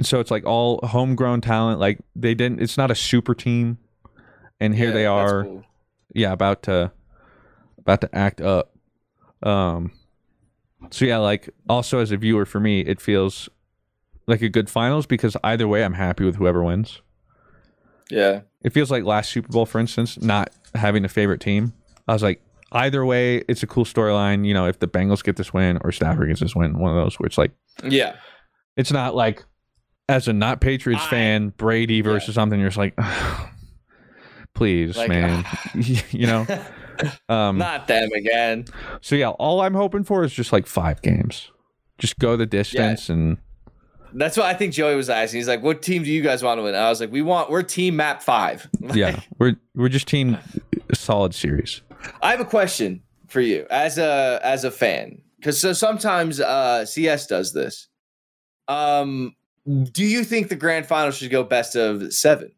so 0.00 0.20
it's 0.20 0.30
like 0.30 0.46
all 0.46 0.80
homegrown 0.86 1.42
talent. 1.42 1.80
Like 1.80 1.98
they 2.14 2.34
didn't. 2.34 2.62
It's 2.62 2.78
not 2.78 2.90
a 2.90 2.94
super 2.94 3.34
team, 3.34 3.76
and 4.58 4.74
here 4.74 4.88
Yeah, 4.88 4.94
they 4.94 5.06
are. 5.06 5.42
cool. 5.44 5.64
Yeah, 6.16 6.32
about 6.32 6.62
to 6.64 6.90
about 7.78 8.00
to 8.00 8.14
act 8.14 8.40
up. 8.40 8.74
Um, 9.42 9.92
so 10.90 11.04
yeah, 11.04 11.18
like 11.18 11.50
also 11.68 11.98
as 11.98 12.10
a 12.10 12.16
viewer 12.16 12.46
for 12.46 12.58
me, 12.58 12.80
it 12.80 13.00
feels 13.00 13.48
like 14.26 14.42
a 14.42 14.48
good 14.48 14.68
finals 14.70 15.06
because 15.06 15.36
either 15.44 15.68
way, 15.68 15.84
I'm 15.84 15.92
happy 15.94 16.24
with 16.24 16.36
whoever 16.36 16.62
wins. 16.64 17.00
Yeah. 18.10 18.40
It 18.62 18.72
feels 18.72 18.90
like 18.90 19.04
last 19.04 19.30
Super 19.30 19.48
Bowl, 19.52 19.66
for 19.66 19.78
instance, 19.78 20.20
not 20.20 20.50
having 20.74 21.04
a 21.04 21.08
favorite 21.08 21.40
team. 21.40 21.72
I 22.08 22.12
was 22.14 22.22
like, 22.22 22.40
either 22.72 23.04
way, 23.04 23.38
it's 23.48 23.62
a 23.62 23.66
cool 23.66 23.84
storyline. 23.84 24.46
You 24.46 24.54
know, 24.54 24.66
if 24.66 24.78
the 24.78 24.88
Bengals 24.88 25.22
get 25.22 25.36
this 25.36 25.52
win 25.52 25.78
or 25.82 25.92
Stafford 25.92 26.28
gets 26.28 26.40
this 26.40 26.56
win, 26.56 26.78
one 26.78 26.96
of 26.96 27.04
those 27.04 27.18
where 27.20 27.26
it's 27.26 27.38
like, 27.38 27.52
Yeah. 27.84 28.16
it's 28.76 28.90
not 28.92 29.14
like 29.14 29.44
as 30.08 30.28
a 30.28 30.32
not 30.32 30.60
Patriots 30.60 31.04
I- 31.06 31.10
fan, 31.10 31.48
Brady 31.56 32.00
versus 32.00 32.34
something. 32.34 32.58
You're 32.58 32.70
just 32.70 32.78
like, 32.78 32.94
please, 34.56 34.96
Like, 34.96 35.08
man, 35.08 35.44
you 36.10 36.26
know. 36.26 36.46
Um, 37.28 37.58
Not 37.58 37.86
them 37.88 38.08
again. 38.12 38.64
so 39.02 39.16
yeah, 39.16 39.28
all 39.28 39.60
I'm 39.60 39.74
hoping 39.74 40.02
for 40.02 40.24
is 40.24 40.32
just 40.32 40.50
like 40.52 40.66
five 40.66 41.02
games. 41.02 41.50
Just 41.98 42.18
go 42.18 42.36
the 42.36 42.46
distance 42.46 43.10
and 43.10 43.36
That's 44.14 44.36
what 44.36 44.46
I 44.46 44.54
think 44.54 44.72
Joey 44.72 44.96
was 44.96 45.10
asking. 45.10 45.38
He's 45.40 45.48
like, 45.48 45.62
"What 45.62 45.82
team 45.82 46.04
do 46.04 46.10
you 46.10 46.22
guys 46.22 46.42
want 46.42 46.58
to 46.58 46.62
win?" 46.62 46.74
I 46.74 46.88
was 46.88 47.00
like, 47.00 47.12
"We 47.12 47.20
want. 47.20 47.50
We're 47.50 47.62
team 47.62 47.96
map 47.96 48.22
five. 48.22 48.66
yeah, 48.94 49.20
we're 49.38 49.56
we're 49.74 49.90
just 49.90 50.08
team 50.08 50.38
solid 50.94 51.34
series. 51.34 51.82
I 52.22 52.30
have 52.30 52.40
a 52.40 52.44
question 52.46 53.02
for 53.28 53.42
you 53.42 53.66
as 53.70 53.98
a 53.98 54.40
as 54.42 54.64
a 54.64 54.70
fan 54.70 55.20
because 55.38 55.60
so 55.60 55.74
sometimes 55.74 56.40
uh, 56.40 56.86
CS 56.86 57.26
does 57.26 57.52
this. 57.52 57.88
Um, 58.68 59.34
do 59.92 60.04
you 60.04 60.24
think 60.24 60.48
the 60.48 60.56
grand 60.56 60.86
final 60.86 61.10
should 61.10 61.30
go 61.30 61.42
best 61.42 61.76
of 61.76 62.12
seven? 62.14 62.52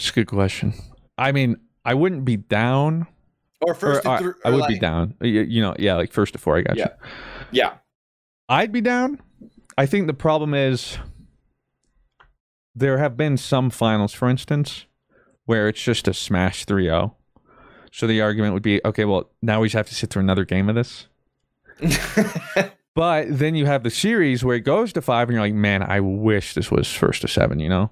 It's 0.00 0.08
a 0.08 0.12
good 0.14 0.28
question. 0.28 0.72
I 1.18 1.30
mean, 1.32 1.56
I 1.84 1.92
wouldn't 1.92 2.24
be 2.24 2.36
down. 2.38 3.06
Or 3.60 3.74
first 3.74 4.06
or 4.06 4.18
to 4.18 4.34
I, 4.46 4.50
would 4.50 4.66
be 4.66 4.78
down. 4.78 5.14
Y- 5.20 5.26
You 5.26 5.60
know, 5.60 5.74
yeah, 5.78 5.96
like 5.96 6.10
first 6.10 6.32
to 6.32 6.38
four. 6.38 6.56
I 6.56 6.62
got 6.62 6.78
Yeah, 6.78 6.88
you. 7.02 7.08
yeah. 7.52 7.72
I'd 8.48 8.72
be 8.72 8.80
down. 8.80 9.20
I 9.76 9.84
think 9.84 10.06
the 10.06 10.14
problem 10.14 10.54
is 10.54 10.96
there 12.74 12.96
have 12.96 13.18
been 13.18 13.36
some 13.36 13.68
finals, 13.68 14.14
for 14.14 14.30
instance, 14.30 14.86
where 15.44 15.68
it's 15.68 15.82
just 15.82 16.08
a 16.08 16.14
smash 16.14 16.64
3-0. 16.64 17.14
So 17.92 18.06
the 18.06 18.22
argument 18.22 18.54
would 18.54 18.62
be, 18.62 18.80
okay, 18.86 19.04
well, 19.04 19.30
now 19.42 19.60
we 19.60 19.66
just 19.66 19.76
have 19.76 19.88
to 19.88 19.94
sit 19.94 20.08
through 20.08 20.20
another 20.22 20.46
game 20.46 20.70
of 20.70 20.74
this. 20.76 21.08
but 22.94 23.26
then 23.28 23.54
you 23.54 23.66
have 23.66 23.82
the 23.82 23.90
series 23.90 24.42
where 24.44 24.56
it 24.56 24.60
goes 24.60 24.94
to 24.94 25.02
five, 25.02 25.28
and 25.28 25.34
you're 25.34 25.42
like, 25.44 25.52
man, 25.54 25.82
I 25.82 26.00
wish 26.00 26.54
this 26.54 26.70
was 26.70 26.90
first 26.90 27.20
to 27.20 27.28
seven. 27.28 27.58
You 27.60 27.68
know, 27.68 27.90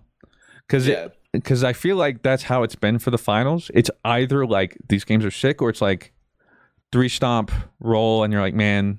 because 0.67 0.87
Yeah. 0.89 1.09
Because 1.33 1.65
I 1.65 1.73
feel 1.73 1.97
like 1.97 2.23
that's 2.23 2.45
how 2.45 2.63
it's 2.63 2.75
been 2.75 2.99
for 2.99 3.11
the 3.11 3.19
finals. 3.19 3.71
It's 3.75 3.91
either 4.05 4.47
like 4.47 4.77
these 4.89 5.05
games 5.05 5.25
are 5.25 5.31
sick, 5.31 5.61
or 5.63 5.71
it's 5.71 5.83
like 5.83 6.13
three 6.93 7.09
stomp 7.09 7.51
roll, 7.81 8.25
and 8.25 8.33
you're 8.33 8.43
like, 8.43 8.55
man, 8.55 8.99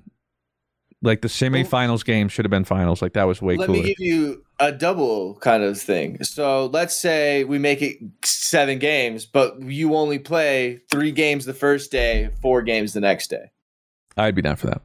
like 1.02 1.22
the 1.22 1.28
semifinals 1.28 2.04
game 2.04 2.28
should 2.28 2.46
have 2.46 2.52
been 2.52 2.66
finals. 2.66 3.02
Like 3.02 3.14
that 3.14 3.24
was 3.24 3.42
way 3.42 3.56
Let 3.56 3.68
cooler. 3.68 3.82
me 3.82 3.88
give 3.88 4.00
you 4.00 4.44
a 4.60 4.72
double 4.72 5.36
kind 5.36 5.64
of 5.64 5.80
thing. 5.80 6.24
So 6.24 6.68
let's 6.68 6.96
say 6.96 7.46
we 7.46 7.58
make 7.58 7.82
it 7.82 7.98
seven 8.24 8.80
games, 8.80 9.26
but 9.26 9.62
you 9.62 9.96
only 9.96 10.20
play 10.20 10.82
three 10.90 11.12
games 11.12 11.46
the 11.46 11.54
first 11.54 11.92
day, 11.92 12.30
four 12.42 12.62
games 12.62 12.94
the 12.94 13.00
next 13.00 13.30
day. 13.30 13.52
I'd 14.18 14.36
be 14.36 14.42
down 14.42 14.58
for 14.58 14.68
that. 14.68 14.82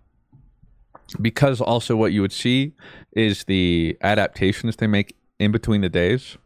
Because 1.21 1.61
also 1.61 1.97
what 1.97 2.13
you 2.13 2.23
would 2.23 2.33
see 2.33 2.75
is 3.13 3.45
the 3.45 3.97
adaptations 4.01 4.77
they 4.77 4.87
make 4.87 5.17
in 5.39 5.53
between 5.53 5.81
the 5.81 5.89
days. 5.89 6.39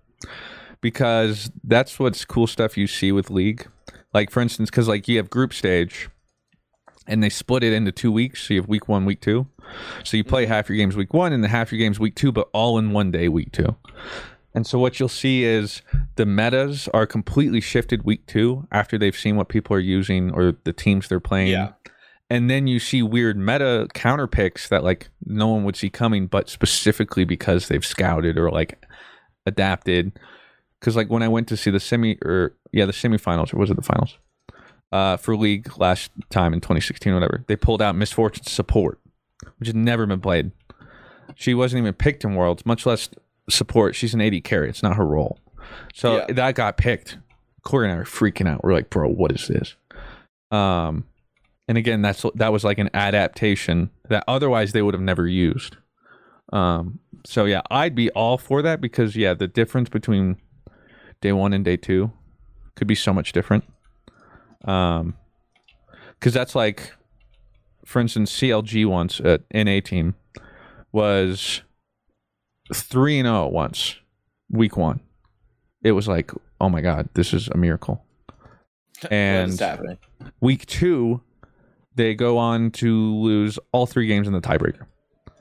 Because 0.81 1.51
that's 1.65 1.99
what's 1.99 2.25
cool 2.25 2.47
stuff 2.47 2.77
you 2.77 2.87
see 2.87 3.13
with 3.13 3.31
League. 3.31 3.67
Like 4.15 4.31
for 4.31 4.41
instance, 4.41 4.71
because 4.71 4.89
like 4.89 5.09
you 5.09 5.17
have 5.17 5.31
group 5.31 5.53
stage 5.53 6.09
and 7.07 7.23
they 7.23 7.29
split 7.29 7.63
it 7.63 7.73
into 7.73 7.91
two 7.93 8.13
weeks. 8.13 8.47
So 8.47 8.55
you 8.55 8.61
have 8.61 8.69
week 8.69 8.89
one, 8.89 9.05
week 9.05 9.21
two. 9.21 9.47
So 10.05 10.17
you 10.17 10.25
play 10.25 10.45
mm-hmm. 10.45 10.53
half 10.53 10.69
your 10.69 10.77
games 10.77 10.97
week 10.97 11.13
one 11.13 11.33
and 11.33 11.43
then 11.43 11.51
half 11.51 11.73
your 11.73 11.79
games 11.79 11.99
week 11.99 12.15
two, 12.15 12.33
but 12.33 12.49
all 12.53 12.79
in 12.79 12.93
one 12.93 13.11
day, 13.11 13.29
week 13.29 13.53
two. 13.53 13.77
And 14.55 14.67
so 14.67 14.79
what 14.79 14.99
you'll 14.99 15.09
see 15.09 15.45
is 15.45 15.83
the 16.17 16.27
metas 16.27 16.89
are 16.95 17.07
completely 17.07 17.61
shifted 17.61 18.05
week 18.05 18.27
two 18.27 18.67
after 18.73 18.99
they've 18.99 19.17
seen 19.17 19.37
what 19.37 19.49
people 19.49 19.77
are 19.77 19.81
using 19.81 20.33
or 20.33 20.57
the 20.65 20.73
teams 20.73 21.09
they're 21.09 21.21
playing 21.21 21.49
Yeah. 21.49 21.73
and 22.31 22.51
then 22.51 22.67
you 22.67 22.81
see 22.81 23.03
weird 23.03 23.37
meta 23.37 23.89
counter 23.95 24.27
picks 24.27 24.69
that 24.69 24.83
like 24.83 25.11
no 25.25 25.49
one 25.49 25.65
would 25.65 25.77
see 25.77 25.91
coming 25.91 26.27
but 26.27 26.49
specifically 26.49 27.25
because 27.25 27.69
they've 27.69 27.85
scouted 27.85 28.37
or 28.37 28.51
like 28.51 28.85
adapted 29.47 30.19
because 30.81 30.97
like 30.97 31.09
when 31.09 31.23
i 31.23 31.29
went 31.29 31.49
to 31.49 31.57
see 31.57 31.71
the 31.71 31.81
semi 31.81 32.17
or 32.25 32.55
yeah 32.73 32.85
the 32.87 32.93
semifinals 32.93 33.53
or 33.53 33.59
was 33.59 33.71
it 33.71 33.77
the 33.77 33.83
finals? 33.83 34.17
Uh 34.93 35.17
for 35.17 35.37
league 35.37 35.77
last 35.79 36.11
time 36.31 36.55
in 36.55 36.61
2016 36.61 37.13
or 37.13 37.17
whatever 37.17 37.45
they 37.47 37.57
pulled 37.57 37.83
out 37.83 37.95
Miss 37.95 38.13
Fortune 38.13 38.45
support 38.45 38.99
which 39.59 39.67
had 39.69 39.77
never 39.77 40.07
been 40.07 40.21
played. 40.21 40.51
She 41.35 41.55
wasn't 41.55 41.81
even 41.83 41.95
picked 41.95 42.25
in 42.25 42.35
worlds 42.35 42.65
much 42.67 42.87
less 42.87 43.09
support. 43.49 43.95
She's 43.95 44.15
an 44.15 44.21
AD 44.21 44.43
carry. 44.45 44.69
It's 44.69 44.83
not 44.83 44.97
her 44.97 45.07
role. 45.07 45.39
So 45.95 46.17
Yeah. 46.19 46.33
that 46.33 46.55
got 46.55 46.77
picked. 46.77 47.19
Corey 47.63 47.89
and 47.89 47.97
i 47.97 48.01
are 48.01 48.05
freaking 48.05 48.49
out. 48.49 48.65
We're 48.65 48.73
like 48.73 48.89
bro 48.91 49.09
what 49.09 49.31
is 49.33 49.47
this? 49.47 49.77
Um 50.51 51.05
and 51.69 51.77
again 51.77 52.01
that's 52.03 52.25
that 52.35 52.51
was 52.53 52.65
like 52.65 52.79
an 52.79 52.89
adaptation 52.95 53.91
that 54.09 54.25
otherwise 54.27 54.73
they 54.73 54.81
would 54.83 54.95
have 54.95 55.03
never 55.03 55.27
used. 55.27 55.77
Um 56.53 57.01
so 57.27 57.45
yeah 57.45 57.61
i'd 57.71 57.95
be 57.97 58.11
all 58.11 58.39
for 58.39 58.63
that 58.63 58.81
because 58.81 59.17
yeah 59.17 59.35
the 59.35 59.49
difference 59.49 59.89
between 59.89 60.37
day 61.21 61.33
one 61.33 61.53
and 61.53 61.65
day 61.65 61.77
two 61.77 62.13
could 62.77 62.87
be 62.87 62.95
so 62.95 63.13
much 63.13 63.33
different. 63.33 63.65
Um 64.65 65.15
because 66.19 66.35
that's 66.35 66.55
like 66.55 66.93
for 67.85 68.01
instance 68.01 68.33
clg 68.33 68.87
once 68.87 69.21
at 69.21 69.43
na 69.55 69.81
team 69.81 70.15
was 70.91 71.63
3 72.75 73.21
and 73.21 73.27
0 73.27 73.49
once 73.49 73.97
week 74.51 74.77
one. 74.77 75.01
It 75.83 75.93
was 75.93 76.09
like 76.09 76.33
oh 76.61 76.69
my 76.69 76.81
god 76.81 77.09
this 77.15 77.33
is 77.33 77.49
a 77.49 77.57
miracle. 77.57 78.05
And 79.13 79.57
week 80.41 80.67
two, 80.67 81.23
they 81.95 82.17
go 82.17 82.37
on 82.37 82.73
to 82.73 83.15
lose 83.15 83.57
all 83.71 83.87
three 83.87 84.09
games 84.09 84.27
in 84.27 84.33
the 84.33 84.41
tiebreaker 84.41 84.87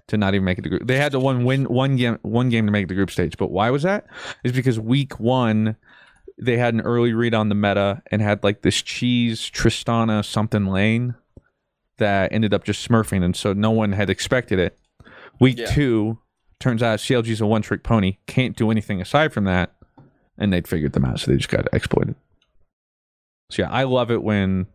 to 0.07 0.17
not 0.17 0.33
even 0.33 0.45
make 0.45 0.57
it 0.57 0.61
to 0.63 0.69
group. 0.69 0.87
They 0.87 0.97
had 0.97 1.11
to 1.11 1.19
one 1.19 1.43
win 1.43 1.65
one 1.65 1.95
game 1.95 2.17
one 2.21 2.49
game 2.49 2.65
to 2.65 2.71
make 2.71 2.87
the 2.87 2.93
group 2.95 3.11
stage. 3.11 3.37
But 3.37 3.51
why 3.51 3.69
was 3.69 3.83
that? 3.83 4.05
Is 4.43 4.51
because 4.51 4.79
week 4.79 5.19
one 5.19 5.75
they 6.39 6.57
had 6.57 6.73
an 6.73 6.81
early 6.81 7.13
read 7.13 7.33
on 7.33 7.49
the 7.49 7.55
meta 7.55 8.01
and 8.11 8.21
had 8.21 8.43
like 8.43 8.61
this 8.61 8.81
cheese 8.81 9.49
Tristana 9.49 10.23
something 10.23 10.67
lane 10.67 11.15
that 11.97 12.31
ended 12.31 12.53
up 12.53 12.63
just 12.63 12.87
smurfing, 12.87 13.23
and 13.23 13.35
so 13.35 13.53
no 13.53 13.71
one 13.71 13.91
had 13.91 14.09
expected 14.09 14.59
it. 14.59 14.77
Week 15.39 15.57
Yeah. 15.57 15.65
two 15.65 16.19
turns 16.59 16.83
out 16.83 16.99
CLG's 16.99 17.41
a 17.41 17.47
one 17.47 17.61
trick 17.63 17.83
pony, 17.83 18.17
can't 18.27 18.55
do 18.55 18.69
anything 18.71 19.01
aside 19.01 19.33
from 19.33 19.45
that, 19.45 19.73
and 20.37 20.53
they'd 20.53 20.67
figured 20.67 20.93
them 20.93 21.05
out, 21.05 21.19
so 21.19 21.31
they 21.31 21.37
just 21.37 21.49
got 21.49 21.67
exploited. 21.73 22.15
So 23.49 23.63
yeah, 23.63 23.71
I 23.71 23.83
love 23.83 24.11
it 24.11 24.21
when 24.23 24.67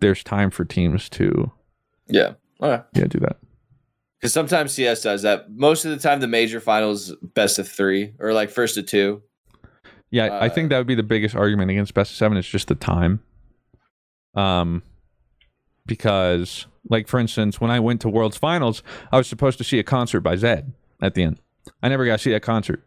there's 0.00 0.22
time 0.24 0.50
for 0.50 0.64
teams 0.64 1.08
to 1.10 1.52
Yeah. 2.08 2.34
Oh, 2.60 2.70
okay. 2.70 2.82
yeah 2.94 3.04
do 3.06 3.18
that. 3.20 3.36
Because 4.24 4.32
sometimes 4.32 4.72
CS 4.72 5.02
does 5.02 5.20
that. 5.20 5.50
Most 5.50 5.84
of 5.84 5.90
the 5.90 5.98
time, 5.98 6.20
the 6.20 6.26
major 6.26 6.58
finals 6.58 7.14
best 7.34 7.58
of 7.58 7.68
three 7.68 8.14
or 8.18 8.32
like 8.32 8.48
first 8.48 8.78
of 8.78 8.86
two. 8.86 9.22
Yeah, 10.10 10.38
I 10.40 10.48
think 10.48 10.70
that 10.70 10.78
would 10.78 10.86
be 10.86 10.94
the 10.94 11.02
biggest 11.02 11.34
argument 11.34 11.70
against 11.70 11.92
best 11.92 12.12
of 12.12 12.16
seven 12.16 12.38
is 12.38 12.48
just 12.48 12.68
the 12.68 12.74
time. 12.74 13.22
Um, 14.34 14.82
because 15.84 16.64
like 16.88 17.06
for 17.06 17.20
instance, 17.20 17.60
when 17.60 17.70
I 17.70 17.80
went 17.80 18.00
to 18.00 18.08
World's 18.08 18.38
Finals, 18.38 18.82
I 19.12 19.18
was 19.18 19.26
supposed 19.26 19.58
to 19.58 19.64
see 19.64 19.78
a 19.78 19.82
concert 19.82 20.20
by 20.20 20.36
Zedd 20.36 20.72
at 21.02 21.12
the 21.12 21.22
end. 21.22 21.38
I 21.82 21.90
never 21.90 22.06
got 22.06 22.12
to 22.12 22.22
see 22.22 22.32
that 22.32 22.40
concert 22.40 22.82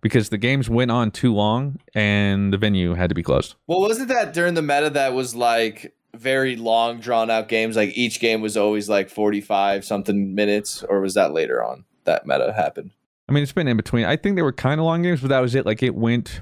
because 0.00 0.30
the 0.30 0.38
games 0.38 0.70
went 0.70 0.90
on 0.90 1.10
too 1.10 1.34
long 1.34 1.80
and 1.94 2.50
the 2.50 2.56
venue 2.56 2.94
had 2.94 3.10
to 3.10 3.14
be 3.14 3.22
closed. 3.22 3.56
Well, 3.66 3.82
wasn't 3.82 4.08
that 4.08 4.32
during 4.32 4.54
the 4.54 4.62
meta 4.62 4.88
that 4.88 5.12
was 5.12 5.34
like 5.34 5.94
very 6.16 6.56
long, 6.56 7.00
drawn 7.00 7.30
out 7.30 7.48
games? 7.48 7.76
Like 7.76 7.96
each 7.96 8.20
game 8.20 8.40
was 8.40 8.56
always 8.56 8.88
like 8.88 9.08
45 9.08 9.84
something 9.84 10.34
minutes, 10.34 10.82
or 10.82 11.00
was 11.00 11.14
that 11.14 11.32
later 11.32 11.62
on 11.62 11.84
that 12.04 12.26
meta 12.26 12.52
happened? 12.52 12.92
I 13.28 13.32
mean, 13.32 13.42
it's 13.42 13.52
been 13.52 13.68
in 13.68 13.76
between. 13.76 14.06
I 14.06 14.16
think 14.16 14.36
they 14.36 14.42
were 14.42 14.52
kind 14.52 14.80
of 14.80 14.86
long 14.86 15.02
games, 15.02 15.20
but 15.20 15.28
that 15.28 15.40
was 15.40 15.54
it. 15.54 15.66
Like 15.66 15.82
it 15.82 15.94
went 15.94 16.40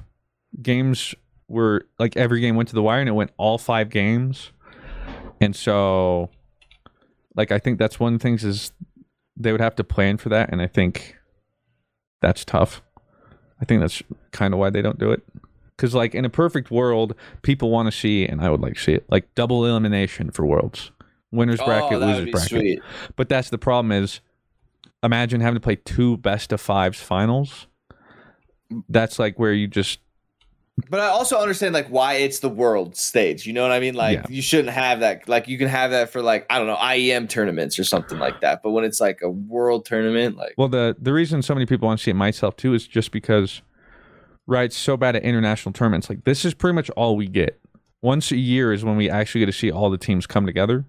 games 0.63 1.15
were 1.49 1.87
like 1.99 2.17
every 2.17 2.41
game 2.41 2.57
went 2.57 2.69
to 2.69 2.75
the 2.75 2.83
wire 2.83 3.01
and 3.01 3.09
it 3.09 3.13
went 3.13 3.33
all 3.37 3.59
five 3.59 3.91
games. 3.91 4.51
And 5.41 5.55
so 5.55 6.31
like 7.35 7.53
I 7.53 7.59
think 7.59 7.79
that's 7.79 8.01
one 8.01 8.15
of 8.15 8.21
the 8.21 8.23
things 8.23 8.45
is 8.45 8.73
they 9.37 9.53
would 9.53 9.61
have 9.61 9.77
to 9.77 9.85
plan 9.85 10.17
for 10.17 10.29
that 10.31 10.51
and 10.51 10.63
I 10.63 10.67
think 10.67 11.17
that's 12.23 12.45
tough. 12.45 12.83
I 13.61 13.65
think 13.65 13.81
that's 13.81 14.03
kind 14.33 14.55
of 14.55 14.61
why 14.61 14.71
they 14.71 14.83
don't 14.83 14.99
do 14.99 15.13
it. 15.13 15.23
Cuz 15.79 15.95
like 15.95 16.15
in 16.15 16.25
a 16.25 16.31
perfect 16.31 16.71
world, 16.71 17.15
people 17.43 17.71
want 17.71 17.87
to 17.87 17.93
see 17.93 18.25
and 18.27 18.41
I 18.41 18.51
would 18.51 18.61
like 18.61 18.75
to 18.75 18.81
see 18.81 18.93
it 18.93 19.05
like 19.11 19.35
double 19.35 19.65
elimination 19.67 20.31
for 20.31 20.47
worlds. 20.47 20.91
Winners 21.33 21.61
oh, 21.61 21.67
bracket, 21.67 22.03
oh, 22.03 22.07
losers 22.07 22.31
bracket. 22.31 22.49
sweet. 22.49 22.83
But 23.17 23.29
that's 23.29 23.51
the 23.51 23.59
problem 23.59 23.93
is 23.93 24.21
imagine 25.03 25.41
having 25.41 25.57
to 25.57 25.61
play 25.61 25.77
two 25.77 26.17
best 26.19 26.53
of 26.53 26.61
fives 26.61 27.01
finals. 27.01 27.67
That's 28.89 29.19
like 29.19 29.39
where 29.39 29.53
you 29.53 29.67
just 29.69 30.01
But 30.91 31.01
I 31.01 31.07
also 31.07 31.39
understand 31.39 31.75
like 31.75 31.89
why 31.89 32.15
it's 32.15 32.41
the 32.41 32.49
world 32.49 32.97
stage. 32.97 33.47
You 33.47 33.53
know 33.53 33.63
what 33.63 33.73
I 33.73 33.81
mean? 33.81 33.95
Like 33.95 34.19
Yeah. 34.19 34.27
you 34.29 34.43
shouldn't 34.43 34.71
have 34.71 35.01
that. 35.01 35.29
Like 35.29 35.47
you 35.47 35.59
can 35.59 35.69
have 35.69 35.91
that 35.91 36.11
for 36.11 36.23
like 36.23 36.47
I 36.49 36.59
don't 36.59 36.67
know 36.67 36.77
IEM 36.77 37.29
tournaments 37.29 37.79
or 37.79 37.85
something 37.85 38.19
like 38.19 38.41
that. 38.41 38.63
But 38.63 38.71
when 38.71 38.85
it's 38.85 39.01
like 39.01 39.21
a 39.23 39.31
world 39.31 39.85
tournament, 39.85 40.37
like 40.37 40.55
well 40.57 40.69
the 40.69 40.97
the 40.99 41.13
reason 41.13 41.43
so 41.43 41.55
many 41.55 41.67
people 41.67 41.87
want 41.87 42.01
to 42.01 42.05
see 42.05 42.11
it 42.11 42.15
myself 42.15 42.57
too 42.57 42.73
is 42.73 42.87
just 42.87 43.11
because 43.11 43.63
right 44.47 44.73
so 44.73 44.97
bad 44.97 45.17
at 45.17 45.23
international 45.23 45.73
tournaments. 45.73 46.09
Like 46.09 46.25
this 46.25 46.45
is 46.45 46.55
pretty 46.55 46.75
much 46.75 46.91
all 46.91 47.17
we 47.17 47.27
get. 47.27 47.61
Once 48.03 48.31
a 48.31 48.37
year 48.37 48.73
is 48.73 48.85
when 48.85 48.97
we 48.97 49.09
actually 49.11 49.41
get 49.41 49.47
to 49.47 49.53
see 49.53 49.71
all 49.71 49.91
the 49.91 49.99
teams 49.99 50.27
come 50.27 50.47
together. 50.47 50.85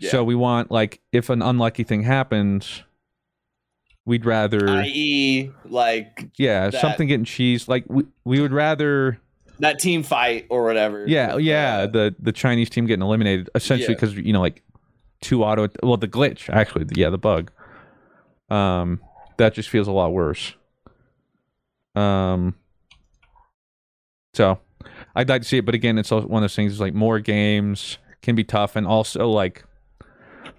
So 0.00 0.24
we 0.24 0.34
want 0.34 0.70
like 0.72 1.00
if 1.12 1.30
an 1.30 1.42
unlucky 1.42 1.84
thing 1.84 2.02
happens, 2.02 2.82
we'd 4.04 4.24
rather 4.26 4.68
i.e. 4.68 5.48
like 5.64 6.28
yeah 6.36 6.70
that- 6.70 6.80
something 6.80 7.06
getting 7.06 7.24
cheese 7.24 7.68
like 7.68 7.84
we, 7.88 8.02
we 8.24 8.40
would 8.40 8.52
rather 8.52 9.20
that 9.60 9.78
team 9.78 10.02
fight 10.02 10.46
or 10.50 10.64
whatever. 10.64 11.04
Yeah, 11.06 11.36
yeah. 11.36 11.86
The 11.86 12.16
the 12.18 12.32
Chinese 12.32 12.68
team 12.68 12.86
getting 12.86 13.02
eliminated 13.02 13.48
essentially 13.54 13.92
Yeah. 13.94 14.00
because 14.00 14.16
you 14.16 14.32
know 14.32 14.40
like 14.40 14.64
two 15.20 15.44
auto. 15.44 15.68
Well, 15.84 15.98
the 15.98 16.08
glitch 16.08 16.50
actually. 16.50 16.86
Yeah, 16.96 17.10
the 17.10 17.18
bug. 17.18 17.52
Um, 18.50 19.00
that 19.36 19.54
just 19.54 19.68
feels 19.68 19.86
a 19.86 19.92
lot 19.92 20.12
worse. 20.12 20.54
Um. 21.94 22.56
So, 24.34 24.58
I'd 25.14 25.28
like 25.28 25.42
to 25.42 25.48
see 25.48 25.58
it, 25.58 25.66
but 25.66 25.74
again, 25.74 25.98
it's 25.98 26.10
also 26.10 26.26
one 26.26 26.42
of 26.42 26.44
those 26.44 26.56
things. 26.56 26.72
Is 26.72 26.80
like 26.80 26.94
more 26.94 27.20
games 27.20 27.98
can 28.22 28.34
be 28.34 28.44
tough, 28.44 28.76
and 28.76 28.86
also 28.86 29.28
like, 29.28 29.64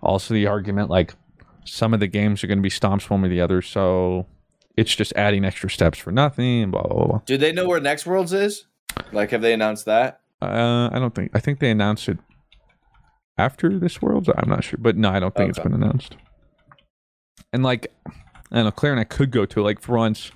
also 0.02 0.34
the 0.34 0.48
argument 0.48 0.90
like 0.90 1.14
some 1.66 1.94
of 1.94 2.00
the 2.00 2.08
games 2.08 2.44
are 2.44 2.48
going 2.48 2.58
to 2.60 2.64
be 2.64 2.70
stomps 2.70 3.10
one 3.10 3.22
way 3.22 3.28
or 3.28 3.30
the 3.30 3.42
other, 3.42 3.62
so 3.62 4.28
it's 4.78 4.94
just 4.96 5.14
adding 5.16 5.44
extra 5.46 5.70
steps 5.70 5.98
for 5.98 6.12
nothing. 6.12 6.72
Blah 6.72 6.84
blah 6.84 7.06
blah. 7.06 7.22
do 7.26 7.38
they 7.38 7.52
know 7.52 7.68
where 7.68 7.80
Next 7.80 8.06
Worlds 8.06 8.34
is? 8.34 8.66
Like, 9.12 9.32
have 9.32 9.42
they 9.42 9.54
announced 9.54 9.86
that? 9.86 10.22
Uh, 10.42 10.90
I 10.92 11.00
don't 11.00 11.16
think. 11.16 11.32
I 11.34 11.40
think 11.40 11.60
they 11.60 11.72
announced 11.72 12.08
it 12.10 12.20
after 13.38 13.80
this 13.80 14.02
Worlds. 14.02 14.30
I'm 14.36 14.50
not 14.50 14.64
sure, 14.64 14.78
but 14.80 14.96
no, 14.98 15.10
I 15.10 15.20
don't 15.20 15.34
think 15.34 15.50
it's 15.50 15.60
Okay. 15.60 15.70
been 15.70 15.82
announced. 15.82 16.16
And 17.52 17.64
like, 17.64 17.88
I 18.08 18.12
don't 18.58 18.66
know, 18.66 18.72
Claire 18.72 18.92
and 18.94 19.00
I 19.00 19.06
could 19.06 19.32
go 19.32 19.46
to 19.46 19.64
like 19.64 19.82
for 19.82 19.98
once 19.98 20.32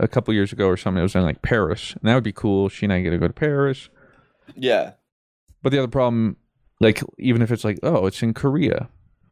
a 0.00 0.08
couple 0.08 0.34
years 0.34 0.52
ago 0.52 0.66
or 0.66 0.76
something. 0.76 0.98
It 0.98 1.02
was 1.02 1.14
in 1.14 1.22
like 1.22 1.42
Paris, 1.42 1.92
and 1.92 2.08
that 2.08 2.14
would 2.14 2.24
be 2.24 2.32
cool. 2.32 2.68
She 2.68 2.86
and 2.86 2.92
I 2.92 3.00
get 3.02 3.10
to 3.10 3.18
go 3.18 3.28
to 3.28 3.32
Paris. 3.32 3.88
Yeah. 4.56 4.92
But 5.62 5.70
the 5.70 5.78
other 5.78 5.88
problem, 5.88 6.36
like, 6.80 7.02
even 7.18 7.42
if 7.42 7.50
it's 7.52 7.62
like, 7.64 7.78
oh, 7.82 8.06
it's 8.06 8.22
in 8.22 8.34
Korea, 8.34 8.88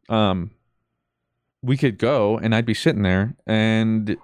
um, 0.07 0.51
we 1.61 1.75
could 1.75 1.97
go, 1.97 2.37
and 2.37 2.55
I'd 2.55 2.65
be 2.65 2.73
sitting 2.73 3.01
there, 3.01 3.35
and 3.45 4.15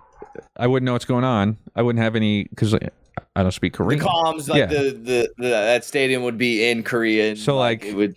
I 0.56 0.68
wouldn't 0.68 0.86
know 0.86 0.94
what's 0.94 1.06
going 1.06 1.24
on. 1.26 1.58
I 1.76 1.82
wouldn't 1.82 2.02
have 2.02 2.16
any 2.16 2.44
because 2.46 2.72
like, 2.74 2.90
I 3.36 3.42
don't 3.44 3.52
speak 3.52 3.74
Korean. 3.74 4.00
The 4.00 4.06
Korean. 4.06 4.38
comms, 4.38 4.48
like 4.50 4.60
Yeah. 4.60 4.66
the, 4.68 4.82
the 4.92 5.30
the 5.38 5.50
that 5.50 5.84
stadium 5.84 6.24
would 6.24 6.38
be 6.38 6.70
in 6.70 6.84
Korea. 6.84 7.30
and, 7.32 7.38
So, 7.40 7.58
like, 7.58 7.84
it 7.84 7.96
would. 7.96 8.16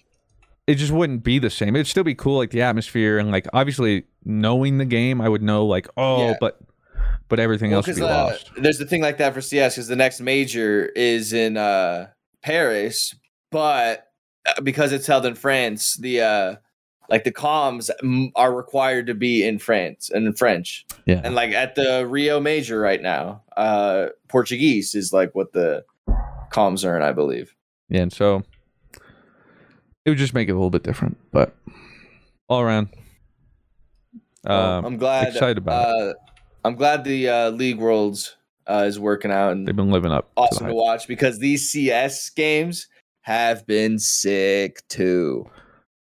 it 0.67 0.75
just 0.77 0.93
wouldn't 0.93 1.25
be 1.25 1.39
the 1.39 1.51
same. 1.51 1.75
It'd 1.75 1.87
still 1.87 2.05
be 2.05 2.15
cool, 2.15 2.37
like 2.37 2.51
the 2.51 2.63
atmosphere 2.63 3.19
and 3.19 3.31
like 3.31 3.47
obviously 3.53 4.05
knowing 4.25 4.79
the 4.79 4.85
game, 4.85 5.21
I 5.21 5.29
would 5.29 5.43
know 5.43 5.65
like 5.67 5.89
oh, 5.97 6.29
Yeah. 6.29 6.35
but 6.41 6.61
but 7.29 7.39
everything 7.41 7.71
Well, 7.71 7.79
else 7.87 7.87
be 7.95 8.03
uh, 8.03 8.07
lost. 8.07 8.51
there's 8.57 8.79
the 8.79 8.87
thing 8.87 9.03
like 9.03 9.19
that 9.19 9.35
for 9.35 9.41
CS 9.41 9.75
because 9.75 9.89
the 9.89 9.97
next 9.97 10.21
major 10.21 10.87
is 10.87 11.33
in 11.33 11.57
uh, 11.57 12.09
Paris, 12.43 13.15
but 13.51 14.09
uh, 14.47 14.61
because 14.63 14.93
it's 14.93 15.07
held 15.07 15.27
in 15.27 15.35
France, 15.35 15.97
the 15.97 16.21
uh, 16.23 16.55
like 17.09 17.25
the 17.25 17.33
comms 17.33 17.91
mm, 18.03 18.31
are 18.37 18.55
required 18.55 19.07
to 19.07 19.15
be 19.15 19.47
in 19.47 19.59
France 19.59 20.11
and 20.11 20.27
in 20.27 20.35
French. 20.35 20.87
Yeah, 21.07 21.21
And 21.25 21.35
like 21.35 21.53
at 21.53 21.75
the 21.75 22.07
Rio 22.07 22.39
Major 22.41 22.79
right 22.81 23.01
now, 23.01 23.43
uh, 23.57 24.09
Portuguese 24.29 24.95
is 24.95 25.13
like 25.13 25.35
what 25.35 25.53
the 25.53 25.85
comms 26.53 26.85
are 26.85 26.97
in, 26.97 27.03
I 27.03 27.13
believe. 27.13 27.55
yeah, 27.89 28.03
and 28.03 28.13
so 28.13 28.43
it 30.05 30.11
would 30.11 30.19
just 30.19 30.35
make 30.35 30.49
it 30.49 30.53
a 30.53 30.55
little 30.55 30.71
bit 30.71 30.83
different, 30.83 31.19
but 31.33 31.55
all 32.49 32.61
around, 32.61 32.89
Well, 34.45 34.73
um, 34.79 34.85
I'm 34.85 34.97
glad. 34.97 35.29
excited 35.29 35.59
about 35.59 35.91
it. 36.09 36.17
I'm 36.65 36.75
glad 36.75 37.05
the 37.05 37.29
uh, 37.29 37.51
League 37.51 37.79
Worlds 37.79 38.37
uh, 38.67 38.85
is 38.87 38.99
working 38.99 39.31
out 39.31 39.53
and 39.53 39.67
They've 39.67 39.75
been 39.77 39.91
living 39.91 40.13
up. 40.13 40.31
awesome 40.37 40.59
to 40.67 40.73
hype. 40.73 40.75
watch 40.75 41.09
because 41.09 41.39
these 41.39 41.71
CS 41.71 42.31
games 42.31 42.89
have 43.23 43.67
been 43.67 43.99
sick 43.99 44.83
too. 44.89 45.49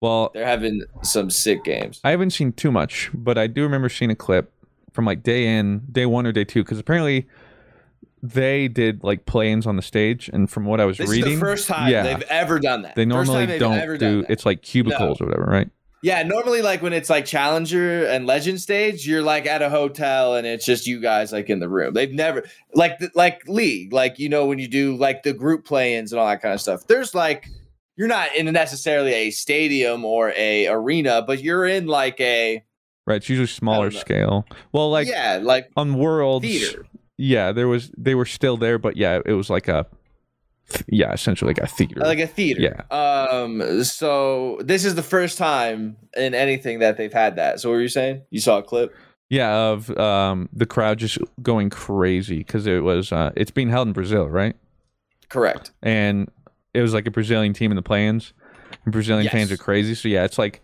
Well, 0.01 0.31
They're 0.35 0.47
having 0.47 0.83
some 1.03 1.31
sick 1.31 1.65
games. 1.65 2.01
I 2.05 2.11
haven't 2.11 2.31
seen 2.31 2.53
too 2.53 2.71
much, 2.71 3.11
but 3.15 3.39
I 3.39 3.47
do 3.47 3.63
remember 3.63 3.89
seeing 3.89 4.11
a 4.11 4.15
clip 4.17 4.53
from 4.93 5.05
like 5.07 5.23
day 5.23 5.47
in, 5.47 5.83
day 5.91 6.07
one 6.07 6.27
or 6.27 6.33
day 6.33 6.45
two, 6.45 6.63
because 6.63 6.79
apparently 6.79 7.27
they 8.23 8.69
did 8.69 9.03
like 9.03 9.27
play-ins 9.27 9.67
on 9.67 9.77
the 9.77 9.83
stage, 9.83 10.31
and 10.33 10.51
from 10.51 10.65
what 10.67 10.81
I 10.81 10.85
was 10.85 10.99
This 10.99 11.11
reading, 11.11 11.33
is 11.33 11.39
the 11.39 11.45
first 11.45 11.69
time 11.69 11.91
yeah, 11.91 12.03
they've 12.03 12.23
ever 12.29 12.59
done 12.59 12.83
that. 12.83 12.95
they 12.95 13.05
normally 13.05 13.59
don't 13.59 13.99
do. 13.99 14.25
It's 14.29 14.47
like 14.47 14.63
cubicles 14.63 15.21
or 15.21 15.27
whatever, 15.27 15.45
right? 15.45 15.69
Yeah, 16.05 16.23
normally 16.23 16.61
like 16.61 16.83
when 16.83 16.93
it's 16.93 17.09
like 17.09 17.25
Challenger 17.25 18.05
and 18.05 18.27
Legend 18.27 18.61
stage, 18.61 19.09
you're 19.09 19.23
like 19.23 19.47
at 19.47 19.63
a 19.63 19.71
hotel 19.71 20.35
and 20.35 20.47
it's 20.47 20.67
just 20.67 20.87
you 20.87 21.01
guys 21.01 21.33
like 21.33 21.49
in 21.49 21.61
the 21.61 21.69
room. 21.69 21.95
They've 21.95 22.13
never 22.13 22.45
like 22.75 23.01
like 23.15 23.49
League, 23.49 23.91
like 23.91 24.19
you 24.19 24.29
know 24.29 24.45
when 24.45 24.59
you 24.59 24.69
do 24.69 24.97
like 24.97 25.23
the 25.23 25.33
group 25.33 25.65
play-ins 25.65 26.13
and 26.13 26.21
all 26.21 26.29
that 26.29 26.43
kind 26.43 26.53
of 26.53 26.61
stuff. 26.61 26.87
There's 26.87 27.15
like 27.15 27.49
you're 27.97 28.07
not 28.07 28.37
in 28.37 28.53
necessarily 28.53 29.15
a 29.15 29.31
stadium 29.31 30.05
or 30.05 30.35
a 30.37 30.67
arena, 30.67 31.23
but 31.27 31.43
you're 31.43 31.65
in 31.65 31.87
like 31.87 32.21
a 32.21 32.63
Right. 33.07 33.17
It's 33.17 33.31
usually 33.31 33.47
smaller 33.47 33.91
scale. 33.91 34.47
Well, 34.73 34.91
like 34.91 35.09
yeah, 35.09 35.41
like 35.43 35.71
on 35.75 35.95
Worlds, 35.95 36.47
theater. 36.47 36.85
yeah, 37.17 37.53
there 37.53 37.67
was 37.67 37.91
they 37.97 38.15
were 38.15 38.27
still 38.27 38.59
there, 38.59 38.79
but 38.79 38.99
yeah, 38.99 39.21
it 39.25 39.33
was 39.33 39.49
like 39.49 39.69
a 39.69 39.87
yeah, 40.89 41.13
essentially 41.13 41.51
like 41.51 41.59
a 41.59 41.67
theater. 41.67 42.01
like 42.01 42.19
a 42.19 42.27
theater. 42.27 42.61
Yeah. 42.61 42.83
Um. 42.91 43.85
So 43.85 44.61
this 44.63 44.85
is 44.85 44.95
the 44.95 45.03
first 45.03 45.39
time 45.39 45.97
in 46.17 46.35
anything 46.35 46.79
that 46.81 46.97
they've 46.97 47.13
had 47.13 47.37
that. 47.37 47.61
So 47.61 47.69
what 47.71 47.77
were 47.77 47.83
you 47.83 47.89
saying? 47.89 48.23
You 48.31 48.41
saw 48.41 48.59
a 48.59 48.63
clip? 48.63 48.95
yeah, 49.31 49.71
of 49.71 49.91
um 49.99 50.49
the 50.53 50.67
crowd 50.67 50.99
just 50.99 51.19
going 51.43 51.71
crazy 51.71 52.39
because 52.39 52.67
it 52.67 52.83
was 52.83 53.11
uh 53.11 53.31
it's 53.37 53.51
being 53.51 53.69
held 53.69 53.89
in 53.89 53.93
Brazil, 53.93 54.29
right? 54.29 54.55
Correct. 55.29 55.73
And 55.83 56.31
it 56.73 56.83
was 56.83 56.95
like 56.95 57.07
a 57.07 57.11
Brazilian 57.11 57.53
team 57.53 57.71
in 57.73 57.77
the 57.77 57.83
play-ins. 57.83 58.33
And 58.85 58.93
Brazilian 58.93 59.31
fans 59.31 59.51
are 59.51 59.57
crazy, 59.57 59.95
so 59.95 60.09
yeah, 60.09 60.25
it's 60.25 60.39
like 60.39 60.61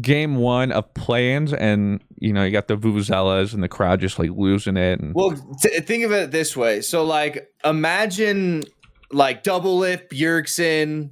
game 0.00 0.36
one 0.36 0.72
of 0.72 0.92
play-ins, 0.94 1.52
and 1.52 2.02
you 2.18 2.32
know 2.32 2.44
you 2.44 2.50
got 2.50 2.68
the 2.68 2.76
vuvuzelas 2.76 3.52
and 3.54 3.62
the 3.62 3.68
crowd 3.68 4.00
just 4.00 4.18
like 4.18 4.30
losing 4.30 4.76
it. 4.76 5.00
And 5.00 5.14
Well, 5.14 5.32
t- 5.60 5.80
think 5.80 6.04
of 6.04 6.12
it 6.12 6.30
this 6.30 6.56
way. 6.56 6.80
So, 6.80 7.04
like, 7.04 7.50
imagine 7.64 8.64
like 9.12 9.42
Doublelift, 9.44 10.08
Bjergsen, 10.10 11.10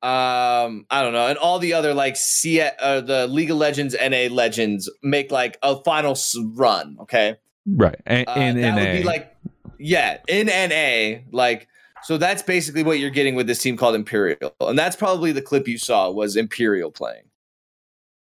um, 0.00 0.86
I 0.90 1.02
don't 1.02 1.12
know, 1.12 1.26
and 1.26 1.38
all 1.38 1.58
the 1.58 1.72
other 1.72 1.92
like 1.94 2.16
C- 2.16 2.60
uh, 2.60 3.00
the 3.00 3.26
League 3.26 3.50
of 3.50 3.56
Legends, 3.56 3.96
NA 4.00 4.28
Legends 4.32 4.88
make 5.02 5.30
like 5.32 5.58
a 5.62 5.82
final 5.82 6.12
s- 6.12 6.36
run. 6.54 6.96
Okay, 7.00 7.36
right, 7.66 8.00
and 8.06 8.28
Uh, 8.28 8.32
in 8.40 8.60
that 8.60 8.74
would 8.76 8.92
be 8.92 9.02
like, 9.04 9.34
yeah, 9.78 10.18
in 10.28 10.46
NA, 10.46 11.22
like. 11.32 11.66
So 12.04 12.16
that's 12.16 12.42
basically 12.42 12.84
what 12.84 13.00
you're 13.00 13.10
getting 13.10 13.34
with 13.34 13.48
this 13.48 13.60
team 13.60 13.76
called 13.76 13.96
Imperial, 13.96 14.54
and 14.60 14.78
that's 14.78 14.94
probably 14.94 15.32
the 15.32 15.42
clip 15.42 15.66
you 15.66 15.78
saw 15.78 16.08
was 16.12 16.36
Imperial 16.36 16.92
playing. 16.92 17.24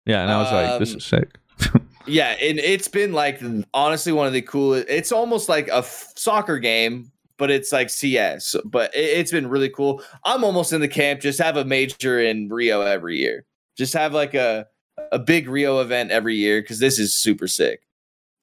yeah, 0.06 0.22
and 0.22 0.30
I 0.32 0.38
was 0.40 0.50
like, 0.50 0.78
this 0.80 0.92
um, 0.92 0.96
is 0.98 1.04
sick. 1.04 1.38
Yeah, 2.08 2.36
and 2.40 2.58
it's 2.60 2.86
been 2.88 3.12
like 3.12 3.42
honestly 3.74 4.12
one 4.12 4.28
of 4.28 4.32
the 4.32 4.40
coolest. 4.40 4.86
It's 4.88 5.10
almost 5.12 5.48
like 5.48 5.66
a 5.68 5.78
f- 5.78 6.12
soccer 6.16 6.58
game, 6.60 7.10
but 7.38 7.50
it's 7.50 7.72
like 7.72 7.90
CS. 7.90 8.56
But 8.64 8.94
it, 8.94 9.00
it's 9.18 9.30
been 9.30 9.48
really 9.48 9.68
cool. 9.68 10.02
I'm 10.24 10.44
almost 10.44 10.72
in 10.72 10.80
the 10.80 10.88
camp. 10.88 11.20
Just 11.20 11.38
have 11.40 11.56
a 11.56 11.64
major 11.64 12.20
in 12.20 12.48
Rio 12.48 12.80
every 12.82 13.18
year. 13.18 13.44
Just 13.76 13.92
have 13.94 14.12
like 14.14 14.34
a 14.34 14.66
a 15.12 15.18
big 15.18 15.48
Rio 15.48 15.80
event 15.80 16.10
every 16.10 16.36
year 16.36 16.60
because 16.62 16.78
this 16.78 16.98
is 16.98 17.14
super 17.14 17.46
sick. 17.46 17.82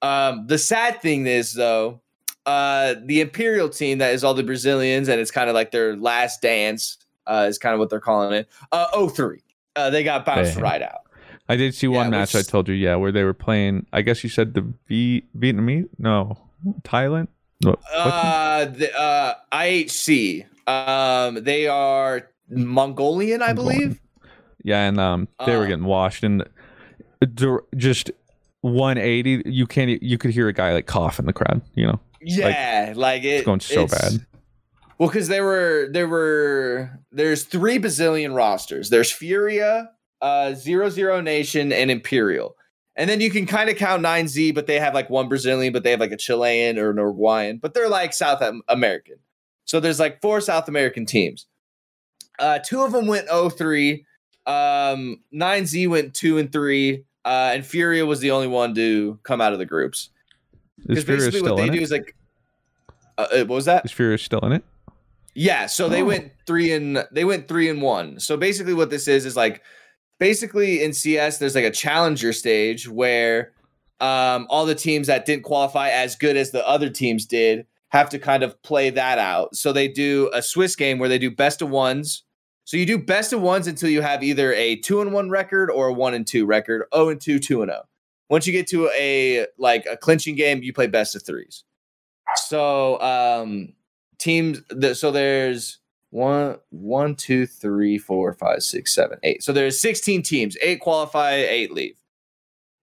Um, 0.01 0.45
the 0.47 0.57
sad 0.57 1.01
thing 1.01 1.25
is 1.25 1.53
though, 1.53 2.01
uh, 2.45 2.95
the 3.05 3.21
Imperial 3.21 3.69
team 3.69 3.97
that 3.99 4.13
is 4.13 4.23
all 4.23 4.33
the 4.33 4.43
Brazilians 4.43 5.07
and 5.09 5.19
it's 5.19 5.31
kind 5.31 5.49
of 5.49 5.55
like 5.55 5.71
their 5.71 5.95
last 5.95 6.41
dance. 6.41 6.97
Uh, 7.25 7.45
is 7.47 7.57
kind 7.57 7.73
of 7.73 7.79
what 7.79 7.89
they're 7.89 8.01
calling 8.01 8.33
it. 8.33 8.49
Uh, 8.73 9.07
03. 9.07 9.39
Uh, 9.77 9.89
they 9.89 10.03
got 10.03 10.25
bounced 10.25 10.57
Yeah. 10.57 10.61
right 10.61 10.81
out. 10.81 10.99
I 11.47 11.55
did 11.55 11.73
see 11.73 11.87
one 11.87 12.07
Yeah, 12.07 12.09
match 12.19 12.33
which- 12.33 12.45
I 12.45 12.49
told 12.51 12.67
you, 12.67 12.75
yeah, 12.75 12.95
where 12.95 13.13
they 13.13 13.23
were 13.23 13.33
playing. 13.33 13.85
I 13.93 14.01
guess 14.01 14.25
you 14.25 14.29
said 14.29 14.53
the 14.55 14.73
v- 14.89 15.23
Vietnamese, 15.37 15.87
no, 15.97 16.37
Thailand. 16.81 17.29
What? 17.63 17.79
Uh, 17.93 18.65
the, 18.65 18.99
uh, 18.99 19.33
IHC. 19.51 20.45
Um, 20.67 21.43
they 21.43 21.67
are 21.67 22.29
Mongolian, 22.49 23.41
I 23.41 23.53
believe. 23.53 23.99
yeah, 24.63 24.87
and 24.87 24.99
um, 24.99 25.27
they 25.45 25.55
were 25.57 25.63
uh, 25.63 25.67
getting 25.67 25.85
washed, 25.85 26.23
and 26.23 26.43
just 27.75 28.11
180. 28.61 29.43
You 29.45 29.67
can't. 29.67 30.01
You 30.01 30.17
could 30.17 30.31
hear 30.31 30.47
a 30.47 30.53
guy 30.53 30.73
like 30.73 30.85
cough 30.87 31.19
in 31.19 31.25
the 31.25 31.33
crowd. 31.33 31.61
You 31.75 31.87
know, 31.87 31.99
Yeah, 32.21 32.93
like, 32.95 33.23
it, 33.23 33.27
it's 33.27 33.45
going 33.45 33.59
so 33.59 33.83
it's- 33.83 34.11
bad. 34.11 34.25
Well, 34.99 35.09
because 35.09 35.27
there 35.27 35.43
were 35.43 35.89
there 35.91 36.07
were 36.07 36.91
there's 37.11 37.43
three 37.43 37.77
Brazilian 37.79 38.33
rosters. 38.33 38.89
There's 38.89 39.11
Furia, 39.11 39.89
uh, 40.21 40.53
Zero 40.53 40.89
Zero 40.89 41.19
Nation, 41.19 41.73
and 41.73 41.89
Imperial. 41.91 42.55
And 42.95 43.09
then 43.09 43.21
you 43.21 43.31
can 43.31 43.45
kind 43.47 43.69
of 43.69 43.77
count 43.77 44.03
9Z, 44.03 44.53
but 44.53 44.67
they 44.67 44.79
have 44.79 44.93
like 44.93 45.09
one 45.09 45.27
Brazilian, 45.27 45.73
but 45.73 45.83
they 45.83 45.91
have 45.91 45.99
like 45.99 46.11
a 46.11 46.17
Chilean 46.17 46.77
or 46.77 46.91
an 46.91 46.97
Uruguayan, 46.97 47.57
but 47.57 47.73
they're 47.73 47.89
like 47.89 48.13
South 48.13 48.41
American. 48.69 49.15
So 49.65 49.79
there's 49.79 49.99
like 49.99 50.21
four 50.21 50.41
South 50.41 50.67
American 50.67 51.05
teams. 51.05 51.47
Uh, 52.37 52.59
two 52.59 52.81
of 52.83 52.91
them 52.91 53.07
went 53.07 53.27
0-3. 53.29 54.03
Um, 54.45 55.21
9Z 55.33 55.89
went 55.89 56.13
two 56.13 56.37
and 56.37 56.51
three. 56.51 57.05
Uh, 57.25 57.51
and 57.53 57.65
Furia 57.65 58.05
was 58.05 58.19
the 58.19 58.31
only 58.31 58.47
one 58.47 58.75
to 58.75 59.17
come 59.23 59.41
out 59.41 59.53
of 59.53 59.59
the 59.59 59.65
groups. 59.65 60.09
Because 60.85 61.05
basically 61.05 61.41
what 61.41 61.55
they 61.57 61.69
do 61.69 61.79
it? 61.79 61.83
is 61.83 61.91
like, 61.91 62.15
uh, 63.17 63.27
uh, 63.31 63.37
what 63.45 63.55
was 63.55 63.65
that? 63.65 63.85
Is 63.85 63.91
Furious 63.91 64.21
still 64.21 64.41
in 64.41 64.51
it? 64.51 64.63
Yeah, 65.33 65.65
so 65.65 65.87
they 65.89 66.01
Oh. 66.01 66.05
went 66.05 66.31
three 66.45 66.73
and 66.73 67.07
they 67.11 67.25
went 67.25 67.47
three 67.47 67.69
and 67.69 67.81
one. 67.81 68.19
So 68.19 68.37
basically, 68.37 68.73
what 68.73 68.89
this 68.91 69.07
is 69.07 69.25
is 69.25 69.35
like 69.35 69.63
basically 70.23 70.81
in 70.81 70.93
CS, 70.93 71.37
there's 71.37 71.53
like 71.53 71.65
a 71.65 71.69
challenger 71.69 72.31
stage 72.31 72.87
where 72.87 73.51
um, 73.99 74.47
all 74.49 74.65
the 74.65 74.73
teams 74.73 75.07
that 75.07 75.25
didn't 75.25 75.43
qualify 75.43 75.89
as 75.89 76.15
good 76.15 76.37
as 76.37 76.51
the 76.51 76.65
other 76.65 76.89
teams 76.89 77.25
did 77.25 77.65
have 77.89 78.07
to 78.07 78.17
kind 78.17 78.41
of 78.41 78.63
play 78.63 78.89
that 78.89 79.19
out. 79.19 79.53
So 79.53 79.73
they 79.73 79.89
do 79.89 80.31
a 80.33 80.41
Swiss 80.41 80.77
game 80.77 80.97
where 80.97 81.09
they 81.09 81.17
do 81.17 81.29
best 81.29 81.61
of 81.61 81.69
ones. 81.69 82.23
So 82.63 82.77
you 82.77 82.85
do 82.85 82.97
best 82.97 83.33
of 83.33 83.41
ones 83.41 83.67
until 83.67 83.89
you 83.89 84.01
have 84.01 84.23
either 84.23 84.53
a 84.53 84.77
two 84.77 85.01
and 85.01 85.11
one 85.11 85.29
record 85.29 85.69
or 85.69 85.89
a 85.89 85.93
one 85.93 86.13
and 86.13 86.25
two 86.25 86.45
record, 86.45 86.85
oh 86.93 87.09
and 87.09 87.19
two, 87.19 87.37
two 87.37 87.61
and 87.61 87.69
oh. 87.69 87.81
Once 88.29 88.47
you 88.47 88.53
get 88.53 88.67
to 88.67 88.89
a 88.97 89.45
like 89.57 89.85
a 89.91 89.97
clinching 89.97 90.37
game, 90.37 90.63
you 90.63 90.71
play 90.71 90.87
best 90.87 91.17
of 91.17 91.25
threes. 91.25 91.65
So 92.37 92.97
um 93.01 93.73
teams 94.19 94.61
th- 94.69 94.95
so 94.95 95.11
there's 95.11 95.79
one 96.13 96.57
one 96.69 97.15
two 97.15 97.47
three 97.47 97.97
four 97.97 98.33
five 98.33 98.61
six 98.61 98.93
seven 98.93 99.17
eight. 99.23 99.43
So 99.43 99.51
there's 99.51 99.81
16 99.81 100.21
teams, 100.21 100.55
eight 100.61 100.79
qualify, 100.79 101.33
eight 101.33 101.71
leave. 101.73 101.97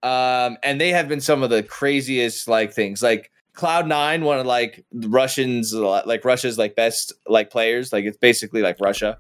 Um, 0.02 0.58
and 0.64 0.80
they 0.80 0.90
have 0.90 1.08
been 1.08 1.20
some 1.20 1.42
of 1.42 1.50
the 1.50 1.62
craziest 1.62 2.48
like 2.48 2.72
things. 2.72 3.02
Like 3.02 3.30
Cloud 3.54 3.86
Nine, 3.86 4.24
one 4.24 4.40
of 4.40 4.46
like 4.46 4.84
Russians, 4.92 5.72
like 5.72 6.24
Russia's 6.24 6.58
like 6.58 6.74
best 6.74 7.12
like 7.26 7.50
players. 7.50 7.92
Like 7.92 8.04
it's 8.04 8.18
basically 8.18 8.62
like 8.62 8.78
Russia. 8.80 9.16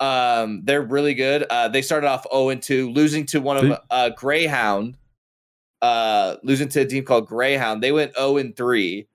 Um, 0.00 0.62
they're 0.64 0.82
really 0.82 1.14
good. 1.14 1.44
Uh, 1.50 1.68
they 1.68 1.82
started 1.82 2.08
off 2.08 2.26
0 2.32 2.48
and 2.48 2.62
2, 2.62 2.90
losing 2.90 3.26
to 3.26 3.40
one 3.40 3.58
of 3.58 3.78
uh, 3.90 4.10
Greyhound. 4.16 4.96
Uh, 5.82 6.36
losing 6.42 6.68
to 6.68 6.80
a 6.80 6.84
team 6.86 7.04
called 7.04 7.26
Greyhound. 7.26 7.82
They 7.82 7.92
went 7.92 8.14
0 8.16 8.38
and 8.38 8.56
3. 8.56 9.06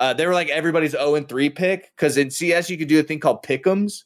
Uh, 0.00 0.12
they 0.14 0.26
were 0.26 0.34
like 0.34 0.48
everybody's 0.48 0.92
0 0.92 1.16
and 1.16 1.28
3 1.28 1.50
pick 1.50 1.90
because 1.96 2.16
in 2.16 2.30
CS 2.30 2.70
you 2.70 2.78
could 2.78 2.88
do 2.88 3.00
a 3.00 3.02
thing 3.02 3.18
called 3.20 3.42
pick'ems, 3.42 4.04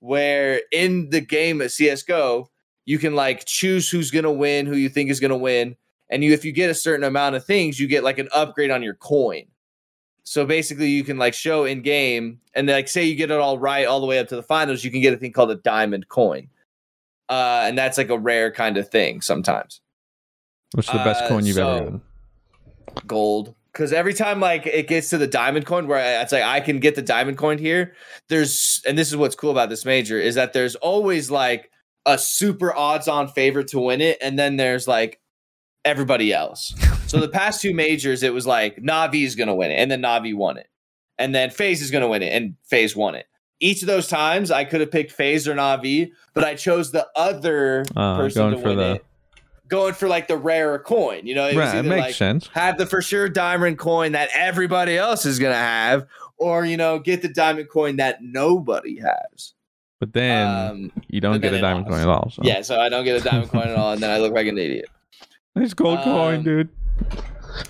where 0.00 0.62
in 0.72 1.10
the 1.10 1.20
game 1.20 1.60
at 1.60 1.70
CS:GO 1.72 2.48
you 2.84 2.98
can 2.98 3.14
like 3.14 3.44
choose 3.44 3.90
who's 3.90 4.10
gonna 4.10 4.32
win, 4.32 4.64
who 4.66 4.76
you 4.76 4.88
think 4.88 5.10
is 5.10 5.20
gonna 5.20 5.36
win, 5.36 5.76
and 6.08 6.22
you 6.24 6.32
if 6.32 6.44
you 6.44 6.52
get 6.52 6.70
a 6.70 6.74
certain 6.74 7.04
amount 7.04 7.34
of 7.36 7.44
things, 7.44 7.78
you 7.80 7.86
get 7.86 8.04
like 8.04 8.18
an 8.18 8.28
upgrade 8.32 8.70
on 8.70 8.82
your 8.82 8.94
coin. 8.94 9.44
So 10.22 10.44
basically, 10.46 10.88
you 10.88 11.04
can 11.04 11.18
like 11.18 11.34
show 11.34 11.64
in 11.64 11.82
game, 11.82 12.40
and 12.54 12.66
like 12.68 12.88
say 12.88 13.04
you 13.04 13.14
get 13.14 13.30
it 13.30 13.38
all 13.38 13.58
right 13.58 13.86
all 13.86 14.00
the 14.00 14.06
way 14.06 14.18
up 14.18 14.28
to 14.28 14.36
the 14.36 14.42
finals, 14.42 14.84
you 14.84 14.90
can 14.90 15.00
get 15.00 15.12
a 15.12 15.16
thing 15.16 15.32
called 15.32 15.50
a 15.50 15.56
diamond 15.56 16.08
coin, 16.08 16.48
uh, 17.28 17.62
and 17.66 17.76
that's 17.76 17.98
like 17.98 18.08
a 18.08 18.18
rare 18.18 18.50
kind 18.52 18.76
of 18.78 18.88
thing 18.88 19.20
sometimes. 19.20 19.80
What's 20.72 20.88
the 20.88 20.94
best 20.98 21.24
Uh, 21.24 21.28
coin 21.28 21.44
you've 21.44 21.56
so- 21.56 21.68
ever 21.68 21.84
gotten? 21.84 22.00
gold 23.06 23.54
because 23.76 23.92
every 23.92 24.14
time 24.14 24.40
like 24.40 24.66
it 24.66 24.88
gets 24.88 25.10
to 25.10 25.18
the 25.18 25.26
diamond 25.26 25.66
coin 25.66 25.86
where 25.86 25.98
I- 25.98 26.22
it's 26.22 26.32
like 26.32 26.42
i 26.42 26.60
can 26.60 26.80
get 26.80 26.94
the 26.94 27.02
diamond 27.02 27.36
coin 27.36 27.58
here 27.58 27.94
there's 28.30 28.80
and 28.88 28.96
this 28.96 29.08
is 29.08 29.16
what's 29.16 29.34
cool 29.36 29.50
about 29.50 29.68
this 29.68 29.84
major 29.84 30.18
is 30.18 30.34
that 30.36 30.54
there's 30.54 30.76
always 30.76 31.30
like 31.30 31.70
a 32.06 32.16
super 32.16 32.74
odds 32.74 33.06
on 33.08 33.28
favorite 33.28 33.68
to 33.68 33.80
win 33.80 34.00
it 34.00 34.16
and 34.22 34.38
then 34.38 34.56
there's 34.56 34.86
like 34.88 35.20
everybody 35.84 36.32
else. 36.32 36.74
So 37.06 37.20
the 37.20 37.28
past 37.28 37.60
two 37.60 37.72
majors 37.72 38.24
it 38.24 38.34
was 38.34 38.48
like 38.48 38.78
navi 38.78 39.22
is 39.24 39.36
going 39.36 39.46
to 39.46 39.54
win 39.54 39.70
it 39.70 39.76
and 39.76 39.88
then 39.88 40.02
navi 40.02 40.34
won 40.34 40.56
it 40.58 40.66
and 41.18 41.32
then 41.32 41.50
FaZe 41.50 41.80
is 41.82 41.92
going 41.92 42.02
to 42.02 42.08
win 42.08 42.20
it 42.20 42.32
and 42.32 42.56
FaZe 42.64 42.96
won 42.96 43.14
it. 43.14 43.26
Each 43.60 43.80
of 43.82 43.86
those 43.86 44.08
times 44.08 44.50
i 44.50 44.64
could 44.64 44.80
have 44.80 44.90
picked 44.90 45.12
FaZe 45.12 45.46
or 45.46 45.54
navi 45.54 46.10
but 46.34 46.42
i 46.42 46.56
chose 46.56 46.90
the 46.90 47.06
other 47.14 47.84
Uh, 47.94 48.16
person 48.16 48.42
going 48.42 48.54
to 48.56 48.60
for 48.60 48.68
win 48.70 48.78
the- 48.78 48.94
it 48.96 49.04
going 49.68 49.94
for 49.94 50.08
like 50.08 50.28
the 50.28 50.36
rarer 50.36 50.78
coin 50.78 51.26
you 51.26 51.34
know 51.34 51.46
was 51.46 51.56
Right, 51.56 51.74
it 51.76 51.82
makes 51.84 52.00
like, 52.02 52.14
sense. 52.14 52.48
have 52.54 52.78
the 52.78 52.86
for 52.86 53.02
sure 53.02 53.28
diamond 53.28 53.78
coin 53.78 54.12
that 54.12 54.28
everybody 54.34 54.96
else 54.96 55.26
is 55.26 55.38
gonna 55.38 55.54
have, 55.54 56.06
or 56.38 56.64
you 56.64 56.76
know, 56.76 56.98
get 56.98 57.22
the 57.22 57.28
diamond 57.28 57.68
coin 57.68 57.96
that 57.96 58.18
nobody 58.22 58.98
has. 59.00 59.54
But 59.98 60.12
then 60.12 60.46
Um, 60.46 60.92
you 61.08 61.20
don't 61.20 61.40
get 61.40 61.54
a 61.54 61.60
diamond 61.60 61.86
coin 61.88 62.00
at 62.00 62.08
all. 62.08 62.30
So. 62.30 62.42
Yeah, 62.44 62.60
so 62.62 62.78
I 62.78 62.88
don't 62.90 63.04
get 63.04 63.20
a 63.20 63.24
diamond 63.24 63.50
coin 63.50 63.68
at 63.68 63.76
all, 63.76 63.92
and 63.92 64.02
then 64.02 64.10
I 64.10 64.18
look 64.18 64.32
like 64.34 64.46
an 64.46 64.58
idiot. 64.58 64.86
Nice 65.54 65.72
gold 65.72 66.00
coin, 66.02 66.36
Um, 66.36 66.42
dude. 66.42 66.68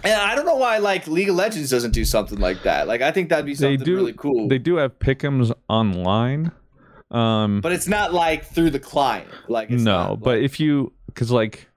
And 0.03 0.13
I 0.21 0.35
don't 0.35 0.45
know 0.45 0.57
why 0.57 0.79
like 0.79 1.07
League 1.07 1.29
of 1.29 1.37
Legends 1.37 1.71
doesn't 1.71 1.93
do 1.93 2.05
something 2.05 2.41
like 2.41 2.65
that. 2.65 2.89
Like 2.89 3.03
I 3.03 3.13
think 3.13 3.29
that'd 3.29 3.47
be 3.47 3.55
something 3.55 3.79
do. 3.85 3.95
really 3.95 4.13
cool. 4.15 4.49
They 4.49 4.59
do 4.59 4.77
have 4.77 4.99
pick'ems 4.99 5.53
online. 5.69 6.51
Um, 7.13 7.61
but 7.61 7.71
it's 7.71 7.87
not 7.87 8.13
like 8.13 8.45
through 8.47 8.71
the 8.71 8.81
client. 8.81 9.29
Like 9.49 9.71
it's 9.71 9.83
no, 9.85 10.19
but 10.21 10.39
if 10.41 10.59
you 10.59 10.93
because 11.07 11.31
like 11.31 11.69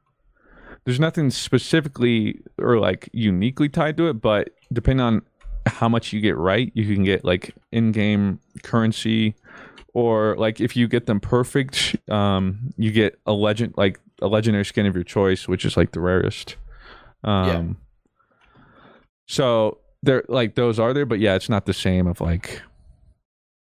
there's 0.90 1.00
nothing 1.00 1.30
specifically 1.30 2.42
or 2.58 2.80
like 2.80 3.10
uniquely 3.14 3.70
tied 3.70 3.96
to 3.96 4.08
it, 4.08 4.14
but 4.16 4.50
depending 4.74 5.06
on 5.06 5.22
how 5.68 5.88
much 5.88 6.12
you 6.12 6.20
get 6.20 6.36
right, 6.36 6.72
you 6.74 6.84
can 6.92 7.04
get 7.04 7.24
like 7.24 7.54
in-game 7.72 8.40
currency, 8.64 9.36
or 9.94 10.36
like 10.38 10.60
if 10.60 10.76
you 10.76 10.88
get 10.88 11.06
them 11.06 11.20
perfect, 11.20 11.96
um, 12.10 12.74
you 12.76 12.92
get 12.92 13.20
a 13.28 13.34
legend 13.34 13.76
like 13.78 14.00
a 14.20 14.28
legendary 14.28 14.66
skin 14.66 14.88
of 14.88 14.96
your 14.96 15.04
choice, 15.04 15.48
which 15.48 15.64
is 15.64 15.78
like 15.78 15.92
the 15.92 16.00
rarest. 16.00 16.56
Um, 17.24 17.78
so 19.28 19.78
there 20.02 20.24
like 20.28 20.56
those 20.56 20.80
are 20.80 20.92
there, 20.92 21.06
but 21.06 21.20
yeah, 21.20 21.36
it's 21.36 21.50
not 21.50 21.68
the 21.68 21.74
same 21.74 22.08
of 22.08 22.20
like 22.20 22.64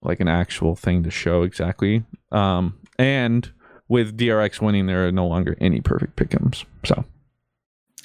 like 0.01 0.19
an 0.21 0.29
actual 0.29 0.77
thing 0.77 1.03
to 1.03 1.11
show 1.11 1.43
exactly. 1.43 2.05
Um, 2.31 2.79
and 2.99 3.53
with 3.93 4.17
DRX 4.17 4.63
winning, 4.63 4.87
there 4.87 5.07
are 5.07 5.13
no 5.13 5.27
longer 5.27 5.55
any 5.61 5.83
perfect 5.83 6.17
pick'ems. 6.17 6.65
So 6.83 7.05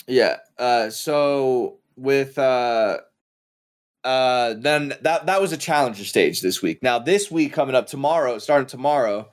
Yeah. 0.05 0.35
Uh 0.59 0.89
so 0.89 1.77
with 1.95 2.37
uh 2.37 2.97
uh 4.03 4.55
then 4.55 4.93
that 5.01 5.27
that 5.27 5.41
was 5.41 5.53
a 5.53 5.57
challenger 5.57 6.03
stage 6.03 6.41
this 6.41 6.61
week. 6.61 6.83
Now 6.83 6.99
this 6.99 7.31
week 7.31 7.53
coming 7.53 7.73
up 7.73 7.87
tomorrow, 7.87 8.37
starting 8.37 8.67
tomorrow, 8.67 9.29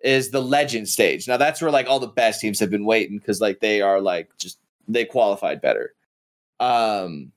is 0.00 0.30
the 0.30 0.42
legend 0.42 0.88
stage. 0.88 1.28
Now 1.28 1.36
that's 1.36 1.62
where 1.62 1.70
like 1.70 1.86
all 1.86 2.00
the 2.00 2.08
best 2.08 2.40
teams 2.40 2.58
have 2.58 2.70
been 2.70 2.84
waiting 2.84 3.18
because 3.18 3.40
like 3.40 3.60
they 3.60 3.80
are 3.80 4.00
like 4.00 4.36
just 4.36 4.58
they 4.88 5.04
qualified 5.04 5.62
better. 5.62 5.94
Um 6.58 7.30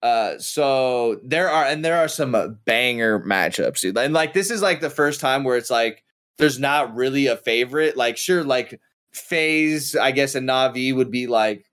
uh 0.00 0.38
so 0.38 1.18
there 1.24 1.50
are 1.50 1.64
and 1.64 1.84
there 1.84 1.98
are 1.98 2.08
some 2.08 2.36
uh, 2.36 2.46
banger 2.64 3.18
matchups 3.18 3.80
dude. 3.80 3.98
and 3.98 4.14
like 4.14 4.32
this 4.32 4.52
is 4.52 4.62
like 4.62 4.80
the 4.80 4.88
first 4.90 5.20
time 5.20 5.42
where 5.42 5.56
it's 5.56 5.70
like 5.70 6.04
there's 6.38 6.58
not 6.58 6.94
really 6.94 7.26
a 7.26 7.36
favorite. 7.36 7.96
Like 7.96 8.16
sure 8.16 8.44
like 8.44 8.80
FaZe 9.12 9.96
i 9.96 10.12
guess 10.12 10.34
and 10.36 10.48
navi 10.48 10.94
would 10.94 11.10
be 11.10 11.26
like 11.26 11.64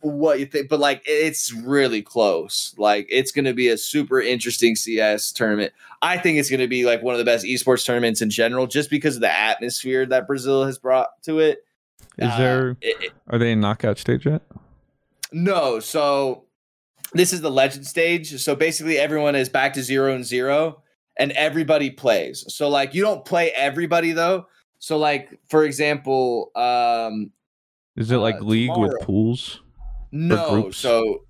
what 0.00 0.38
you 0.38 0.46
think 0.46 0.68
but 0.68 0.78
like 0.78 1.02
it's 1.04 1.52
really 1.52 2.00
close. 2.02 2.74
Like 2.78 3.06
it's 3.10 3.32
going 3.32 3.46
to 3.46 3.54
be 3.54 3.68
a 3.68 3.76
super 3.76 4.20
interesting 4.20 4.76
cs 4.76 5.32
tournament. 5.32 5.72
I 6.02 6.18
think 6.18 6.38
it's 6.38 6.48
going 6.50 6.60
to 6.60 6.68
be 6.68 6.84
like 6.84 7.02
one 7.02 7.14
of 7.14 7.18
the 7.18 7.24
best 7.24 7.44
esports 7.44 7.84
tournaments 7.84 8.22
in 8.22 8.30
general 8.30 8.66
just 8.68 8.88
because 8.90 9.16
of 9.16 9.22
the 9.22 9.32
atmosphere 9.32 10.06
that 10.06 10.26
brazil 10.28 10.64
has 10.64 10.78
brought 10.78 11.08
to 11.24 11.40
it. 11.40 11.64
Is 12.18 12.30
Uh, 12.30 12.38
there 12.38 12.70
it- 12.82 13.02
it- 13.02 13.12
are 13.28 13.38
they 13.38 13.52
in 13.52 13.60
knockout 13.60 13.98
stage 13.98 14.26
yet? 14.26 14.42
no, 15.32 15.80
so 15.80 16.44
this 17.12 17.32
is 17.32 17.40
the 17.40 17.50
legend 17.50 17.86
stage. 17.86 18.38
So 18.40 18.54
basically, 18.54 18.98
everyone 18.98 19.34
is 19.34 19.48
back 19.48 19.72
to 19.74 19.82
zero 19.82 20.14
and 20.14 20.24
zero, 20.24 20.82
and 21.18 21.32
everybody 21.32 21.90
plays. 21.90 22.44
So 22.54 22.68
like, 22.68 22.94
you 22.94 23.02
don't 23.02 23.24
play 23.24 23.50
everybody 23.52 24.12
though. 24.12 24.46
So 24.78 24.98
like, 24.98 25.38
for 25.48 25.64
example, 25.64 26.50
um, 26.54 27.30
Is 27.96 28.10
it 28.10 28.18
like 28.18 28.36
Uh, 28.36 28.44
league 28.44 28.76
with 28.76 28.92
pools? 29.00 29.60
no, 30.12 30.70
so 30.70 31.22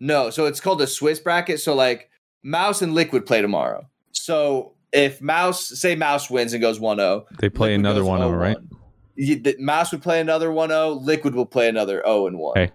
no, 0.00 0.30
so 0.30 0.46
it's 0.46 0.60
called 0.60 0.80
a 0.82 0.86
Swiss 0.86 1.18
bracket. 1.20 1.60
So 1.60 1.74
like, 1.74 2.10
MOUZ 2.42 2.82
and 2.82 2.94
Liquid 2.94 3.26
play 3.26 3.40
tomorrow. 3.42 3.86
So 4.12 4.74
if 4.92 5.20
MOUZ, 5.20 5.78
say 5.80 5.94
MOUZ 5.96 6.30
wins 6.30 6.52
and 6.52 6.60
goes 6.62 6.78
1-0, 6.78 7.24
They 7.40 7.48
play 7.48 7.70
Liquid 7.70 7.80
another 7.80 8.00
goes 8.00 8.08
one 8.08 8.22
over, 8.22 8.36
right? 8.38 8.56
0-1. 8.56 8.68
You- 9.16 9.40
the 9.40 9.56
MOUZ 9.58 9.92
would 9.92 10.02
play 10.02 10.20
another 10.20 10.50
1-0, 10.50 11.04
Liquid 11.04 11.34
will 11.34 11.46
play 11.46 11.68
another 11.68 12.02
0 12.06 12.26
and 12.28 12.38
1. 12.38 12.56
Hey. 12.56 12.70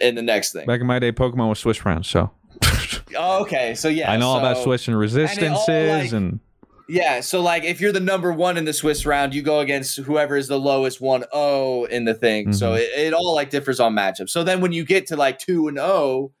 In 0.00 0.16
the 0.16 0.22
next 0.22 0.52
thing. 0.52 0.66
Back 0.66 0.80
in 0.80 0.86
my 0.86 0.98
day, 0.98 1.12
Pokemon 1.12 1.48
was 1.48 1.60
Swiss 1.60 1.84
rounds, 1.84 2.08
so 2.08 2.30
Oh, 3.18 3.42
okay, 3.42 3.74
so 3.74 3.88
yeah, 3.88 4.10
I 4.10 4.16
know 4.16 4.28
all 4.28 4.38
about 4.38 4.58
Swiss 4.62 4.88
and 4.88 4.98
resistances 4.98 6.12
and, 6.12 6.32
like- 6.32 6.40
Yeah, 6.88 7.20
so 7.20 7.40
like 7.40 7.64
if 7.64 7.80
you're 7.80 7.92
the 7.92 8.00
number 8.00 8.32
one 8.32 8.56
in 8.56 8.64
the 8.64 8.72
Swiss 8.72 9.06
round, 9.06 9.32
you 9.34 9.42
go 9.42 9.60
against 9.60 9.96
whoever 9.98 10.36
is 10.36 10.48
the 10.48 10.58
lowest 10.58 11.00
one 11.00 11.24
zero 11.32 11.84
in 11.84 12.04
the 12.04 12.14
thing. 12.14 12.52
So 12.52 12.72
Mhm. 12.72 12.78
it, 12.78 13.06
it 13.06 13.12
all 13.14 13.34
like 13.34 13.50
differs 13.50 13.80
on 13.80 13.94
matchup. 13.94 14.28
So 14.28 14.44
then 14.44 14.60
when 14.60 14.72
you 14.72 14.84
get 14.84 15.06
to 15.08 15.16
like 15.16 15.38
two 15.38 15.68
and 15.68 15.78
zero, 15.78 16.32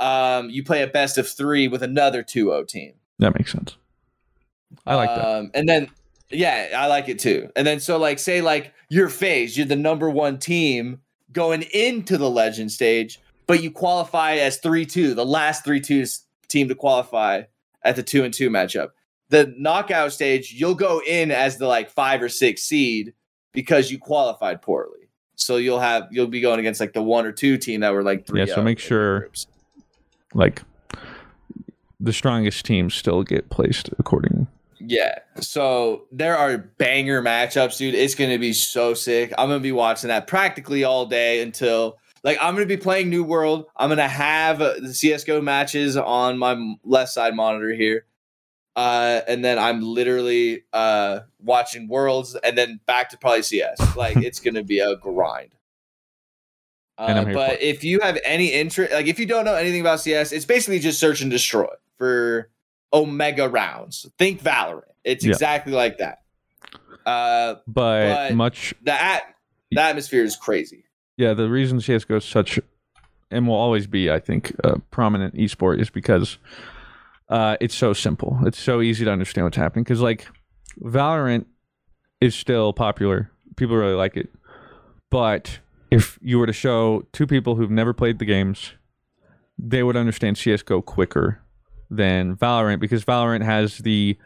um, 0.00 0.50
you 0.50 0.64
play 0.64 0.82
a 0.82 0.86
best 0.86 1.18
of 1.18 1.28
three 1.28 1.68
with 1.68 1.82
another 1.82 2.22
2-0 2.22 2.66
team. 2.68 2.94
that 3.20 3.34
makes 3.38 3.52
sense. 3.52 3.76
I 4.86 4.96
like 4.96 5.08
that. 5.14 5.24
Um, 5.26 5.50
and 5.54 5.68
then 5.68 5.88
yeah, 6.30 6.70
I 6.76 6.86
like 6.88 7.08
it 7.08 7.18
too. 7.20 7.48
And 7.54 7.64
then 7.66 7.78
so 7.80 7.96
like 7.96 8.18
say 8.18 8.40
like 8.40 8.72
your 8.88 9.08
FaZe, 9.08 9.56
you're 9.56 9.66
the 9.66 9.76
number 9.76 10.10
one 10.10 10.38
team 10.38 11.00
going 11.32 11.62
into 11.72 12.18
the 12.18 12.28
legend 12.30 12.72
stage, 12.72 13.20
but 13.46 13.62
you 13.62 13.70
qualify 13.70 14.34
as 14.36 14.58
three 14.58 14.86
two, 14.86 15.14
the 15.14 15.26
last 15.26 15.64
three 15.64 15.80
twos 15.80 16.24
team 16.48 16.68
to 16.68 16.74
qualify 16.74 17.42
at 17.82 17.96
the 17.96 18.02
two 18.02 18.24
and 18.24 18.32
two 18.32 18.50
matchup. 18.50 18.90
The 19.30 19.54
knockout 19.56 20.12
stage, 20.12 20.52
you'll 20.52 20.74
go 20.74 21.00
in 21.06 21.30
as 21.30 21.58
the 21.58 21.66
like 21.66 21.90
five 21.90 22.22
or 22.22 22.28
six 22.28 22.62
seed 22.62 23.14
because 23.52 23.90
you 23.90 23.98
qualified 23.98 24.62
poorly. 24.62 25.08
So 25.36 25.56
you'll 25.56 25.80
have 25.80 26.08
you'll 26.10 26.26
be 26.26 26.40
going 26.40 26.60
against 26.60 26.80
like 26.80 26.92
the 26.92 27.02
one 27.02 27.26
or 27.26 27.32
two 27.32 27.58
team 27.58 27.80
that 27.80 27.92
were 27.92 28.02
like 28.02 28.26
three. 28.26 28.40
Yeah, 28.40 28.54
so 28.54 28.62
make 28.62 28.78
sure 28.78 29.28
like 30.32 30.62
the 32.00 32.12
strongest 32.12 32.64
teams 32.64 32.94
still 32.94 33.22
get 33.22 33.50
placed 33.50 33.90
accordingly. 33.98 34.46
Yeah. 34.78 35.18
So 35.40 36.04
there 36.12 36.36
are 36.36 36.58
banger 36.58 37.22
matchups, 37.22 37.78
dude. 37.78 37.94
It's 37.94 38.14
gonna 38.14 38.38
be 38.38 38.52
so 38.52 38.94
sick. 38.94 39.32
I'm 39.38 39.48
gonna 39.48 39.60
be 39.60 39.72
watching 39.72 40.08
that 40.08 40.26
practically 40.26 40.84
all 40.84 41.06
day 41.06 41.40
until 41.42 41.98
Like 42.24 42.38
I'm 42.40 42.54
gonna 42.54 42.66
be 42.66 42.78
playing 42.78 43.10
New 43.10 43.22
World. 43.22 43.66
I'm 43.76 43.90
gonna 43.90 44.08
have 44.08 44.60
uh, 44.62 44.74
the 44.80 44.94
CS:GO 44.94 45.42
matches 45.42 45.96
on 45.96 46.38
my 46.38 46.74
left 46.82 47.12
side 47.12 47.36
monitor 47.36 47.72
here, 47.74 48.06
uh, 48.74 49.20
and 49.28 49.44
then 49.44 49.58
I'm 49.58 49.82
literally 49.82 50.64
uh, 50.72 51.20
watching 51.38 51.86
Worlds, 51.86 52.34
and 52.34 52.56
then 52.56 52.80
back 52.86 53.10
to 53.10 53.18
probably 53.18 53.42
CS. 53.42 53.94
Like 53.94 54.16
it's 54.16 54.40
gonna 54.40 54.64
be 54.64 54.78
a 54.80 54.96
grind. 54.96 55.50
Uh, 56.96 57.24
but 57.24 57.60
if 57.60 57.82
you 57.82 57.98
have 57.98 58.16
any 58.24 58.52
interest, 58.52 58.92
like 58.92 59.08
if 59.08 59.18
you 59.18 59.26
don't 59.26 59.44
know 59.44 59.56
anything 59.56 59.80
about 59.80 59.98
CS, 59.98 60.30
it's 60.30 60.44
basically 60.44 60.78
just 60.78 61.00
search 61.00 61.22
and 61.22 61.28
destroy 61.28 61.66
for 61.98 62.50
Omega 62.92 63.48
rounds. 63.48 64.06
Think 64.16 64.40
Valorant. 64.40 64.82
It's 65.02 65.24
Yeah. 65.24 65.32
exactly 65.32 65.72
like 65.72 65.98
that. 65.98 66.18
Uh, 67.04 67.56
but, 67.66 68.28
but- 68.28 68.34
much 68.36 68.74
the 68.80 68.92
at 68.92 69.24
the 69.72 69.80
atmosphere 69.80 70.22
is 70.22 70.36
crazy. 70.36 70.83
Yeah 71.16 71.34
the 71.34 71.48
reason 71.48 71.78
csgo 71.78 72.16
is 72.18 72.24
such 72.24 72.58
and 73.30 73.46
will 73.46 73.54
always 73.54 73.86
be 73.86 74.10
i 74.10 74.18
think 74.18 74.54
a 74.64 74.78
prominent 74.90 75.34
esport 75.34 75.80
is 75.80 75.90
because 75.90 76.38
uh, 77.30 77.56
it's 77.58 77.74
so 77.74 77.94
simple. 77.94 78.38
It's 78.44 78.58
so 78.58 78.82
easy 78.82 79.06
to 79.06 79.10
understand 79.10 79.46
what's 79.46 79.56
happening. 79.56 79.82
Because 79.82 80.02
like 80.02 80.28
valorant 80.82 81.46
is 82.20 82.34
still 82.34 82.74
popular. 82.74 83.30
People 83.56 83.76
really 83.76 83.94
like 83.94 84.14
it. 84.14 84.28
But 85.10 85.60
if 85.94 86.18
you 86.20 86.38
were 86.38 86.46
to 86.46 86.52
show 86.52 87.06
two 87.12 87.26
people 87.26 87.54
who've 87.54 87.70
never 87.70 87.92
played 87.92 88.18
the 88.18 88.24
games 88.24 88.72
they 89.56 89.82
would 89.84 89.96
understand 89.96 90.36
csgo 90.36 90.84
quicker 90.84 91.40
than 91.88 92.34
valorant 92.34 92.80
because 92.80 93.04
valorant 93.04 93.44
has 93.44 93.78
the 93.78 94.18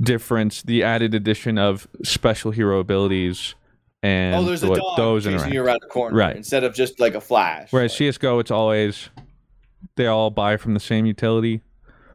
difference 0.00 0.62
the 0.62 0.82
added 0.84 1.14
addition 1.14 1.58
of 1.58 1.88
special 2.04 2.52
hero 2.52 2.78
abilities 2.78 3.56
and 4.02 4.36
oh, 4.36 4.44
there's 4.44 4.62
a 4.62 4.68
what 4.68 4.78
dog 4.78 4.96
those 4.96 5.24
chasing 5.24 5.34
interact. 5.34 5.54
you 5.54 5.62
around 5.62 5.78
the 5.82 5.88
corner, 5.88 6.16
Right. 6.16 6.36
Instead 6.36 6.64
of 6.64 6.74
just 6.74 7.00
like 7.00 7.14
a 7.14 7.20
flash. 7.20 7.72
Whereas 7.72 7.94
CS:GO, 7.96 8.38
it's 8.38 8.50
always 8.50 9.08
they 9.96 10.06
all 10.06 10.30
buy 10.30 10.56
from 10.56 10.74
the 10.74 10.80
same 10.80 11.06
utility. 11.06 11.60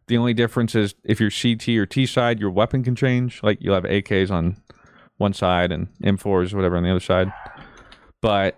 The 0.07 0.17
only 0.17 0.33
difference 0.33 0.75
is 0.75 0.95
if 1.03 1.19
you're 1.19 1.31
CT 1.31 1.69
or 1.77 1.85
T 1.85 2.05
side, 2.05 2.39
your 2.39 2.49
weapon 2.51 2.83
can 2.83 2.95
change. 2.95 3.41
Like 3.43 3.59
you'll 3.61 3.75
have 3.75 3.83
AKs 3.85 4.29
on 4.31 4.57
one 5.17 5.33
side 5.33 5.71
and 5.71 5.87
M4s 6.03 6.53
or 6.53 6.57
whatever 6.57 6.75
on 6.77 6.83
the 6.83 6.89
other 6.89 6.99
side. 6.99 7.31
But 8.21 8.57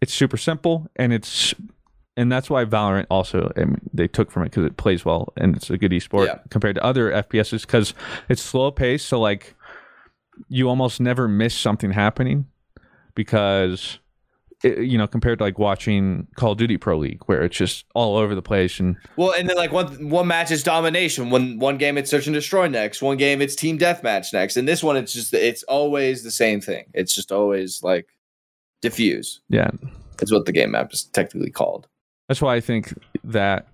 it's 0.00 0.12
super 0.12 0.36
simple, 0.36 0.88
and 0.96 1.12
it's 1.12 1.54
and 2.16 2.30
that's 2.30 2.48
why 2.48 2.64
Valorant 2.64 3.06
also 3.10 3.50
I 3.56 3.60
mean, 3.64 3.80
they 3.92 4.06
took 4.06 4.30
from 4.30 4.42
it 4.42 4.46
because 4.46 4.64
it 4.64 4.76
plays 4.76 5.04
well 5.04 5.32
and 5.36 5.56
it's 5.56 5.68
a 5.70 5.76
good 5.78 5.90
esport 5.90 6.26
Yeah. 6.26 6.38
compared 6.50 6.76
to 6.76 6.84
other 6.84 7.10
FPSs 7.10 7.62
because 7.62 7.92
it's 8.28 8.42
slow 8.42 8.70
paced. 8.70 9.06
So 9.08 9.18
like 9.20 9.54
you 10.48 10.68
almost 10.68 11.00
never 11.00 11.28
miss 11.28 11.54
something 11.54 11.90
happening 11.92 12.46
because 13.14 13.98
it, 14.62 14.78
you 14.78 14.96
know 14.98 15.06
compared 15.06 15.38
to 15.38 15.44
like 15.44 15.58
watching 15.58 16.26
Call 16.36 16.52
of 16.52 16.58
Duty 16.58 16.76
Pro 16.78 16.96
League 16.98 17.22
where 17.26 17.42
it's 17.42 17.56
just 17.56 17.84
all 17.94 18.16
over 18.16 18.34
the 18.34 18.42
place 18.42 18.80
and 18.80 18.96
Well, 19.16 19.32
and 19.36 19.48
then 19.48 19.56
like 19.56 19.72
one 19.72 20.08
one 20.10 20.26
match 20.26 20.50
is 20.50 20.62
domination. 20.62 21.30
One 21.30 21.58
one 21.58 21.76
game 21.78 21.98
it's 21.98 22.10
search 22.10 22.26
and 22.26 22.34
destroy 22.34 22.66
next. 22.68 23.02
One 23.02 23.16
game 23.16 23.40
it's 23.42 23.54
team 23.54 23.78
deathmatch 23.78 24.32
next. 24.32 24.56
And 24.56 24.66
this 24.66 24.82
one 24.82 24.96
it's 24.96 25.12
just 25.12 25.34
it's 25.34 25.62
always 25.64 26.22
the 26.22 26.30
same 26.30 26.60
thing. 26.60 26.86
It's 26.94 27.14
just 27.14 27.30
always 27.32 27.82
like 27.82 28.08
defuse. 28.82 29.40
yeah 29.48 29.70
Is 30.20 30.32
what 30.32 30.46
the 30.46 30.52
game 30.52 30.70
map 30.72 30.92
is 30.92 31.04
technically 31.04 31.50
called. 31.50 31.86
that's 32.28 32.40
why 32.42 32.54
I 32.54 32.60
think 32.60 32.94
that 33.24 33.68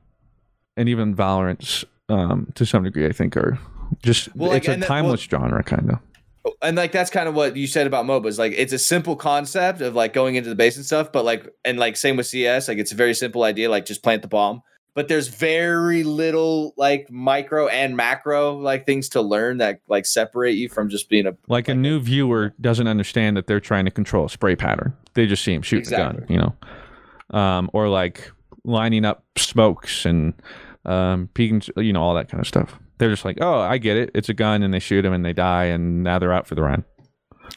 and 0.76 0.88
even 0.88 1.14
Valorant's 1.14 1.84
um, 2.08 2.48
to 2.56 2.66
some 2.66 2.82
degree 2.84 3.06
I 3.06 3.12
think 3.12 3.36
are 3.36 3.58
just 4.02 4.34
Well, 4.36 4.50
like, 4.50 4.58
it's 4.58 4.68
a 4.68 4.72
and 4.72 4.82
that- 4.82 4.86
timeless 4.88 5.20
genre 5.22 5.62
kind 5.62 5.90
of 5.90 5.98
and 6.62 6.76
like 6.76 6.92
that's 6.92 7.10
kind 7.10 7.28
of 7.28 7.34
what 7.34 7.56
you 7.56 7.66
said 7.66 7.86
about 7.86 8.04
MOBAs. 8.06 8.38
Like 8.38 8.52
it's 8.56 8.72
a 8.72 8.78
simple 8.78 9.16
concept 9.16 9.80
of 9.80 9.94
like 9.94 10.12
going 10.12 10.36
into 10.36 10.48
the 10.48 10.54
base 10.54 10.76
and 10.76 10.84
stuff, 10.84 11.12
but 11.12 11.24
like 11.24 11.48
and 11.64 11.78
like 11.78 11.96
same 11.96 12.16
with 12.16 12.26
CS, 12.26 12.68
like 12.68 12.78
it's 12.78 12.92
a 12.92 12.96
very 12.96 13.14
simple 13.14 13.42
idea, 13.42 13.70
like 13.70 13.86
just 13.86 14.02
plant 14.02 14.22
the 14.22 14.28
bomb. 14.28 14.62
But 14.94 15.08
there's 15.08 15.28
very 15.28 16.02
little 16.02 16.74
like 16.76 17.10
micro 17.10 17.68
and 17.68 17.96
macro 17.96 18.56
like 18.56 18.86
things 18.86 19.08
to 19.10 19.22
learn 19.22 19.58
that 19.58 19.80
like 19.88 20.04
separate 20.04 20.52
you 20.52 20.68
from 20.68 20.88
just 20.88 21.08
being 21.08 21.26
a 21.26 21.36
like 21.48 21.68
a 21.68 21.74
new 21.74 22.00
viewer 22.00 22.54
doesn't 22.60 22.88
understand 22.88 23.36
that 23.36 23.46
they're 23.46 23.60
trying 23.60 23.84
to 23.84 23.90
control 23.90 24.26
a 24.26 24.28
spray 24.28 24.56
pattern 24.56 24.92
they 25.14 25.26
just 25.26 25.44
see 25.44 25.54
him 25.54 25.62
shoot 25.62 25.84
the 25.84 25.92
gun 25.92 26.26
you 26.28 26.36
know 26.36 27.38
um, 27.38 27.70
or 27.72 27.88
like 27.88 28.32
lining 28.64 29.04
up 29.04 29.24
smokes 29.38 30.04
and 30.04 30.34
um, 30.84 31.28
peeking 31.34 31.62
you 31.76 31.92
know 31.92 32.02
all 32.02 32.14
that 32.14 32.28
kind 32.28 32.40
of 32.40 32.46
stuff 32.48 32.78
they're 33.00 33.10
just 33.10 33.24
like 33.24 33.38
oh 33.40 33.58
i 33.60 33.78
get 33.78 33.96
it 33.96 34.10
it's 34.14 34.28
a 34.28 34.34
gun 34.34 34.62
and 34.62 34.72
they 34.72 34.78
shoot 34.78 35.04
him 35.04 35.12
and 35.12 35.24
they 35.24 35.32
die 35.32 35.64
and 35.64 36.04
now 36.04 36.18
they're 36.20 36.32
out 36.32 36.46
for 36.46 36.54
the 36.54 36.62
run. 36.62 36.84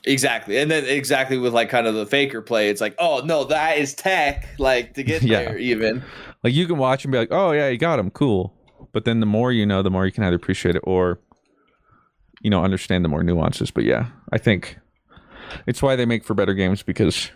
exactly. 0.06 0.58
And 0.58 0.72
then 0.72 0.86
exactly 0.86 1.38
with 1.38 1.54
like 1.54 1.70
kind 1.70 1.86
of 1.86 1.94
the 1.94 2.06
faker 2.08 2.42
play, 2.42 2.70
it's 2.70 2.82
like, 2.82 2.96
oh 2.98 3.22
no, 3.24 3.44
that 3.46 3.78
is 3.78 3.94
tech, 3.94 4.50
like 4.58 4.96
to 4.96 5.04
get 5.04 5.22
Yeah. 5.24 5.44
there 5.44 5.58
even. 5.60 6.02
like 6.44 6.54
you 6.54 6.66
can 6.66 6.78
watch 6.78 7.06
and 7.06 7.12
be 7.12 7.18
like 7.20 7.30
oh 7.32 7.52
yeah 7.52 7.68
you 7.70 7.78
got 7.78 8.00
him 8.00 8.10
cool 8.10 8.54
but 8.92 9.06
then 9.06 9.20
the 9.20 9.26
more 9.28 9.52
you 9.52 9.66
know 9.66 9.82
the 9.84 9.92
more 9.92 10.06
you 10.06 10.12
can 10.12 10.24
either 10.24 10.36
appreciate 10.36 10.76
it 10.76 10.82
or 10.86 11.20
you 12.42 12.50
know 12.50 12.64
understand 12.64 13.06
the 13.06 13.10
more 13.10 13.24
nuances 13.24 13.70
but 13.72 13.84
yeah 13.84 14.08
i 14.34 14.38
think 14.38 14.78
it's 15.68 15.82
why 15.82 15.96
they 15.96 16.06
make 16.06 16.24
for 16.26 16.34
better 16.34 16.54
games 16.54 16.84
because 16.84 17.32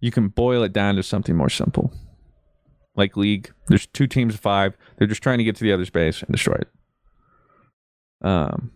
you 0.00 0.10
can 0.10 0.28
boil 0.28 0.62
it 0.62 0.72
down 0.72 0.96
to 0.96 1.02
something 1.02 1.36
more 1.36 1.48
simple 1.50 1.92
like 2.96 3.16
league 3.16 3.52
there's 3.68 3.86
two 3.86 4.06
teams 4.06 4.34
of 4.34 4.40
five 4.40 4.76
they're 4.96 5.06
just 5.06 5.22
trying 5.22 5.38
to 5.38 5.44
get 5.44 5.54
to 5.56 5.62
the 5.64 5.72
other's 5.72 5.90
base 5.90 6.22
and 6.22 6.32
destroy 6.32 6.54
it 6.56 6.68
um 8.22 8.70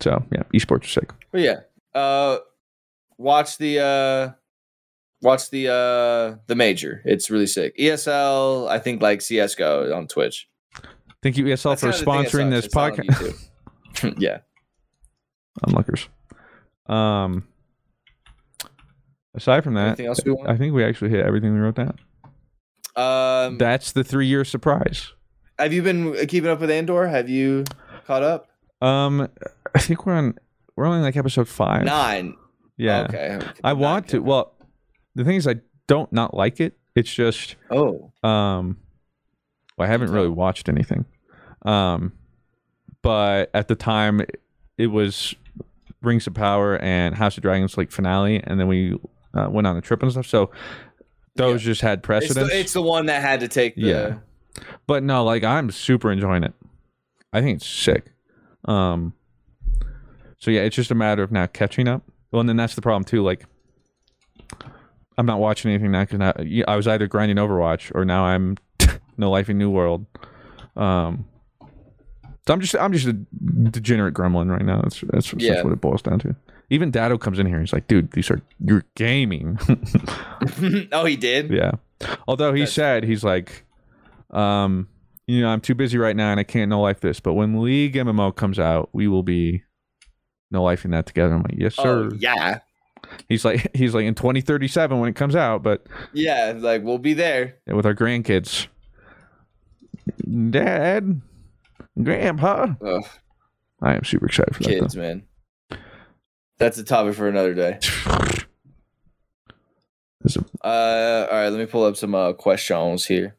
so 0.00 0.24
yeah 0.32 0.42
esports 0.54 0.84
are 0.84 0.88
sick 0.88 1.10
But 1.32 1.40
yeah. 1.40 1.60
Uh 1.94 2.38
watch 3.18 3.56
the 3.58 3.80
uh 3.80 4.32
watch 5.22 5.48
the 5.50 5.68
uh 5.68 6.38
the 6.46 6.54
major. 6.54 7.00
It's 7.04 7.30
really 7.30 7.46
sick. 7.46 7.76
ESL, 7.78 8.68
I 8.68 8.78
think 8.78 9.00
like 9.02 9.20
CS:GO 9.22 9.92
on 9.94 10.06
Twitch. 10.06 10.48
thank 11.22 11.36
you 11.38 11.44
esl 11.46 11.70
That's 11.70 11.80
for 11.80 11.92
kinda 11.92 12.22
the 12.26 12.28
thing 12.30 12.50
that 12.50 12.50
sponsoring 12.50 12.50
this 12.50 12.64
sucks, 12.70 12.98
it's 12.98 14.04
on 14.04 14.12
podcast 14.12 14.14
yeah. 14.18 14.38
onlookers 15.66 16.08
um 16.88 17.48
aside 19.34 19.64
from 19.64 19.74
that 19.74 19.98
else 19.98 20.20
we 20.24 20.32
want? 20.32 20.48
i 20.48 20.56
think 20.56 20.74
we 20.74 20.84
actually 20.84 21.10
hit 21.10 21.24
everything 21.24 21.52
we 21.54 21.58
wrote 21.60 21.74
down 21.76 21.98
Um 22.94 23.58
that's 23.58 23.92
the 23.92 24.04
three 24.04 24.26
year 24.26 24.44
surprise 24.44 25.12
have 25.58 25.72
you 25.72 25.82
been 25.82 26.14
keeping 26.26 26.50
up 26.50 26.60
with 26.60 26.70
Andor? 26.70 27.06
Have 27.08 27.30
you 27.30 27.64
caught 28.06 28.22
up? 28.22 28.48
um 28.82 29.26
i 29.74 29.78
think 29.78 30.04
we're 30.06 30.12
on 30.14 30.34
we're 30.76 30.84
only 30.86 31.00
like 31.00 31.16
episode 31.16 31.48
five 31.48 31.84
Nine. 31.84 32.34
yeah 32.76 33.04
Okay. 33.08 33.40
i 33.64 33.72
want 33.72 34.08
to 34.08 34.18
well 34.18 34.54
the 35.14 35.24
thing 35.24 35.36
is 35.36 35.46
i 35.48 35.56
don't 35.86 36.12
not 36.12 36.34
like 36.34 36.60
it 36.60 36.76
it's 36.94 37.12
just 37.12 37.56
Oh. 37.70 38.12
um 38.22 38.76
well, 39.78 39.88
i 39.88 39.90
haven't 39.90 40.10
really 40.12 40.28
watched 40.28 40.68
anything 40.68 41.06
um 41.64 42.12
but 43.02 43.50
at 43.54 43.68
the 43.68 43.74
time 43.74 44.20
it 44.76 44.88
was 44.88 45.34
rings 46.02 46.26
of 46.26 46.34
power 46.34 46.76
and 46.78 47.14
house 47.14 47.36
of 47.38 47.42
dragons 47.42 47.78
like 47.78 47.90
finale 47.90 48.42
and 48.44 48.60
then 48.60 48.68
we 48.68 48.98
uh, 49.34 49.48
went 49.50 49.66
on 49.66 49.76
a 49.76 49.80
trip 49.80 50.02
and 50.02 50.12
stuff 50.12 50.26
so 50.26 50.50
those 51.36 51.62
just 51.62 51.80
had 51.80 52.00
It's 52.00 52.06
precedence 52.06 52.50
the, 52.50 52.58
it's 52.60 52.72
the 52.74 52.82
one 52.82 53.06
that 53.06 53.22
had 53.22 53.40
to 53.40 53.48
take 53.48 53.74
the 53.74 53.80
Yeah. 53.82 54.14
but 54.86 55.02
no 55.02 55.24
like 55.24 55.44
i'm 55.44 55.70
super 55.70 56.12
enjoying 56.12 56.42
it 56.44 56.52
i 57.32 57.40
think 57.40 57.56
it's 57.56 57.66
sick. 57.68 58.12
Um 58.64 59.12
so 60.38 60.50
yeah 60.50 60.60
it's 60.62 60.76
just 60.76 60.90
a 60.90 60.94
matter 60.94 61.22
of 61.22 61.30
now 61.32 61.46
catching 61.46 61.88
up. 61.88 62.02
Well 62.30 62.40
and 62.40 62.48
then 62.48 62.56
that's 62.56 62.74
the 62.74 62.82
problem 62.82 63.04
too 63.04 63.22
like 63.22 63.44
i'm 65.18 65.26
not 65.26 65.38
watching 65.40 65.70
anything 65.70 65.90
now 65.92 66.04
because 66.04 66.20
I, 66.20 66.62
I 66.68 66.76
was 66.76 66.86
either 66.86 67.06
grinding 67.06 67.36
overwatch 67.38 67.90
or 67.94 68.04
now 68.04 68.24
i'm 68.24 68.56
no 69.16 69.30
life 69.30 69.48
in 69.48 69.58
new 69.58 69.70
world. 69.70 70.06
Um 70.76 71.26
so 72.46 72.52
i'm 72.54 72.60
just 72.60 72.76
i'm 72.76 72.92
just 72.92 73.06
a 73.06 73.12
degenerate 73.12 74.14
gremlin 74.14 74.50
right 74.50 74.64
now. 74.64 74.80
That's 74.82 75.00
that's, 75.00 75.30
that's 75.32 75.64
what 75.64 75.72
it 75.72 75.80
boils 75.80 76.02
down 76.02 76.18
to. 76.20 76.36
Even 76.68 76.90
dado 76.90 77.16
comes 77.16 77.38
in 77.38 77.46
here 77.46 77.56
and 77.56 77.66
he's 77.66 77.72
like 77.72 77.86
dude 77.88 78.10
these 78.12 78.30
are 78.30 78.40
you're 78.64 78.84
gaming. 78.94 79.58
Oh, 80.92 81.04
he 81.04 81.16
did? 81.16 81.50
yeah. 81.50 81.72
Although 82.28 82.52
he 82.52 82.66
said 82.66 83.04
he's 83.04 83.24
like, 83.24 83.64
um, 84.30 84.86
you 85.26 85.40
know, 85.40 85.48
I'm 85.48 85.60
too 85.60 85.74
busy 85.74 85.98
right 85.98 86.14
now 86.16 86.30
and 86.30 86.38
I 86.40 86.44
can't 86.44 86.68
no 86.70 86.80
life 86.80 87.00
this. 87.00 87.20
But 87.20 87.34
when 87.34 87.60
League 87.62 87.94
MMO 87.94 88.34
comes 88.34 88.58
out, 88.58 88.90
we 88.92 89.08
will 89.08 89.22
be 89.22 89.62
no 90.50 90.62
life 90.62 90.84
in 90.84 90.90
that 90.92 91.06
together. 91.06 91.34
I'm 91.34 91.42
like, 91.42 91.54
yes, 91.58 91.74
sir. 91.74 92.10
Oh, 92.12 92.16
yeah. 92.18 92.60
He's 93.28 93.44
like, 93.44 93.70
he's 93.74 93.94
like 93.94 94.04
in 94.04 94.14
2037 94.14 94.98
when 94.98 95.08
it 95.08 95.16
comes 95.16 95.36
out, 95.36 95.62
but 95.62 95.86
Yeah, 96.12 96.54
like 96.56 96.82
we'll 96.82 96.98
be 96.98 97.14
there. 97.14 97.56
with 97.66 97.86
our 97.86 97.94
grandkids, 97.94 98.66
Dad, 100.50 101.20
Grandpa. 102.02 102.74
Ugh, 102.84 103.04
I 103.82 103.94
am 103.94 104.04
super 104.04 104.26
excited 104.26 104.54
for 104.56 104.62
that. 104.64 104.68
kids, 104.68 104.96
man. 104.96 105.24
That's 106.58 106.78
a 106.78 106.84
topic 106.84 107.14
for 107.14 107.28
another 107.28 107.54
day. 107.54 107.78
Uh, 110.64 111.26
all 111.30 111.36
right, 111.38 111.48
let 111.50 111.58
me 111.58 111.66
pull 111.66 111.84
up 111.84 111.96
some 111.96 112.14
uh, 112.14 112.32
questions 112.32 113.06
here. 113.06 113.36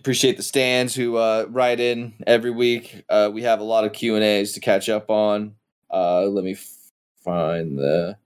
Appreciate 0.00 0.38
the 0.38 0.42
stands 0.42 0.94
who 0.94 1.16
uh, 1.16 1.44
write 1.50 1.78
in 1.78 2.14
every 2.26 2.50
week. 2.50 3.04
Uh, 3.10 3.30
we 3.30 3.42
have 3.42 3.60
a 3.60 3.64
lot 3.64 3.84
of 3.84 3.92
Q 3.92 4.14
and 4.14 4.24
A's 4.24 4.52
to 4.52 4.60
catch 4.60 4.88
up 4.88 5.10
on. 5.10 5.56
Uh, 5.92 6.22
let 6.22 6.42
me 6.42 6.56
find 7.22 7.76
the 7.76 8.16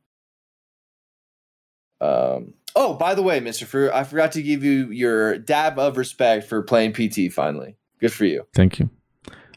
Um, 2.00 2.54
oh, 2.76 2.94
by 2.94 3.16
the 3.16 3.22
way, 3.22 3.40
Mister 3.40 3.66
Fruit, 3.66 3.90
I 3.92 4.04
forgot 4.04 4.30
to 4.32 4.42
give 4.42 4.62
you 4.62 4.88
your 4.92 5.36
dab 5.36 5.76
of 5.80 5.96
respect 5.96 6.46
for 6.46 6.62
playing 6.62 6.92
PT. 6.92 7.32
Finally, 7.32 7.76
good 8.00 8.12
for 8.12 8.24
you. 8.24 8.46
Thank 8.54 8.78
you. 8.78 8.88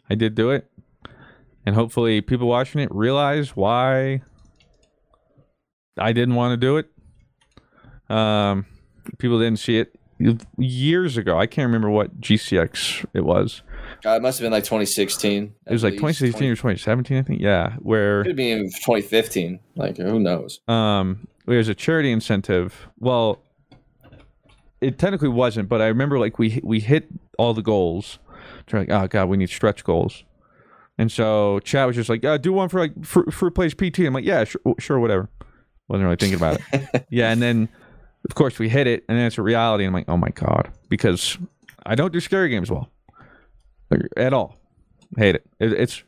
I 0.09 0.15
did 0.15 0.33
do 0.33 0.49
it, 0.49 0.67
and 1.67 1.75
hopefully, 1.75 2.21
people 2.21 2.47
watching 2.47 2.81
it 2.81 2.89
realize 2.91 3.55
why 3.55 4.23
I 5.99 6.13
didn't 6.13 6.33
want 6.33 6.53
to 6.53 6.57
do 6.57 6.77
it. 6.77 6.89
Um, 8.09 8.65
people 9.19 9.37
didn't 9.37 9.59
see 9.59 9.77
it 9.77 9.96
years 10.57 11.17
ago. 11.17 11.37
I 11.37 11.45
can't 11.45 11.67
remember 11.67 11.89
what 11.89 12.19
GCX 12.19 13.05
it 13.13 13.21
was. 13.21 13.61
Uh, 14.05 14.11
it 14.11 14.21
must 14.21 14.39
have 14.39 14.45
been 14.45 14.51
like 14.51 14.63
2016. 14.63 15.55
It 15.65 15.71
was 15.71 15.83
like 15.83 15.93
2016 15.93 16.49
or 16.49 16.55
2017, 16.55 17.17
I 17.17 17.21
think. 17.21 17.41
Yeah, 17.41 17.75
where 17.79 18.21
it 18.21 18.25
could 18.25 18.35
be 18.35 18.51
in 18.51 18.65
2015. 18.65 19.59
Like 19.75 19.97
who 19.97 20.19
knows? 20.19 20.59
Um, 20.67 21.27
there's 21.45 21.67
a 21.67 21.75
charity 21.75 22.11
incentive. 22.11 22.87
Well, 22.99 23.41
it 24.81 24.99
technically 24.99 25.29
wasn't, 25.29 25.69
but 25.69 25.81
I 25.81 25.87
remember 25.87 26.19
like 26.19 26.37
we 26.39 26.59
we 26.63 26.79
hit 26.79 27.07
all 27.37 27.53
the 27.53 27.61
goals. 27.61 28.19
So 28.69 28.77
like, 28.77 28.89
oh 28.89 29.07
god, 29.07 29.29
we 29.29 29.37
need 29.37 29.49
stretch 29.49 29.83
goals. 29.83 30.23
And 30.97 31.11
so 31.11 31.59
chat 31.59 31.85
was 31.85 31.95
just 31.95 32.09
like, 32.09 32.25
uh, 32.25 32.37
do 32.37 32.51
one 32.51 32.69
for 32.69 32.79
like 32.79 33.05
for, 33.05 33.25
for 33.31 33.51
plays 33.51 33.73
PT. 33.73 33.99
I'm 33.99 34.13
like, 34.13 34.25
yeah, 34.25 34.43
sure, 34.43 34.61
sure, 34.79 34.99
whatever. 34.99 35.29
Wasn't 35.87 36.03
really 36.03 36.17
thinking 36.17 36.37
about 36.37 36.59
it. 36.73 37.05
yeah, 37.09 37.31
and 37.31 37.41
then 37.41 37.69
of 38.27 38.35
course 38.35 38.59
we 38.59 38.69
hit 38.69 38.87
it, 38.87 39.03
and 39.09 39.17
then 39.17 39.25
it's 39.25 39.37
a 39.37 39.41
reality. 39.41 39.83
And 39.83 39.89
I'm 39.89 39.93
like, 39.93 40.09
oh 40.09 40.17
my 40.17 40.29
god, 40.29 40.71
because 40.89 41.37
I 41.85 41.95
don't 41.95 42.13
do 42.13 42.19
scary 42.19 42.49
games 42.49 42.69
well 42.69 42.89
at 44.15 44.33
all. 44.33 44.57
Hate 45.17 45.35
it. 45.35 45.45
it. 45.59 45.73
It's 45.73 46.03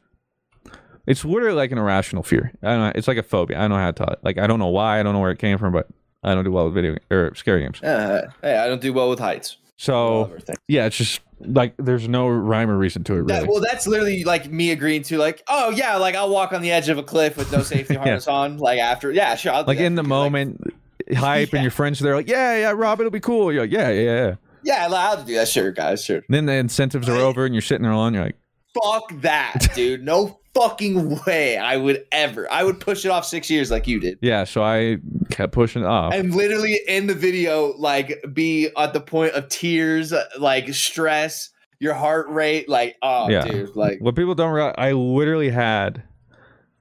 it's 1.08 1.26
literally 1.26 1.56
like 1.56 1.72
an 1.72 1.78
irrational 1.78 2.24
fear. 2.24 2.52
I 2.62 2.68
don't 2.68 2.80
know. 2.80 2.92
It's 2.94 3.08
like 3.08 3.18
a 3.18 3.24
phobia. 3.24 3.58
I 3.58 3.62
don't 3.62 3.72
know 3.72 3.78
how 3.78 3.92
to 3.92 3.94
tell 3.94 4.14
it. 4.14 4.20
Like 4.22 4.38
I 4.38 4.48
don't 4.48 4.60
know 4.60 4.68
why. 4.68 5.00
I 5.00 5.04
don't 5.04 5.14
know 5.14 5.20
where 5.20 5.32
it 5.32 5.40
came 5.40 5.58
from, 5.58 5.74
but 5.74 5.88
I 6.24 6.36
don't 6.36 6.44
do 6.44 6.52
well 6.52 6.66
with 6.66 6.74
video 6.74 6.98
or 7.10 7.34
scary 7.36 7.64
games. 7.64 7.82
Uh, 7.82 8.30
hey, 8.42 8.58
I 8.58 8.68
don't 8.68 8.82
do 8.82 8.94
well 8.94 9.10
with 9.10 9.20
heights. 9.20 9.58
So 9.78 10.38
yeah, 10.68 10.86
it's 10.86 10.98
just 10.98 11.22
like 11.40 11.74
there's 11.78 12.10
no 12.10 12.28
rhyme 12.28 12.70
or 12.70 12.78
reason 12.78 13.04
to 13.06 13.14
it. 13.14 13.16
Really. 13.20 13.28
That, 13.28 13.48
well, 13.48 13.62
that's 13.62 13.88
literally 13.88 14.26
like 14.26 14.52
me 14.52 14.72
agreeing 14.72 15.04
to 15.04 15.18
like, 15.18 15.42
oh 15.48 15.70
yeah, 15.72 15.96
like 15.96 16.16
I'll 16.16 16.30
walk 16.30 16.52
on 16.52 16.62
the 16.62 16.72
edge 16.72 16.90
of 16.90 16.98
a 16.98 17.04
cliff 17.04 17.38
with 17.38 17.52
no 17.52 17.64
safety 17.64 17.94
harness 17.96 18.28
yeah. 18.28 18.34
on. 18.34 18.58
Like 18.58 18.80
after, 18.80 19.12
yeah, 19.12 19.36
sure. 19.36 19.64
like 19.64 19.80
in 19.80 19.96
the 19.96 20.04
moment, 20.04 20.66
like, 20.66 20.76
hype, 21.16 21.52
yeah. 21.52 21.58
and 21.58 21.64
your 21.64 21.72
friends 21.72 22.00
they're 22.00 22.16
like, 22.16 22.28
yeah, 22.28 22.58
yeah, 22.58 22.72
Rob, 22.72 23.00
it'll 23.00 23.12
be 23.12 23.20
cool. 23.20 23.52
You're 23.52 23.64
like, 23.64 23.72
yeah, 23.72 23.90
yeah, 23.90 24.02
yeah. 24.02 24.36
Yeah, 24.62 24.88
allowed 24.88 25.16
to 25.16 25.26
do 25.26 25.36
that. 25.36 25.48
Sure, 25.48 25.72
guys, 25.72 26.04
sure. 26.04 26.22
Then 26.30 26.46
the 26.46 26.54
incentives 26.54 27.08
are 27.08 27.18
over, 27.18 27.46
and 27.46 27.54
you're 27.54 27.62
sitting 27.62 27.84
there 27.84 27.92
alone. 27.92 28.14
You're 28.14 28.26
like, 28.26 28.38
fuck 28.84 29.22
that, 29.22 29.70
dude. 29.76 30.04
No 30.04 30.40
fucking 30.54 31.20
way 31.26 31.58
I 31.58 31.78
would 31.78 32.06
ever. 32.12 32.52
I 32.52 32.64
would 32.64 32.80
push 32.80 33.06
it 33.06 33.10
off 33.10 33.26
six 33.26 33.50
years 33.50 33.72
like 33.72 33.88
you 33.88 34.00
did. 34.00 34.20
Yeah, 34.22 34.44
so 34.44 34.64
I 34.64 34.98
kept 35.30 35.54
pushing 35.54 35.84
it 35.84 35.88
off. 35.88 36.14
And 36.14 36.34
literally 36.36 36.80
in 36.88 37.08
the 37.08 37.14
video, 37.14 37.74
like 37.78 38.24
be 38.34 38.70
at 38.78 38.94
the 38.94 39.02
point 39.02 39.34
of 39.34 39.48
tears, 39.50 40.14
like 40.38 40.74
stress, 40.74 41.50
your 41.80 41.94
heart 41.94 42.28
rate, 42.30 42.68
like 42.68 42.98
oh, 43.02 43.30
yeah. 43.30 43.42
dude, 43.46 43.76
like 43.76 44.00
what 44.00 44.16
people 44.16 44.36
don't 44.36 44.52
realize. 44.52 44.76
I 44.78 44.92
literally 44.92 45.50
had. 45.50 46.04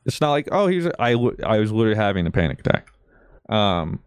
It's 0.06 0.20
not 0.22 0.30
like 0.30 0.48
oh 0.50 0.68
he's 0.68 0.86
I 0.98 1.12
I 1.44 1.58
was 1.58 1.70
literally 1.70 1.96
having 1.96 2.26
a 2.26 2.30
panic 2.30 2.60
attack, 2.60 2.88
um, 3.50 4.00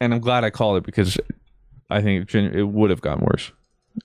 and 0.00 0.14
I'm 0.14 0.20
glad 0.20 0.44
I 0.44 0.50
called 0.50 0.78
it 0.78 0.84
because 0.84 1.18
I 1.90 2.02
think 2.02 2.32
it 2.34 2.64
would 2.64 2.90
have 2.90 3.00
gotten 3.00 3.24
worse, 3.24 3.52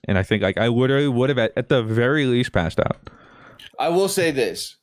and 0.06 0.18
I 0.18 0.22
think 0.22 0.42
like 0.42 0.58
I 0.58 0.68
literally 0.68 1.08
would 1.08 1.28
have 1.28 1.38
at, 1.38 1.52
at 1.56 1.68
the 1.68 1.82
very 1.82 2.26
least 2.26 2.52
passed 2.52 2.80
out. 2.80 3.10
I 3.78 3.88
will 3.88 4.08
say 4.08 4.30
this. 4.30 4.76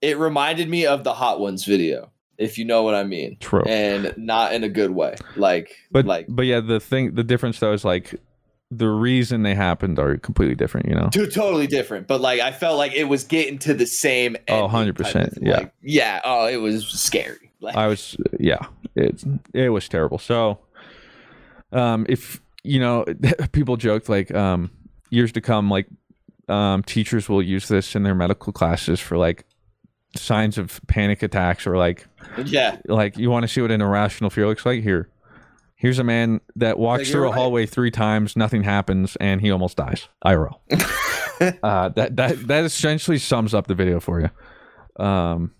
It 0.00 0.16
reminded 0.18 0.68
me 0.68 0.86
of 0.86 1.04
the 1.04 1.14
Hot 1.14 1.40
Ones 1.40 1.64
video, 1.64 2.10
if 2.36 2.56
you 2.56 2.64
know 2.64 2.82
what 2.82 2.94
I 2.94 3.04
mean. 3.04 3.36
True. 3.40 3.62
And 3.66 4.14
not 4.16 4.52
in 4.52 4.62
a 4.64 4.68
good 4.68 4.92
way. 4.92 5.16
Like 5.36 5.74
but 5.90 6.06
like 6.06 6.26
but 6.28 6.42
yeah, 6.42 6.60
the 6.60 6.80
thing 6.80 7.14
the 7.14 7.24
difference 7.24 7.58
though 7.58 7.72
is 7.72 7.84
like 7.84 8.14
the 8.70 8.88
reason 8.88 9.42
they 9.42 9.54
happened 9.54 9.98
are 9.98 10.16
completely 10.18 10.54
different, 10.54 10.88
you 10.88 10.94
know. 10.94 11.08
Two 11.10 11.26
totally 11.26 11.66
different. 11.66 12.06
But 12.06 12.20
like 12.20 12.40
I 12.40 12.52
felt 12.52 12.76
like 12.78 12.92
it 12.92 13.04
was 13.04 13.24
getting 13.24 13.58
to 13.60 13.74
the 13.74 13.86
same 13.86 14.36
Oh, 14.48 14.68
100%. 14.68 15.38
Yeah. 15.40 15.56
Like, 15.56 15.72
yeah, 15.82 16.20
oh, 16.24 16.46
it 16.46 16.58
was 16.58 16.86
scary. 16.86 17.47
Like 17.60 17.74
I 17.74 17.88
was 17.88 18.16
yeah, 18.38 18.66
it 18.94 19.24
it 19.52 19.70
was 19.70 19.88
terrible. 19.88 20.18
So 20.18 20.60
um 21.72 22.06
if 22.08 22.40
you 22.62 22.78
know, 22.78 23.04
people 23.52 23.76
joked 23.76 24.08
like 24.08 24.32
um 24.32 24.70
years 25.10 25.32
to 25.32 25.40
come 25.40 25.68
like 25.68 25.88
um, 26.48 26.82
teachers 26.82 27.28
will 27.28 27.42
use 27.42 27.68
this 27.68 27.94
in 27.94 28.02
their 28.02 28.14
medical 28.14 28.52
classes 28.52 29.00
for 29.00 29.18
like 29.18 29.44
signs 30.16 30.56
of 30.56 30.80
panic 30.86 31.22
attacks 31.22 31.66
or 31.66 31.76
like 31.76 32.06
yeah. 32.44 32.78
like 32.86 33.18
you 33.18 33.30
want 33.30 33.42
to 33.44 33.48
see 33.48 33.60
what 33.60 33.70
an 33.70 33.82
irrational 33.82 34.30
fear 34.30 34.46
looks 34.46 34.64
like? 34.64 34.82
Here. 34.82 35.10
Here's 35.76 36.00
a 36.00 36.04
man 36.04 36.40
that 36.56 36.76
walks 36.78 37.02
like 37.02 37.12
through 37.12 37.22
a 37.22 37.26
right. 37.26 37.34
hallway 37.34 37.66
three 37.66 37.92
times 37.92 38.34
nothing 38.34 38.64
happens 38.64 39.14
and 39.16 39.40
he 39.40 39.50
almost 39.50 39.76
dies. 39.76 40.08
IRL 40.24 40.56
uh, 41.62 41.90
that 41.90 42.16
that 42.16 42.48
that 42.48 42.64
essentially 42.64 43.18
sums 43.18 43.54
up 43.54 43.66
the 43.66 43.74
video 43.74 44.00
for 44.00 44.20
you. 44.20 45.04
Um 45.04 45.52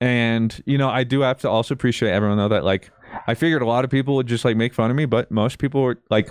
and 0.00 0.62
you 0.66 0.78
know 0.78 0.88
I 0.88 1.04
do 1.04 1.20
have 1.20 1.38
to 1.40 1.48
also 1.48 1.74
appreciate 1.74 2.10
everyone 2.10 2.38
though 2.38 2.48
that 2.48 2.64
like 2.64 2.90
I 3.26 3.34
figured 3.34 3.62
a 3.62 3.66
lot 3.66 3.84
of 3.84 3.90
people 3.90 4.16
would 4.16 4.26
just 4.26 4.44
like 4.44 4.56
make 4.56 4.74
fun 4.74 4.90
of 4.90 4.96
me 4.96 5.06
but 5.06 5.30
most 5.30 5.58
people 5.58 5.82
were 5.82 5.98
like 6.10 6.30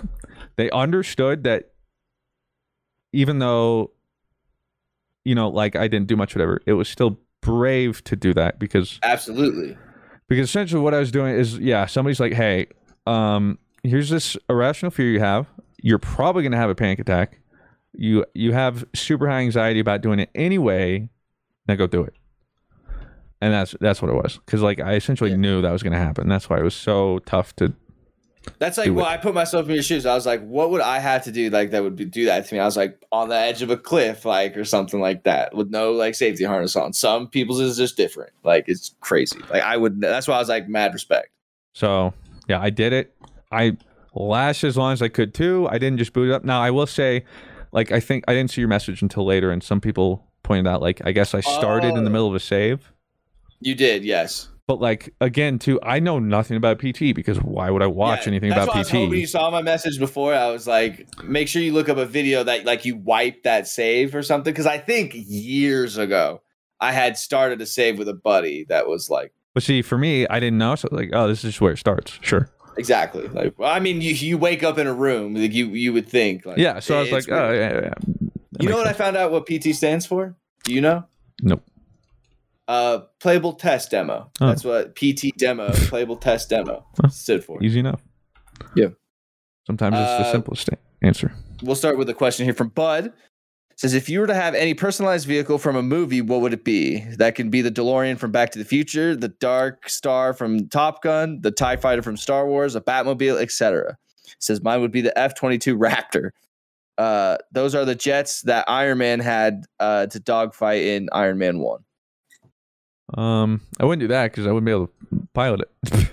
they 0.56 0.70
understood 0.70 1.44
that 1.44 1.72
even 3.12 3.38
though 3.38 3.90
you 5.24 5.34
know 5.34 5.48
like 5.48 5.76
i 5.76 5.88
didn't 5.88 6.06
do 6.06 6.16
much 6.16 6.34
whatever 6.34 6.60
it 6.66 6.74
was 6.74 6.88
still 6.88 7.18
brave 7.40 8.02
to 8.04 8.16
do 8.16 8.34
that 8.34 8.58
because 8.58 8.98
absolutely. 9.02 9.76
because 10.28 10.48
essentially 10.48 10.80
what 10.80 10.92
i 10.92 10.98
was 10.98 11.10
doing 11.10 11.34
is 11.34 11.58
yeah 11.58 11.86
somebody's 11.86 12.20
like 12.20 12.32
hey 12.32 12.66
um 13.06 13.58
here's 13.84 14.08
this 14.08 14.36
irrational 14.48 14.90
fear 14.90 15.10
you 15.10 15.20
have. 15.20 15.46
You're 15.80 15.98
probably 15.98 16.42
going 16.42 16.52
to 16.52 16.58
have 16.58 16.70
a 16.70 16.74
panic 16.74 16.98
attack. 16.98 17.40
You 17.92 18.24
you 18.34 18.52
have 18.52 18.84
super 18.94 19.28
high 19.28 19.40
anxiety 19.40 19.78
about 19.78 20.00
doing 20.00 20.18
it 20.18 20.30
anyway. 20.34 21.08
Now 21.68 21.76
go 21.76 21.86
do 21.86 22.02
it 22.02 22.14
and 23.44 23.52
that's 23.52 23.74
that's 23.80 24.00
what 24.00 24.10
it 24.10 24.14
was 24.14 24.40
because 24.44 24.62
like 24.62 24.80
i 24.80 24.94
essentially 24.94 25.30
yeah. 25.30 25.36
knew 25.36 25.60
that 25.60 25.70
was 25.70 25.82
going 25.82 25.92
to 25.92 25.98
happen 25.98 26.28
that's 26.28 26.48
why 26.48 26.58
it 26.58 26.62
was 26.62 26.74
so 26.74 27.18
tough 27.20 27.54
to 27.54 27.72
that's 28.58 28.78
like 28.78 28.92
well, 28.92 29.06
I 29.06 29.16
put 29.16 29.34
myself 29.34 29.66
in 29.68 29.74
your 29.74 29.82
shoes. 29.82 30.06
I 30.06 30.14
was 30.14 30.26
like, 30.26 30.44
what 30.44 30.70
would 30.70 30.80
I 30.80 30.98
have 30.98 31.24
to 31.24 31.32
do 31.32 31.50
like 31.50 31.70
that 31.70 31.82
would 31.82 31.96
be, 31.96 32.04
do 32.04 32.26
that 32.26 32.46
to 32.46 32.54
me? 32.54 32.60
I 32.60 32.64
was 32.64 32.76
like 32.76 33.02
on 33.10 33.28
the 33.28 33.36
edge 33.36 33.62
of 33.62 33.70
a 33.70 33.76
cliff, 33.76 34.24
like 34.24 34.56
or 34.56 34.64
something 34.64 35.00
like 35.00 35.24
that, 35.24 35.54
with 35.54 35.70
no 35.70 35.92
like 35.92 36.14
safety 36.14 36.44
harness 36.44 36.76
on. 36.76 36.92
Some 36.92 37.28
people's 37.28 37.60
is 37.60 37.76
just 37.76 37.96
different. 37.96 38.32
Like 38.42 38.64
it's 38.68 38.94
crazy. 39.00 39.38
Like 39.50 39.62
I 39.62 39.76
would. 39.76 40.00
That's 40.00 40.28
why 40.28 40.36
I 40.36 40.38
was 40.38 40.48
like 40.48 40.68
mad 40.68 40.92
respect. 40.92 41.28
So 41.72 42.12
yeah, 42.48 42.60
I 42.60 42.70
did 42.70 42.92
it. 42.92 43.14
I 43.50 43.76
lashed 44.14 44.64
as 44.64 44.76
long 44.76 44.92
as 44.92 45.02
I 45.02 45.08
could 45.08 45.34
too. 45.34 45.66
I 45.70 45.78
didn't 45.78 45.98
just 45.98 46.12
boot 46.12 46.30
it 46.30 46.34
up. 46.34 46.44
Now 46.44 46.60
I 46.60 46.70
will 46.70 46.86
say, 46.86 47.24
like 47.72 47.92
I 47.92 48.00
think 48.00 48.24
I 48.28 48.34
didn't 48.34 48.50
see 48.50 48.60
your 48.60 48.68
message 48.68 49.02
until 49.02 49.24
later, 49.24 49.50
and 49.50 49.62
some 49.62 49.80
people 49.80 50.24
pointed 50.42 50.66
out 50.66 50.80
like 50.80 51.00
I 51.04 51.12
guess 51.12 51.34
I 51.34 51.40
started 51.40 51.94
in 51.94 52.04
the 52.04 52.10
oh. 52.10 52.12
middle 52.12 52.28
of 52.28 52.34
a 52.34 52.40
save. 52.40 52.92
You 53.60 53.74
did, 53.74 54.04
yes. 54.04 54.48
But 54.66 54.80
like 54.80 55.14
again, 55.20 55.58
too, 55.58 55.78
I 55.82 56.00
know 56.00 56.18
nothing 56.18 56.56
about 56.56 56.78
PT 56.78 57.14
because 57.14 57.38
why 57.38 57.70
would 57.70 57.82
I 57.82 57.86
watch 57.86 58.20
yeah, 58.22 58.28
anything 58.28 58.52
about 58.52 58.68
PT? 58.70 58.94
when 58.94 59.12
you 59.12 59.26
saw 59.26 59.50
my 59.50 59.60
message 59.60 59.98
before, 59.98 60.34
I 60.34 60.50
was 60.50 60.66
like, 60.66 61.06
make 61.22 61.48
sure 61.48 61.60
you 61.60 61.72
look 61.72 61.90
up 61.90 61.98
a 61.98 62.06
video 62.06 62.42
that 62.44 62.64
like 62.64 62.86
you 62.86 62.96
wipe 62.96 63.42
that 63.42 63.68
save 63.68 64.14
or 64.14 64.22
something. 64.22 64.52
Because 64.52 64.66
I 64.66 64.78
think 64.78 65.12
years 65.14 65.98
ago 65.98 66.40
I 66.80 66.92
had 66.92 67.18
started 67.18 67.60
a 67.60 67.66
save 67.66 67.98
with 67.98 68.08
a 68.08 68.14
buddy 68.14 68.64
that 68.70 68.86
was 68.86 69.10
like. 69.10 69.32
But 69.52 69.62
see, 69.62 69.82
for 69.82 69.98
me, 69.98 70.26
I 70.28 70.40
didn't 70.40 70.58
know. 70.58 70.74
So 70.76 70.88
like, 70.90 71.10
oh, 71.12 71.28
this 71.28 71.44
is 71.44 71.60
where 71.60 71.72
it 71.72 71.78
starts. 71.78 72.18
Sure. 72.22 72.50
Exactly. 72.78 73.28
Like, 73.28 73.58
well, 73.58 73.70
I 73.70 73.80
mean, 73.80 74.00
you 74.00 74.14
you 74.14 74.38
wake 74.38 74.62
up 74.62 74.78
in 74.78 74.86
a 74.86 74.94
room, 74.94 75.34
like 75.34 75.52
you 75.52 75.68
you 75.68 75.92
would 75.92 76.08
think. 76.08 76.46
Like, 76.46 76.56
yeah. 76.56 76.80
So 76.80 76.96
I 76.96 77.02
was 77.02 77.12
like, 77.12 77.28
oh, 77.28 77.50
weird. 77.50 77.72
oh 77.72 77.76
yeah, 77.76 77.84
yeah. 77.84 78.24
You 78.60 78.68
know 78.70 78.76
what 78.76 78.86
sense. 78.86 78.96
I 78.96 79.04
found 79.04 79.16
out 79.16 79.30
what 79.30 79.46
PT 79.46 79.74
stands 79.74 80.06
for? 80.06 80.34
Do 80.64 80.72
you 80.72 80.80
know? 80.80 81.04
Nope. 81.42 81.62
Uh, 82.66 83.00
playable 83.20 83.52
test 83.52 83.90
demo. 83.90 84.30
Oh. 84.40 84.46
That's 84.46 84.64
what 84.64 84.96
PT 84.96 85.36
demo, 85.36 85.70
playable 85.72 86.16
test 86.16 86.48
demo 86.48 86.86
stood 87.10 87.44
for. 87.44 87.62
Easy 87.62 87.80
enough. 87.80 88.02
Yeah. 88.74 88.88
Sometimes 89.66 89.96
it's 89.98 90.22
the 90.22 90.28
uh, 90.28 90.32
simplest 90.32 90.70
answer. 91.02 91.32
We'll 91.62 91.76
start 91.76 91.98
with 91.98 92.08
a 92.08 92.14
question 92.14 92.44
here 92.44 92.54
from 92.54 92.68
Bud. 92.68 93.06
It 93.74 93.80
says 93.80 93.92
if 93.92 94.08
you 94.08 94.20
were 94.20 94.26
to 94.26 94.34
have 94.34 94.54
any 94.54 94.72
personalized 94.72 95.26
vehicle 95.26 95.58
from 95.58 95.74
a 95.74 95.82
movie, 95.82 96.20
what 96.20 96.40
would 96.40 96.52
it 96.52 96.64
be? 96.64 97.00
That 97.16 97.34
can 97.34 97.50
be 97.50 97.60
the 97.60 97.72
DeLorean 97.72 98.18
from 98.18 98.30
Back 98.30 98.50
to 98.52 98.58
the 98.58 98.64
Future, 98.64 99.16
the 99.16 99.28
Dark 99.28 99.88
Star 99.88 100.32
from 100.32 100.68
Top 100.68 101.02
Gun, 101.02 101.40
the 101.40 101.50
TIE 101.50 101.76
Fighter 101.76 102.02
from 102.02 102.16
Star 102.16 102.46
Wars, 102.46 102.76
a 102.76 102.80
Batmobile, 102.80 103.40
etc. 103.40 103.98
Says 104.38 104.62
mine 104.62 104.80
would 104.80 104.92
be 104.92 105.00
the 105.00 105.16
F 105.18 105.34
twenty 105.34 105.58
two 105.58 105.76
Raptor. 105.76 106.30
Uh, 106.96 107.36
those 107.50 107.74
are 107.74 107.84
the 107.84 107.96
jets 107.96 108.42
that 108.42 108.64
Iron 108.68 108.98
Man 108.98 109.18
had 109.18 109.64
uh, 109.80 110.06
to 110.06 110.20
dogfight 110.20 110.82
in 110.82 111.08
Iron 111.12 111.38
Man 111.38 111.58
One. 111.58 111.82
Um, 113.12 113.60
I 113.78 113.84
wouldn't 113.84 114.00
do 114.00 114.08
that 114.08 114.30
because 114.30 114.46
I 114.46 114.52
wouldn't 114.52 114.64
be 114.66 114.72
able 114.72 114.86
to 114.86 115.28
pilot 115.34 115.60
it. 115.60 116.10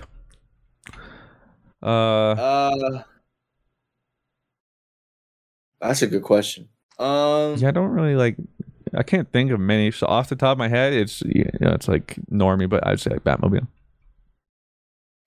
uh, 1.82 1.86
uh, 1.86 3.02
that's 5.80 6.02
a 6.02 6.06
good 6.06 6.22
question. 6.22 6.68
Um, 6.98 7.56
yeah, 7.56 7.68
I 7.68 7.70
don't 7.70 7.90
really 7.90 8.14
like. 8.14 8.36
I 8.94 9.02
can't 9.02 9.30
think 9.32 9.50
of 9.50 9.58
many. 9.58 9.90
So 9.90 10.06
off 10.06 10.28
the 10.28 10.36
top 10.36 10.52
of 10.52 10.58
my 10.58 10.68
head, 10.68 10.92
it's 10.92 11.22
you 11.22 11.50
know, 11.60 11.70
it's 11.72 11.88
like 11.88 12.18
normie, 12.30 12.68
but 12.68 12.86
I'd 12.86 13.00
say 13.00 13.10
like 13.10 13.24
Batmobile. 13.24 13.66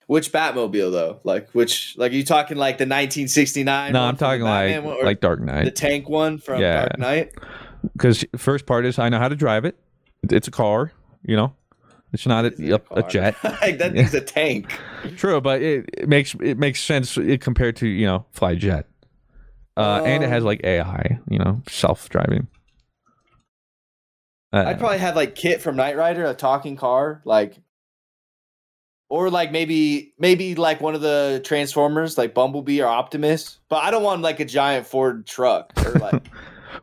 Which 0.06 0.32
Batmobile 0.32 0.92
though? 0.92 1.20
Like 1.24 1.50
which? 1.50 1.94
Like 1.98 2.12
are 2.12 2.14
you 2.14 2.24
talking 2.24 2.56
like 2.56 2.78
the 2.78 2.84
1969? 2.84 3.92
No, 3.92 4.02
I'm 4.02 4.16
talking 4.16 4.42
like 4.42 4.82
one, 4.84 5.04
like 5.04 5.20
Dark 5.20 5.40
Knight, 5.40 5.64
the 5.64 5.70
tank 5.72 6.08
one 6.08 6.38
from 6.38 6.60
Yeah. 6.60 6.86
Dark 6.86 6.98
Knight. 6.98 7.32
Because 7.92 8.24
first 8.36 8.66
part 8.66 8.86
is 8.86 8.98
I 9.00 9.08
know 9.08 9.18
how 9.18 9.28
to 9.28 9.36
drive 9.36 9.64
it. 9.64 9.76
It's 10.30 10.46
a 10.46 10.52
car, 10.52 10.92
you 11.26 11.36
know. 11.36 11.52
It's 12.12 12.26
not 12.26 12.46
a, 12.46 12.74
a, 12.76 12.80
a 12.92 13.02
jet. 13.08 13.36
that 13.42 13.92
thing's 13.92 14.14
a 14.14 14.20
tank. 14.20 14.72
True, 15.16 15.40
but 15.40 15.60
it, 15.60 15.84
it 15.92 16.08
makes 16.08 16.34
it 16.40 16.56
makes 16.56 16.80
sense 16.80 17.18
it, 17.18 17.40
compared 17.40 17.76
to 17.76 17.88
you 17.88 18.06
know 18.06 18.24
fly 18.30 18.54
jet, 18.54 18.86
uh, 19.76 20.02
and 20.04 20.22
it 20.22 20.28
has 20.28 20.42
Um, 20.42 20.46
like 20.46 20.64
AI, 20.64 21.18
you 21.28 21.38
know, 21.38 21.62
self 21.68 22.08
driving. 22.08 22.46
Uh, 24.52 24.64
I'd 24.68 24.78
probably 24.78 24.98
have 24.98 25.16
like 25.16 25.34
KITT 25.34 25.60
from 25.60 25.76
Knight 25.76 25.96
Rider, 25.96 26.24
a 26.24 26.32
talking 26.32 26.76
car, 26.76 27.20
like, 27.24 27.58
or 29.10 29.28
like 29.28 29.50
maybe 29.52 30.14
maybe 30.18 30.54
like 30.54 30.80
one 30.80 30.94
of 30.94 31.00
the 31.00 31.42
Transformers, 31.44 32.16
like 32.16 32.32
Bumblebee 32.32 32.80
or 32.80 32.86
Optimus. 32.86 33.58
But 33.68 33.82
I 33.82 33.90
don't 33.90 34.04
want 34.04 34.22
like 34.22 34.40
a 34.40 34.44
giant 34.44 34.86
Ford 34.86 35.26
truck 35.26 35.72
or 35.84 35.92
like. 35.98 36.28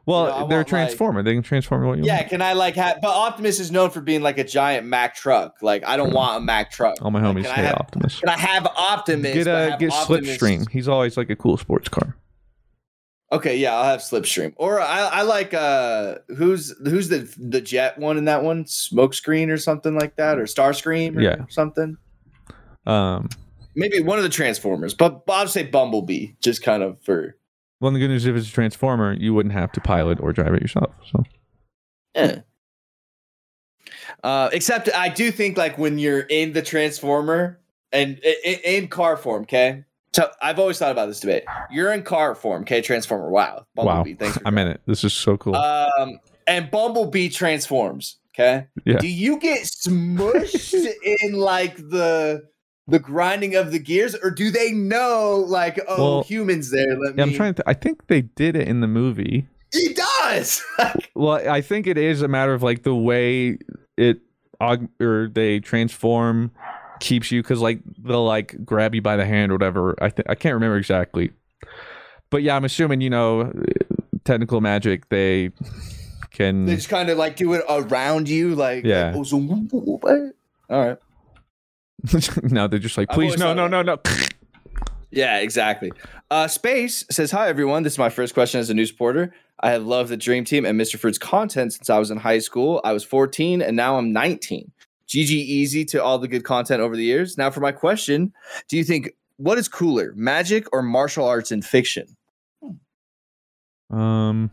well, 0.05 0.25
you 0.25 0.31
know, 0.41 0.47
they're 0.47 0.61
a 0.61 0.63
want, 0.63 1.15
like- 1.15 1.25
they 1.25 1.33
can 1.33 1.43
transform 1.43 1.85
what 1.87 1.97
you 1.97 2.03
Yeah, 2.05 2.17
want. 2.17 2.29
can 2.29 2.41
I 2.41 2.53
like 2.53 2.75
have? 2.75 2.99
But 3.01 3.09
Optimus 3.15 3.59
is 3.59 3.71
known 3.71 3.89
for 3.89 4.01
being 4.01 4.21
like 4.21 4.37
a 4.37 4.43
giant 4.43 4.87
Mack 4.87 5.15
truck. 5.15 5.55
Like 5.61 5.85
I 5.85 5.97
don't 5.97 6.13
want 6.13 6.37
a 6.37 6.39
Mack 6.45 6.71
truck. 6.71 6.95
All 7.01 7.11
my 7.11 7.21
homies 7.21 7.45
I 7.45 7.53
hate 7.55 7.65
have- 7.65 7.75
Optimus. 7.77 8.19
Can 8.19 8.29
I 8.29 8.37
have 8.37 8.65
Optimus? 8.67 9.33
Get 9.33 9.47
a 9.47 9.75
get 9.79 9.91
Optimus- 9.91 10.37
Slipstream. 10.37 10.69
He's 10.69 10.87
always 10.87 11.17
like 11.17 11.29
a 11.29 11.35
cool 11.35 11.57
sports 11.57 11.89
car. 11.89 12.15
Okay, 13.31 13.57
yeah, 13.57 13.73
I'll 13.73 13.85
have 13.85 14.01
Slipstream. 14.01 14.53
Or 14.57 14.79
I, 14.79 14.99
I 15.07 15.21
like 15.23 15.53
uh 15.55 16.17
who's 16.37 16.71
who's 16.85 17.09
the 17.09 17.27
the 17.39 17.61
jet 17.61 17.97
one 17.97 18.17
in 18.17 18.25
that 18.25 18.43
one? 18.43 18.65
Smokescreen 18.65 19.49
or 19.49 19.57
something 19.57 19.97
like 19.97 20.17
that, 20.17 20.37
or 20.37 20.43
Starscream 20.43 21.17
or 21.17 21.21
Yeah. 21.21 21.45
something. 21.49 21.97
Um, 22.85 23.29
Maybe 23.75 24.01
one 24.01 24.19
of 24.19 24.23
the 24.23 24.29
Transformers, 24.29 24.93
but 24.93 25.23
I'll 25.27 25.47
say 25.47 25.63
Bumblebee, 25.63 26.33
just 26.41 26.61
kind 26.61 26.83
of 26.83 27.01
for 27.01 27.35
well, 27.83 27.91
the 27.91 27.99
good 27.99 28.07
news 28.07 28.23
is 28.23 28.27
if 28.27 28.35
it's 28.37 28.47
a 28.47 28.51
transformer, 28.51 29.11
you 29.11 29.33
wouldn't 29.33 29.51
have 29.51 29.69
to 29.73 29.81
pilot 29.81 30.21
or 30.21 30.31
drive 30.31 30.53
it 30.53 30.61
yourself. 30.61 30.93
So 31.11 31.23
eh. 32.15 32.37
Uh, 34.23 34.49
except 34.53 34.89
I 34.95 35.09
do 35.09 35.33
think 35.33 35.57
like 35.57 35.77
when 35.77 35.99
you're 35.99 36.21
in 36.21 36.53
the 36.53 36.61
Transformer 36.61 37.59
and 37.91 38.19
in, 38.19 38.59
in 38.63 38.87
car 38.87 39.17
form, 39.17 39.41
okay. 39.41 39.83
So 40.15 40.31
I've 40.41 40.59
always 40.59 40.79
thought 40.79 40.93
about 40.93 41.07
this 41.07 41.19
debate. 41.19 41.43
You're 41.69 41.91
in 41.91 42.03
car 42.03 42.35
form, 42.35 42.61
okay, 42.61 42.79
Transformer. 42.81 43.29
Wow, 43.29 43.65
Bumblebee. 43.75 44.13
wow, 44.13 44.17
Thanks. 44.17 44.37
For 44.37 44.43
I'm 44.47 44.57
in 44.59 44.69
it. 44.69 44.79
This 44.85 45.03
is 45.03 45.11
so 45.11 45.35
cool. 45.35 45.57
Um, 45.57 46.21
and 46.47 46.71
Bumblebee 46.71 47.27
transforms. 47.27 48.17
Okay. 48.33 48.65
Yeah. 48.85 48.99
Do 48.99 49.07
you 49.09 49.37
get 49.39 49.63
smushed 49.63 50.89
in 51.21 51.33
like 51.33 51.75
the 51.75 52.47
the 52.87 52.99
grinding 52.99 53.55
of 53.55 53.71
the 53.71 53.79
gears, 53.79 54.15
or 54.21 54.29
do 54.31 54.51
they 54.51 54.71
know 54.71 55.43
like 55.47 55.79
oh 55.87 55.97
Well, 56.15 56.23
humans 56.23 56.71
there? 56.71 56.97
Let 56.99 57.17
yeah, 57.17 57.23
I'm 57.23 57.33
trying 57.33 57.53
to. 57.55 57.63
I 57.67 57.73
think 57.73 58.07
they 58.07 58.21
did 58.21 58.55
it 58.55 58.67
in 58.67 58.81
the 58.81 58.87
movie. 58.87 59.47
He 59.71 59.93
does. 59.93 60.61
Well, 61.15 61.47
I 61.47 61.61
think 61.61 61.85
it 61.85 61.97
is 61.97 62.21
a 62.23 62.27
matter 62.27 62.53
of 62.55 62.63
like 62.63 62.81
the 62.83 62.95
way 62.95 63.59
it 63.97 64.19
aug- 64.59 64.89
or 64.99 65.29
they 65.29 65.59
transform 65.59 66.51
keeps 66.99 67.31
you 67.31 67.41
because 67.43 67.59
like 67.61 67.81
they'll 67.99 68.25
like 68.25 68.55
grab 68.65 68.95
you 68.95 69.01
by 69.01 69.15
the 69.15 69.25
hand 69.25 69.51
or 69.51 69.55
whatever. 69.55 69.95
I 70.01 70.09
think 70.09 70.27
I 70.29 70.33
can't 70.35 70.53
remember 70.55 70.77
exactly, 70.77 71.31
but 72.31 72.41
yeah, 72.41 72.55
I'm 72.55 72.65
assuming 72.65 73.01
you 73.01 73.09
know 73.11 73.51
technical 74.25 74.59
magic 74.59 75.09
they 75.09 75.51
can. 76.31 76.65
they 76.65 76.75
just 76.75 76.89
kind 76.89 77.09
of 77.09 77.17
like 77.17 77.35
do 77.35 77.53
it 77.53 77.63
around 77.69 78.27
you, 78.27 78.55
like 78.55 78.83
Yeah. 78.85 79.07
like, 79.11 79.15
oh, 79.17 79.23
so? 79.23 80.31
All 80.69 80.85
right. 80.87 80.97
no, 82.43 82.67
they're 82.67 82.79
just 82.79 82.97
like 82.97 83.09
please 83.09 83.37
no 83.37 83.53
no 83.53 83.67
no 83.67 83.81
no. 83.83 83.97
Yeah, 85.13 85.37
exactly. 85.37 85.91
Uh, 86.31 86.47
Space 86.47 87.05
says, 87.11 87.29
Hi, 87.31 87.47
everyone. 87.47 87.83
This 87.83 87.93
is 87.93 87.99
my 87.99 88.09
first 88.09 88.33
question 88.33 88.59
as 88.59 88.71
a 88.71 88.73
news 88.73 88.91
reporter. 88.91 89.33
I 89.59 89.69
have 89.69 89.85
loved 89.85 90.09
the 90.09 90.17
Dream 90.17 90.43
Team 90.43 90.65
and 90.65 90.79
Mr. 90.79 90.97
Fruit's 90.97 91.19
content 91.19 91.73
since 91.73 91.89
I 91.89 91.99
was 91.99 92.09
in 92.09 92.17
high 92.17 92.39
school. 92.39 92.81
I 92.83 92.93
was 92.93 93.03
14 93.03 93.61
and 93.61 93.77
now 93.77 93.97
I'm 93.97 94.11
19. 94.11 94.71
GG 95.07 95.29
easy 95.29 95.85
to 95.85 96.03
all 96.03 96.17
the 96.17 96.27
good 96.27 96.43
content 96.43 96.81
over 96.81 96.95
the 96.95 97.03
years. 97.03 97.37
Now, 97.37 97.51
for 97.51 97.59
my 97.59 97.71
question 97.71 98.33
Do 98.69 98.77
you 98.77 98.83
think 98.83 99.11
what 99.37 99.59
is 99.59 99.67
cooler, 99.67 100.13
magic 100.15 100.65
or 100.73 100.81
martial 100.81 101.25
arts 101.25 101.51
in 101.51 101.61
fiction? 101.61 102.07
Um, 103.91 104.49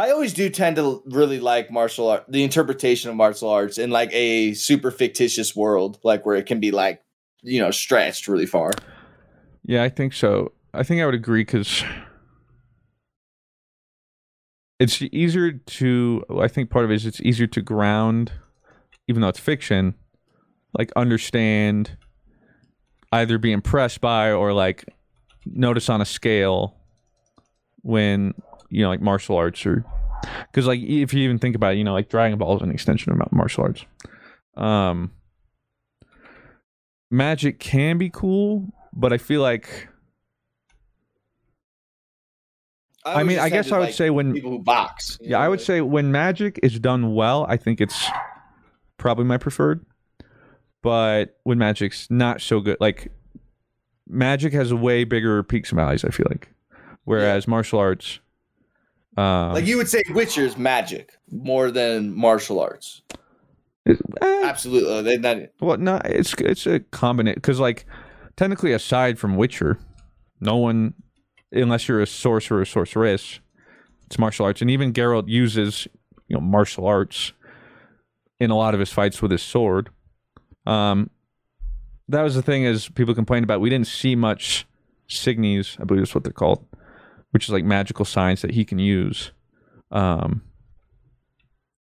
I 0.00 0.12
always 0.12 0.32
do 0.32 0.48
tend 0.48 0.76
to 0.76 1.02
really 1.04 1.40
like 1.40 1.70
martial 1.70 2.08
art, 2.08 2.24
the 2.26 2.42
interpretation 2.42 3.10
of 3.10 3.16
martial 3.16 3.50
arts 3.50 3.76
in 3.76 3.90
like 3.90 4.08
a 4.14 4.54
super 4.54 4.90
fictitious 4.90 5.54
world, 5.54 5.98
like 6.02 6.24
where 6.24 6.36
it 6.36 6.46
can 6.46 6.58
be 6.58 6.70
like, 6.70 7.02
you 7.42 7.60
know, 7.60 7.70
stretched 7.70 8.26
really 8.26 8.46
far. 8.46 8.72
yeah, 9.62 9.82
I 9.82 9.90
think 9.90 10.14
so. 10.14 10.52
I 10.72 10.84
think 10.84 11.02
I 11.02 11.04
would 11.04 11.14
agree 11.14 11.42
because 11.42 11.84
it's 14.78 15.02
easier 15.12 15.52
to. 15.52 16.24
I 16.40 16.48
think 16.48 16.70
part 16.70 16.86
of 16.86 16.90
it 16.90 16.94
is 16.94 17.04
it's 17.04 17.20
easier 17.20 17.46
to 17.48 17.60
ground, 17.60 18.32
even 19.06 19.20
though 19.20 19.28
it's 19.28 19.38
fiction, 19.38 19.96
like 20.78 20.90
understand, 20.96 21.98
either 23.12 23.36
be 23.36 23.52
impressed 23.52 24.00
by 24.00 24.32
or 24.32 24.54
like 24.54 24.86
notice 25.44 25.90
on 25.90 26.00
a 26.00 26.06
scale 26.06 26.74
when 27.82 28.32
you 28.70 28.82
know 28.82 28.88
like 28.88 29.00
martial 29.00 29.36
arts 29.36 29.64
or 29.66 29.84
because 30.50 30.66
like 30.66 30.80
if 30.80 31.12
you 31.12 31.22
even 31.24 31.38
think 31.38 31.54
about 31.56 31.74
it, 31.74 31.78
you 31.78 31.84
know 31.84 31.92
like 31.92 32.08
Dragon 32.08 32.38
Ball 32.38 32.56
is 32.56 32.62
an 32.62 32.70
extension 32.70 33.12
of 33.12 33.32
martial 33.32 33.64
arts. 33.64 33.84
Um, 34.56 35.12
magic 37.10 37.58
can 37.58 37.98
be 37.98 38.10
cool, 38.10 38.68
but 38.92 39.12
I 39.12 39.18
feel 39.18 39.42
like 39.42 39.88
I 43.04 43.12
always 43.12 43.26
mean, 43.28 43.38
I 43.38 43.48
guess 43.48 43.72
I 43.72 43.78
would 43.78 43.86
like 43.86 43.94
say 43.94 44.10
when 44.10 44.32
people 44.34 44.50
who 44.50 44.58
box. 44.58 45.18
yeah, 45.20 45.38
I 45.38 45.48
would 45.48 45.60
say 45.60 45.80
when 45.80 46.12
magic 46.12 46.60
is 46.62 46.78
done 46.78 47.14
well, 47.14 47.46
I 47.48 47.56
think 47.56 47.80
it's 47.80 48.08
probably 48.98 49.24
my 49.24 49.38
preferred. 49.38 49.84
But 50.82 51.38
when 51.44 51.58
magic's 51.58 52.10
not 52.10 52.40
so 52.40 52.60
good, 52.60 52.76
like 52.80 53.12
magic 54.06 54.52
has 54.52 54.70
a 54.70 54.76
way 54.76 55.04
bigger 55.04 55.42
peaks 55.42 55.70
and 55.70 55.78
valleys. 55.78 56.04
I 56.04 56.10
feel 56.10 56.26
like, 56.28 56.50
whereas 57.04 57.48
martial 57.48 57.78
arts, 57.78 58.20
um, 59.16 59.52
like 59.52 59.66
you 59.66 59.76
would 59.76 59.88
say 59.88 60.02
Witcher's 60.10 60.56
magic 60.56 61.12
more 61.30 61.70
than 61.70 62.14
martial 62.14 62.60
arts. 62.60 63.02
eh, 63.86 63.94
Absolutely. 64.44 65.02
They, 65.02 65.16
that, 65.18 65.52
well, 65.60 65.76
no, 65.78 66.00
it's 66.04 66.34
it's 66.34 66.66
a 66.66 66.80
combination 66.80 67.36
because 67.36 67.60
like 67.60 67.86
technically, 68.36 68.72
aside 68.72 69.18
from 69.18 69.36
Witcher, 69.36 69.78
no 70.40 70.56
one, 70.56 70.94
unless 71.52 71.88
you're 71.88 72.00
a 72.00 72.06
sorcerer 72.06 72.60
or 72.60 72.64
sorceress, 72.64 73.40
it's 74.06 74.18
martial 74.18 74.46
arts, 74.46 74.60
and 74.60 74.70
even 74.70 74.92
Geralt 74.92 75.28
uses 75.28 75.88
you 76.28 76.36
know 76.36 76.40
martial 76.40 76.86
arts 76.86 77.32
in 78.38 78.50
a 78.50 78.56
lot 78.56 78.74
of 78.74 78.80
his 78.80 78.92
fights 78.92 79.20
with 79.20 79.30
his 79.30 79.42
sword. 79.42 79.90
Um, 80.66 81.10
that 82.08 82.22
was 82.22 82.34
the 82.34 82.42
thing 82.42 82.64
is 82.64 82.88
people 82.88 83.14
complained 83.14 83.44
about. 83.44 83.60
We 83.60 83.70
didn't 83.70 83.86
see 83.86 84.16
much 84.16 84.66
signs, 85.08 85.76
I 85.80 85.84
believe 85.84 86.02
that's 86.02 86.14
what 86.14 86.24
they're 86.24 86.32
called, 86.32 86.64
which 87.30 87.44
is 87.44 87.50
like 87.50 87.64
magical 87.64 88.04
science 88.04 88.42
that 88.42 88.52
he 88.52 88.64
can 88.64 88.78
use. 88.78 89.32
Um, 89.90 90.42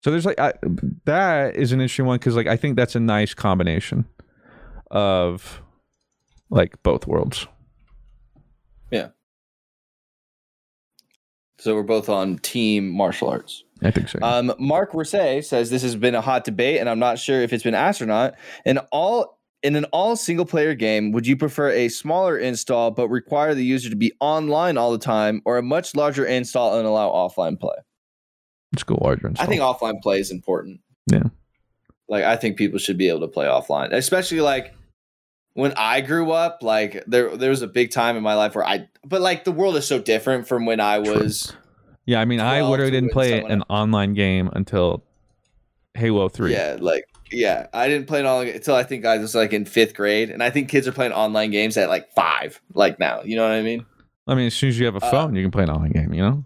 so 0.03 0.11
there's 0.11 0.27
like 0.27 0.41
I, 0.41 0.55
that 1.05 1.57
is 1.57 1.73
an 1.73 1.81
interesting 1.81 2.07
one 2.07 2.19
because 2.19 2.37
like 2.37 2.47
I 2.47 2.57
think 2.57 2.77
that's 2.77 2.95
a 2.95 3.01
nice 3.01 3.35
combination 3.35 4.07
of 4.91 5.61
like 6.49 6.83
both 6.83 7.07
worlds. 7.07 7.47
yeah. 8.91 9.09
So 11.59 11.75
we're 11.75 11.83
both 11.83 12.09
on 12.09 12.39
team 12.39 12.89
martial 12.89 13.29
arts. 13.29 13.65
I 13.83 13.91
think 13.91 14.09
so. 14.09 14.19
Um, 14.23 14.55
Mark 14.59 14.93
Versay 14.93 15.45
says 15.45 15.69
this 15.69 15.83
has 15.83 15.95
been 15.95 16.15
a 16.15 16.23
hot 16.23 16.45
debate, 16.45 16.81
and 16.81 16.89
I'm 16.89 16.99
not 16.99 17.19
sure 17.19 17.43
if 17.43 17.53
it's 17.53 17.63
been 17.63 17.75
asked 17.75 18.01
or 18.01 18.07
not. 18.07 18.35
In 18.65 18.79
all 18.91 19.40
in 19.63 19.77
an 19.77 19.85
all 19.87 20.17
single 20.17 20.47
player 20.47 20.75
game, 20.75 21.13
would 21.13 21.27
you 21.27 21.37
prefer 21.37 21.71
a 21.71 21.89
smaller 21.89 22.39
install 22.39 22.91
but 22.91 23.09
require 23.09 23.55
the 23.55 23.65
user 23.65 23.91
to 23.91 23.97
be 23.97 24.13
online 24.21 24.79
all 24.79 24.93
the 24.93 24.99
time, 24.99 25.43
or 25.45 25.59
a 25.59 25.63
much 25.63 25.95
larger 25.95 26.25
install 26.25 26.79
and 26.79 26.87
allow 26.87 27.11
offline 27.11 27.59
play? 27.59 27.77
Let's 28.73 28.85
go 28.85 28.99
larger 29.01 29.27
and 29.27 29.39
I 29.39 29.47
think 29.47 29.61
offline 29.61 30.01
play 30.01 30.21
is 30.21 30.31
important. 30.31 30.81
Yeah. 31.11 31.25
Like 32.09 32.25
I 32.25 32.37
think 32.37 32.57
people 32.57 32.79
should 32.79 32.99
be 32.99 33.09
able 33.09 33.21
to 33.21 33.29
play 33.29 33.47
offline, 33.47 33.93
especially 33.93 34.41
like 34.41 34.75
when 35.55 35.73
I 35.77 36.01
grew 36.01 36.31
up. 36.31 36.59
Like 36.63 37.05
there, 37.07 37.37
there 37.37 37.51
was 37.51 37.63
a 37.63 37.67
big 37.67 37.91
time 37.91 38.17
in 38.17 38.23
my 38.23 38.35
life 38.35 38.55
where 38.55 38.67
I, 38.67 38.89
but 39.05 39.21
like 39.21 39.45
the 39.45 39.53
world 39.53 39.77
is 39.77 39.87
so 39.87 40.01
different 40.01 40.47
from 40.47 40.67
when 40.67 40.81
I 40.81 40.99
was. 40.99 41.53
Yeah, 42.07 42.21
I 42.21 42.25
mean, 42.25 42.41
I 42.41 42.63
literally 42.63 42.91
didn't 42.91 43.13
play 43.13 43.41
an 43.43 43.63
online 43.69 44.15
game 44.15 44.51
until 44.53 45.05
Halo 45.95 46.29
Three. 46.29 46.53
Yeah, 46.53 46.77
like 46.81 47.05
yeah, 47.33 47.67
I 47.73 47.89
didn't 47.89 48.07
play 48.07 48.21
it 48.21 48.27
all 48.27 48.41
until 48.41 48.75
I 48.75 48.83
think 48.83 49.05
I 49.05 49.19
was 49.19 49.35
like 49.35 49.53
in 49.53 49.65
fifth 49.65 49.95
grade, 49.95 50.31
and 50.31 50.43
I 50.43 50.51
think 50.51 50.69
kids 50.69 50.87
are 50.89 50.93
playing 50.93 51.13
online 51.13 51.51
games 51.51 51.77
at 51.77 51.89
like 51.89 52.13
five, 52.15 52.61
like 52.75 52.99
now. 52.99 53.23
You 53.23 53.37
know 53.37 53.43
what 53.43 53.53
I 53.53 53.63
mean? 53.63 53.85
I 54.27 54.35
mean, 54.35 54.47
as 54.47 54.55
soon 54.55 54.69
as 54.71 54.79
you 54.79 54.87
have 54.87 54.97
a 54.97 55.05
Uh, 55.05 55.11
phone, 55.11 55.35
you 55.37 55.43
can 55.43 55.51
play 55.51 55.65
an 55.65 55.71
online 55.71 55.93
game. 55.93 56.13
You 56.13 56.23
know. 56.23 56.45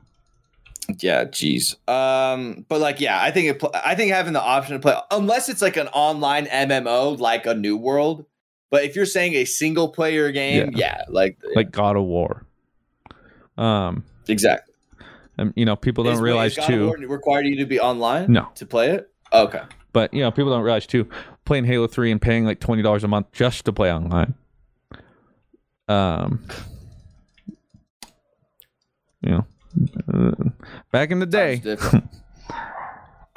Yeah, 1.01 1.25
jeez. 1.25 1.77
Um, 1.89 2.67
but 2.69 2.79
like, 2.81 3.01
yeah, 3.01 3.23
I 3.23 3.31
think 3.31 3.57
it. 3.57 3.71
I 3.85 3.95
think 3.95 4.13
having 4.13 4.33
the 4.35 4.43
option 4.43 4.75
to 4.75 4.81
play, 4.81 4.95
unless 5.11 5.49
it's 5.49 5.63
like 5.63 5.77
an 5.79 5.89
online 5.89 6.47
MMO, 6.47 7.19
like 7.19 7.47
a 7.47 7.55
New 7.55 7.77
World. 7.77 8.27
But 8.71 8.85
if 8.85 8.97
you're 8.97 9.07
saying 9.07 9.35
a 9.35 9.45
single 9.45 9.89
player 9.89 10.31
game, 10.33 10.73
yeah, 10.75 11.05
like 11.09 11.39
like 11.55 11.71
God 11.71 11.97
of 11.97 12.03
War. 12.05 12.45
Um, 13.57 14.05
exactly. 14.29 14.75
and 15.39 15.53
you 15.57 15.65
know, 15.65 15.77
people 15.77 16.05
don't 16.05 16.15
Is- 16.15 16.21
realize 16.21 16.53
is 16.53 16.59
God 16.59 16.65
of 16.65 16.75
too. 16.75 16.87
War 16.87 16.97
required 16.97 17.47
you 17.47 17.57
to 17.57 17.67
be 17.67 17.79
online 17.81 18.33
No. 18.33 18.49
to 18.57 18.67
play 18.67 18.91
it. 18.91 19.11
Okay. 19.33 19.63
But 19.95 20.13
you 20.13 20.21
know, 20.21 20.31
people 20.31 20.51
don't 20.51 20.63
realize 20.63 20.87
too. 20.87 21.09
Playing 21.47 21.65
Halo 21.65 21.87
Three 21.87 22.11
and 22.11 22.21
paying 22.21 22.45
like 22.45 22.61
twenty 22.61 22.83
dollars 22.83 23.05
a 23.05 23.09
month 23.09 23.33
just 23.33 23.65
to 23.65 23.73
play 23.73 23.91
online. 23.91 24.35
Um, 25.89 26.45
you 29.23 29.31
know, 29.31 29.47
uh, 30.13 30.51
back 30.91 31.11
in 31.11 31.21
the 31.21 31.27
day, 31.27 31.63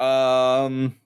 um, 0.00 0.96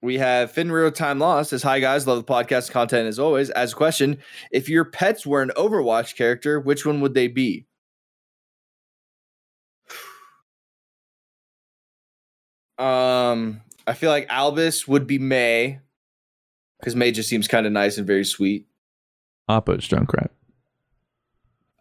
we 0.00 0.18
have 0.18 0.52
Finn 0.52 0.70
Real 0.70 0.92
Time 0.92 1.18
Lost 1.18 1.50
says, 1.50 1.64
"Hi 1.64 1.80
guys, 1.80 2.06
love 2.06 2.24
the 2.24 2.32
podcast 2.32 2.70
content 2.70 3.08
as 3.08 3.18
always." 3.18 3.50
As 3.50 3.72
a 3.72 3.76
question, 3.76 4.18
if 4.52 4.68
your 4.68 4.84
pets 4.84 5.26
were 5.26 5.42
an 5.42 5.50
Overwatch 5.56 6.14
character, 6.14 6.60
which 6.60 6.86
one 6.86 7.00
would 7.00 7.14
they 7.14 7.26
be? 7.28 7.66
Um, 12.76 13.60
I 13.86 13.94
feel 13.94 14.10
like 14.10 14.26
Albus 14.30 14.88
would 14.88 15.06
be 15.06 15.18
Mei 15.18 15.80
because 16.80 16.96
Mei 16.96 17.10
just 17.12 17.28
seems 17.28 17.48
kind 17.48 17.66
of 17.66 17.72
nice 17.72 17.98
and 17.98 18.06
very 18.06 18.24
sweet. 18.24 18.66
Appa's 19.48 19.86
Junkrat. 19.86 20.28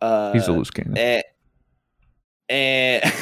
Uh, 0.01 0.33
He's 0.33 0.47
a 0.47 0.51
loose 0.51 0.69
cannon. 0.71 0.97
and, 0.97 1.23
and 2.49 3.13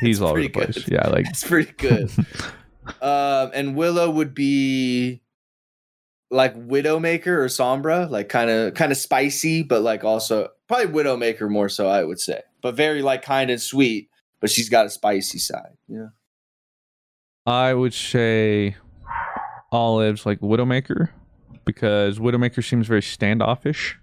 He's 0.00 0.20
all 0.20 0.30
over 0.30 0.40
the 0.40 0.48
place. 0.48 0.74
good. 0.74 0.88
Yeah, 0.92 1.08
like 1.08 1.24
That's 1.26 1.44
pretty 1.44 1.72
good. 1.72 2.10
um, 3.02 3.50
and 3.54 3.74
Willow 3.74 4.10
would 4.10 4.34
be 4.34 5.22
like 6.30 6.54
Widowmaker 6.56 7.26
or 7.26 7.46
Sombra, 7.46 8.08
like 8.08 8.28
kind 8.28 8.50
of 8.50 8.74
kind 8.74 8.92
of 8.92 8.98
spicy, 8.98 9.62
but 9.62 9.82
like 9.82 10.04
also 10.04 10.48
probably 10.68 10.86
Widowmaker 10.86 11.48
more 11.50 11.68
so, 11.68 11.88
I 11.88 12.04
would 12.04 12.20
say, 12.20 12.42
but 12.62 12.74
very 12.74 13.02
like 13.02 13.22
kind 13.22 13.50
and 13.50 13.60
sweet. 13.60 14.08
But 14.38 14.50
she's 14.50 14.68
got 14.68 14.86
a 14.86 14.90
spicy 14.90 15.38
side. 15.38 15.76
Yeah. 15.88 16.08
I 17.46 17.74
would 17.74 17.94
say 17.94 18.76
Olives 19.72 20.26
like 20.26 20.40
Widowmaker 20.40 21.10
because 21.64 22.18
Widowmaker 22.18 22.64
seems 22.66 22.86
very 22.86 23.02
standoffish 23.02 23.98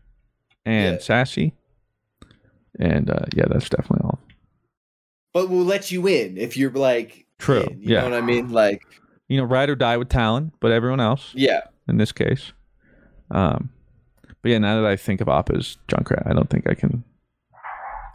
and 0.66 0.96
Yeah. 0.96 1.00
sassy. 1.02 1.54
And 2.80 3.10
uh, 3.10 3.26
yeah, 3.36 3.46
that's 3.48 3.70
definitely 3.70 4.06
all. 4.06 4.20
But 5.34 5.50
we'll 5.50 5.66
let 5.66 5.92
you 5.92 6.08
in 6.08 6.38
if 6.38 6.56
you're 6.58 6.72
like 6.72 7.26
True. 7.40 7.62
in, 7.64 7.82
you 7.82 7.94
yeah. 7.94 8.02
know 8.02 8.10
what 8.12 8.18
I 8.18 8.22
mean? 8.22 8.50
Like, 8.50 8.82
You 9.28 9.38
know, 9.38 9.44
ride 9.44 9.70
or 9.70 9.76
die 9.76 9.98
with 9.98 10.10
Talon, 10.10 10.52
but 10.60 10.72
everyone 10.72 11.00
else 11.00 11.32
yeah. 11.34 11.62
in 11.88 11.98
this 11.98 12.12
case. 12.12 12.54
Um, 13.32 13.70
but 14.42 14.52
yeah, 14.52 14.58
now 14.60 14.82
that 14.82 14.88
I 14.90 14.96
think 14.96 15.22
of 15.22 15.28
Appa's 15.30 15.78
Junkrat, 15.88 16.28
I 16.28 16.34
don't 16.34 16.50
think 16.50 16.70
I 16.70 16.74
can. 16.76 17.04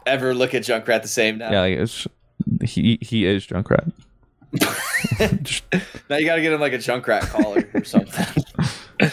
Ever 0.05 0.33
look 0.33 0.53
at 0.53 0.63
Junkrat 0.63 1.01
the 1.01 1.07
same 1.07 1.37
now? 1.39 1.51
Yeah, 1.51 1.61
like 1.61 1.77
it's 1.77 2.07
he 2.63 2.97
he 3.01 3.25
is 3.25 3.45
Junkrat. 3.45 3.91
now 6.09 6.17
you 6.17 6.25
got 6.25 6.35
to 6.35 6.41
get 6.41 6.53
him 6.53 6.59
like 6.59 6.73
a 6.73 6.77
junk 6.77 7.05
Junkrat 7.05 7.21
collar 7.29 7.69
or 7.73 7.83
something. 7.83 8.43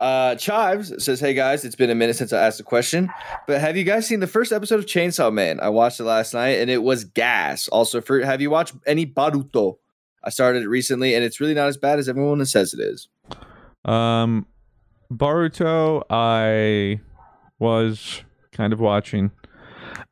Uh, 0.00 0.36
Chives 0.36 0.92
says, 1.04 1.18
"Hey 1.18 1.34
guys, 1.34 1.64
it's 1.64 1.74
been 1.74 1.90
a 1.90 1.94
minute 1.94 2.14
since 2.14 2.32
I 2.32 2.46
asked 2.46 2.60
a 2.60 2.62
question, 2.62 3.10
but 3.48 3.60
have 3.60 3.76
you 3.76 3.82
guys 3.82 4.06
seen 4.06 4.20
the 4.20 4.28
first 4.28 4.52
episode 4.52 4.78
of 4.78 4.86
Chainsaw 4.86 5.32
Man? 5.32 5.58
I 5.58 5.70
watched 5.70 5.98
it 5.98 6.04
last 6.04 6.34
night 6.34 6.60
and 6.60 6.70
it 6.70 6.84
was 6.84 7.02
gas. 7.02 7.66
Also, 7.66 8.00
for 8.00 8.24
have 8.24 8.40
you 8.40 8.48
watched 8.48 8.74
any 8.86 9.06
Boruto? 9.06 9.78
I 10.22 10.30
started 10.30 10.62
it 10.62 10.68
recently 10.68 11.14
and 11.14 11.24
it's 11.24 11.40
really 11.40 11.54
not 11.54 11.66
as 11.66 11.76
bad 11.76 11.98
as 11.98 12.08
everyone 12.08 12.44
says 12.46 12.74
it 12.74 12.80
is. 12.80 13.08
Um, 13.84 14.46
Boruto, 15.12 16.04
I 16.08 17.00
was 17.58 18.22
kind 18.52 18.72
of 18.72 18.78
watching. 18.78 19.32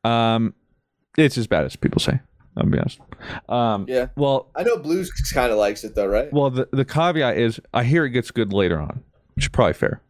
Um, 0.03 0.55
it's 1.17 1.39
as 1.39 1.47
bad 1.47 1.65
as 1.65 1.77
people 1.77 2.01
say. 2.01 2.21
I'll 2.57 2.67
be 2.67 2.79
honest. 2.79 2.99
Um, 3.49 3.87
Yeah. 3.89 4.09
Well, 4.17 4.51
I 4.55 4.63
know 4.63 4.77
Blues 4.79 5.11
kind 5.33 5.53
of 5.53 5.59
likes 5.59 5.85
it 5.85 5.95
though, 5.95 6.07
right? 6.07 6.33
well, 6.33 6.51
the 6.51 6.69
the 6.73 6.85
caveat 6.85 7.37
is 7.37 7.61
I 7.73 7.85
hear 7.85 8.05
it 8.05 8.11
gets 8.11 8.31
good 8.31 8.53
later 8.53 8.79
on, 8.79 9.03
which 9.35 9.47
is 9.47 9.49
probably 9.49 9.75
fair. 9.75 10.03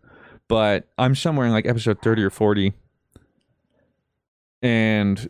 But 0.49 0.89
I'm 0.99 1.15
somewhere 1.15 1.47
in 1.47 1.53
like 1.53 1.67
episode 1.67 2.03
thirty 2.03 2.23
or 2.23 2.31
forty, 2.31 2.75
and 4.63 5.29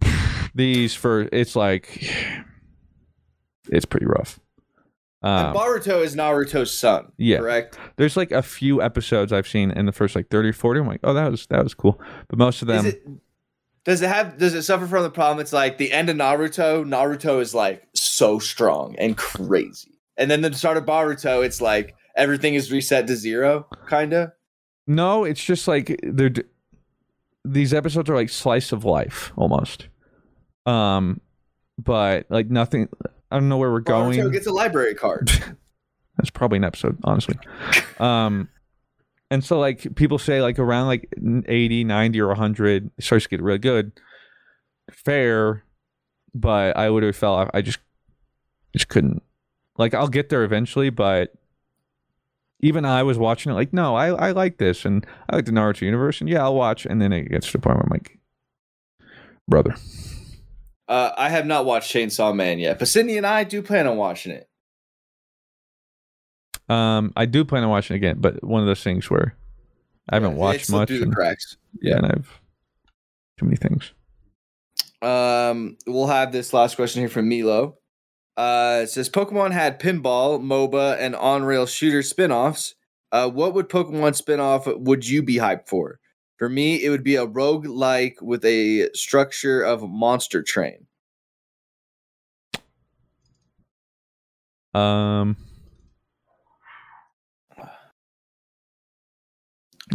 these 0.54 0.94
for 0.94 1.28
it's 1.32 1.56
like 1.56 2.02
it's 3.70 3.84
pretty 3.84 4.06
rough. 4.06 4.40
Um, 5.24 5.54
Boruto 5.54 6.02
is 6.02 6.16
Naruto's 6.16 6.76
son. 6.76 7.12
yeah. 7.16 7.38
correct. 7.38 7.78
there's 7.96 8.16
like 8.16 8.32
a 8.32 8.42
few 8.42 8.82
episodes 8.82 9.32
I've 9.32 9.46
seen 9.46 9.70
in 9.70 9.86
the 9.86 9.92
first 9.92 10.16
like 10.16 10.28
30 10.30 10.48
or 10.48 10.52
40. 10.52 10.80
I'm 10.80 10.86
like, 10.88 11.00
oh, 11.04 11.14
that 11.14 11.30
was 11.30 11.46
that 11.46 11.62
was 11.62 11.74
cool. 11.74 12.00
But 12.26 12.38
most 12.40 12.60
of 12.60 12.66
them, 12.66 12.84
Is 12.84 12.94
it? 12.94 13.06
Does 13.84 14.00
it 14.02 14.08
have? 14.08 14.38
Does 14.38 14.54
it 14.54 14.62
suffer 14.62 14.86
from 14.86 15.02
the 15.02 15.10
problem? 15.10 15.40
It's 15.40 15.52
like 15.52 15.78
the 15.78 15.92
end 15.92 16.08
of 16.08 16.16
Naruto. 16.16 16.84
Naruto 16.84 17.40
is 17.40 17.54
like 17.54 17.82
so 17.94 18.38
strong 18.38 18.94
and 18.96 19.16
crazy, 19.16 19.98
and 20.16 20.30
then 20.30 20.40
the 20.42 20.52
start 20.54 20.76
of 20.76 20.84
Boruto, 20.84 21.44
it's 21.44 21.60
like 21.60 21.94
everything 22.16 22.54
is 22.54 22.70
reset 22.70 23.06
to 23.08 23.16
zero, 23.16 23.66
kind 23.86 24.12
of. 24.12 24.30
no, 24.86 25.24
it's 25.24 25.42
just 25.42 25.66
like 25.66 25.98
they're 26.02 26.30
d- 26.30 26.42
these 27.44 27.74
episodes 27.74 28.08
are 28.08 28.14
like 28.14 28.28
slice 28.28 28.70
of 28.70 28.84
life 28.84 29.32
almost. 29.36 29.88
Um, 30.64 31.20
but 31.76 32.26
like 32.28 32.50
nothing. 32.50 32.88
I 33.32 33.36
don't 33.36 33.48
know 33.48 33.56
where 33.56 33.72
we're 33.72 33.80
going. 33.80 34.18
Naruto 34.20 34.32
gets 34.32 34.46
a 34.46 34.52
library 34.52 34.94
card. 34.94 35.30
That's 36.18 36.30
probably 36.30 36.58
an 36.58 36.64
episode, 36.64 36.98
honestly. 37.04 37.36
um, 37.98 38.48
and 39.32 39.42
so 39.42 39.58
like 39.58 39.94
people 39.94 40.18
say 40.18 40.42
like 40.42 40.58
around 40.58 40.88
like 40.88 41.08
80, 41.16 41.84
90 41.84 42.20
or 42.20 42.26
100 42.28 42.90
it 42.98 43.02
starts 43.02 43.24
to 43.24 43.30
get 43.30 43.40
really 43.40 43.58
good. 43.58 43.92
Fair, 44.90 45.64
but 46.34 46.76
I 46.76 46.90
would 46.90 47.02
have 47.02 47.16
felt 47.16 47.50
I 47.54 47.62
just 47.62 47.78
just 48.76 48.88
couldn't. 48.88 49.22
Like 49.78 49.94
I'll 49.94 50.08
get 50.08 50.28
there 50.28 50.44
eventually, 50.44 50.90
but 50.90 51.32
even 52.60 52.84
I 52.84 53.04
was 53.04 53.16
watching 53.16 53.50
it 53.50 53.54
like, 53.54 53.72
no, 53.72 53.96
I 53.96 54.08
I 54.08 54.32
like 54.32 54.58
this 54.58 54.84
and 54.84 55.06
I 55.30 55.36
like 55.36 55.46
the 55.46 55.52
Naruto 55.52 55.80
universe 55.80 56.20
and 56.20 56.28
yeah, 56.28 56.42
I'll 56.42 56.54
watch 56.54 56.84
and 56.84 57.00
then 57.00 57.14
it 57.14 57.30
gets 57.30 57.46
to 57.46 57.52
the 57.52 57.58
point 57.60 57.76
where 57.76 57.84
I'm 57.84 57.90
like 57.90 58.18
brother. 59.48 59.74
uh, 60.88 61.12
I 61.16 61.30
have 61.30 61.46
not 61.46 61.64
watched 61.64 61.90
Chainsaw 61.90 62.36
Man 62.36 62.58
yet, 62.58 62.78
but 62.78 62.86
Sydney 62.86 63.16
and 63.16 63.26
I 63.26 63.44
do 63.44 63.62
plan 63.62 63.86
on 63.86 63.96
watching 63.96 64.32
it. 64.32 64.50
Um 66.72 67.12
I 67.16 67.26
do 67.26 67.44
plan 67.44 67.64
on 67.64 67.70
watching 67.70 67.94
it 67.94 67.98
again, 67.98 68.16
but 68.20 68.42
one 68.42 68.60
of 68.60 68.66
those 68.66 68.82
things 68.82 69.10
where 69.10 69.34
I 70.08 70.16
haven't 70.16 70.32
Yeah, 70.32 70.38
watched 70.38 70.70
much 70.70 70.88
through 70.88 71.00
the 71.00 71.10
cracks. 71.10 71.56
yeah, 71.80 71.96
and 71.96 72.06
I've 72.06 72.40
too 73.38 73.44
many 73.46 73.56
things. 73.56 73.92
Um, 75.00 75.76
we'll 75.86 76.06
have 76.06 76.30
this 76.32 76.52
last 76.52 76.76
question 76.76 77.00
here 77.02 77.08
from 77.08 77.28
Milo. 77.28 77.76
Uh, 78.36 78.80
it 78.84 78.86
says 78.88 79.10
Pokemon 79.10 79.50
had 79.50 79.80
pinball, 79.80 80.40
MOBA, 80.40 80.96
and 80.98 81.16
on-rail 81.16 81.66
shooter 81.66 82.02
spin-offs. 82.02 82.74
Uh, 83.10 83.28
what 83.28 83.52
would 83.52 83.68
Pokemon 83.68 84.14
spin-off 84.14 84.66
would 84.66 85.06
you 85.06 85.22
be 85.22 85.34
hyped 85.36 85.68
for? 85.68 85.98
For 86.38 86.48
me, 86.48 86.82
it 86.84 86.88
would 86.90 87.02
be 87.04 87.16
a 87.16 87.26
rogue 87.26 87.66
like 87.66 88.16
with 88.22 88.44
a 88.44 88.90
structure 88.94 89.60
of 89.62 89.82
Monster 89.82 90.42
Train. 90.42 90.86
Um. 94.74 95.36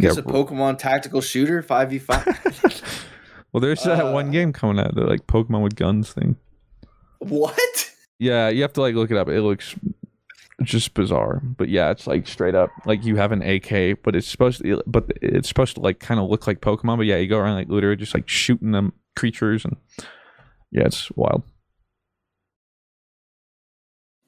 It's 0.00 0.16
a 0.16 0.22
Pokemon 0.22 0.78
tactical 0.78 1.20
shooter, 1.20 1.62
5v5. 1.62 3.12
well, 3.52 3.60
there's 3.60 3.82
that 3.84 4.04
Uh, 4.04 4.12
one 4.12 4.30
game 4.30 4.52
coming 4.52 4.78
out, 4.84 4.94
the 4.94 5.02
like 5.04 5.26
Pokemon 5.26 5.62
with 5.62 5.76
guns 5.76 6.12
thing. 6.12 6.36
what? 7.18 7.90
Yeah, 8.18 8.48
you 8.48 8.62
have 8.62 8.72
to 8.74 8.80
like 8.80 8.94
look 8.94 9.10
it 9.10 9.16
up. 9.16 9.28
It 9.28 9.42
looks 9.42 9.74
just 10.64 10.92
bizarre, 10.94 11.40
but 11.56 11.68
yeah, 11.68 11.90
it's 11.90 12.06
like 12.08 12.26
straight 12.26 12.56
up 12.56 12.70
like 12.84 13.04
you 13.04 13.14
have 13.16 13.30
an 13.30 13.42
AK, 13.42 14.02
but 14.02 14.16
it's 14.16 14.26
supposed 14.26 14.60
to, 14.62 14.82
but 14.86 15.12
it's 15.22 15.46
supposed 15.48 15.76
to 15.76 15.80
like 15.80 16.00
kind 16.00 16.18
of 16.18 16.28
look 16.28 16.46
like 16.48 16.60
Pokemon. 16.60 16.96
But 16.96 17.06
yeah, 17.06 17.16
you 17.16 17.28
go 17.28 17.38
around 17.38 17.54
like 17.54 17.68
literally 17.68 17.94
just 17.96 18.14
like 18.14 18.28
shooting 18.28 18.72
them 18.72 18.92
creatures, 19.14 19.64
and 19.64 19.76
yeah, 20.72 20.82
it's 20.86 21.10
wild. 21.12 21.44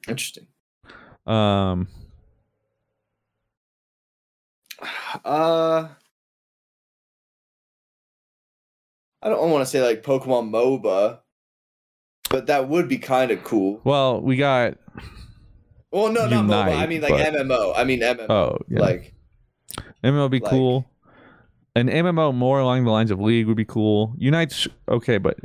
Interesting. 0.07 0.47
Um, 1.27 1.87
Uh, 5.23 5.87
I 9.21 9.29
don't 9.29 9.51
want 9.51 9.61
to 9.63 9.65
say 9.69 9.81
like 9.85 10.03
Pokemon 10.03 10.49
MOBA, 10.49 11.19
but 12.29 12.47
that 12.47 12.67
would 12.69 12.87
be 12.89 12.97
kind 12.97 13.31
of 13.31 13.43
cool. 13.43 13.81
well, 13.83 14.21
we 14.21 14.35
got 14.37 14.75
Well, 15.91 16.11
no, 16.11 16.27
not 16.27 16.45
MOBA. 16.45 16.75
I 16.77 16.87
mean 16.87 17.01
like 17.01 17.11
but- 17.11 17.33
MMO. 17.33 17.73
I 17.75 17.83
mean 17.83 17.99
MMO. 18.01 18.29
oh 18.29 18.57
yeah, 18.67 18.79
Like 18.79 19.13
MMO 20.03 20.23
would 20.23 20.31
be 20.31 20.39
like- 20.39 20.49
cool. 20.49 20.87
An 21.73 21.87
MMO 21.87 22.33
more 22.35 22.59
along 22.59 22.83
the 22.83 22.91
lines 22.91 23.11
of 23.11 23.21
League 23.21 23.47
would 23.47 23.55
be 23.55 23.63
cool. 23.63 24.13
Unite's 24.17 24.67
okay, 24.89 25.17
but 25.19 25.37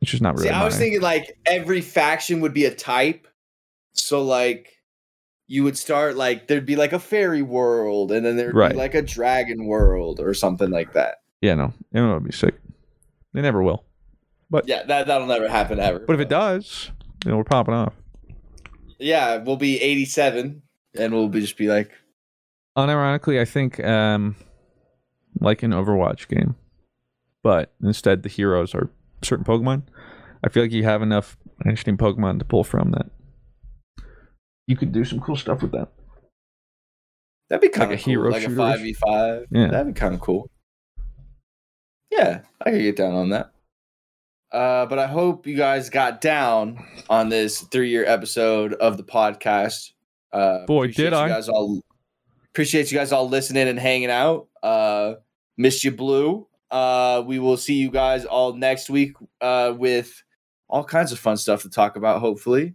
It's 0.00 0.10
just 0.12 0.22
not 0.22 0.36
really. 0.36 0.48
See, 0.48 0.54
I 0.54 0.64
was 0.64 0.78
thinking 0.78 1.02
like 1.02 1.36
every 1.44 1.80
faction 1.82 2.40
would 2.40 2.54
be 2.54 2.64
a 2.64 2.74
type. 2.74 3.26
So 3.92 4.22
like 4.22 4.77
you 5.48 5.64
would 5.64 5.76
start 5.78 6.14
like 6.16 6.46
there'd 6.46 6.66
be 6.66 6.76
like 6.76 6.92
a 6.92 6.98
fairy 6.98 7.42
world 7.42 8.12
and 8.12 8.24
then 8.24 8.36
there'd 8.36 8.54
Right. 8.54 8.72
be 8.72 8.76
like 8.78 8.94
a 8.94 9.02
dragon 9.02 9.64
world 9.66 10.20
or 10.20 10.34
something 10.34 10.70
like 10.70 10.92
that. 10.92 11.22
yeah, 11.40 11.54
no, 11.54 11.72
it 11.92 12.00
would 12.00 12.22
be 12.24 12.32
sick. 12.32 12.54
They 13.32 13.40
never 13.42 13.62
will. 13.62 13.84
But 14.50 14.68
yeah, 14.68 14.82
that 14.84 15.06
that'll 15.06 15.26
never 15.26 15.48
happen 15.48 15.78
ever. 15.80 16.00
But 16.00 16.14
if 16.14 16.20
it 16.20 16.28
does, 16.28 16.90
you 17.24 17.30
know, 17.30 17.38
we're 17.38 17.44
popping 17.44 17.74
off. 17.74 17.94
yeah, 18.98 19.36
we'll 19.38 19.56
be 19.56 19.80
87 19.80 20.62
and 20.98 21.12
we'll 21.14 21.28
be 21.28 21.40
just 21.40 21.56
be 21.56 21.68
like 21.68 21.90
Unironically, 22.76 23.40
I 23.40 23.44
think 23.44 23.82
um, 23.84 24.36
like 25.40 25.62
an 25.62 25.72
Overwatch 25.72 26.28
game, 26.28 26.54
but 27.42 27.72
instead 27.82 28.22
the 28.22 28.28
heroes 28.28 28.74
are 28.74 28.90
certain 29.22 29.44
Pokemon. 29.44 29.82
I 30.44 30.48
feel 30.48 30.62
like 30.62 30.72
you 30.72 30.84
have 30.84 31.02
enough 31.02 31.36
interesting 31.64 31.96
Pokemon 31.96 32.38
to 32.38 32.44
pull 32.44 32.62
from 32.64 32.92
that. 32.92 33.10
You 34.68 34.76
could 34.76 34.92
do 34.92 35.04
some 35.04 35.18
cool 35.18 35.34
stuff 35.34 35.62
with 35.62 35.72
that. 35.72 35.88
that'd 37.48 37.62
be 37.62 37.70
kind 37.70 37.90
a 37.90 37.94
of 37.94 38.00
cool, 38.00 38.12
hero 38.12 38.30
like 38.30 38.42
a 38.42 38.48
shooter-ish. 38.48 38.96
5v5. 39.00 39.46
Yeah. 39.50 39.66
That'd 39.68 39.94
be 39.94 39.98
kind 39.98 40.14
of 40.14 40.20
cool. 40.20 40.50
Yeah, 42.10 42.42
I 42.64 42.70
could 42.70 42.82
get 42.82 42.96
down 42.96 43.14
on 43.14 43.30
that. 43.30 43.50
Uh, 44.52 44.86
but 44.86 44.98
I 44.98 45.06
hope 45.06 45.46
you 45.46 45.56
guys 45.56 45.90
got 45.90 46.20
down 46.20 46.84
on 47.10 47.28
this 47.30 47.62
three-year 47.62 48.04
episode 48.06 48.74
of 48.74 48.96
the 48.98 49.02
podcast. 49.02 49.92
Uh, 50.32 50.66
Boy, 50.66 50.88
did 50.88 50.98
you 51.12 51.16
I. 51.16 51.28
Guys 51.28 51.48
all 51.48 51.82
appreciate 52.52 52.90
you 52.92 52.98
guys 52.98 53.12
all 53.12 53.28
listening 53.28 53.68
and 53.68 53.78
hanging 53.78 54.10
out. 54.10 54.48
Uh, 54.62 55.14
missed 55.56 55.84
you, 55.84 55.92
Blue. 55.92 56.46
Uh, 56.70 57.22
we 57.26 57.38
will 57.38 57.56
see 57.56 57.74
you 57.74 57.90
guys 57.90 58.26
all 58.26 58.52
next 58.52 58.90
week 58.90 59.14
uh, 59.40 59.72
with 59.76 60.22
all 60.68 60.84
kinds 60.84 61.12
of 61.12 61.18
fun 61.18 61.36
stuff 61.38 61.62
to 61.62 61.70
talk 61.70 61.96
about. 61.96 62.20
Hopefully, 62.20 62.74